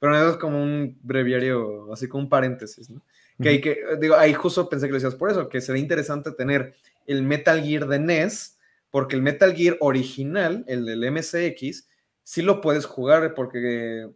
Pero 0.00 0.16
eso 0.16 0.30
es 0.30 0.36
como 0.38 0.60
un 0.60 0.98
breviario, 1.04 1.92
así 1.92 2.08
como 2.08 2.24
un 2.24 2.28
paréntesis, 2.28 2.90
¿no? 2.90 3.00
que, 3.40 3.60
que, 3.60 3.78
digo, 4.00 4.16
ahí 4.16 4.32
justo 4.34 4.68
pensé 4.68 4.86
que 4.86 4.92
lo 4.92 4.96
decías 4.96 5.14
por 5.14 5.30
eso, 5.30 5.48
que 5.48 5.60
sería 5.60 5.82
interesante 5.82 6.32
tener 6.32 6.74
el 7.06 7.22
Metal 7.22 7.62
Gear 7.62 7.86
de 7.86 7.98
NES, 7.98 8.58
porque 8.90 9.16
el 9.16 9.22
Metal 9.22 9.54
Gear 9.54 9.76
original, 9.80 10.64
el 10.68 10.84
del 10.84 11.10
MSX, 11.10 11.88
sí 12.22 12.42
lo 12.42 12.60
puedes 12.60 12.86
jugar, 12.86 13.34
porque 13.34 14.10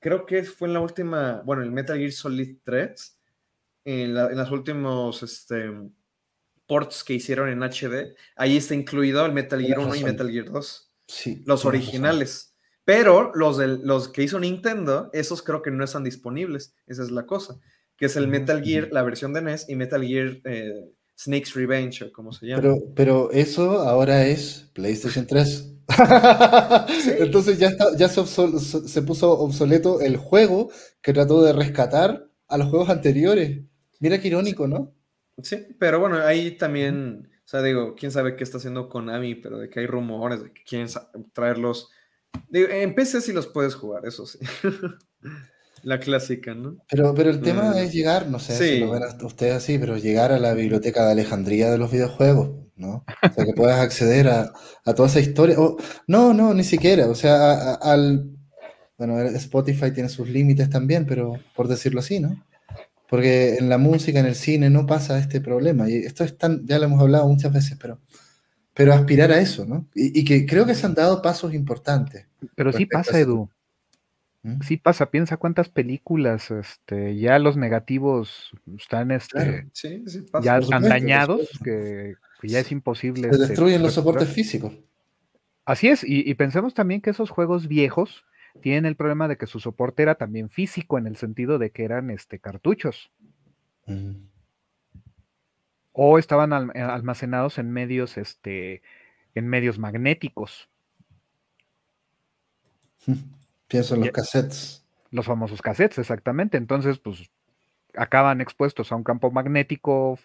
creo 0.00 0.26
que 0.26 0.44
fue 0.44 0.68
en 0.68 0.74
la 0.74 0.80
última, 0.80 1.42
bueno, 1.44 1.62
el 1.62 1.72
Metal 1.72 1.98
Gear 1.98 2.12
Solid 2.12 2.58
3, 2.64 3.20
en, 3.86 4.14
la, 4.14 4.30
los 4.30 4.50
últimos 4.50 5.22
este, 5.22 5.70
ports 6.66 7.04
que 7.04 7.14
hicieron 7.14 7.48
en 7.48 7.62
HD, 7.62 8.16
ahí 8.36 8.56
está 8.56 8.74
incluido 8.74 9.24
el 9.24 9.32
Metal 9.32 9.60
Gear 9.60 9.78
1 9.78 9.94
y 9.94 10.04
Metal 10.04 10.30
Gear 10.30 10.50
2. 10.50 10.92
Sí. 11.06 11.42
Los 11.46 11.64
originales. 11.64 12.54
Pero 12.84 13.32
los, 13.34 13.56
de, 13.56 13.78
los 13.78 14.08
que 14.08 14.22
hizo 14.22 14.38
Nintendo, 14.38 15.10
esos 15.12 15.42
creo 15.42 15.62
que 15.62 15.70
no 15.70 15.84
están 15.84 16.04
disponibles. 16.04 16.74
Esa 16.86 17.02
es 17.02 17.10
la 17.10 17.26
cosa. 17.26 17.58
Que 17.96 18.06
es 18.06 18.16
el 18.16 18.28
Metal 18.28 18.62
Gear, 18.62 18.88
la 18.90 19.02
versión 19.02 19.32
de 19.32 19.42
NES, 19.42 19.68
y 19.68 19.76
Metal 19.76 20.04
Gear 20.04 20.40
eh, 20.44 20.90
Snake's 21.16 21.54
Revenge, 21.54 22.10
como 22.12 22.32
se 22.32 22.46
llama. 22.46 22.62
Pero, 22.62 22.78
pero 22.94 23.30
eso 23.30 23.80
ahora 23.80 24.26
es 24.26 24.70
PlayStation 24.72 25.26
3. 25.26 25.70
Entonces 27.18 27.58
ya, 27.58 27.68
está, 27.68 27.96
ya 27.96 28.08
se, 28.08 28.24
se, 28.26 29.02
puso 29.02 29.38
obsoleto 29.38 30.00
el 30.00 30.16
juego 30.16 30.70
que 31.02 31.12
trató 31.12 31.42
de 31.42 31.52
rescatar 31.52 32.26
a 32.48 32.58
los 32.58 32.68
juegos 32.68 32.88
anteriores. 32.88 33.60
Mira 34.00 34.18
qué 34.20 34.28
irónico, 34.28 34.66
¿no? 34.66 34.94
Sí, 35.42 35.58
pero 35.78 36.00
bueno, 36.00 36.18
ahí 36.18 36.56
también, 36.56 37.30
o 37.44 37.48
sea, 37.48 37.62
digo, 37.62 37.94
quién 37.96 38.12
sabe 38.12 38.36
qué 38.36 38.44
está 38.44 38.58
haciendo 38.58 38.88
Konami, 38.88 39.34
pero 39.34 39.58
de 39.58 39.68
que 39.68 39.80
hay 39.80 39.86
rumores 39.86 40.42
de 40.42 40.52
que 40.52 40.62
quieren 40.64 40.88
traerlos. 41.32 41.90
Digo, 42.48 42.68
en 42.68 42.94
PC 42.94 43.20
sí 43.20 43.32
los 43.32 43.46
puedes 43.46 43.74
jugar, 43.74 44.06
eso 44.06 44.26
sí. 44.26 44.38
la 45.84 46.00
clásica, 46.00 46.54
¿no? 46.54 46.78
Pero, 46.90 47.14
pero 47.14 47.30
el 47.30 47.40
tema 47.40 47.70
mm. 47.70 47.78
es 47.78 47.92
llegar, 47.92 48.28
no 48.28 48.38
sé 48.38 48.56
si 48.56 48.80
lo 48.80 48.90
ven 48.90 49.02
ustedes 49.22 49.54
así, 49.54 49.78
pero 49.78 49.96
llegar 49.96 50.32
a 50.32 50.38
la 50.38 50.54
biblioteca 50.54 51.04
de 51.06 51.12
Alejandría 51.12 51.70
de 51.70 51.78
los 51.78 51.92
videojuegos, 51.92 52.50
¿no? 52.76 53.04
O 53.22 53.34
sea, 53.34 53.44
que 53.44 53.52
puedas 53.52 53.80
acceder 53.80 54.28
a, 54.28 54.52
toda 54.96 55.08
esa 55.08 55.20
historia. 55.20 55.56
no, 56.06 56.32
no, 56.32 56.54
ni 56.54 56.64
siquiera. 56.64 57.06
O 57.06 57.14
sea, 57.14 57.74
al. 57.74 58.30
Bueno, 58.96 59.20
Spotify 59.20 59.90
tiene 59.90 60.08
sus 60.08 60.28
límites 60.28 60.70
también, 60.70 61.04
pero 61.04 61.34
por 61.54 61.68
decirlo 61.68 62.00
así, 62.00 62.20
¿no? 62.20 62.44
Porque 63.08 63.56
en 63.56 63.68
la 63.68 63.76
música, 63.76 64.20
en 64.20 64.26
el 64.26 64.34
cine, 64.34 64.70
no 64.70 64.86
pasa 64.86 65.18
este 65.18 65.40
problema. 65.40 65.90
Y 65.90 65.96
esto 65.96 66.24
es 66.24 66.38
tan, 66.38 66.66
ya 66.66 66.78
lo 66.78 66.86
hemos 66.86 67.00
hablado 67.00 67.28
muchas 67.28 67.52
veces, 67.52 67.76
pero, 67.80 67.98
pero 68.72 68.94
aspirar 68.94 69.32
a 69.32 69.40
eso, 69.40 69.66
¿no? 69.66 69.88
Y, 69.94 70.24
que 70.24 70.46
creo 70.46 70.64
que 70.64 70.74
se 70.74 70.86
han 70.86 70.94
dado 70.94 71.20
pasos 71.22 71.52
importantes. 71.54 72.26
Pero 72.54 72.72
sí 72.72 72.86
pasa, 72.86 73.18
Edu. 73.18 73.50
¿Mm? 74.44 74.60
Sí 74.60 74.76
pasa, 74.76 75.10
piensa 75.10 75.38
cuántas 75.38 75.70
películas, 75.70 76.50
este, 76.50 77.16
ya 77.16 77.38
los 77.38 77.56
negativos 77.56 78.52
están, 78.78 79.10
este, 79.10 79.66
ya 80.42 80.60
dañados, 80.60 81.48
que, 81.64 82.14
ya 82.42 82.60
es 82.60 82.70
imposible. 82.70 83.30
Se 83.30 83.34
este, 83.36 83.46
destruyen 83.48 83.82
los 83.82 83.94
soportes 83.94 84.28
físicos. 84.28 84.74
Así 85.64 85.88
es, 85.88 86.04
y, 86.04 86.30
y, 86.30 86.34
pensemos 86.34 86.74
también 86.74 87.00
que 87.00 87.08
esos 87.08 87.30
juegos 87.30 87.68
viejos, 87.68 88.26
tienen 88.60 88.84
el 88.84 88.96
problema 88.96 89.28
de 89.28 89.36
que 89.38 89.46
su 89.46 89.60
soporte 89.60 90.02
era 90.02 90.14
también 90.14 90.50
físico 90.50 90.98
en 90.98 91.06
el 91.06 91.16
sentido 91.16 91.58
de 91.58 91.70
que 91.70 91.84
eran 91.84 92.10
este, 92.10 92.38
cartuchos. 92.38 93.10
Mm. 93.86 94.26
O 95.92 96.18
estaban 96.18 96.70
eh, 96.74 96.82
almacenados 96.82 97.58
en 97.58 97.70
medios, 97.70 98.18
este, 98.18 98.82
en 99.34 99.48
medios 99.48 99.78
magnéticos. 99.78 100.68
Pienso 103.68 103.94
en 103.94 104.02
los 104.02 104.10
cassettes. 104.10 104.84
Los 105.10 105.26
famosos 105.26 105.62
cassettes, 105.62 105.98
exactamente. 105.98 106.56
Entonces, 106.56 106.98
pues, 106.98 107.30
acaban 107.94 108.40
expuestos 108.40 108.90
a 108.92 108.96
un 108.96 109.04
campo 109.04 109.30
magnético 109.30 110.18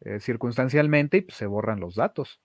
eh, 0.00 0.20
circunstancialmente 0.20 1.18
y 1.18 1.20
pues, 1.22 1.36
se 1.36 1.46
borran 1.46 1.80
los 1.80 1.94
datos. 1.94 2.40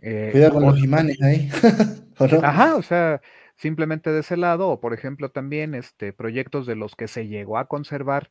Eh, 0.00 0.30
Cuidado 0.32 0.54
con 0.54 0.66
los 0.66 0.78
imanes 0.82 1.20
ahí. 1.22 1.48
Ajá, 2.42 2.76
o 2.76 2.82
sea, 2.82 3.20
simplemente 3.56 4.10
de 4.10 4.20
ese 4.20 4.36
lado, 4.36 4.68
o 4.68 4.80
por 4.80 4.92
ejemplo 4.94 5.30
también 5.30 5.74
este, 5.74 6.12
proyectos 6.12 6.66
de 6.66 6.76
los 6.76 6.96
que 6.96 7.08
se 7.08 7.28
llegó 7.28 7.58
a 7.58 7.68
conservar, 7.68 8.28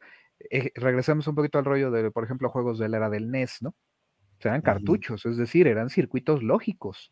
eh, 0.50 0.72
regresemos 0.76 1.28
un 1.28 1.36
poquito 1.36 1.60
al 1.60 1.66
rollo 1.66 1.92
de, 1.92 2.12
por 2.12 2.24
ejemplo, 2.24 2.50
juegos 2.50 2.78
de 2.80 2.90
la 2.90 2.98
era 2.98 3.10
del 3.10 3.32
NES, 3.32 3.62
¿no? 3.62 3.70
O 3.70 4.42
sea, 4.42 4.52
eran 4.52 4.62
cartuchos, 4.62 5.26
es 5.26 5.38
decir, 5.38 5.68
eran 5.68 5.90
circuitos 5.90 6.42
lógicos. 6.42 7.12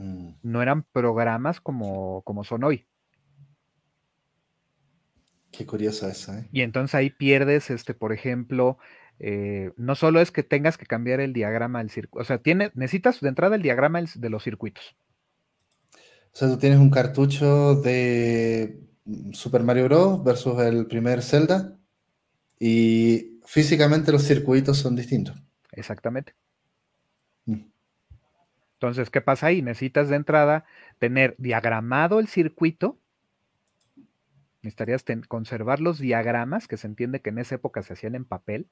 Mm. 0.00 0.30
No 0.42 0.62
eran 0.62 0.82
programas 0.82 1.60
como, 1.60 2.22
como 2.22 2.42
son 2.42 2.64
hoy. 2.64 2.86
Qué 5.52 5.66
curiosa 5.66 6.08
esa, 6.08 6.38
¿eh? 6.38 6.48
Y 6.52 6.62
entonces 6.62 6.94
ahí 6.94 7.10
pierdes, 7.10 7.70
este, 7.70 7.92
por 7.92 8.12
ejemplo, 8.12 8.78
eh, 9.18 9.72
no 9.76 9.94
solo 9.94 10.20
es 10.20 10.30
que 10.30 10.42
tengas 10.42 10.78
que 10.78 10.86
cambiar 10.86 11.20
el 11.20 11.34
diagrama 11.34 11.80
del 11.80 11.90
circuito, 11.90 12.22
o 12.22 12.24
sea, 12.24 12.38
tiene, 12.38 12.70
necesitas 12.74 13.20
de 13.20 13.28
entrada 13.28 13.56
el 13.56 13.62
diagrama 13.62 14.00
de 14.02 14.30
los 14.30 14.42
circuitos. 14.42 14.96
O 16.32 16.36
sea, 16.36 16.48
tú 16.48 16.56
tienes 16.56 16.78
un 16.78 16.90
cartucho 16.90 17.74
de 17.74 18.80
Super 19.32 19.64
Mario 19.64 19.84
Bros. 19.84 20.24
versus 20.24 20.58
el 20.60 20.86
primer 20.86 21.22
Zelda 21.22 21.76
y 22.58 23.40
físicamente 23.44 24.12
los 24.12 24.22
circuitos 24.22 24.78
son 24.78 24.96
distintos. 24.96 25.36
Exactamente. 25.72 26.34
Entonces, 28.80 29.10
¿qué 29.10 29.20
pasa 29.20 29.48
ahí? 29.48 29.60
Necesitas 29.60 30.08
de 30.08 30.16
entrada 30.16 30.64
tener 30.98 31.34
diagramado 31.36 32.18
el 32.18 32.28
circuito. 32.28 32.98
Necesitarías 34.62 35.04
conservar 35.28 35.80
los 35.80 35.98
diagramas, 35.98 36.66
que 36.66 36.78
se 36.78 36.86
entiende 36.86 37.20
que 37.20 37.28
en 37.28 37.36
esa 37.36 37.56
época 37.56 37.82
se 37.82 37.92
hacían 37.92 38.14
en 38.14 38.24
papel 38.24 38.68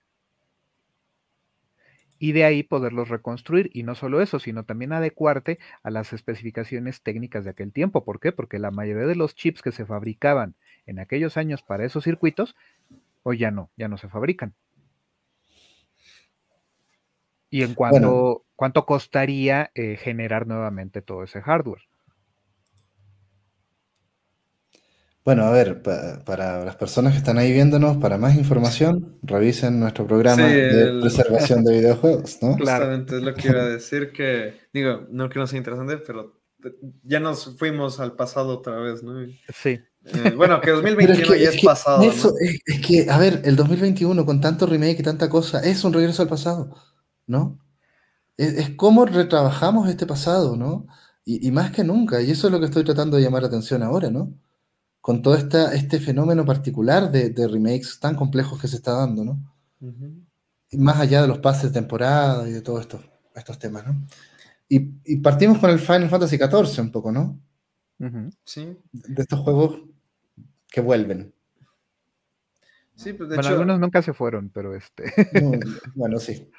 y 2.19 2.33
de 2.33 2.45
ahí 2.45 2.63
poderlos 2.63 3.11
reconstruir. 3.11 3.69
Y 3.75 3.83
no 3.83 3.95
solo 3.95 4.23
eso, 4.23 4.39
sino 4.39 4.65
también 4.65 4.95
adecuarte 4.95 5.59
a 5.83 5.91
las 5.91 6.15
especificaciones 6.15 7.03
técnicas 7.03 7.45
de 7.45 7.51
aquel 7.51 7.71
tiempo. 7.71 8.03
¿Por 8.03 8.19
qué? 8.19 8.33
Porque 8.33 8.59
la 8.59 8.71
mayoría 8.71 9.07
de 9.07 9.15
los 9.15 9.35
chips 9.35 9.61
que 9.61 9.73
se 9.73 9.85
fabricaban 9.85 10.55
en 10.87 11.01
aquellos 11.01 11.37
años 11.37 11.63
para 11.63 11.85
esos 11.85 12.05
circuitos, 12.05 12.57
hoy 13.25 13.37
ya 13.37 13.51
no, 13.51 13.71
ya 13.77 13.89
no 13.89 13.99
se 13.99 14.09
fabrican. 14.09 14.55
Y 17.51 17.63
en 17.63 17.75
cuanto, 17.75 18.45
¿cuánto 18.57 18.85
costaría 18.85 19.71
eh, 19.75 19.97
generar 19.97 20.47
nuevamente 20.47 21.03
todo 21.03 21.25
ese 21.25 21.41
hardware? 21.41 21.83
Bueno, 25.29 25.45
a 25.45 25.51
ver, 25.51 25.83
para 25.83 26.65
las 26.65 26.77
personas 26.77 27.13
que 27.13 27.19
están 27.19 27.37
ahí 27.37 27.53
viéndonos, 27.53 27.99
para 27.99 28.17
más 28.17 28.35
información, 28.35 29.19
revisen 29.23 29.79
nuestro 29.79 30.07
programa 30.07 30.47
de 30.47 31.01
preservación 31.03 31.65
de 31.65 31.81
videojuegos, 31.81 32.39
¿no? 32.41 32.53
Justamente 32.57 33.17
es 33.17 33.23
lo 33.23 33.35
que 33.35 33.49
iba 33.49 33.61
a 33.61 33.69
decir, 33.69 34.11
que 34.13 34.55
digo, 34.73 35.07
no 35.11 35.29
que 35.29 35.39
no 35.39 35.47
sea 35.47 35.59
interesante, 35.59 35.99
pero 35.99 36.41
ya 37.03 37.21
nos 37.21 37.59
fuimos 37.59 38.01
al 38.01 38.17
pasado 38.17 38.55
otra 38.55 38.77
vez, 38.77 39.03
¿no? 39.03 39.27
Sí. 39.53 39.79
Eh, 40.07 40.33
bueno, 40.35 40.63
que 40.63 40.71
2021 40.73 41.35
ya 41.35 41.51
es, 41.51 41.63
pasado. 41.63 42.03
Eso, 42.03 42.33
es, 42.41 42.81
que, 42.81 43.11
a 43.11 43.19
ver, 43.19 43.43
el 43.45 43.55
2021 43.55 44.25
con 44.25 44.41
tanto 44.41 44.65
remake 44.65 45.01
y 45.01 45.03
tanta 45.03 45.29
cosa, 45.29 45.61
es 45.61 45.85
un 45.85 45.93
regreso 45.93 46.23
al 46.23 46.29
pasado, 46.29 46.75
¿no? 47.29 47.59
Es, 48.37 48.55
es 48.55 48.71
cómo 48.71 49.05
retrabajamos 49.07 49.89
este 49.89 50.07
pasado, 50.07 50.57
¿no? 50.57 50.87
Y, 51.25 51.47
y 51.47 51.53
más 51.53 51.71
que 51.73 51.85
nunca, 51.85 52.21
y 52.23 52.31
eso 52.33 52.49
es 52.49 52.53
lo 52.53 52.61
que 52.61 52.67
estoy 52.67 52.85
tratando 52.85 53.17
de 53.17 53.23
llamar 53.23 53.43
la 53.43 53.49
atención 53.49 53.83
ahora, 53.83 54.11
¿no? 54.11 54.35
con 55.09 55.23
todo 55.23 55.37
esta, 55.37 55.75
este 55.75 56.01
fenómeno 56.01 56.45
particular 56.45 57.11
de, 57.11 57.49
remakes 57.49 57.99
tan 57.99 58.15
complejos 58.15 58.61
que 58.61 58.69
se 58.69 58.77
está 58.77 58.93
dando, 58.93 59.25
¿no? 59.25 59.39
más 60.73 61.01
allá 61.01 61.23
de 61.23 61.29
los 61.29 61.39
pases 61.39 61.73
de 61.73 61.81
temporada 61.81 62.47
y 62.47 62.53
de 62.53 62.61
todos 62.61 62.83
estos, 62.83 63.01
estos 63.35 63.59
temas, 63.59 63.87
¿no? 63.87 64.07
Y, 64.69 65.17
partimos 65.21 65.61
con 65.61 65.71
el 65.71 65.79
Final 65.79 66.11
Fantasy 66.11 66.37
XIV 66.37 66.83
un 66.83 66.93
poco, 66.93 67.11
¿no? 67.11 67.41
Sí. 68.45 68.77
De 68.93 69.23
estos 69.23 69.41
juegos 69.41 69.81
que 70.71 70.83
vuelven. 70.83 71.33
Sí, 72.95 73.15
pues 73.15 73.31
de 73.31 73.37
bueno, 73.37 73.49
algunos 73.49 73.81
nunca 73.81 74.03
se 74.03 74.13
fueron, 74.13 74.51
pero 74.51 74.75
este. 74.75 75.11
bueno, 75.95 76.19
sí. 76.19 76.51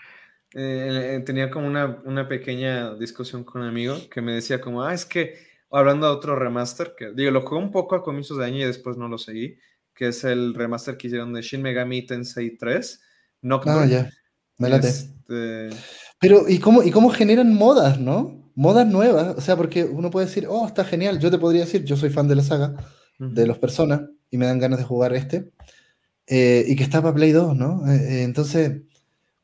Eh, 0.54 1.18
eh, 1.18 1.20
tenía 1.20 1.52
como 1.52 1.68
una, 1.68 2.02
una, 2.06 2.28
pequeña 2.28 2.96
discusión 2.96 3.44
con 3.44 3.62
un 3.62 3.68
amigo 3.68 3.96
que 4.10 4.22
me 4.22 4.34
decía 4.34 4.60
como, 4.60 4.84
ah, 4.84 4.94
es 4.94 5.06
que 5.06 5.36
hablando 5.70 6.08
de 6.08 6.14
otro 6.14 6.36
remaster, 6.36 6.96
que 6.98 7.12
digo, 7.14 7.30
lo 7.30 7.42
jugué 7.42 7.62
un 7.62 7.72
poco 7.72 7.96
a 7.96 8.04
comienzos 8.04 8.38
de 8.40 8.46
año 8.46 8.58
y 8.58 8.66
después 8.66 8.98
no 8.98 9.08
lo 9.08 9.20
seguí, 9.20 9.58
que 9.94 10.08
es 10.08 10.24
el 10.24 10.56
remaster 10.56 10.98
que 10.98 11.08
hicieron 11.08 11.34
de 11.34 11.44
Shin 11.44 11.62
Megami 11.62 12.06
Tensei 12.06 12.58
3. 12.58 13.00
Ah, 13.44 13.86
ya, 13.86 14.10
me 14.58 14.70
late. 14.70 14.88
Este 14.88 15.70
Pero, 16.20 16.50
¿y 16.50 16.60
cómo, 16.60 16.84
¿y 16.84 16.92
cómo 16.92 17.10
generan 17.10 17.54
modas, 17.54 18.00
no? 18.00 18.52
Modas 18.56 18.88
nuevas, 18.88 19.38
o 19.38 19.42
sea, 19.42 19.56
porque 19.56 19.84
uno 19.84 20.10
puede 20.10 20.26
decir, 20.26 20.48
oh, 20.50 20.66
está 20.66 20.84
genial, 20.84 21.20
yo 21.20 21.32
te 21.32 21.38
podría 21.38 21.62
decir, 21.62 21.86
yo 21.86 21.96
soy 21.96 22.10
fan 22.10 22.28
de 22.28 22.36
la 22.36 22.44
saga, 22.44 22.76
de 23.18 23.48
los 23.48 23.58
personas, 23.58 24.02
y 24.30 24.38
me 24.38 24.46
dan 24.46 24.60
ganas 24.60 24.80
de 24.80 24.86
jugar 24.86 25.14
este, 25.14 25.52
eh, 26.28 26.66
y 26.68 26.76
que 26.76 26.84
está 26.84 27.02
para 27.02 27.14
Play 27.14 27.32
2, 27.32 27.56
¿no? 27.56 27.90
Eh, 27.90 28.24
entonces, 28.24 28.82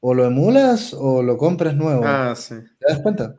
o 0.08 0.14
lo 0.14 0.24
emulas 0.24 0.94
o 0.94 1.24
lo 1.24 1.36
compras 1.36 1.76
nuevo. 1.76 2.04
Ah, 2.06 2.36
sí. 2.38 2.54
¿Te 2.80 2.94
das 2.94 3.02
cuenta? 3.02 3.34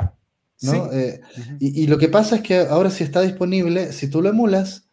Eh, 0.93 1.21
y, 1.61 1.87
lo 1.87 1.97
que 1.97 2.09
pasa 2.09 2.37
es 2.37 2.43
que 2.43 2.59
ahora 2.59 2.91
si 2.91 3.05
está 3.05 3.21
disponible, 3.21 3.93
si 3.93 4.11
tú 4.11 4.21
lo 4.21 4.31
emulas, 4.31 4.89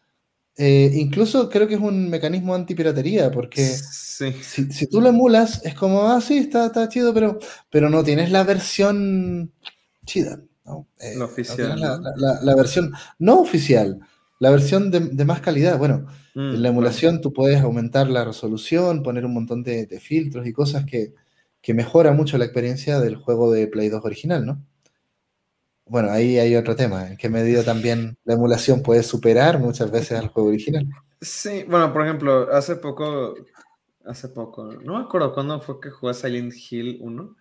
eh, 0.55 0.91
incluso 0.93 1.49
creo 1.49 1.67
que 1.67 1.73
es 1.73 1.79
un 1.79 2.11
mecanismo 2.11 2.53
antipiratería, 2.53 3.31
porque 3.31 3.65
si, 3.65 4.87
tú 4.87 5.01
lo 5.01 5.09
emulas, 5.09 5.65
es 5.65 5.73
como, 5.73 6.03
ah, 6.03 6.21
sí, 6.21 6.37
está, 6.37 6.67
está 6.67 6.87
chido, 6.89 7.11
pero, 7.11 7.39
pero 7.71 7.89
no 7.89 8.03
tienes 8.03 8.29
la 8.29 8.43
versión 8.43 9.51
chida. 10.05 10.41
¿no? 10.65 10.87
Eh, 10.99 11.17
oficial. 11.17 11.79
la, 11.79 12.55
versión 12.55 12.93
no 13.17 13.39
oficial, 13.39 13.99
la 14.37 14.51
versión 14.51 14.91
de, 14.91 15.25
más 15.25 15.41
calidad. 15.41 15.79
Bueno, 15.79 16.05
en 16.35 16.61
la 16.61 16.69
mm, 16.69 16.71
emulación 16.71 17.19
tú 17.19 17.33
puedes 17.33 17.61
aumentar 17.61 18.11
la 18.11 18.25
resolución, 18.25 19.01
poner 19.01 19.25
un 19.25 19.33
montón 19.33 19.63
de, 19.63 19.87
de 19.87 19.99
filtros 19.99 20.45
y 20.45 20.53
cosas 20.53 20.85
que, 20.85 21.15
que 21.63 21.73
mejora 21.73 22.11
mucho 22.11 22.37
la 22.37 22.43
experiencia 22.43 22.99
del 22.99 23.15
juego 23.15 23.51
de 23.51 23.67
Play 23.67 23.87
2 23.87 24.03
original, 24.03 24.45
¿no? 24.45 24.61
Bueno, 25.85 26.11
ahí 26.11 26.37
hay 26.37 26.55
otro 26.57 26.75
tema, 26.75 27.07
en 27.07 27.17
qué 27.17 27.29
medida 27.29 27.63
también 27.63 28.17
la 28.25 28.33
emulación 28.33 28.83
puede 28.83 29.01
superar 29.01 29.59
muchas 29.59 29.89
veces 29.89 30.19
al 30.19 30.27
juego 30.27 30.49
original. 30.49 30.85
Sí, 31.21 31.63
bueno, 31.67 31.91
por 31.93 32.03
ejemplo, 32.03 32.53
hace 32.53 32.75
poco, 32.75 33.35
hace 34.05 34.27
poco, 34.27 34.73
no 34.83 34.97
me 34.97 35.05
acuerdo 35.05 35.33
cuándo 35.33 35.59
fue 35.61 35.79
que 35.79 35.89
jugué 35.89 36.13
Silent 36.13 36.53
Hill 36.53 36.97
1, 36.99 37.35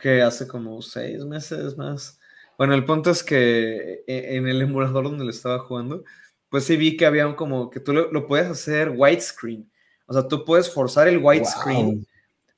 que 0.00 0.22
hace 0.22 0.46
como 0.46 0.80
seis 0.80 1.24
meses 1.24 1.76
más. 1.76 2.20
Bueno, 2.56 2.74
el 2.74 2.84
punto 2.84 3.10
es 3.10 3.24
que 3.24 4.04
e, 4.06 4.36
en 4.36 4.46
el 4.46 4.62
emulador 4.62 5.04
donde 5.04 5.24
lo 5.24 5.30
estaba 5.30 5.58
jugando, 5.58 6.04
pues 6.48 6.64
sí 6.64 6.76
vi 6.76 6.96
que 6.96 7.06
había 7.06 7.26
un 7.26 7.34
como 7.34 7.68
que 7.68 7.80
tú 7.80 7.92
lo, 7.92 8.26
puedes 8.28 8.48
hacer 8.48 8.90
widescreen. 8.96 9.68
O 10.06 10.12
sea, 10.12 10.28
tú 10.28 10.44
puedes 10.44 10.72
forzar 10.72 11.08
el 11.08 11.18
widescreen 11.18 12.06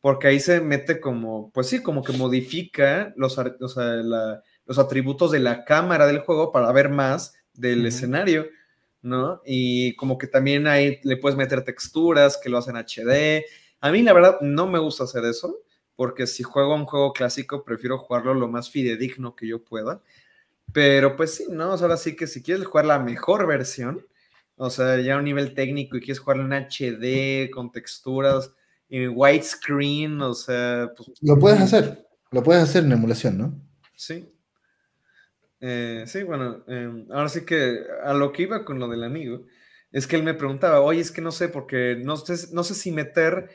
porque 0.03 0.27
ahí 0.27 0.41
se 0.41 0.61
mete 0.61 1.01
como, 1.01 1.51
pues 1.53 1.69
sí, 1.69 1.81
como 1.81 2.03
que 2.03 2.13
modifica 2.13 3.15
los, 3.17 3.39
o 3.39 3.69
sea, 3.69 3.85
la, 3.85 4.43
los 4.67 4.79
atributos 4.81 5.31
de 5.31 5.39
la 5.39 5.65
cámara 5.65 6.09
del 6.09 6.19
juego 6.19 6.51
para 6.51 6.73
ver 6.73 6.91
más 6.91 7.35
del 7.55 7.87
escenario, 7.87 8.49
¿no? 9.01 9.41
Y 9.47 9.95
como 9.95 10.19
que 10.19 10.27
también 10.27 10.67
ahí 10.67 10.99
le 11.05 11.17
puedes 11.17 11.39
meter 11.39 11.65
texturas 11.65 12.37
que 12.37 12.49
lo 12.49 12.59
hacen 12.59 12.77
HD. 12.77 13.45
A 13.81 13.93
mí 13.93 14.03
la 14.03 14.13
verdad 14.13 14.41
no 14.41 14.67
me 14.67 14.81
gusta 14.81 15.05
hacer 15.05 15.25
eso, 15.25 15.59
porque 15.95 16.27
si 16.27 16.43
juego 16.43 16.75
un 16.75 16.85
juego 16.85 17.13
clásico 17.13 17.65
prefiero 17.65 17.99
jugarlo 17.99 18.35
lo 18.35 18.49
más 18.49 18.71
fidedigno 18.71 19.37
que 19.37 19.47
yo 19.47 19.63
pueda. 19.63 20.03
Pero 20.73 21.17
pues 21.17 21.37
sí, 21.37 21.47
¿no? 21.49 21.73
ahora 21.75 21.97
sí 21.97 22.17
que 22.17 22.27
si 22.27 22.43
quieres 22.43 22.67
jugar 22.67 22.87
la 22.87 22.99
mejor 22.99 23.47
versión, 23.47 24.05
o 24.57 24.69
sea, 24.69 24.99
ya 25.01 25.15
a 25.15 25.19
un 25.19 25.25
nivel 25.25 25.55
técnico 25.55 25.97
y 25.97 26.01
quieres 26.01 26.19
jugarlo 26.19 26.45
en 26.45 26.55
HD 26.55 27.51
con 27.53 27.71
texturas, 27.71 28.53
en 29.01 29.13
widescreen, 29.15 30.21
o 30.21 30.35
sea... 30.35 30.93
Pues, 30.97 31.11
lo 31.21 31.39
puedes 31.39 31.61
hacer, 31.61 32.07
lo 32.31 32.43
puedes 32.43 32.63
hacer 32.63 32.85
en 32.85 32.93
emulación, 32.93 33.39
¿no? 33.39 33.61
Sí, 33.95 34.33
eh, 35.65 36.03
sí, 36.09 36.25
bueno, 36.25 36.65
em, 36.67 37.07
ahora 37.13 37.29
sí 37.29 37.45
que 37.45 37.79
a 38.05 38.13
lo 38.13 38.33
que 38.33 38.43
iba 38.43 38.65
con 38.65 38.81
lo 38.81 38.89
del 38.89 39.05
amigo, 39.05 39.47
es 39.93 40.09
que 40.09 40.17
él 40.17 40.25
me 40.25 40.35
preguntaba, 40.35 40.81
oye, 40.81 41.01
es 41.01 41.13
que 41.13 41.21
no 41.21 41.31
sé, 41.31 41.49
porque 41.49 41.97
no 42.03 42.17
sé, 42.17 42.49
no 42.53 42.65
sé 42.65 42.75
si 42.75 42.91
meter, 42.91 43.49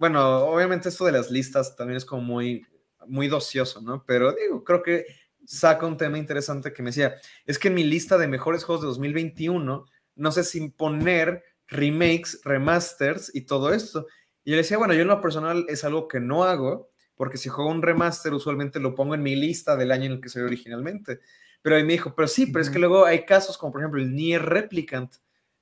bueno, 0.00 0.38
obviamente 0.46 0.88
esto 0.88 1.04
de 1.04 1.12
las 1.12 1.30
listas 1.30 1.76
también 1.76 1.96
es 1.96 2.04
como 2.04 2.22
muy, 2.22 2.66
muy 3.06 3.28
docioso, 3.28 3.80
¿no? 3.80 4.04
Pero 4.04 4.32
digo, 4.32 4.64
creo 4.64 4.82
que 4.82 5.06
saca 5.46 5.86
un 5.86 5.96
tema 5.96 6.18
interesante 6.18 6.72
que 6.72 6.82
me 6.82 6.90
decía, 6.90 7.14
es 7.46 7.58
que 7.58 7.68
en 7.68 7.74
mi 7.74 7.84
lista 7.84 8.18
de 8.18 8.26
mejores 8.26 8.64
juegos 8.64 8.82
de 8.82 8.88
2021, 8.88 9.86
no 10.16 10.32
sé 10.32 10.42
si 10.42 10.68
poner 10.70 11.44
remakes, 11.68 12.40
remasters 12.42 13.30
y 13.32 13.42
todo 13.42 13.72
esto. 13.72 14.06
Y 14.48 14.52
yo 14.52 14.54
le 14.54 14.62
decía, 14.62 14.78
bueno, 14.78 14.94
yo 14.94 15.02
en 15.02 15.08
lo 15.08 15.20
personal 15.20 15.66
es 15.68 15.84
algo 15.84 16.08
que 16.08 16.20
no 16.20 16.44
hago, 16.44 16.88
porque 17.16 17.36
si 17.36 17.50
juego 17.50 17.70
un 17.70 17.82
remaster, 17.82 18.32
usualmente 18.32 18.80
lo 18.80 18.94
pongo 18.94 19.14
en 19.14 19.22
mi 19.22 19.36
lista 19.36 19.76
del 19.76 19.92
año 19.92 20.06
en 20.06 20.12
el 20.12 20.20
que 20.22 20.30
salió 20.30 20.46
originalmente. 20.46 21.20
Pero 21.60 21.76
ahí 21.76 21.84
me 21.84 21.92
dijo, 21.92 22.14
pero 22.14 22.26
sí, 22.26 22.46
pero 22.46 22.62
es 22.62 22.70
que 22.70 22.78
luego 22.78 23.04
hay 23.04 23.26
casos 23.26 23.58
como 23.58 23.72
por 23.72 23.82
ejemplo 23.82 24.00
el 24.00 24.14
Nier 24.14 24.42
Replicant. 24.42 25.16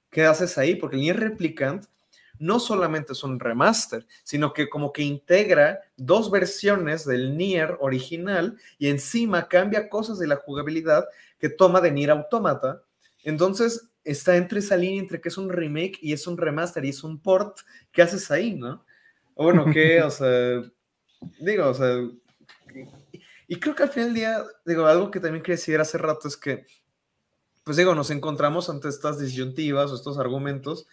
¿Qué 0.09 0.25
haces 0.25 0.57
ahí? 0.57 0.77
Porque 0.77 0.95
el 0.95 1.03
Nier 1.03 1.19
Replicant 1.19 1.87
no 2.39 2.61
solamente 2.61 3.13
es 3.13 3.25
un 3.25 3.41
remaster, 3.41 4.07
sino 4.23 4.53
que 4.53 4.69
como 4.69 4.93
que 4.93 5.03
integra 5.03 5.81
dos 5.97 6.31
versiones 6.31 7.05
del 7.05 7.37
Nier 7.37 7.77
original 7.81 8.57
y 8.79 8.87
encima 8.87 9.49
cambia 9.49 9.89
cosas 9.89 10.21
de 10.21 10.29
la 10.29 10.37
jugabilidad 10.37 11.07
que 11.41 11.49
toma 11.49 11.81
de 11.81 11.91
Nier 11.91 12.13
Automata. 12.13 12.85
Entonces 13.25 13.91
está 14.07 14.37
entre 14.37 14.61
esa 14.61 14.77
línea 14.77 15.01
entre 15.01 15.21
que 15.21 15.29
es 15.29 15.37
un 15.37 15.51
remake 15.51 15.99
y 16.01 16.13
es 16.13 16.27
un 16.27 16.39
remaster 16.39 16.85
y 16.85 16.91
es 16.91 17.03
un 17.03 17.21
port. 17.21 17.59
¿Qué 17.93 18.03
haces 18.03 18.31
ahí, 18.31 18.55
no? 18.55 18.85
O 19.35 19.45
bueno, 19.45 19.67
¿qué? 19.73 20.01
O 20.03 20.11
sea, 20.11 20.63
digo, 21.41 21.69
o 21.69 21.75
sea, 21.75 21.99
y, 23.49 23.57
creo 23.59 23.75
que 23.75 23.83
al 23.83 23.91
final 23.91 24.09
del 24.09 24.15
día, 24.15 24.45
digo, 24.65 24.87
algo 24.87 25.11
que 25.11 25.21
también 25.21 25.43
quería 25.43 25.57
decir 25.57 25.81
hace 25.81 25.99
rato 25.99 26.29
es 26.29 26.37
que, 26.37 26.67
pues 27.65 27.77
digo, 27.77 27.95
nos 27.95 28.11
encontramos 28.11 28.71
ante 28.71 28.89
estas 28.89 29.19
disyuntivas 29.19 29.91
o 29.91 29.97
estos 29.97 30.19
argumentos, 30.19 30.87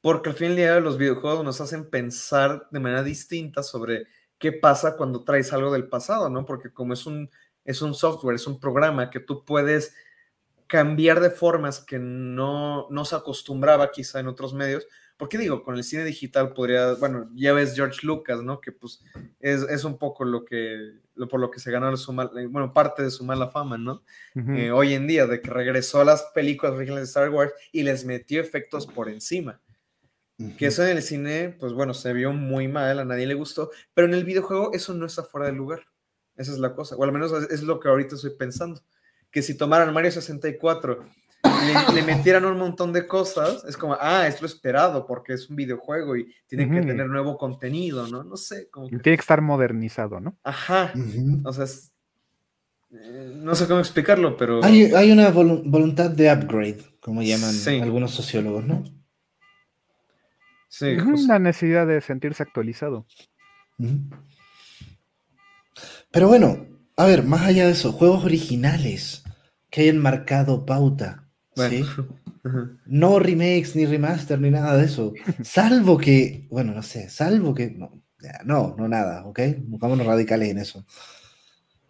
porque 0.00 0.30
al 0.30 0.36
final 0.36 0.56
del 0.56 0.64
día 0.64 0.80
los 0.80 0.96
videojuegos 0.96 1.44
nos 1.44 1.60
hacen 1.60 1.90
pensar 1.90 2.66
de 2.70 2.80
manera 2.80 3.02
distinta 3.02 3.62
sobre 3.62 4.06
qué 4.38 4.52
pasa 4.52 4.96
cuando 4.96 5.22
traes 5.22 5.52
algo 5.52 5.70
del 5.70 5.88
pasado, 5.88 6.30
¿no? 6.30 6.46
Porque 6.46 6.72
como 6.72 6.94
es 6.94 7.04
un, 7.04 7.30
es 7.64 7.82
un 7.82 7.94
software, 7.94 8.36
es 8.36 8.46
un 8.46 8.58
programa 8.58 9.10
que 9.10 9.20
tú 9.20 9.44
puedes 9.44 9.94
cambiar 10.74 11.20
de 11.20 11.30
formas 11.30 11.78
que 11.78 12.00
no, 12.00 12.88
no 12.90 13.04
se 13.04 13.14
acostumbraba 13.14 13.92
quizá 13.92 14.18
en 14.18 14.26
otros 14.26 14.54
medios, 14.54 14.88
porque 15.16 15.38
digo, 15.38 15.62
con 15.62 15.76
el 15.76 15.84
cine 15.84 16.02
digital 16.02 16.52
podría, 16.52 16.94
bueno, 16.94 17.30
ya 17.32 17.52
ves 17.52 17.76
George 17.76 18.04
Lucas, 18.04 18.42
¿no? 18.42 18.60
Que 18.60 18.72
pues 18.72 19.00
es, 19.38 19.84
un 19.84 19.98
poco 19.98 20.24
lo 20.24 20.44
que, 20.44 20.94
lo, 21.14 21.28
por 21.28 21.38
lo 21.38 21.52
que 21.52 21.60
se 21.60 21.70
ganó 21.70 21.96
su 21.96 22.12
mal, 22.12 22.28
eh, 22.36 22.48
bueno, 22.48 22.72
parte 22.72 23.04
de 23.04 23.12
su 23.12 23.24
mala 23.24 23.52
fama, 23.52 23.78
¿no? 23.78 24.02
Eh, 24.34 24.72
hoy 24.72 24.94
en 24.94 25.06
día, 25.06 25.28
de 25.28 25.40
que 25.40 25.48
regresó 25.48 26.00
a 26.00 26.04
las 26.04 26.24
películas 26.34 26.74
originales 26.74 27.04
de 27.04 27.10
Star 27.10 27.30
Wars 27.30 27.52
y 27.70 27.84
les 27.84 28.04
metió 28.04 28.40
efectos 28.40 28.88
por 28.88 29.08
encima. 29.08 29.60
Que 30.58 30.66
eso 30.66 30.84
en 30.84 30.96
el 30.96 31.04
cine, 31.04 31.56
pues 31.60 31.72
bueno, 31.72 31.94
se 31.94 32.12
vio 32.12 32.32
muy 32.32 32.66
mal, 32.66 32.98
a 32.98 33.04
nadie 33.04 33.28
le 33.28 33.34
gustó, 33.34 33.70
pero 33.94 34.08
en 34.08 34.14
el 34.14 34.24
videojuego 34.24 34.72
eso 34.72 34.92
no 34.92 35.06
está 35.06 35.22
fuera 35.22 35.46
de 35.46 35.52
lugar. 35.52 35.86
Esa 36.34 36.50
es 36.50 36.58
la 36.58 36.74
cosa, 36.74 36.96
o 36.96 37.04
al 37.04 37.12
menos 37.12 37.32
es 37.48 37.62
lo 37.62 37.78
que 37.78 37.86
ahorita 37.86 38.16
estoy 38.16 38.32
pensando. 38.36 38.82
Que 39.34 39.42
si 39.42 39.56
tomaran 39.56 39.92
Mario 39.92 40.12
64 40.12 41.04
le, 41.44 41.94
le, 41.94 42.02
metieran 42.02 42.44
un 42.44 42.56
montón 42.56 42.92
de 42.92 43.06
cosas, 43.06 43.64
es 43.64 43.76
como, 43.76 43.96
ah, 44.00 44.28
es 44.28 44.40
lo 44.40 44.46
esperado 44.46 45.04
porque 45.06 45.34
es 45.34 45.50
un 45.50 45.56
videojuego 45.56 46.16
y 46.16 46.32
tiene 46.46 46.70
que 46.70 46.86
tener 46.86 47.08
nuevo 47.08 47.36
contenido, 47.36 48.06
¿no? 48.06 48.22
No 48.22 48.36
sé. 48.36 48.68
Como 48.70 48.88
que... 48.88 48.98
Tiene 49.00 49.16
que 49.16 49.22
estar 49.22 49.40
modernizado, 49.40 50.20
¿no? 50.20 50.38
Ajá. 50.44 50.92
O 51.42 51.52
sea, 51.52 51.64
es... 51.64 51.92
Eh, 52.92 53.32
no 53.34 53.56
sé 53.56 53.66
cómo 53.66 53.80
explicarlo, 53.80 54.36
pero... 54.36 54.64
Hay, 54.64 54.84
hay 54.92 55.10
una 55.10 55.30
vol 55.30 55.62
voluntad 55.66 56.10
de 56.10 56.32
upgrade, 56.32 56.84
como 57.00 57.22
llaman 57.22 57.52
sí. 57.52 57.80
algunos 57.80 58.12
sociólogos, 58.12 58.64
¿no? 58.64 58.84
Sí. 60.68 60.96
Justo. 60.98 61.32
La 61.32 61.40
necesidad 61.40 61.88
de 61.88 62.00
sentirse 62.00 62.44
actualizado. 62.44 63.04
Pero 66.10 66.28
bueno, 66.28 66.73
a 66.96 67.06
ver, 67.06 67.24
más 67.24 67.42
allá 67.42 67.66
de 67.66 67.72
eso, 67.72 67.92
juegos 67.92 68.24
originales 68.24 69.24
que 69.70 69.82
hayan 69.82 69.98
marcado 69.98 70.64
pauta. 70.64 71.28
Bueno. 71.56 71.86
¿sí? 71.86 72.02
No 72.84 73.18
remakes, 73.18 73.74
ni 73.74 73.86
remaster, 73.86 74.38
ni 74.38 74.50
nada 74.50 74.76
de 74.76 74.84
eso. 74.84 75.14
Salvo 75.42 75.96
que, 75.96 76.46
bueno, 76.50 76.74
no 76.74 76.82
sé, 76.82 77.08
salvo 77.08 77.54
que. 77.54 77.70
No, 77.70 78.02
no, 78.44 78.74
no 78.76 78.86
nada, 78.86 79.24
¿ok? 79.24 79.40
Buscámonos 79.60 80.06
radicales 80.06 80.50
en 80.50 80.58
eso. 80.58 80.84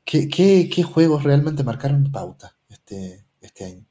¿Qué, 0.05 0.29
qué, 0.29 0.71
qué 0.73 0.85
juegos 0.85 1.25
realmente 1.25 1.65
marcaron 1.65 2.13
pauta 2.13 2.57
este, 2.69 3.25
este 3.41 3.65
año? 3.65 3.85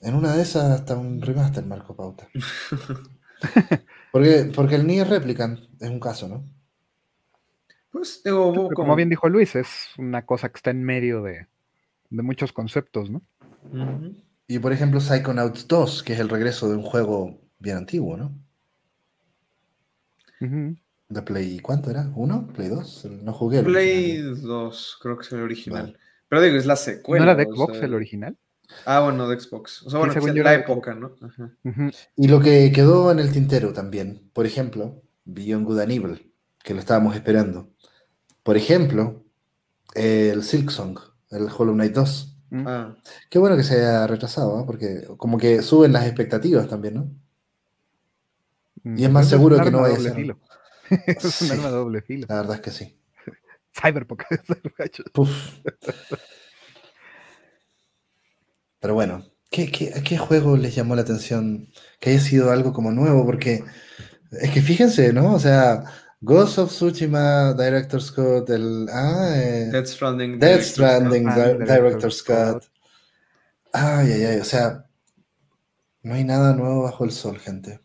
En 0.00 0.14
una 0.14 0.34
de 0.34 0.42
esas 0.42 0.70
hasta 0.70 0.96
un 0.96 1.20
remaster 1.20 1.66
marcó 1.66 1.94
pauta. 1.94 2.26
porque, 4.12 4.50
porque 4.54 4.76
el 4.76 4.86
Nier 4.86 5.08
Replicant 5.08 5.60
es 5.80 5.90
un 5.90 6.00
caso, 6.00 6.28
¿no? 6.28 6.55
Pues 7.96 8.20
digo, 8.22 8.52
como... 8.52 8.70
como 8.72 8.94
bien 8.94 9.08
dijo 9.08 9.26
Luis, 9.30 9.56
es 9.56 9.88
una 9.96 10.26
cosa 10.26 10.50
que 10.50 10.56
está 10.56 10.70
en 10.70 10.84
medio 10.84 11.22
de, 11.22 11.46
de 12.10 12.22
muchos 12.22 12.52
conceptos, 12.52 13.08
¿no? 13.08 13.22
Uh 13.72 13.76
-huh. 13.76 14.22
Y 14.48 14.58
por 14.58 14.74
ejemplo, 14.74 15.00
Psychonauts 15.00 15.66
2, 15.66 16.02
que 16.02 16.12
es 16.12 16.20
el 16.20 16.28
regreso 16.28 16.68
de 16.68 16.76
un 16.76 16.82
juego 16.82 17.40
bien 17.58 17.78
antiguo, 17.78 18.18
¿no? 18.18 18.38
Uh 20.42 20.44
-huh. 20.44 20.78
De 21.08 21.22
Play, 21.22 21.58
¿cuánto 21.60 21.90
era? 21.90 22.12
¿Uno? 22.14 22.46
¿Play 22.48 22.68
2? 22.68 23.06
No 23.22 23.32
jugué. 23.32 23.60
El 23.60 23.64
Play 23.64 24.18
2, 24.20 24.98
creo 25.00 25.16
que 25.16 25.24
es 25.24 25.32
el 25.32 25.40
original. 25.40 25.86
Vale. 25.86 25.98
Pero 26.28 26.42
digo, 26.42 26.56
es 26.56 26.66
la 26.66 26.76
secuela. 26.76 27.24
¿No 27.24 27.30
era 27.30 27.38
de 27.38 27.46
Xbox 27.46 27.72
o 27.72 27.74
sea... 27.76 27.84
el 27.86 27.94
original? 27.94 28.36
Ah, 28.84 29.00
bueno, 29.00 29.26
de 29.26 29.40
Xbox. 29.40 29.84
O 29.84 29.90
sea, 29.90 30.00
bueno, 30.00 30.12
sí, 30.12 30.32
la 30.42 30.52
época, 30.52 30.94
¿no? 30.94 31.12
Ajá. 31.22 31.50
Uh 31.62 31.70
-huh. 31.70 31.94
Y 32.16 32.28
lo 32.28 32.40
que 32.40 32.70
quedó 32.72 33.10
en 33.10 33.20
el 33.20 33.32
tintero 33.32 33.72
también, 33.72 34.28
por 34.34 34.44
ejemplo, 34.44 35.02
Beyond 35.24 35.64
Good 35.64 35.80
and 35.80 35.92
Evil, 35.92 36.32
que 36.62 36.74
lo 36.74 36.80
estábamos 36.80 37.14
esperando. 37.14 37.70
Por 38.46 38.56
ejemplo, 38.56 39.24
el 39.94 40.44
Silksong, 40.44 40.96
el 41.32 41.48
Hollow 41.50 41.74
Knight 41.74 41.92
2. 41.94 42.36
Ah. 42.64 42.94
Qué 43.28 43.40
bueno 43.40 43.56
que 43.56 43.64
se 43.64 43.74
haya 43.74 44.06
retrasado, 44.06 44.56
¿no? 44.56 44.64
porque 44.64 45.04
como 45.16 45.36
que 45.36 45.62
suben 45.62 45.92
las 45.92 46.06
expectativas 46.06 46.68
también, 46.68 46.94
¿no? 46.94 47.10
Y 48.96 49.02
es 49.04 49.10
más 49.10 49.28
seguro 49.28 49.56
es 49.56 49.62
que 49.62 49.72
no 49.72 49.80
vaya 49.80 49.96
a 49.96 50.00
ser. 50.00 50.14
filo. 50.14 50.38
es 51.08 51.24
un 51.24 51.30
Sí. 51.32 51.50
arma 51.50 51.64
de 51.70 51.70
doble 51.72 52.02
filo. 52.02 52.26
La 52.28 52.36
verdad 52.36 52.54
es 52.54 52.60
que 52.60 52.70
sí. 52.70 52.96
Cyberpunk. 53.82 54.22
Puf. 55.12 55.58
Pero 58.78 58.94
bueno, 58.94 59.24
¿qué, 59.50 59.72
qué, 59.72 59.92
qué 60.04 60.18
juego 60.18 60.56
les 60.56 60.76
llamó 60.76 60.94
la 60.94 61.02
atención 61.02 61.68
que 61.98 62.10
haya 62.10 62.20
sido 62.20 62.52
algo 62.52 62.72
como 62.72 62.92
nuevo? 62.92 63.26
Porque 63.26 63.64
es 64.30 64.50
que 64.52 64.62
fíjense, 64.62 65.12
¿no? 65.12 65.34
O 65.34 65.40
sea, 65.40 65.82
Ghost 66.20 66.58
of 66.58 66.70
Tsushima, 66.70 67.52
Director 67.54 68.00
Scott, 68.00 68.50
el. 68.50 68.88
Ah, 68.90 69.32
eh, 69.36 69.68
Death 69.70 69.86
Stranding. 69.86 70.38
Death 70.38 70.40
Director's 70.40 70.70
Stranding, 70.70 71.24
Cut. 71.24 71.32
Ah, 71.32 71.34
Di- 71.36 71.52
Director's 71.52 71.68
Director 71.84 72.12
Scott. 72.12 72.64
Ay, 73.72 74.12
ay, 74.12 74.24
ay. 74.24 74.38
O 74.40 74.44
sea, 74.44 74.86
no 76.02 76.14
hay 76.14 76.24
nada 76.24 76.54
nuevo 76.54 76.82
bajo 76.84 77.04
el 77.04 77.10
sol, 77.12 77.38
gente, 77.38 77.80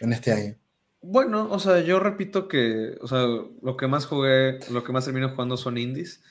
en 0.00 0.12
este 0.12 0.32
año. 0.32 0.56
Bueno, 1.02 1.48
o 1.50 1.58
sea, 1.58 1.80
yo 1.80 1.98
repito 1.98 2.46
que, 2.46 2.98
o 3.00 3.08
sea, 3.08 3.20
lo 3.62 3.76
que 3.78 3.86
más 3.86 4.04
jugué, 4.04 4.58
lo 4.70 4.84
que 4.84 4.92
más 4.92 5.06
termino 5.06 5.30
jugando 5.30 5.56
son 5.56 5.78
indies. 5.78 6.22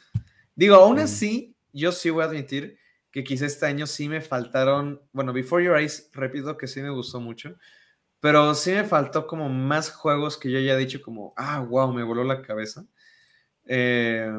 Digo, 0.55 0.75
aún 0.75 0.97
Mm. 0.97 1.01
así, 1.01 1.55
yo 1.73 1.91
sí 1.91 2.11
voy 2.11 2.21
a 2.23 2.27
admitir 2.27 2.77
que 3.11 3.23
quizá 3.23 3.47
este 3.47 3.65
año 3.65 3.87
sí 3.87 4.07
me 4.07 4.21
faltaron, 4.21 5.01
bueno, 5.11 5.33
Before 5.33 5.63
Your 5.63 5.77
Eyes, 5.77 6.11
repito 6.13 6.55
que 6.57 6.67
sí 6.67 6.81
me 6.83 6.91
gustó 6.91 7.19
mucho, 7.19 7.55
pero 8.19 8.53
sí 8.55 8.71
me 8.71 8.83
faltó 8.83 9.27
como 9.27 9.49
más 9.49 9.91
juegos 9.91 10.37
que 10.37 10.51
yo 10.51 10.59
ya 10.59 10.73
he 10.73 10.77
dicho 10.77 11.01
como, 11.01 11.33
ah, 11.37 11.59
wow, 11.61 11.93
me 11.93 12.03
voló 12.03 12.23
la 12.23 12.41
cabeza. 12.41 12.85
Eh, 13.65 14.29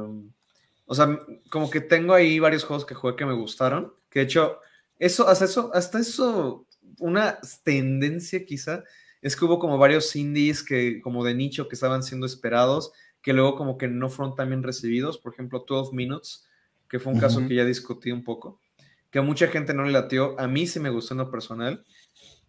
o 0.87 0.95
sea, 0.95 1.19
como 1.51 1.71
que 1.71 1.81
tengo 1.81 2.15
ahí 2.15 2.39
varios 2.39 2.65
juegos 2.65 2.85
que 2.85 2.95
jugué 2.95 3.17
que 3.17 3.27
me 3.27 3.35
gustaron, 3.35 3.93
que 4.11 4.21
de 4.21 4.25
hecho, 4.25 4.59
eso, 4.99 5.29
hasta 5.29 5.45
eso, 5.45 5.71
hasta 5.73 5.99
eso, 6.01 6.67
una 6.99 7.39
tendencia 7.63 8.45
quizá 8.45 8.85
es 9.23 9.37
que 9.37 9.45
hubo 9.45 9.59
como 9.59 9.79
varios 9.79 10.17
indies 10.17 10.63
que 10.63 11.01
como 11.01 11.25
de 11.25 11.35
nicho 11.35 11.69
que 11.69 11.75
estaban 11.75 12.03
siendo 12.03 12.27
esperados, 12.27 12.93
que 13.23 13.33
luego 13.33 13.57
como 13.57 13.77
que 13.79 13.87
no 13.89 14.09
fueron 14.09 14.35
tan 14.35 14.49
bien 14.49 14.63
recibidos, 14.63 15.19
por 15.19 15.33
ejemplo 15.33 15.65
12 15.67 15.95
Minutes, 15.95 16.47
que 16.89 16.99
fue 16.99 17.13
un 17.13 17.21
caso 17.21 17.47
que 17.47 17.55
ya 17.55 17.65
discutí 17.65 18.11
un 18.11 18.25
poco, 18.25 18.61
que 19.11 19.19
a 19.19 19.23
mucha 19.23 19.49
gente 19.49 19.75
no 19.75 19.85
le 19.85 19.93
latió, 19.93 20.39
a 20.39 20.47
mí 20.47 20.67
sí 20.67 20.81
me 20.81 20.91
gustó 20.91 21.15
en 21.15 21.19
lo 21.19 21.31
personal. 21.31 21.85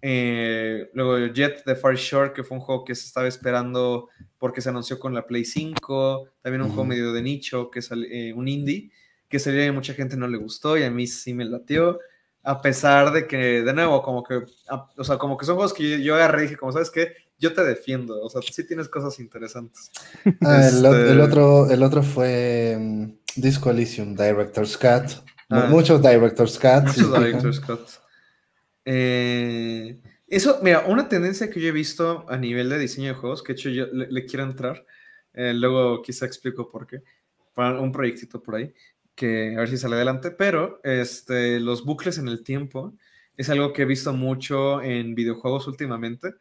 Eh, 0.02 0.90
luego 0.94 1.18
Jet 1.34 1.64
the 1.66 1.76
Far 1.76 1.96
Shore, 1.96 2.34
que 2.34 2.44
fue 2.44 2.58
un 2.58 2.64
juego 2.64 2.84
que 2.84 2.96
se 2.96 3.06
estaba 3.06 3.28
esperando 3.28 4.10
porque 4.38 4.62
se 4.62 4.70
anunció 4.70 5.00
con 5.00 5.14
la 5.14 5.26
Play 5.28 5.46
5, 5.46 6.28
también 6.42 6.62
un 6.62 6.68
Ujú. 6.68 6.76
juego 6.76 6.90
medio 6.90 7.14
de 7.14 7.22
nicho, 7.22 7.70
que 7.70 7.80
es 7.80 7.90
eh, 7.92 8.34
un 8.36 8.48
indie, 8.48 8.92
que 9.30 9.40
salió 9.40 9.64
y 9.64 9.68
a 9.68 9.74
mucha 9.74 9.94
gente 9.94 10.18
no 10.18 10.28
le 10.28 10.38
gustó 10.38 10.78
y 10.78 10.84
a 10.84 10.92
mí 10.92 11.06
sí 11.08 11.34
me 11.34 11.46
latió 11.46 12.00
a 12.44 12.62
pesar 12.62 13.12
de 13.12 13.28
que, 13.28 13.62
de 13.62 13.74
nuevo, 13.74 14.02
como 14.02 14.24
que, 14.24 14.42
a, 14.68 14.90
o 14.98 15.04
sea, 15.04 15.18
como 15.18 15.38
que 15.38 15.46
son 15.46 15.56
juegos 15.56 15.74
que 15.74 15.88
yo, 15.92 15.98
yo 15.98 16.16
agarré 16.16 16.40
y 16.40 16.44
dije, 16.46 16.58
como 16.58 16.72
sabes 16.72 16.90
qué, 16.90 17.14
yo 17.38 17.54
te 17.54 17.64
defiendo, 17.64 18.20
o 18.22 18.30
sea, 18.30 18.42
sí 18.42 18.66
tienes 18.66 18.90
cosas 18.90 19.20
interesantes. 19.20 19.92
Ah, 20.44 20.68
el, 20.68 20.86
Este- 20.86 21.12
el 21.12 21.22
otro, 21.22 21.70
el 21.70 21.84
otro 21.84 22.02
fue 22.02 22.76
mm, 22.80 23.12
Disco 23.36 23.70
Elysium, 23.70 24.16
Director's 24.16 24.76
Cut. 24.76 25.24
Ah. 25.52 25.68
Muchos 25.70 26.02
Director's 26.02 26.58
Cut. 26.58 26.84
Muchos 26.84 26.96
sí. 26.96 27.04
Director's 27.04 27.60
Cut. 27.60 27.82
Eh, 28.86 30.02
eso, 30.28 30.60
mira, 30.64 30.86
una 30.88 31.10
tendencia 31.10 31.50
que 31.50 31.60
yo 31.60 31.68
he 31.68 31.74
visto 31.74 32.26
a 32.30 32.38
nivel 32.38 32.70
de 32.70 32.80
diseño 32.80 33.10
de 33.10 33.16
juegos, 33.16 33.44
que 33.44 33.54
de 33.54 33.60
hecho 33.60 33.70
yo 33.70 33.88
le, 33.88 34.10
le 34.10 34.26
quiero 34.26 34.44
entrar, 34.46 34.86
eh, 35.34 35.54
luego 35.54 36.02
quizá 36.02 36.26
explico 36.26 36.70
por 36.70 36.88
qué, 36.88 37.04
para 37.54 37.80
un 37.80 37.92
proyectito 37.92 38.42
por 38.42 38.56
ahí, 38.56 38.74
que 39.14 39.56
a 39.56 39.60
ver 39.60 39.70
si 39.70 39.78
sale 39.78 39.96
adelante, 39.96 40.32
pero 40.32 40.80
este, 40.84 41.60
los 41.60 41.84
bucles 41.84 42.18
en 42.18 42.30
el 42.30 42.44
tiempo 42.44 42.94
es 43.36 43.50
algo 43.50 43.74
que 43.74 43.82
he 43.82 43.86
visto 43.86 44.14
mucho 44.14 44.82
en 44.82 45.16
videojuegos 45.16 45.68
últimamente. 45.68 46.34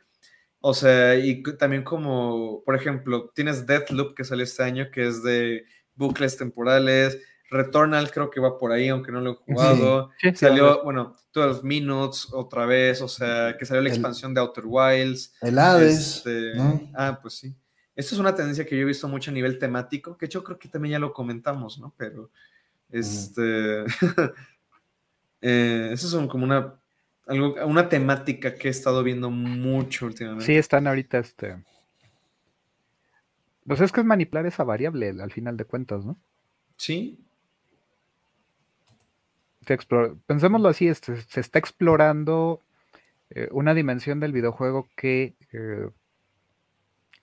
O 0.61 0.75
sea, 0.75 1.17
y 1.17 1.43
también 1.59 1.83
como, 1.83 2.63
por 2.65 2.77
ejemplo, 2.77 3.31
tienes 3.35 3.67
Deathloop 3.67 4.15
que 4.15 4.25
salió 4.25 4.45
este 4.45 4.63
año, 4.63 4.91
que 4.93 5.09
es 5.09 5.23
de 5.23 5.65
bucles 5.95 6.37
temporales. 6.37 7.19
Returnal 7.51 8.11
creo 8.11 8.31
que 8.31 8.41
va 8.41 8.57
por 8.59 8.71
ahí, 8.73 8.89
aunque 8.89 9.11
no 9.13 9.21
lo 9.21 9.33
he 9.33 9.35
jugado. 9.35 10.11
Sí, 10.21 10.31
sí, 10.31 10.37
salió, 10.37 10.83
bueno, 10.85 11.17
12 11.33 11.63
Minutes 11.67 12.29
otra 12.33 12.65
vez, 12.65 13.01
o 13.03 13.09
sea, 13.09 13.57
que 13.59 13.67
salió 13.67 13.83
la 13.83 13.89
El- 13.89 13.95
expansión 13.95 14.33
de 14.33 14.41
Outer 14.41 14.65
Wilds. 14.67 15.35
El 15.43 15.59
Hades. 15.59 16.17
Este, 16.17 16.55
¿no? 16.55 16.81
Ah, 16.95 17.19
pues 17.21 17.35
sí. 17.35 17.55
Esto 17.97 18.15
es 18.15 18.21
una 18.21 18.35
tendencia 18.35 18.65
que 18.65 18.77
yo 18.77 18.83
he 18.83 18.87
visto 18.87 19.09
mucho 19.09 19.31
a 19.31 19.35
nivel 19.35 19.59
temático, 19.59 20.17
que 20.17 20.29
yo 20.29 20.43
creo 20.45 20.59
que 20.59 20.69
también 20.69 20.93
ya 20.93 20.99
lo 21.01 21.13
comentamos, 21.13 21.79
¿no? 21.79 21.93
Pero, 21.99 22.31
este, 22.89 23.85
eh, 25.43 25.91
eso 25.93 26.07
es 26.07 26.13
un- 26.15 26.29
como 26.29 26.45
una, 26.45 26.75
algo, 27.27 27.55
una 27.67 27.89
temática 27.89 28.55
que 28.55 28.69
he 28.69 28.71
estado 28.71 29.03
viendo 29.03 29.31
mucho 29.31 30.07
últimamente. 30.07 30.45
Sí, 30.47 30.55
están 30.57 30.87
ahorita 30.87 31.19
este. 31.19 31.63
Pues 33.67 33.81
es 33.81 33.93
que 33.93 34.01
es 34.01 34.07
manipular 34.07 34.47
esa 34.47 34.65
variable 34.65 35.11
al 35.21 35.31
final 35.33 35.57
de 35.57 35.65
cuentas, 35.65 36.05
¿no? 36.05 36.17
Sí, 36.77 37.19
Pensémoslo 40.27 40.69
así, 40.69 40.89
este, 40.89 41.21
se 41.23 41.41
está 41.41 41.59
explorando 41.59 42.61
eh, 43.31 43.49
una 43.53 43.75
dimensión 43.75 44.21
del 44.21 44.33
videojuego 44.33 44.89
que 44.97 45.35
eh, 45.53 45.89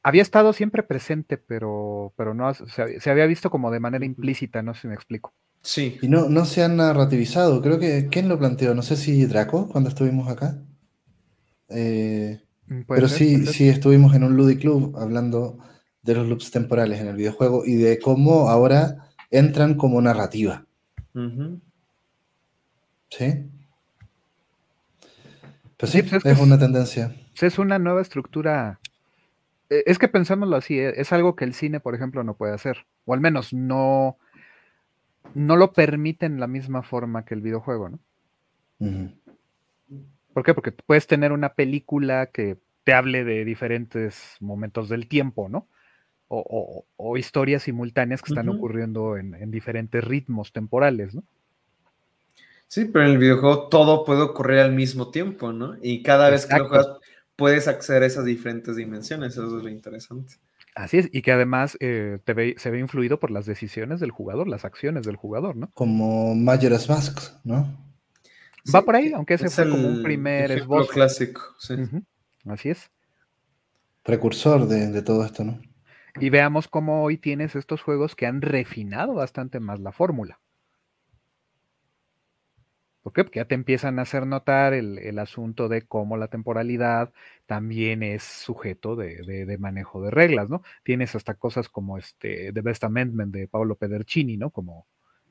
había 0.03 0.21
estado 0.21 0.53
siempre 0.53 0.83
presente, 0.83 1.37
pero, 1.37 2.13
pero 2.15 2.33
no 2.33 2.53
se, 2.53 2.99
se 2.99 3.09
había 3.09 3.25
visto 3.25 3.49
como 3.49 3.71
de 3.71 3.79
manera 3.79 4.05
implícita, 4.05 4.61
no 4.61 4.73
sé 4.73 4.81
si 4.81 4.87
me 4.87 4.95
explico. 4.95 5.33
sí. 5.61 5.97
Y 6.01 6.07
no, 6.07 6.29
no 6.29 6.45
se 6.45 6.63
han 6.63 6.77
narrativizado. 6.77 7.61
Creo 7.61 7.79
que. 7.79 8.07
¿Quién 8.09 8.29
lo 8.29 8.39
planteó? 8.39 8.73
No 8.73 8.81
sé 8.81 8.95
si 8.95 9.25
Draco, 9.25 9.67
cuando 9.69 9.89
estuvimos 9.89 10.29
acá. 10.29 10.57
Eh, 11.69 12.39
Mm, 12.67 12.81
pero 12.87 13.07
ser, 13.07 13.17
sí, 13.17 13.45
sí 13.45 13.69
estuvimos 13.69 14.13
en 14.13 14.23
un 14.23 14.35
Ludiclub 14.35 14.97
hablando 14.97 15.57
de 16.01 16.15
los 16.15 16.27
loops 16.27 16.51
temporales 16.51 16.99
en 16.99 17.07
el 17.07 17.15
videojuego 17.15 17.63
y 17.65 17.75
de 17.75 17.99
cómo 17.99 18.49
ahora 18.49 19.09
entran 19.31 19.75
como 19.75 20.01
narrativa. 20.01 20.65
¿Sí? 23.09 23.49
Pues 25.77 25.91
sí, 25.91 26.01
pues 26.01 26.25
es, 26.25 26.39
una 26.39 26.57
tendencia. 26.57 27.15
Es 27.39 27.59
una 27.59 27.77
nueva 27.77 28.01
estructura. 28.01 28.79
E, 29.69 29.83
es 29.85 29.99
que 29.99 30.07
pensámoslo 30.07 30.55
así, 30.55 30.79
e, 30.79 30.99
es 30.99 31.13
algo 31.13 31.35
que 31.35 31.45
el 31.45 31.53
cine, 31.53 31.79
por 31.79 31.93
ejemplo, 31.93 32.23
no 32.23 32.35
puede 32.35 32.53
hacer. 32.53 32.85
O 33.05 33.13
al 33.13 33.21
menos 33.21 33.53
no, 33.53 34.17
no 35.35 35.55
lo 35.55 35.73
permite 35.73 36.25
en 36.25 36.39
la 36.39 36.47
misma 36.47 36.81
forma 36.81 37.25
que 37.25 37.35
el 37.35 37.41
videojuego, 37.41 37.89
¿no? 37.89 37.99
¿Por 40.33 40.43
qué? 40.43 40.53
Porque 40.53 40.71
puedes 40.71 41.07
tener 41.07 41.31
una 41.31 41.53
película 41.53 42.27
que 42.27 42.57
te 42.83 42.93
hable 42.93 43.23
de 43.23 43.43
diferentes 43.43 44.37
momentos 44.39 44.89
del 44.89 45.07
tiempo, 45.07 45.49
¿no? 45.49 45.67
O, 46.29 47.17
historias 47.17 47.63
simultáneas 47.63 48.21
que 48.21 48.31
están 48.31 48.49
ocurriendo 48.49 49.17
en, 49.17 49.49
diferentes 49.49 50.03
ritmos 50.03 50.51
temporales, 50.51 51.15
¿no? 51.15 51.23
Sí, 52.67 52.85
pero 52.85 53.05
en 53.05 53.11
el 53.11 53.17
videojuego 53.17 53.69
todo 53.69 54.03
puede 54.03 54.21
ocurrir 54.21 54.59
al 54.59 54.73
mismo 54.73 55.09
tiempo, 55.09 55.53
¿no? 55.53 55.75
Y 55.81 56.03
cada 56.03 56.29
vez 56.29 56.45
que 56.45 56.57
lo 56.57 56.67
juegas 56.67 56.87
puedes 57.35 57.67
acceder 57.67 58.03
a 58.03 58.07
esas 58.07 58.25
diferentes 58.25 58.75
dimensiones, 58.75 59.33
eso 59.33 59.57
es 59.57 59.63
lo 59.63 59.69
interesante. 59.69 60.33
Así 60.75 60.97
es, 60.97 61.09
y 61.11 61.21
que 61.21 61.31
además 61.31 61.77
eh, 61.79 62.19
se 62.57 62.69
ve 62.71 62.79
influido 62.79 63.19
por 63.19 63.31
las 63.31 63.45
decisiones 63.45 63.99
del 63.99 64.11
jugador, 64.11 64.47
las 64.47 64.65
acciones 64.65 65.05
del 65.05 65.15
jugador, 65.15 65.55
¿no? 65.55 65.71
Como 65.73 66.35
Majora's 66.35 66.89
Mask, 66.89 67.19
¿no? 67.43 67.87
Va 68.73 68.83
por 68.83 68.95
ahí, 68.95 69.11
aunque 69.13 69.35
ese 69.35 69.49
fue 69.49 69.69
como 69.69 69.87
un 69.87 70.03
primer 70.03 70.51
esbozo. 70.51 70.91
clásico, 70.91 71.41
sí. 71.57 71.75
Así 72.45 72.69
es. 72.69 72.91
Precursor 74.03 74.67
de, 74.67 75.01
todo 75.01 75.25
esto, 75.25 75.43
¿no? 75.43 75.61
Y 76.19 76.29
veamos 76.29 76.67
cómo 76.67 77.03
hoy 77.03 77.17
tienes 77.17 77.55
estos 77.55 77.81
juegos 77.81 78.15
que 78.15 78.25
han 78.25 78.41
refinado 78.41 79.13
bastante 79.13 79.59
más 79.59 79.79
la 79.79 79.91
fórmula. 79.91 80.39
¿Por 83.07 83.13
qué? 83.13 83.23
Porque 83.23 83.39
ya 83.39 83.45
te 83.45 83.55
empiezan 83.55 83.99
a 83.99 84.01
hacer 84.01 84.27
notar 84.27 84.73
el, 84.73 85.17
asunto 85.17 85.69
de 85.69 85.83
cómo 85.83 86.17
la 86.17 86.27
temporalidad 86.27 87.13
también 87.45 88.03
es 88.03 88.21
sujeto 88.21 88.97
de, 88.97 89.55
manejo 89.61 90.01
de 90.01 90.11
reglas, 90.11 90.49
¿no? 90.49 90.61
Tienes 90.83 91.15
hasta 91.15 91.35
cosas 91.35 91.69
como 91.69 91.97
este 91.97 92.51
The 92.51 92.59
Best 92.59 92.83
Amendment 92.83 93.33
de 93.33 93.47
Paolo 93.47 93.75
Pedercini, 93.75 94.35
¿no? 94.35 94.49
Como, 94.49 94.87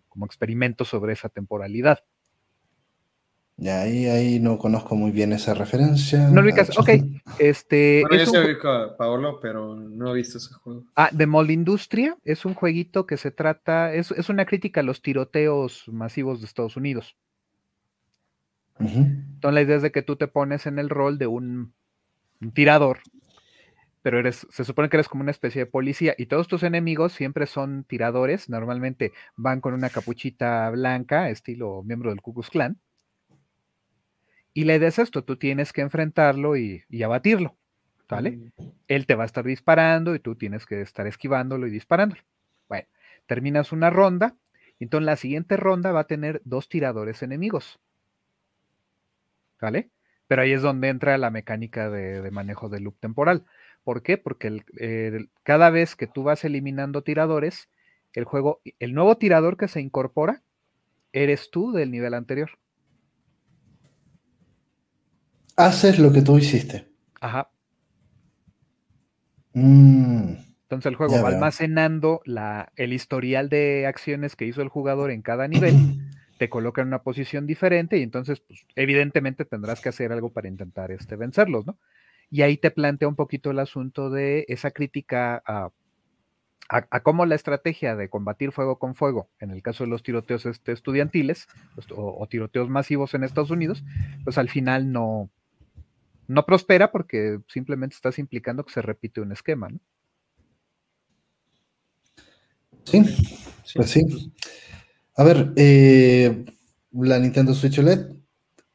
como 0.09 0.24
experimento 0.24 0.86
sobre 0.86 1.12
esa 1.12 1.28
temporalidad. 1.28 2.03
Ya, 3.59 3.82
ahí, 3.82 4.07
ahí 4.07 4.40
no 4.40 4.57
conozco 4.57 4.97
muy 4.97 5.11
bien 5.11 5.35
esa 5.35 5.53
referencia. 5.53 6.31
No 6.31 6.40
lo 6.40 6.48
ubicas, 6.48 6.70
ok. 6.78 6.89
Este, 7.39 8.05
bueno, 8.09 8.24
yo 8.24 8.40
un... 8.40 8.47
ubico 8.47 8.69
a 8.70 8.97
Paolo, 8.97 9.39
pero 9.39 9.74
no 9.74 10.12
he 10.12 10.15
visto 10.15 10.39
ese 10.39 10.55
juego. 10.55 10.85
Ah, 10.94 11.11
The 11.15 11.27
Mold 11.27 11.51
Industria 11.51 12.16
es 12.24 12.47
un 12.47 12.55
jueguito 12.55 13.05
que 13.05 13.19
se 13.19 13.31
trata, 13.31 13.93
es, 13.93 14.11
una 14.31 14.47
crítica 14.47 14.81
a 14.81 14.82
los 14.82 15.03
tiroteos 15.03 15.86
masivos 15.89 16.40
de 16.40 16.47
Estados 16.47 16.78
Unidos. 16.78 17.19
Entonces 18.78 19.55
la 19.55 19.62
idea 19.62 19.77
es 19.77 19.82
de 19.82 19.93
que 19.93 20.03
tú 20.03 20.16
te 20.16 20.28
pones 20.28 20.66
en 20.66 20.78
el 20.78 20.90
rol 20.90 21.19
de 21.19 21.27
un, 21.27 21.74
un, 22.40 22.53
tirador, 22.53 23.01
pero 24.03 24.19
eres, 24.19 24.47
se 24.51 24.65
supone 24.65 24.89
que 24.89 24.97
eres 24.97 25.09
como 25.09 25.23
una 25.23 25.31
especie 25.31 25.65
de 25.65 25.70
policía 25.70 26.15
y 26.19 26.27
todos 26.27 26.47
tus 26.47 26.62
enemigos 26.62 27.12
siempre 27.12 27.47
son 27.47 27.85
tiradores, 27.85 28.48
normalmente 28.48 29.12
van 29.36 29.61
con 29.61 29.74
una 29.74 29.89
capuchita 29.89 30.69
blanca, 30.70 31.31
estilo 31.31 31.82
miembro 31.85 32.11
del 32.11 32.20
Ku 32.20 32.35
Klux 32.35 32.51
Klan 32.51 32.78
y 34.57 34.65
la 34.65 34.74
idea 34.74 34.89
es 34.89 34.98
esto, 34.98 35.23
tú 35.23 35.36
tienes 35.36 35.70
que 35.74 35.82
enfrentarlo 35.82 36.57
y, 36.57 36.82
abatirlo, 37.05 37.59
¿vale? 38.09 38.53
Él 38.89 39.05
te 39.05 39.15
va 39.15 39.24
a 39.24 39.27
estar 39.27 39.44
disparando 39.44 40.15
y 40.15 40.19
tú 40.19 40.35
tienes 40.35 40.65
que 40.65 40.81
estar 40.81 41.07
esquivándolo 41.07 41.66
y 41.66 41.70
disparándolo. 41.70 42.23
Bueno, 42.66 42.89
terminas 43.27 43.70
una 43.70 43.90
ronda, 43.90 44.35
y 44.78 44.85
entonces 44.85 45.05
la 45.05 45.16
siguiente 45.16 45.59
ronda 45.59 45.93
va 45.93 46.01
a 46.01 46.07
tener 46.07 46.40
dos 46.47 46.70
tiradores 46.70 47.23
enemigos, 47.23 47.78
¿vale? 49.61 49.91
Pero 50.27 50.43
ahí 50.43 50.53
es 50.53 50.62
donde 50.62 50.89
entra 50.89 51.19
la 51.19 51.31
mecánica 51.31 51.89
de, 51.91 52.31
manejo 52.31 52.69
del 52.69 52.85
loop 52.85 52.99
temporal. 52.99 53.45
¿Por 53.85 54.03
qué? 54.03 54.19
Porque 54.19 54.65
cada 55.45 55.70
vez 55.70 55.95
que 55.95 56.07
tú 56.07 56.24
vas 56.24 56.45
eliminando 56.45 57.03
tiradores, 57.03 57.69
el 58.12 58.24
juego, 58.24 58.61
el 58.81 58.95
nuevo 58.95 59.16
tirador 59.19 59.57
que 59.57 59.69
se 59.69 59.81
incorpora, 59.81 60.43
eres 61.12 61.51
tú 61.51 61.73
del 61.73 61.91
nivel 61.91 62.15
anterior 62.15 62.51
haces 65.57 65.99
lo 65.99 66.12
que 66.12 66.23
tú 66.23 66.39
hiciste. 66.39 66.87
Ajá. 67.20 67.51
Mm, 69.55 70.35
Entonces 70.62 70.87
el 70.87 70.97
juego 70.97 71.20
va 71.23 71.31
almacenando 71.31 72.20
la, 72.24 72.73
el 72.77 72.93
historial 72.93 73.49
de 73.49 73.87
acciones 73.87 74.37
que 74.37 74.45
hizo 74.45 74.61
el 74.61 74.69
jugador 74.69 75.11
en 75.11 75.23
cada 75.23 75.49
nivel, 75.49 75.74
te 76.39 76.49
coloca 76.49 76.83
en 76.83 76.89
una 76.89 77.03
posición 77.03 77.47
diferente 77.47 77.99
y 77.99 78.03
entonces, 78.03 78.41
pues, 78.41 78.67
evidentemente 78.75 79.45
tendrás 79.45 79.81
que 79.81 79.89
hacer 79.89 80.13
algo 80.13 80.33
para 80.33 80.49
intentar 80.49 80.91
este, 80.91 81.17
vencerlos, 81.17 81.67
¿no? 81.67 81.79
Y 82.31 82.43
ahí 82.43 82.57
te 82.57 82.71
plantea 82.71 83.09
un 83.09 83.17
poquito 83.17 83.51
el 83.51 83.59
asunto 83.59 84.11
de 84.11 84.45
esa 84.49 84.73
crítica 84.73 85.43
a, 85.47 85.71
a, 86.69 87.01
cómo 87.01 87.27
la 87.27 87.35
estrategia 87.35 87.95
de 87.97 88.09
combatir 88.09 88.53
fuego 88.53 88.79
con 88.79 88.95
fuego, 88.95 89.31
en 89.39 89.51
el 89.51 89.63
caso 89.63 89.85
de 89.85 89.91
los 89.91 90.03
tiroteos 90.03 90.47
este, 90.47 90.73
estudiantiles 90.73 91.47
pues, 91.75 91.87
o, 91.91 92.27
tiroteos 92.29 92.69
masivos 92.69 93.15
en 93.15 93.25
Estados 93.25 93.51
Unidos, 93.51 93.85
pues 94.25 94.39
al 94.39 94.49
final 94.49 94.93
no, 94.93 95.31
no 96.27 96.45
prospera 96.45 96.91
porque 96.91 97.39
simplemente 97.49 97.95
estás 97.95 98.19
implicando 98.19 98.65
que 98.65 98.73
se 98.73 98.83
repite 98.83 99.21
un 99.21 99.33
esquema, 99.33 99.69
¿no? 99.69 99.79
Sí, 102.85 103.03
pues 103.75 103.91
sí. 103.91 104.33
A 105.16 105.24
ver, 105.24 105.52
eh, 105.56 106.44
la 106.93 107.18
Nintendo 107.18 107.55
Switch 107.55 107.78
OLED. 107.78 108.12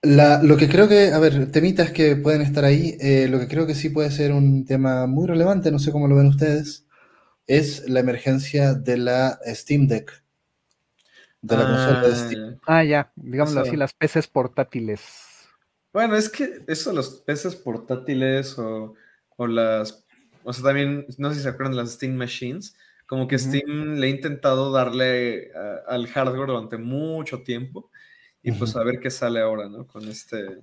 lo 0.04 0.58
que 0.58 0.68
creo 0.68 0.88
que, 0.88 1.12
a 1.12 1.20
ver, 1.20 1.52
temitas 1.52 1.92
que 1.92 2.16
pueden 2.16 2.42
estar 2.42 2.66
ahí, 2.66 2.98
eh, 3.00 3.28
lo 3.30 3.40
que 3.40 3.48
creo 3.48 3.68
que 3.68 3.76
sí 3.76 3.90
puede 3.90 4.12
ser 4.12 4.32
un 4.32 4.66
tema 4.66 5.08
muy 5.08 5.28
relevante, 5.28 5.72
no 5.72 5.80
sé 5.80 5.92
cómo 5.92 6.08
lo 6.08 6.16
ven 6.16 6.28
ustedes, 6.28 6.88
es 7.48 7.88
la 7.88 8.00
emergencia 8.00 8.74
de 8.74 8.98
la 8.98 9.40
Steam 9.46 9.88
Deck. 9.88 10.24
De 11.42 11.58
la 11.58 11.66
consola 11.66 12.08
de 12.08 12.16
Steam. 12.16 12.60
Ah, 12.68 12.78
ah 12.78 12.84
ya, 12.84 13.12
digámoslo 13.16 13.62
así, 13.62 13.76
las 13.76 13.94
PCs 13.94 14.28
portátiles 14.28 15.32
bueno, 15.94 16.16
es 16.16 16.30
que 16.30 16.64
eso, 16.68 16.94
los 16.94 17.22
peces 17.22 17.56
portátiles 17.56 18.58
o, 18.58 18.96
las. 19.38 20.06
O 20.44 20.54
sea, 20.54 20.64
también, 20.64 21.06
no 21.18 21.30
sé 21.30 21.38
si 21.38 21.42
se 21.44 21.50
acuerdan 21.50 21.74
de 21.76 21.82
las 21.84 21.92
Steam 21.94 22.14
Machines. 22.14 22.76
Como 23.12 23.28
que 23.28 23.38
Steam 23.38 23.96
le 23.96 24.08
ha 24.08 24.10
intentado 24.10 24.72
darle 24.72 25.52
al 25.86 26.08
hardware 26.08 26.48
durante 26.48 26.78
mucho 26.78 27.44
tiempo. 27.44 27.92
Y 28.42 28.54
pues 28.54 28.74
a 28.78 28.84
ver 28.86 29.02
qué 29.02 29.12
sale 29.12 29.42
ahora, 29.42 29.68
¿no? 29.68 29.86
Con 29.86 30.08
este. 30.08 30.62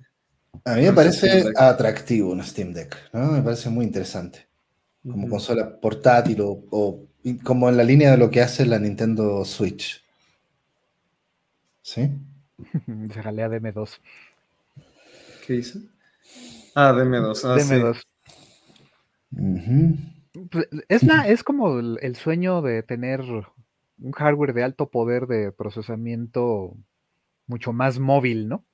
A 0.65 0.73
mí 0.73 0.81
me 0.81 0.93
parece 0.93 1.43
atractivo 1.55 2.31
un 2.31 2.43
Steam 2.43 2.73
Deck, 2.73 3.11
¿no? 3.13 3.33
Me 3.33 3.43
parece 3.43 3.69
muy 3.69 3.85
interesante. 3.85 4.47
Como 5.03 5.29
consola 5.29 5.79
portátil 5.79 6.41
o, 6.41 6.65
o, 6.71 7.05
como 7.43 7.69
en 7.69 7.77
la 7.77 7.83
línea 7.83 8.09
de 8.09 8.17
lo 8.17 8.31
que 8.31 8.41
hace 8.41 8.65
la 8.65 8.79
Nintendo 8.79 9.45
Switch. 9.45 10.03
¿Sí? 11.83 12.09
Se 13.13 13.21
jalea 13.21 13.47
DM2. 13.47 13.99
¿Qué 15.45 15.53
dice? 15.53 15.81
Ah, 16.73 16.93
DM2. 16.93 17.41
Ah, 17.43 17.57
DM2. 17.57 18.01
Pues, 19.35 20.15
es, 20.87 21.03
la, 21.03 21.27
es 21.27 21.43
como 21.43 21.79
el, 21.79 22.15
sueño 22.15 22.61
de 22.61 22.83
tener 22.83 23.21
un 23.21 24.11
hardware 24.11 24.53
de 24.53 24.63
alto 24.63 24.89
poder 24.89 25.27
de 25.27 25.51
procesamiento 25.51 26.75
mucho 27.47 27.73
más 27.73 27.99
móvil, 27.99 28.47
¿no? 28.47 28.65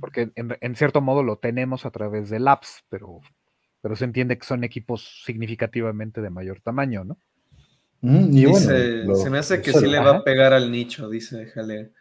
Porque 0.00 0.30
en, 0.36 0.76
cierto 0.76 1.00
modo 1.00 1.24
lo 1.24 1.38
tenemos 1.38 1.84
a 1.84 1.90
través 1.90 2.30
de 2.30 2.40
apps, 2.46 2.84
pero, 2.88 3.20
pero 3.80 3.96
se 3.96 4.04
entiende 4.04 4.38
que 4.38 4.46
son 4.46 4.62
equipos 4.62 5.22
significativamente 5.24 6.20
de 6.20 6.30
mayor 6.30 6.60
tamaño, 6.60 7.04
¿no? 7.04 7.18
se 8.00 9.30
me 9.30 9.38
hace 9.38 9.60
que 9.60 9.72
sí 9.72 9.86
le 9.86 9.98
va 9.98 10.18
a 10.18 10.24
pegar 10.24 10.52
al 10.52 10.70
nicho, 10.70 11.08
dice 11.08 11.46
Jale. 11.46 11.92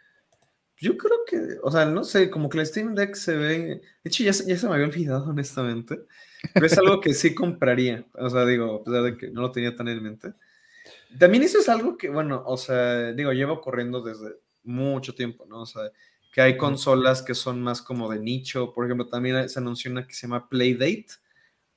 Yo 0.80 0.95
creo 0.95 1.18
que, 1.26 1.57
o 1.64 1.72
sea, 1.72 1.85
no 1.85 2.03
sé, 2.03 2.30
como 2.30 2.49
que 2.49 2.59
la 2.59 2.65
Steam 2.65 2.93
Deck 2.93 3.15
se 3.15 3.35
ve. 3.35 3.57
De 3.57 3.81
hecho, 4.03 4.23
ya, 4.23 4.31
ya 4.31 4.57
se 4.57 4.68
me 4.68 4.76
había 4.76 4.85
olvidado, 4.85 5.26
honestamente. 5.30 6.01
Pero 6.53 6.65
es 6.65 6.77
algo 6.77 7.01
que 7.01 7.14
sí 7.14 7.34
compraría. 7.34 8.05
O 8.14 8.30
sea, 8.30 8.45
digo, 8.45 8.76
a 8.76 8.84
pesar 8.84 9.03
de 9.03 9.18
que 9.18 9.30
no 9.30 9.41
lo 9.41 9.51
tenía 9.51 9.76
tan 9.76 9.88
en 9.88 10.03
mente. 10.03 10.34
También 11.18 11.43
eso 11.43 11.59
es 11.59 11.69
algo 11.69 11.97
que, 11.97 12.09
bueno, 12.09 12.43
o 12.45 12.57
sea, 12.57 13.14
digo, 13.14 13.31
llevo 13.31 13.61
corriendo 13.61 14.01
desde 14.01 14.35
mucho 14.64 15.15
tiempo, 15.15 15.45
¿no? 15.47 15.61
O 15.61 15.65
sea, 15.65 15.84
que 16.31 16.41
hay 16.41 16.57
consolas 16.57 17.22
que 17.22 17.34
son 17.34 17.61
más 17.61 17.81
como 17.81 18.09
de 18.09 18.19
nicho. 18.19 18.73
Por 18.73 18.85
ejemplo, 18.85 19.07
también 19.07 19.49
se 19.49 19.59
anunció 19.59 19.91
una 19.91 20.05
que 20.05 20.14
se 20.14 20.27
llama 20.27 20.49
Playdate, 20.49 21.07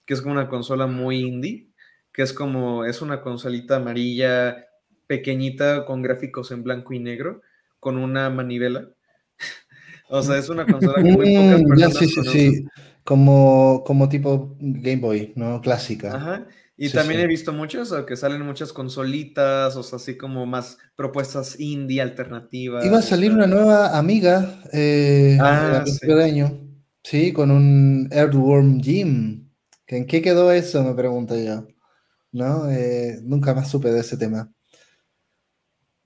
que 0.04 0.14
es 0.14 0.20
como 0.20 0.34
una 0.34 0.48
consola 0.48 0.86
muy 0.86 1.20
indie, 1.20 1.68
que 2.12 2.22
es 2.22 2.32
como, 2.32 2.84
es 2.84 3.00
una 3.00 3.22
consolita 3.22 3.76
amarilla 3.76 4.66
pequeñita 5.06 5.84
con 5.86 6.02
gráficos 6.02 6.50
en 6.50 6.62
blanco 6.62 6.92
y 6.92 6.98
negro 6.98 7.42
con 7.78 7.96
una 7.96 8.28
manivela. 8.30 8.90
o 10.08 10.22
sea, 10.22 10.36
es 10.36 10.48
una 10.48 10.66
consola 10.66 11.02
que 11.02 11.10
muy 11.10 11.34
pocas 11.34 11.62
mm, 11.62 11.68
personas 11.68 11.96
Sí, 11.96 12.08
sí, 12.08 12.22
sí. 12.24 12.66
Como, 13.10 13.82
como 13.84 14.08
tipo 14.08 14.54
Game 14.60 15.00
Boy, 15.00 15.32
¿no? 15.34 15.60
Clásica. 15.60 16.14
Ajá. 16.14 16.46
Y 16.76 16.90
también 16.90 17.18
he 17.18 17.26
visto 17.26 17.52
muchos, 17.52 17.92
que 18.06 18.14
salen 18.14 18.46
muchas 18.46 18.72
consolitas, 18.72 19.74
o 19.74 19.82
sea, 19.82 19.96
así 19.96 20.16
como 20.16 20.46
más 20.46 20.78
propuestas 20.94 21.58
indie 21.58 22.00
alternativas. 22.00 22.86
Iba 22.86 22.98
a 22.98 23.02
salir 23.02 23.32
una 23.32 23.48
nueva 23.48 23.98
amiga 23.98 24.62
eh, 24.72 25.36
ah, 25.40 25.82
sí. 25.84 26.06
de 26.06 26.22
año. 26.24 26.60
Sí, 27.02 27.32
con 27.32 27.50
un 27.50 28.08
Earthworm 28.12 28.80
Jim. 28.80 29.50
¿En 29.88 30.06
qué 30.06 30.22
quedó 30.22 30.52
eso? 30.52 30.84
Me 30.84 30.94
pregunto 30.94 31.36
yo. 31.36 31.66
¿No? 32.30 32.70
Eh, 32.70 33.18
nunca 33.24 33.54
más 33.54 33.68
supe 33.68 33.90
de 33.90 34.02
ese 34.02 34.16
tema. 34.16 34.52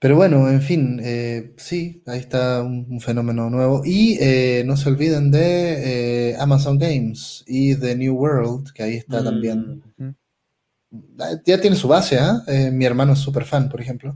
Pero 0.04 0.16
bueno, 0.16 0.50
en 0.50 0.60
fin, 0.60 1.00
eh, 1.02 1.54
sí, 1.56 2.02
ahí 2.04 2.18
está 2.18 2.62
un, 2.62 3.00
fenómeno 3.00 3.48
nuevo. 3.48 3.80
Y 3.86 4.18
eh, 4.20 4.62
no 4.66 4.76
se 4.76 4.90
olviden 4.90 5.30
de 5.30 6.36
Amazon 6.38 6.78
Games 6.78 7.42
y 7.46 7.74
The 7.74 7.96
New 7.96 8.14
World, 8.14 8.70
que 8.74 8.82
ahí 8.82 8.96
está 8.96 9.24
también. 9.24 9.82
Mm. 9.96 10.10
Ah, 11.18 11.40
ya 11.46 11.58
tiene 11.58 11.76
su 11.76 11.88
base, 11.88 12.18
¿ah? 12.18 12.44
mi 12.70 12.84
hermano 12.84 13.14
es 13.14 13.20
súper 13.20 13.46
fan, 13.46 13.70
por 13.70 13.80
ejemplo, 13.80 14.14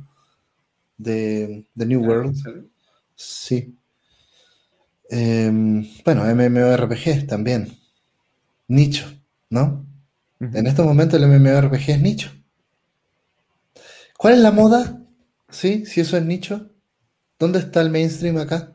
de 0.99 1.65
The 1.75 1.87
New 1.87 2.05
ah, 2.05 2.07
World. 2.07 2.37
Sí. 3.15 3.75
Em, 5.09 5.89
bueno, 6.05 6.23
MMORPG 6.23 7.27
también. 7.27 7.67
Nicho, 8.67 9.07
¿no? 9.49 9.87
En 10.39 10.67
estos 10.67 10.85
momentos 10.85 11.19
el 11.19 11.27
MMORPG 11.27 11.93
es 11.93 12.01
nicho. 12.03 12.31
¿Cuál 14.19 14.35
es 14.35 14.41
la 14.41 14.51
moda? 14.51 14.98
Sí, 15.51 15.87
si 15.87 16.01
eso 16.01 16.17
es 16.17 16.25
nicho. 16.25 16.71
¿Dónde 17.39 17.61
está 17.61 17.81
el 17.81 17.91
mainstream 17.91 18.39
acá? 18.39 18.73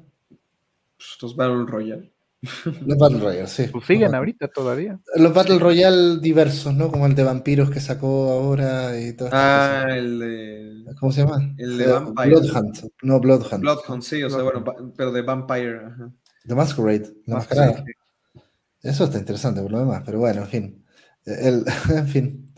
Pues, 0.97 1.17
los 1.21 1.35
Battle 1.35 1.65
Royale. 1.67 2.11
Los 2.85 2.97
Battle 2.97 3.19
Royale, 3.19 3.47
sí. 3.47 3.67
Pues 3.71 3.85
siguen 3.85 4.13
ahorita 4.13 4.49
todavía. 4.49 4.99
Los 5.15 5.33
Battle 5.33 5.59
Royale 5.59 6.19
diversos, 6.19 6.73
¿no? 6.73 6.91
Como 6.91 7.05
el 7.05 7.15
de 7.15 7.23
vampiros 7.23 7.69
que 7.69 7.79
sacó 7.79 8.31
ahora 8.31 8.99
y 8.99 9.13
todo 9.13 9.29
Ah, 9.31 9.85
el 9.89 10.19
de. 10.19 10.93
¿Cómo 10.99 11.13
se 11.13 11.21
llama? 11.21 11.53
El 11.57 11.77
de 11.77 11.87
Vampire. 11.87 12.29
Bloodhunt. 12.29 12.77
No, 13.01 13.19
Bloodhunt. 13.21 13.61
Bloodhunt, 13.61 14.03
sí, 14.03 14.21
o 14.23 14.29
sea, 14.29 14.41
bueno, 14.43 14.61
pero 14.97 15.13
de 15.13 15.21
Vampire. 15.21 15.85
Ajá. 15.85 16.11
The 16.45 16.55
Masquerade, 16.55 17.13
la 17.25 17.35
mascarada. 17.35 17.85
Eso 18.81 19.05
está 19.05 19.17
interesante 19.17 19.61
por 19.61 19.71
lo 19.71 19.79
demás, 19.79 20.03
pero 20.05 20.19
bueno, 20.19 20.41
en 20.41 20.47
fin. 20.47 20.85
El, 21.25 21.63
en 21.95 22.07
fin. 22.07 22.53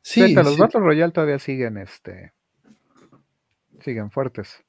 Sí, 0.00 0.32
los 0.32 0.56
Battle 0.56 0.80
Royale 0.80 1.12
todavía 1.12 1.38
siguen, 1.38 1.76
este, 1.76 2.32
siguen 3.82 4.10
fuertes. 4.10 4.64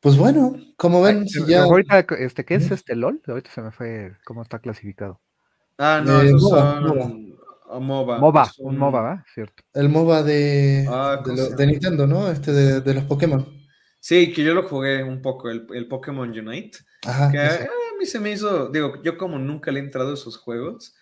Pues 0.00 0.16
bueno, 0.16 0.54
como 0.76 1.02
ven, 1.02 1.26
si 1.28 1.44
ya... 1.46 1.62
Ahorita, 1.62 2.06
este, 2.18 2.44
¿qué 2.44 2.56
es 2.56 2.70
este 2.70 2.94
LOL? 2.94 3.20
Ahorita 3.26 3.50
se 3.50 3.62
me 3.62 3.72
fue 3.72 4.16
cómo 4.24 4.42
está 4.42 4.58
clasificado. 4.58 5.20
Ah, 5.78 6.02
no, 6.04 6.22
eh, 6.22 6.30
son... 6.38 7.36
MOBA. 7.80 8.18
MOBA, 8.18 8.52
un 8.58 8.78
MOBA, 8.78 9.02
¿verdad? 9.02 9.24
Cierto. 9.34 9.62
El 9.74 9.88
MOBA 9.88 10.22
de, 10.22 10.86
ah, 10.88 11.22
de, 11.56 11.66
Nintendo, 11.66 12.06
¿no? 12.06 12.30
Este 12.30 12.52
de, 12.52 12.80
de, 12.80 12.94
los 12.94 13.04
Pokémon. 13.04 13.44
Sí, 14.00 14.32
que 14.32 14.44
yo 14.44 14.54
lo 14.54 14.68
jugué 14.68 15.02
un 15.02 15.20
poco, 15.20 15.50
el, 15.50 15.66
el 15.74 15.88
Pokémon 15.88 16.30
Unite. 16.30 16.78
Ajá, 17.04 17.30
que 17.30 17.38
a, 17.38 17.68
mí 17.98 18.06
se 18.06 18.20
me 18.20 18.30
hizo, 18.30 18.68
digo, 18.68 19.02
yo 19.02 19.18
como 19.18 19.38
nunca 19.38 19.72
le 19.72 19.80
he 19.80 19.82
entrado 19.82 20.12
a 20.12 20.14
esos 20.14 20.36
juegos. 20.36 20.94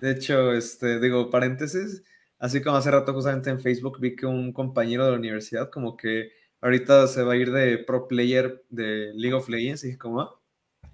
De 0.00 0.12
hecho, 0.12 0.52
este, 0.52 1.00
digo, 1.00 1.30
paréntesis, 1.30 2.02
así 2.38 2.62
como 2.62 2.76
hace 2.76 2.90
rato 2.90 3.12
justamente 3.12 3.50
en 3.50 3.60
Facebook 3.60 3.98
vi 4.00 4.16
que 4.16 4.26
un 4.26 4.52
compañero 4.52 5.04
de 5.04 5.12
la 5.12 5.18
universidad 5.18 5.70
como 5.70 5.96
que 5.96 6.30
ahorita 6.60 7.06
se 7.06 7.22
va 7.22 7.34
a 7.34 7.36
ir 7.36 7.52
de 7.52 7.78
pro 7.78 8.08
player 8.08 8.64
de 8.70 9.12
League 9.14 9.34
of 9.34 9.48
Legends 9.48 9.84
y 9.84 9.96
como, 9.96 10.20
ah, 10.20 10.40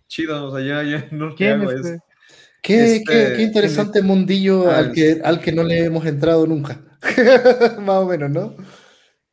chido, 0.07 0.47
o 0.47 0.57
sea, 0.57 0.65
yo, 0.65 0.83
yo 0.83 1.05
no 1.13 1.35
¿Quién 1.35 1.63
hago 1.63 1.71
este? 1.71 1.95
eso. 1.95 2.05
Qué, 2.63 2.97
este, 2.97 3.35
qué, 3.37 3.43
interesante 3.43 4.03
mundillo 4.03 4.71
al, 4.71 4.91
ah, 4.91 4.93
que, 4.93 5.21
al 5.25 5.41
que 5.41 5.51
no 5.51 5.65
le 5.65 5.85
hemos 5.85 6.07
entrado 6.07 6.47
nunca. 6.47 6.81
Más 7.81 7.97
o 7.97 8.07
menos, 8.07 8.31
¿no? 8.31 8.57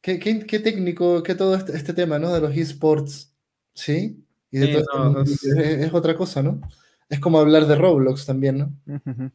Qué, 0.01 0.17
técnico, 0.17 1.21
qué 1.21 1.35
todo 1.35 1.55
este, 1.55 1.77
este, 1.77 1.93
tema, 1.93 2.17
¿no? 2.17 2.33
De 2.33 2.41
los 2.41 2.57
esports, 2.57 3.31
¿sí? 3.73 4.25
Y 4.49 4.57
de 4.57 4.83
todo 4.83 5.23
es, 5.23 5.93
otra 5.93 6.15
cosa, 6.15 6.41
¿no? 6.41 6.59
Es 7.07 7.19
como 7.19 7.39
hablar 7.39 7.67
de 7.67 7.75
Roblox 7.75 8.25
también, 8.25 8.57
¿no? 8.57 9.31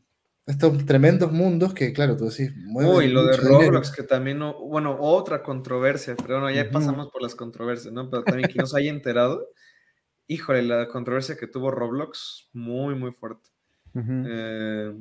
Estos 0.47 0.85
tremendos 0.85 1.33
mundos 1.33 1.73
que, 1.73 1.93
claro, 1.93 2.17
tú 2.17 2.27
decís... 2.27 2.53
Uy, 2.75 3.09
lo 3.09 3.25
de 3.25 3.37
Roblox, 3.37 3.91
que 3.91 4.03
también, 4.03 4.39
no, 4.39 4.59
bueno, 4.67 4.97
otra 5.01 5.43
controversia, 5.43 6.15
pero 6.17 6.41
bueno, 6.41 6.55
ya 6.55 6.71
pasamos 6.71 7.11
por 7.11 7.23
las 7.23 7.35
controversias, 7.35 7.95
¿no? 7.95 8.11
Pero 8.11 8.25
también 8.25 8.49
que 8.49 8.59
nos 8.59 8.75
haya 8.75 8.91
enterado, 8.91 9.49
híjole, 10.27 10.63
la 10.63 10.89
controversia 10.89 11.37
que 11.37 11.47
tuvo 11.47 11.71
Roblox, 11.71 12.51
muy, 12.53 12.95
muy 12.95 13.13
fuerte. 13.13 13.49
Eh, 13.95 14.93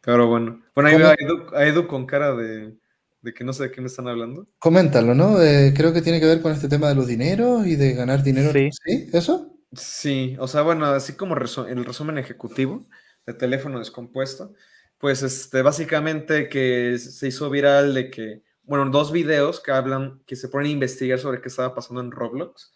pero 0.00 0.28
bueno, 0.28 0.62
bueno, 0.74 0.90
ahí 0.90 0.96
veo 0.96 1.54
a 1.54 1.66
Edu 1.66 1.86
con 1.86 2.06
cara 2.06 2.34
de 2.34 2.76
de 3.22 3.34
que 3.34 3.44
no 3.44 3.52
sé 3.52 3.64
de 3.64 3.70
qué 3.70 3.80
me 3.80 3.86
están 3.88 4.08
hablando. 4.08 4.46
Coméntalo, 4.58 5.14
¿no? 5.14 5.40
Eh, 5.42 5.74
creo 5.76 5.92
que 5.92 6.02
tiene 6.02 6.20
que 6.20 6.26
ver 6.26 6.40
con 6.40 6.52
este 6.52 6.68
tema 6.68 6.88
de 6.88 6.94
los 6.94 7.06
dineros 7.06 7.66
y 7.66 7.76
de 7.76 7.92
ganar 7.94 8.22
dinero. 8.22 8.52
Sí. 8.52 8.70
¿Sí? 8.72 9.10
¿Eso? 9.12 9.56
Sí, 9.72 10.36
o 10.38 10.48
sea, 10.48 10.62
bueno, 10.62 10.86
así 10.86 11.14
como 11.14 11.36
en 11.36 11.78
el 11.78 11.84
resumen 11.84 12.18
ejecutivo 12.18 12.86
de 13.26 13.34
teléfono 13.34 13.78
descompuesto, 13.78 14.54
pues 14.98 15.22
este, 15.22 15.62
básicamente 15.62 16.48
que 16.48 16.98
se 16.98 17.28
hizo 17.28 17.48
viral 17.50 17.94
de 17.94 18.10
que, 18.10 18.42
bueno, 18.62 18.90
dos 18.90 19.12
videos 19.12 19.60
que 19.60 19.72
hablan, 19.72 20.22
que 20.26 20.36
se 20.36 20.48
ponen 20.48 20.68
a 20.68 20.74
investigar 20.74 21.18
sobre 21.18 21.40
qué 21.40 21.48
estaba 21.48 21.74
pasando 21.74 22.00
en 22.00 22.10
Roblox. 22.10 22.72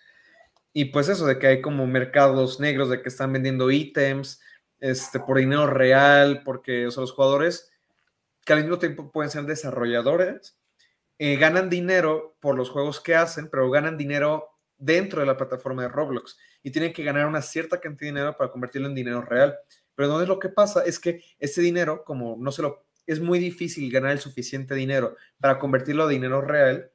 Y 0.72 0.86
pues 0.86 1.08
eso, 1.08 1.26
de 1.26 1.38
que 1.38 1.46
hay 1.46 1.60
como 1.60 1.86
mercados 1.86 2.60
negros, 2.60 2.88
de 2.88 3.02
que 3.02 3.08
están 3.08 3.32
vendiendo 3.32 3.70
ítems 3.70 4.40
este, 4.80 5.20
por 5.20 5.38
dinero 5.38 5.66
real, 5.66 6.42
porque, 6.44 6.86
o 6.86 6.90
sea, 6.90 7.02
los 7.02 7.12
jugadores 7.12 7.70
que 8.44 8.52
al 8.52 8.60
mismo 8.60 8.78
tiempo 8.78 9.12
pueden 9.12 9.30
ser 9.30 9.44
desarrolladores, 9.44 10.58
eh, 11.18 11.36
ganan 11.36 11.70
dinero 11.70 12.36
por 12.40 12.56
los 12.56 12.70
juegos 12.70 13.00
que 13.00 13.14
hacen, 13.14 13.48
pero 13.48 13.70
ganan 13.70 13.96
dinero 13.96 14.48
dentro 14.76 15.20
de 15.20 15.26
la 15.26 15.36
plataforma 15.36 15.82
de 15.82 15.88
Roblox 15.88 16.36
y 16.62 16.70
tienen 16.70 16.92
que 16.92 17.04
ganar 17.04 17.26
una 17.26 17.40
cierta 17.40 17.80
cantidad 17.80 18.08
de 18.08 18.14
dinero 18.14 18.36
para 18.36 18.50
convertirlo 18.50 18.88
en 18.88 18.94
dinero 18.94 19.22
real. 19.22 19.56
Pero 19.94 20.08
entonces 20.08 20.28
lo 20.28 20.38
que 20.38 20.48
pasa 20.48 20.84
es 20.84 20.98
que 20.98 21.22
ese 21.38 21.60
dinero, 21.60 22.04
como 22.04 22.36
no 22.38 22.52
se 22.52 22.62
lo, 22.62 22.84
es 23.06 23.20
muy 23.20 23.38
difícil 23.38 23.90
ganar 23.92 24.12
el 24.12 24.18
suficiente 24.18 24.74
dinero 24.74 25.16
para 25.40 25.58
convertirlo 25.58 26.04
a 26.04 26.08
dinero 26.08 26.40
real. 26.40 26.90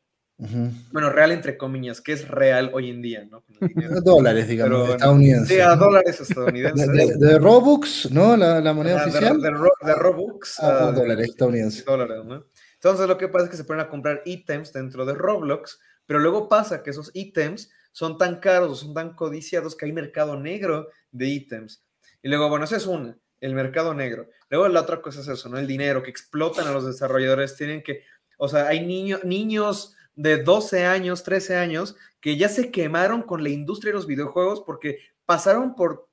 Bueno, 0.92 1.10
real 1.10 1.34
entre 1.34 1.58
comillas, 1.58 2.00
que 2.00 2.14
es 2.14 2.26
real 2.30 2.72
hoy 2.74 2.90
en 2.90 3.02
día, 3.02 3.28
¿no? 3.30 3.44
dólares, 4.06 4.48
digamos, 4.48 4.90
estadounidenses. 4.92 5.50
Sí, 5.50 5.60
a 5.60 5.76
dólares 5.76 6.22
estadounidenses. 6.22 7.20
De, 7.20 7.38
Robux, 7.40 8.10
¿no? 8.10 8.38
La, 8.38 8.74
moneda 8.74 9.04
oficial. 9.04 9.42
De, 9.42 9.50
Robux. 9.50 10.60
a 10.62 10.94
dólares 10.94 11.30
estadounidenses. 11.30 11.84
Dólares, 11.84 12.24
¿no? 12.24 12.46
Entonces 12.76 13.08
lo 13.10 13.18
que 13.18 13.28
pasa 13.28 13.46
es 13.46 13.52
que 13.52 13.58
se 13.58 13.66
ponen 13.66 13.86
a 13.86 13.90
comprar 13.90 14.22
ítems 14.24 14.72
dentro 14.72 15.06
de 15.06 15.14
Roblox, 15.14 15.80
pero 16.06 16.20
luego 16.20 16.48
pasa 16.48 16.82
que 16.82 16.92
esos 16.92 17.12
ítems 17.14 17.70
son 17.92 18.18
tan 18.18 18.40
caros 18.40 18.72
o 18.72 18.76
son 18.76 18.94
tan 18.94 19.16
codiciados 19.16 19.76
que 19.76 19.86
hay 19.86 19.92
mercado 19.92 20.40
negro 20.40 20.88
de 21.12 21.28
ítems. 21.28 21.84
Y 22.22 22.30
luego, 22.30 22.50
bueno, 22.50 22.66
ese 22.66 22.78
es 22.78 22.86
uno, 22.86 23.16
el 23.40 23.54
mercado 23.54 23.94
negro. 23.94 24.30
Luego 24.50 24.68
la 24.68 24.82
otra 24.82 25.02
cosa 25.02 25.22
es 25.22 25.28
eso, 25.28 25.50
¿no? 25.50 25.58
El 25.58 25.68
dinero 25.68 26.04
que 26.04 26.10
explotan 26.10 26.68
a 26.68 26.72
los 26.72 26.86
desarrolladores. 26.86 27.56
Tienen 27.56 27.84
que, 27.84 28.04
o 28.38 28.48
sea, 28.48 28.68
hay 28.68 28.86
niños, 28.86 29.24
niños 29.24 29.96
de 30.16 30.44
12 30.44 30.86
años, 30.86 31.24
13 31.24 31.56
años, 31.56 31.96
que 32.20 32.38
ya 32.38 32.50
se 32.50 32.72
quemaron 32.72 33.24
con 33.24 33.44
la 33.44 33.50
industria 33.50 33.92
de 33.92 33.96
los 33.96 34.08
videojuegos 34.08 34.64
porque 34.66 35.00
pasaron 35.26 35.76
por 35.76 36.10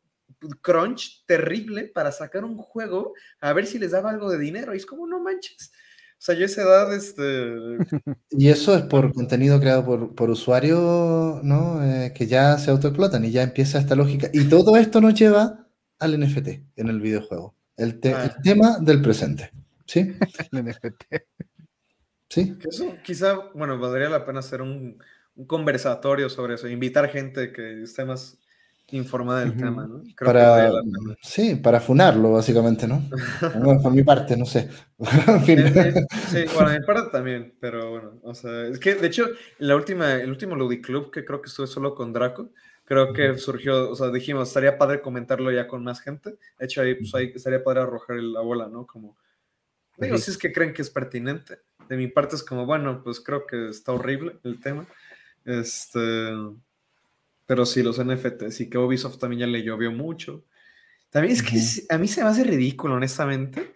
crunch 0.61 1.25
terrible 1.27 1.85
para 1.85 2.13
sacar 2.13 2.45
un 2.45 2.57
juego 2.57 3.15
a 3.41 3.53
ver 3.53 3.67
si 3.67 3.79
les 3.79 3.91
daba 3.91 4.11
algo 4.11 4.31
de 4.31 4.39
dinero. 4.39 4.75
Y 4.75 4.77
es 4.77 4.87
como, 4.87 5.07
no 5.07 5.21
manches. 5.21 5.73
O 6.19 6.23
sea, 6.27 6.35
yo 6.35 6.47
esa 6.47 6.63
edad, 6.63 6.95
este... 6.95 7.79
Y 8.31 8.49
eso 8.49 8.75
es 8.75 8.83
por 8.83 9.13
contenido 9.13 9.61
creado 9.61 9.85
por, 9.85 10.15
por 10.15 10.31
usuarios, 10.31 11.43
¿no? 11.43 11.85
Eh, 11.85 12.13
que 12.15 12.27
ya 12.27 12.57
se 12.59 12.71
autoexplotan 12.71 13.25
y 13.25 13.33
ya 13.33 13.43
empieza 13.43 13.79
esta 13.79 13.97
lógica. 13.97 14.31
Y 14.33 14.45
todo 14.49 14.77
esto 14.77 15.01
nos 15.01 15.15
lleva 15.15 15.66
al 15.99 16.21
NFT 16.21 16.49
en 16.77 16.89
el 16.89 17.01
videojuego. 17.01 17.55
El, 17.77 17.99
el 18.03 18.15
ah. 18.15 18.37
tema 18.43 18.79
del 18.81 19.03
presente, 19.03 19.51
¿sí? 19.87 20.17
el 20.53 20.65
NFT. 20.65 21.05
Sí. 22.29 22.57
eso 22.69 22.93
quizá, 23.05 23.35
bueno, 23.55 23.79
valdría 23.79 24.09
la 24.09 24.27
pena 24.27 24.41
hacer 24.41 24.61
un, 24.61 24.99
conversatorio 25.47 26.29
sobre 26.29 26.55
eso, 26.55 26.67
invitar 26.67 27.09
gente 27.09 27.53
que 27.53 27.83
esté 27.83 28.05
más 28.05 28.39
informada 28.91 29.41
del 29.41 29.57
tema, 29.57 29.87
¿no? 29.87 30.03
para, 30.25 30.71
sí, 31.21 31.57
para 31.57 31.81
funarlo, 31.81 32.33
básicamente, 32.33 32.87
¿no? 32.87 33.03
por 33.83 33.93
mi 33.93 34.03
parte, 34.03 34.37
no 34.37 34.47
sé. 34.47 34.69
sí, 36.29 36.45
bueno, 36.55 36.71
mi 36.71 36.87
parte 36.87 37.11
también, 37.11 37.55
pero 37.61 37.91
bueno, 37.91 38.13
o 38.23 38.33
sea, 38.33 38.67
es 38.69 38.79
que 38.79 38.95
de 38.95 39.09
hecho, 39.09 39.27
la 39.59 39.77
última, 39.77 40.15
el 40.15 40.31
último 40.31 40.57
Club 40.57 41.11
que 41.11 41.25
creo 41.25 41.43
que 41.43 41.49
estuve 41.49 41.67
solo 41.67 41.95
con 41.95 42.13
Draco, 42.13 42.51
creo 42.87 43.13
que 43.13 43.37
surgió, 43.37 43.91
o 43.91 43.95
sea, 43.95 44.11
dijimos, 44.11 44.49
estaría 44.49 44.79
padre 44.79 45.03
comentarlo 45.03 45.53
ya 45.53 45.69
con 45.69 45.85
más 45.85 46.01
gente. 46.01 46.31
De 46.59 46.65
hecho, 46.65 46.81
ahí, 46.81 46.95
pues, 46.95 47.15
ahí 47.15 47.33
estaría 47.35 47.63
padre 47.63 47.81
arrojar 47.81 48.17
la 48.17 48.41
bola, 48.41 48.69
¿no? 48.69 48.87
Como, 48.87 49.19
digo, 49.99 50.17
si 50.17 50.31
es 50.31 50.39
que 50.39 50.51
creen 50.51 50.73
que 50.73 50.81
es 50.81 50.89
pertinente 50.89 51.59
de 51.89 51.97
mi 51.97 52.09
parte 52.09 52.37
es 52.37 52.43
como, 52.43 52.67
bueno, 52.67 53.03
pues 53.03 53.21
creo 53.21 53.47
que 53.47 53.69
está 53.69 53.93
horrible 53.93 54.39
el 54.45 54.61
tema. 54.61 54.87
Este, 55.45 56.33
pero 57.47 57.65
sí, 57.67 57.83
los 57.83 58.03
NFTs 58.03 58.61
y 58.61 58.71
que 58.71 58.79
Ubisoft 58.79 59.19
también 59.19 59.41
ya 59.41 59.47
le 59.47 59.63
llovió 59.63 59.93
mucho. 59.93 60.45
También 61.11 61.35
es 61.35 61.43
que 61.43 61.59
a 61.95 61.99
mí 61.99 62.09
se 62.09 62.23
me 62.23 62.29
hace 62.29 62.45
ridículo, 62.45 62.95
honestamente, 62.95 63.75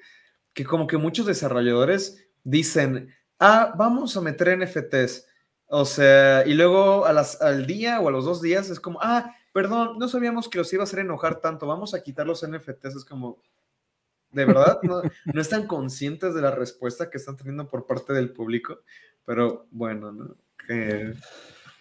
que 0.52 0.64
como 0.64 0.86
que 0.86 0.96
muchos 0.96 1.26
desarrolladores 1.26 2.26
dicen, 2.42 3.14
ah, 3.38 3.72
vamos 3.76 4.16
a 4.16 4.20
meter 4.20 4.58
NFTs. 4.58 5.26
O 5.72 5.84
sea, 5.84 6.44
y 6.46 6.54
luego 6.54 7.06
a 7.06 7.12
las, 7.12 7.40
al 7.40 7.64
día 7.64 8.00
o 8.00 8.08
a 8.08 8.10
los 8.10 8.24
dos 8.24 8.42
días 8.42 8.70
es 8.70 8.80
como, 8.80 8.98
ah, 9.02 9.32
perdón, 9.52 9.98
no 10.00 10.08
sabíamos 10.08 10.48
que 10.48 10.58
los 10.58 10.72
iba 10.72 10.82
a 10.82 10.84
hacer 10.84 10.98
enojar 10.98 11.36
tanto, 11.40 11.66
vamos 11.68 11.94
a 11.94 12.02
quitar 12.02 12.26
los 12.26 12.44
NFTs, 12.44 12.96
es 12.96 13.04
como, 13.04 13.40
de 14.32 14.44
verdad, 14.46 14.80
no, 14.82 15.00
no 15.32 15.40
están 15.40 15.68
conscientes 15.68 16.34
de 16.34 16.42
la 16.42 16.50
respuesta 16.50 17.08
que 17.08 17.18
están 17.18 17.36
teniendo 17.36 17.68
por 17.68 17.86
parte 17.86 18.12
del 18.12 18.32
público, 18.32 18.80
pero 19.24 19.68
bueno, 19.70 20.10
¿no? 20.10 20.36
Que... 20.66 21.14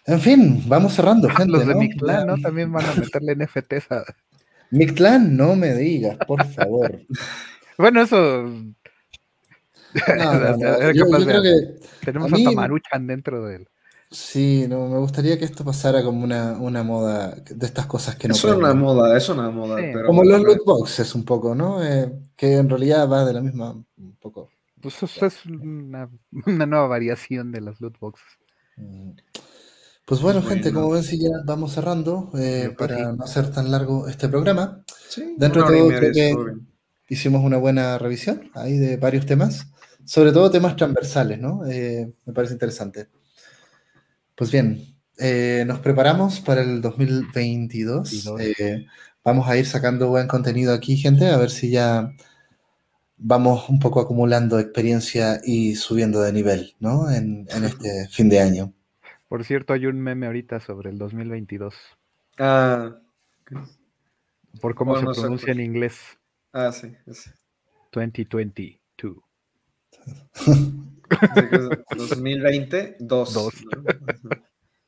En 0.06 0.20
fin, 0.20 0.62
vamos 0.68 0.94
cerrando, 0.94 1.28
Ah, 1.28 1.34
gente. 1.36 1.52
Los 1.52 1.66
de 1.66 1.74
¿no? 1.74 1.80
Mictlán, 1.80 2.26
¿no? 2.28 2.36
También 2.40 2.72
van 2.72 2.86
a 2.86 2.94
meterle 2.94 3.34
NFTs 3.34 3.90
a... 3.90 4.04
Mictlán, 4.70 5.36
no 5.36 5.56
me 5.56 5.74
digas, 5.74 6.16
por 6.28 6.44
favor. 6.46 7.00
Bueno, 7.76 8.02
eso... 8.02 8.16
No, 10.06 10.34
no, 10.34 10.56
no. 10.56 10.66
Era 10.76 10.92
Yo, 10.92 11.06
capaz 11.06 11.18
yo 11.18 11.24
de 11.24 11.24
creo 11.26 11.40
hacer. 11.40 11.80
que 11.80 12.04
Tenemos 12.06 12.32
a 12.32 12.36
mí- 12.36 12.46
hasta 12.46 12.56
Maruchan 12.56 13.06
dentro 13.08 13.44
del... 13.46 13.68
sí, 14.10 14.66
no, 14.68 14.88
me 14.88 14.98
gustaría 14.98 15.38
que 15.38 15.44
esto 15.44 15.64
pasara 15.64 16.02
como 16.02 16.24
una, 16.24 16.58
una 16.58 16.82
moda 16.82 17.34
de 17.34 17.66
estas 17.66 17.86
cosas 17.86 18.16
que 18.16 18.28
no 18.28 18.34
es 18.34 18.44
una 18.44 18.74
moda, 18.74 19.16
es 19.16 19.28
una 19.28 19.50
moda, 19.50 19.76
Sí. 19.78 19.86
pero... 19.92 20.06
Como 20.06 20.24
los 20.24 20.42
loot 20.42 20.64
boxes 20.64 21.14
un 21.14 21.24
poco, 21.24 21.54
¿no? 21.54 21.82
Eh, 21.84 22.12
que 22.36 22.56
en 22.56 22.68
realidad 22.68 23.08
va 23.08 23.24
de 23.24 23.32
la 23.32 23.40
misma 23.40 23.72
un 23.96 24.16
poco. 24.20 24.50
Pues 24.80 25.02
eso 25.02 25.26
es 25.26 25.44
una, 25.46 26.10
una 26.46 26.66
nueva 26.66 26.86
variación 26.86 27.52
de 27.52 27.60
las 27.60 27.80
loot 27.80 27.98
boxes. 27.98 28.26
Mm. 28.76 29.10
Pues 30.06 30.22
bueno, 30.22 30.42
gente, 30.42 30.72
como 30.72 30.90
ven, 30.90 31.04
si 31.04 31.20
ya 31.20 31.28
vamos 31.44 31.72
cerrando, 31.72 32.32
eh, 32.36 32.74
para 32.76 32.96
sí. 32.96 33.02
no 33.16 33.22
hacer 33.24 33.52
tan 33.52 33.70
largo 33.70 34.08
este 34.08 34.28
programa. 34.28 34.82
Sí, 35.08 35.34
Dentro 35.38 35.68
de 35.70 35.78
todo, 35.78 35.88
creo 35.88 36.12
que-. 36.12 36.34
Hicimos 37.08 37.44
una 37.44 37.58
buena 37.58 37.96
revisión 37.98 38.50
ahí 38.54 38.76
de 38.76 38.96
varios 38.96 39.26
temas, 39.26 39.66
sobre 40.04 40.32
todo 40.32 40.50
temas 40.50 40.74
transversales, 40.76 41.38
¿no? 41.40 41.64
Eh, 41.66 42.12
me 42.24 42.32
parece 42.32 42.54
interesante. 42.54 43.08
Pues 44.40 44.50
bien, 44.50 44.96
eh, 45.18 45.64
nos 45.66 45.80
preparamos 45.80 46.40
para 46.40 46.62
el 46.62 46.80
2022. 46.80 48.24
22. 48.24 48.40
Eh, 48.40 48.86
vamos 49.22 49.46
a 49.46 49.58
ir 49.58 49.66
sacando 49.66 50.08
buen 50.08 50.26
contenido 50.28 50.72
aquí, 50.72 50.96
gente, 50.96 51.26
a 51.26 51.36
ver 51.36 51.50
si 51.50 51.70
ya 51.70 52.10
vamos 53.18 53.68
un 53.68 53.78
poco 53.78 54.00
acumulando 54.00 54.58
experiencia 54.58 55.42
y 55.44 55.74
subiendo 55.74 56.22
de 56.22 56.32
nivel, 56.32 56.74
¿no? 56.80 57.10
En, 57.10 57.46
en 57.54 57.64
este 57.64 58.08
fin 58.10 58.30
de 58.30 58.40
año. 58.40 58.72
Por 59.28 59.44
cierto, 59.44 59.74
hay 59.74 59.84
un 59.84 60.00
meme 60.00 60.24
ahorita 60.24 60.58
sobre 60.58 60.88
el 60.88 60.96
2022, 60.96 61.74
Ah, 62.38 62.96
por 64.62 64.74
cómo 64.74 64.92
Bueno, 64.92 65.08
no 65.08 65.14
se 65.14 65.20
sé, 65.20 65.26
pronuncia 65.26 65.52
en 65.52 65.60
inglés. 65.60 66.18
ah, 66.54 66.72
sí, 66.72 66.94
ese. 67.06 67.34
2022. 67.92 69.18
Sí, 71.10 71.42
que 71.48 71.56
es 71.56 72.08
2020, 72.08 72.96
2. 73.00 73.32
Dos. 73.34 73.54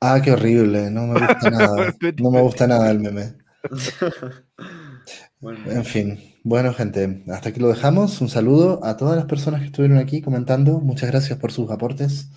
Ah, 0.00 0.20
qué 0.22 0.32
horrible, 0.32 0.90
no 0.90 1.06
me 1.06 1.20
gusta 1.20 1.50
nada. 1.50 1.94
No 2.20 2.30
me 2.30 2.40
gusta 2.40 2.66
nada 2.66 2.90
el 2.90 3.00
meme. 3.00 3.34
bueno, 5.40 5.70
En 5.70 5.84
fin, 5.84 6.18
bueno, 6.42 6.72
gente, 6.74 7.22
hasta 7.28 7.50
aquí 7.50 7.60
lo 7.60 7.68
dejamos. 7.68 8.20
Un 8.20 8.28
saludo 8.28 8.84
a 8.84 8.96
todas 8.96 9.16
las 9.16 9.26
personas 9.26 9.60
que 9.60 9.66
estuvieron 9.66 9.98
aquí 9.98 10.20
comentando. 10.20 10.80
Muchas 10.80 11.10
gracias 11.10 11.38
por 11.38 11.52
sus 11.52 11.70
aportes 11.70 12.30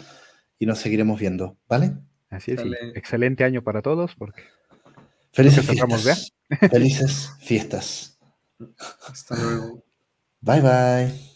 y 0.59 0.65
nos 0.65 0.79
seguiremos 0.79 1.19
viendo, 1.19 1.57
¿vale? 1.67 1.93
Así 2.29 2.51
es, 2.51 2.61
excelente 2.95 3.43
año 3.43 3.63
para 3.63 3.81
todos, 3.81 4.15
porque 4.15 4.43
Felices 5.35 5.65
fiestas. 5.65 6.31
Felices 6.71 7.31
fiestas. 7.39 8.17
hasta 9.05 9.35
luego. 9.35 9.83
Bye 10.39 10.61
bye. 10.61 11.34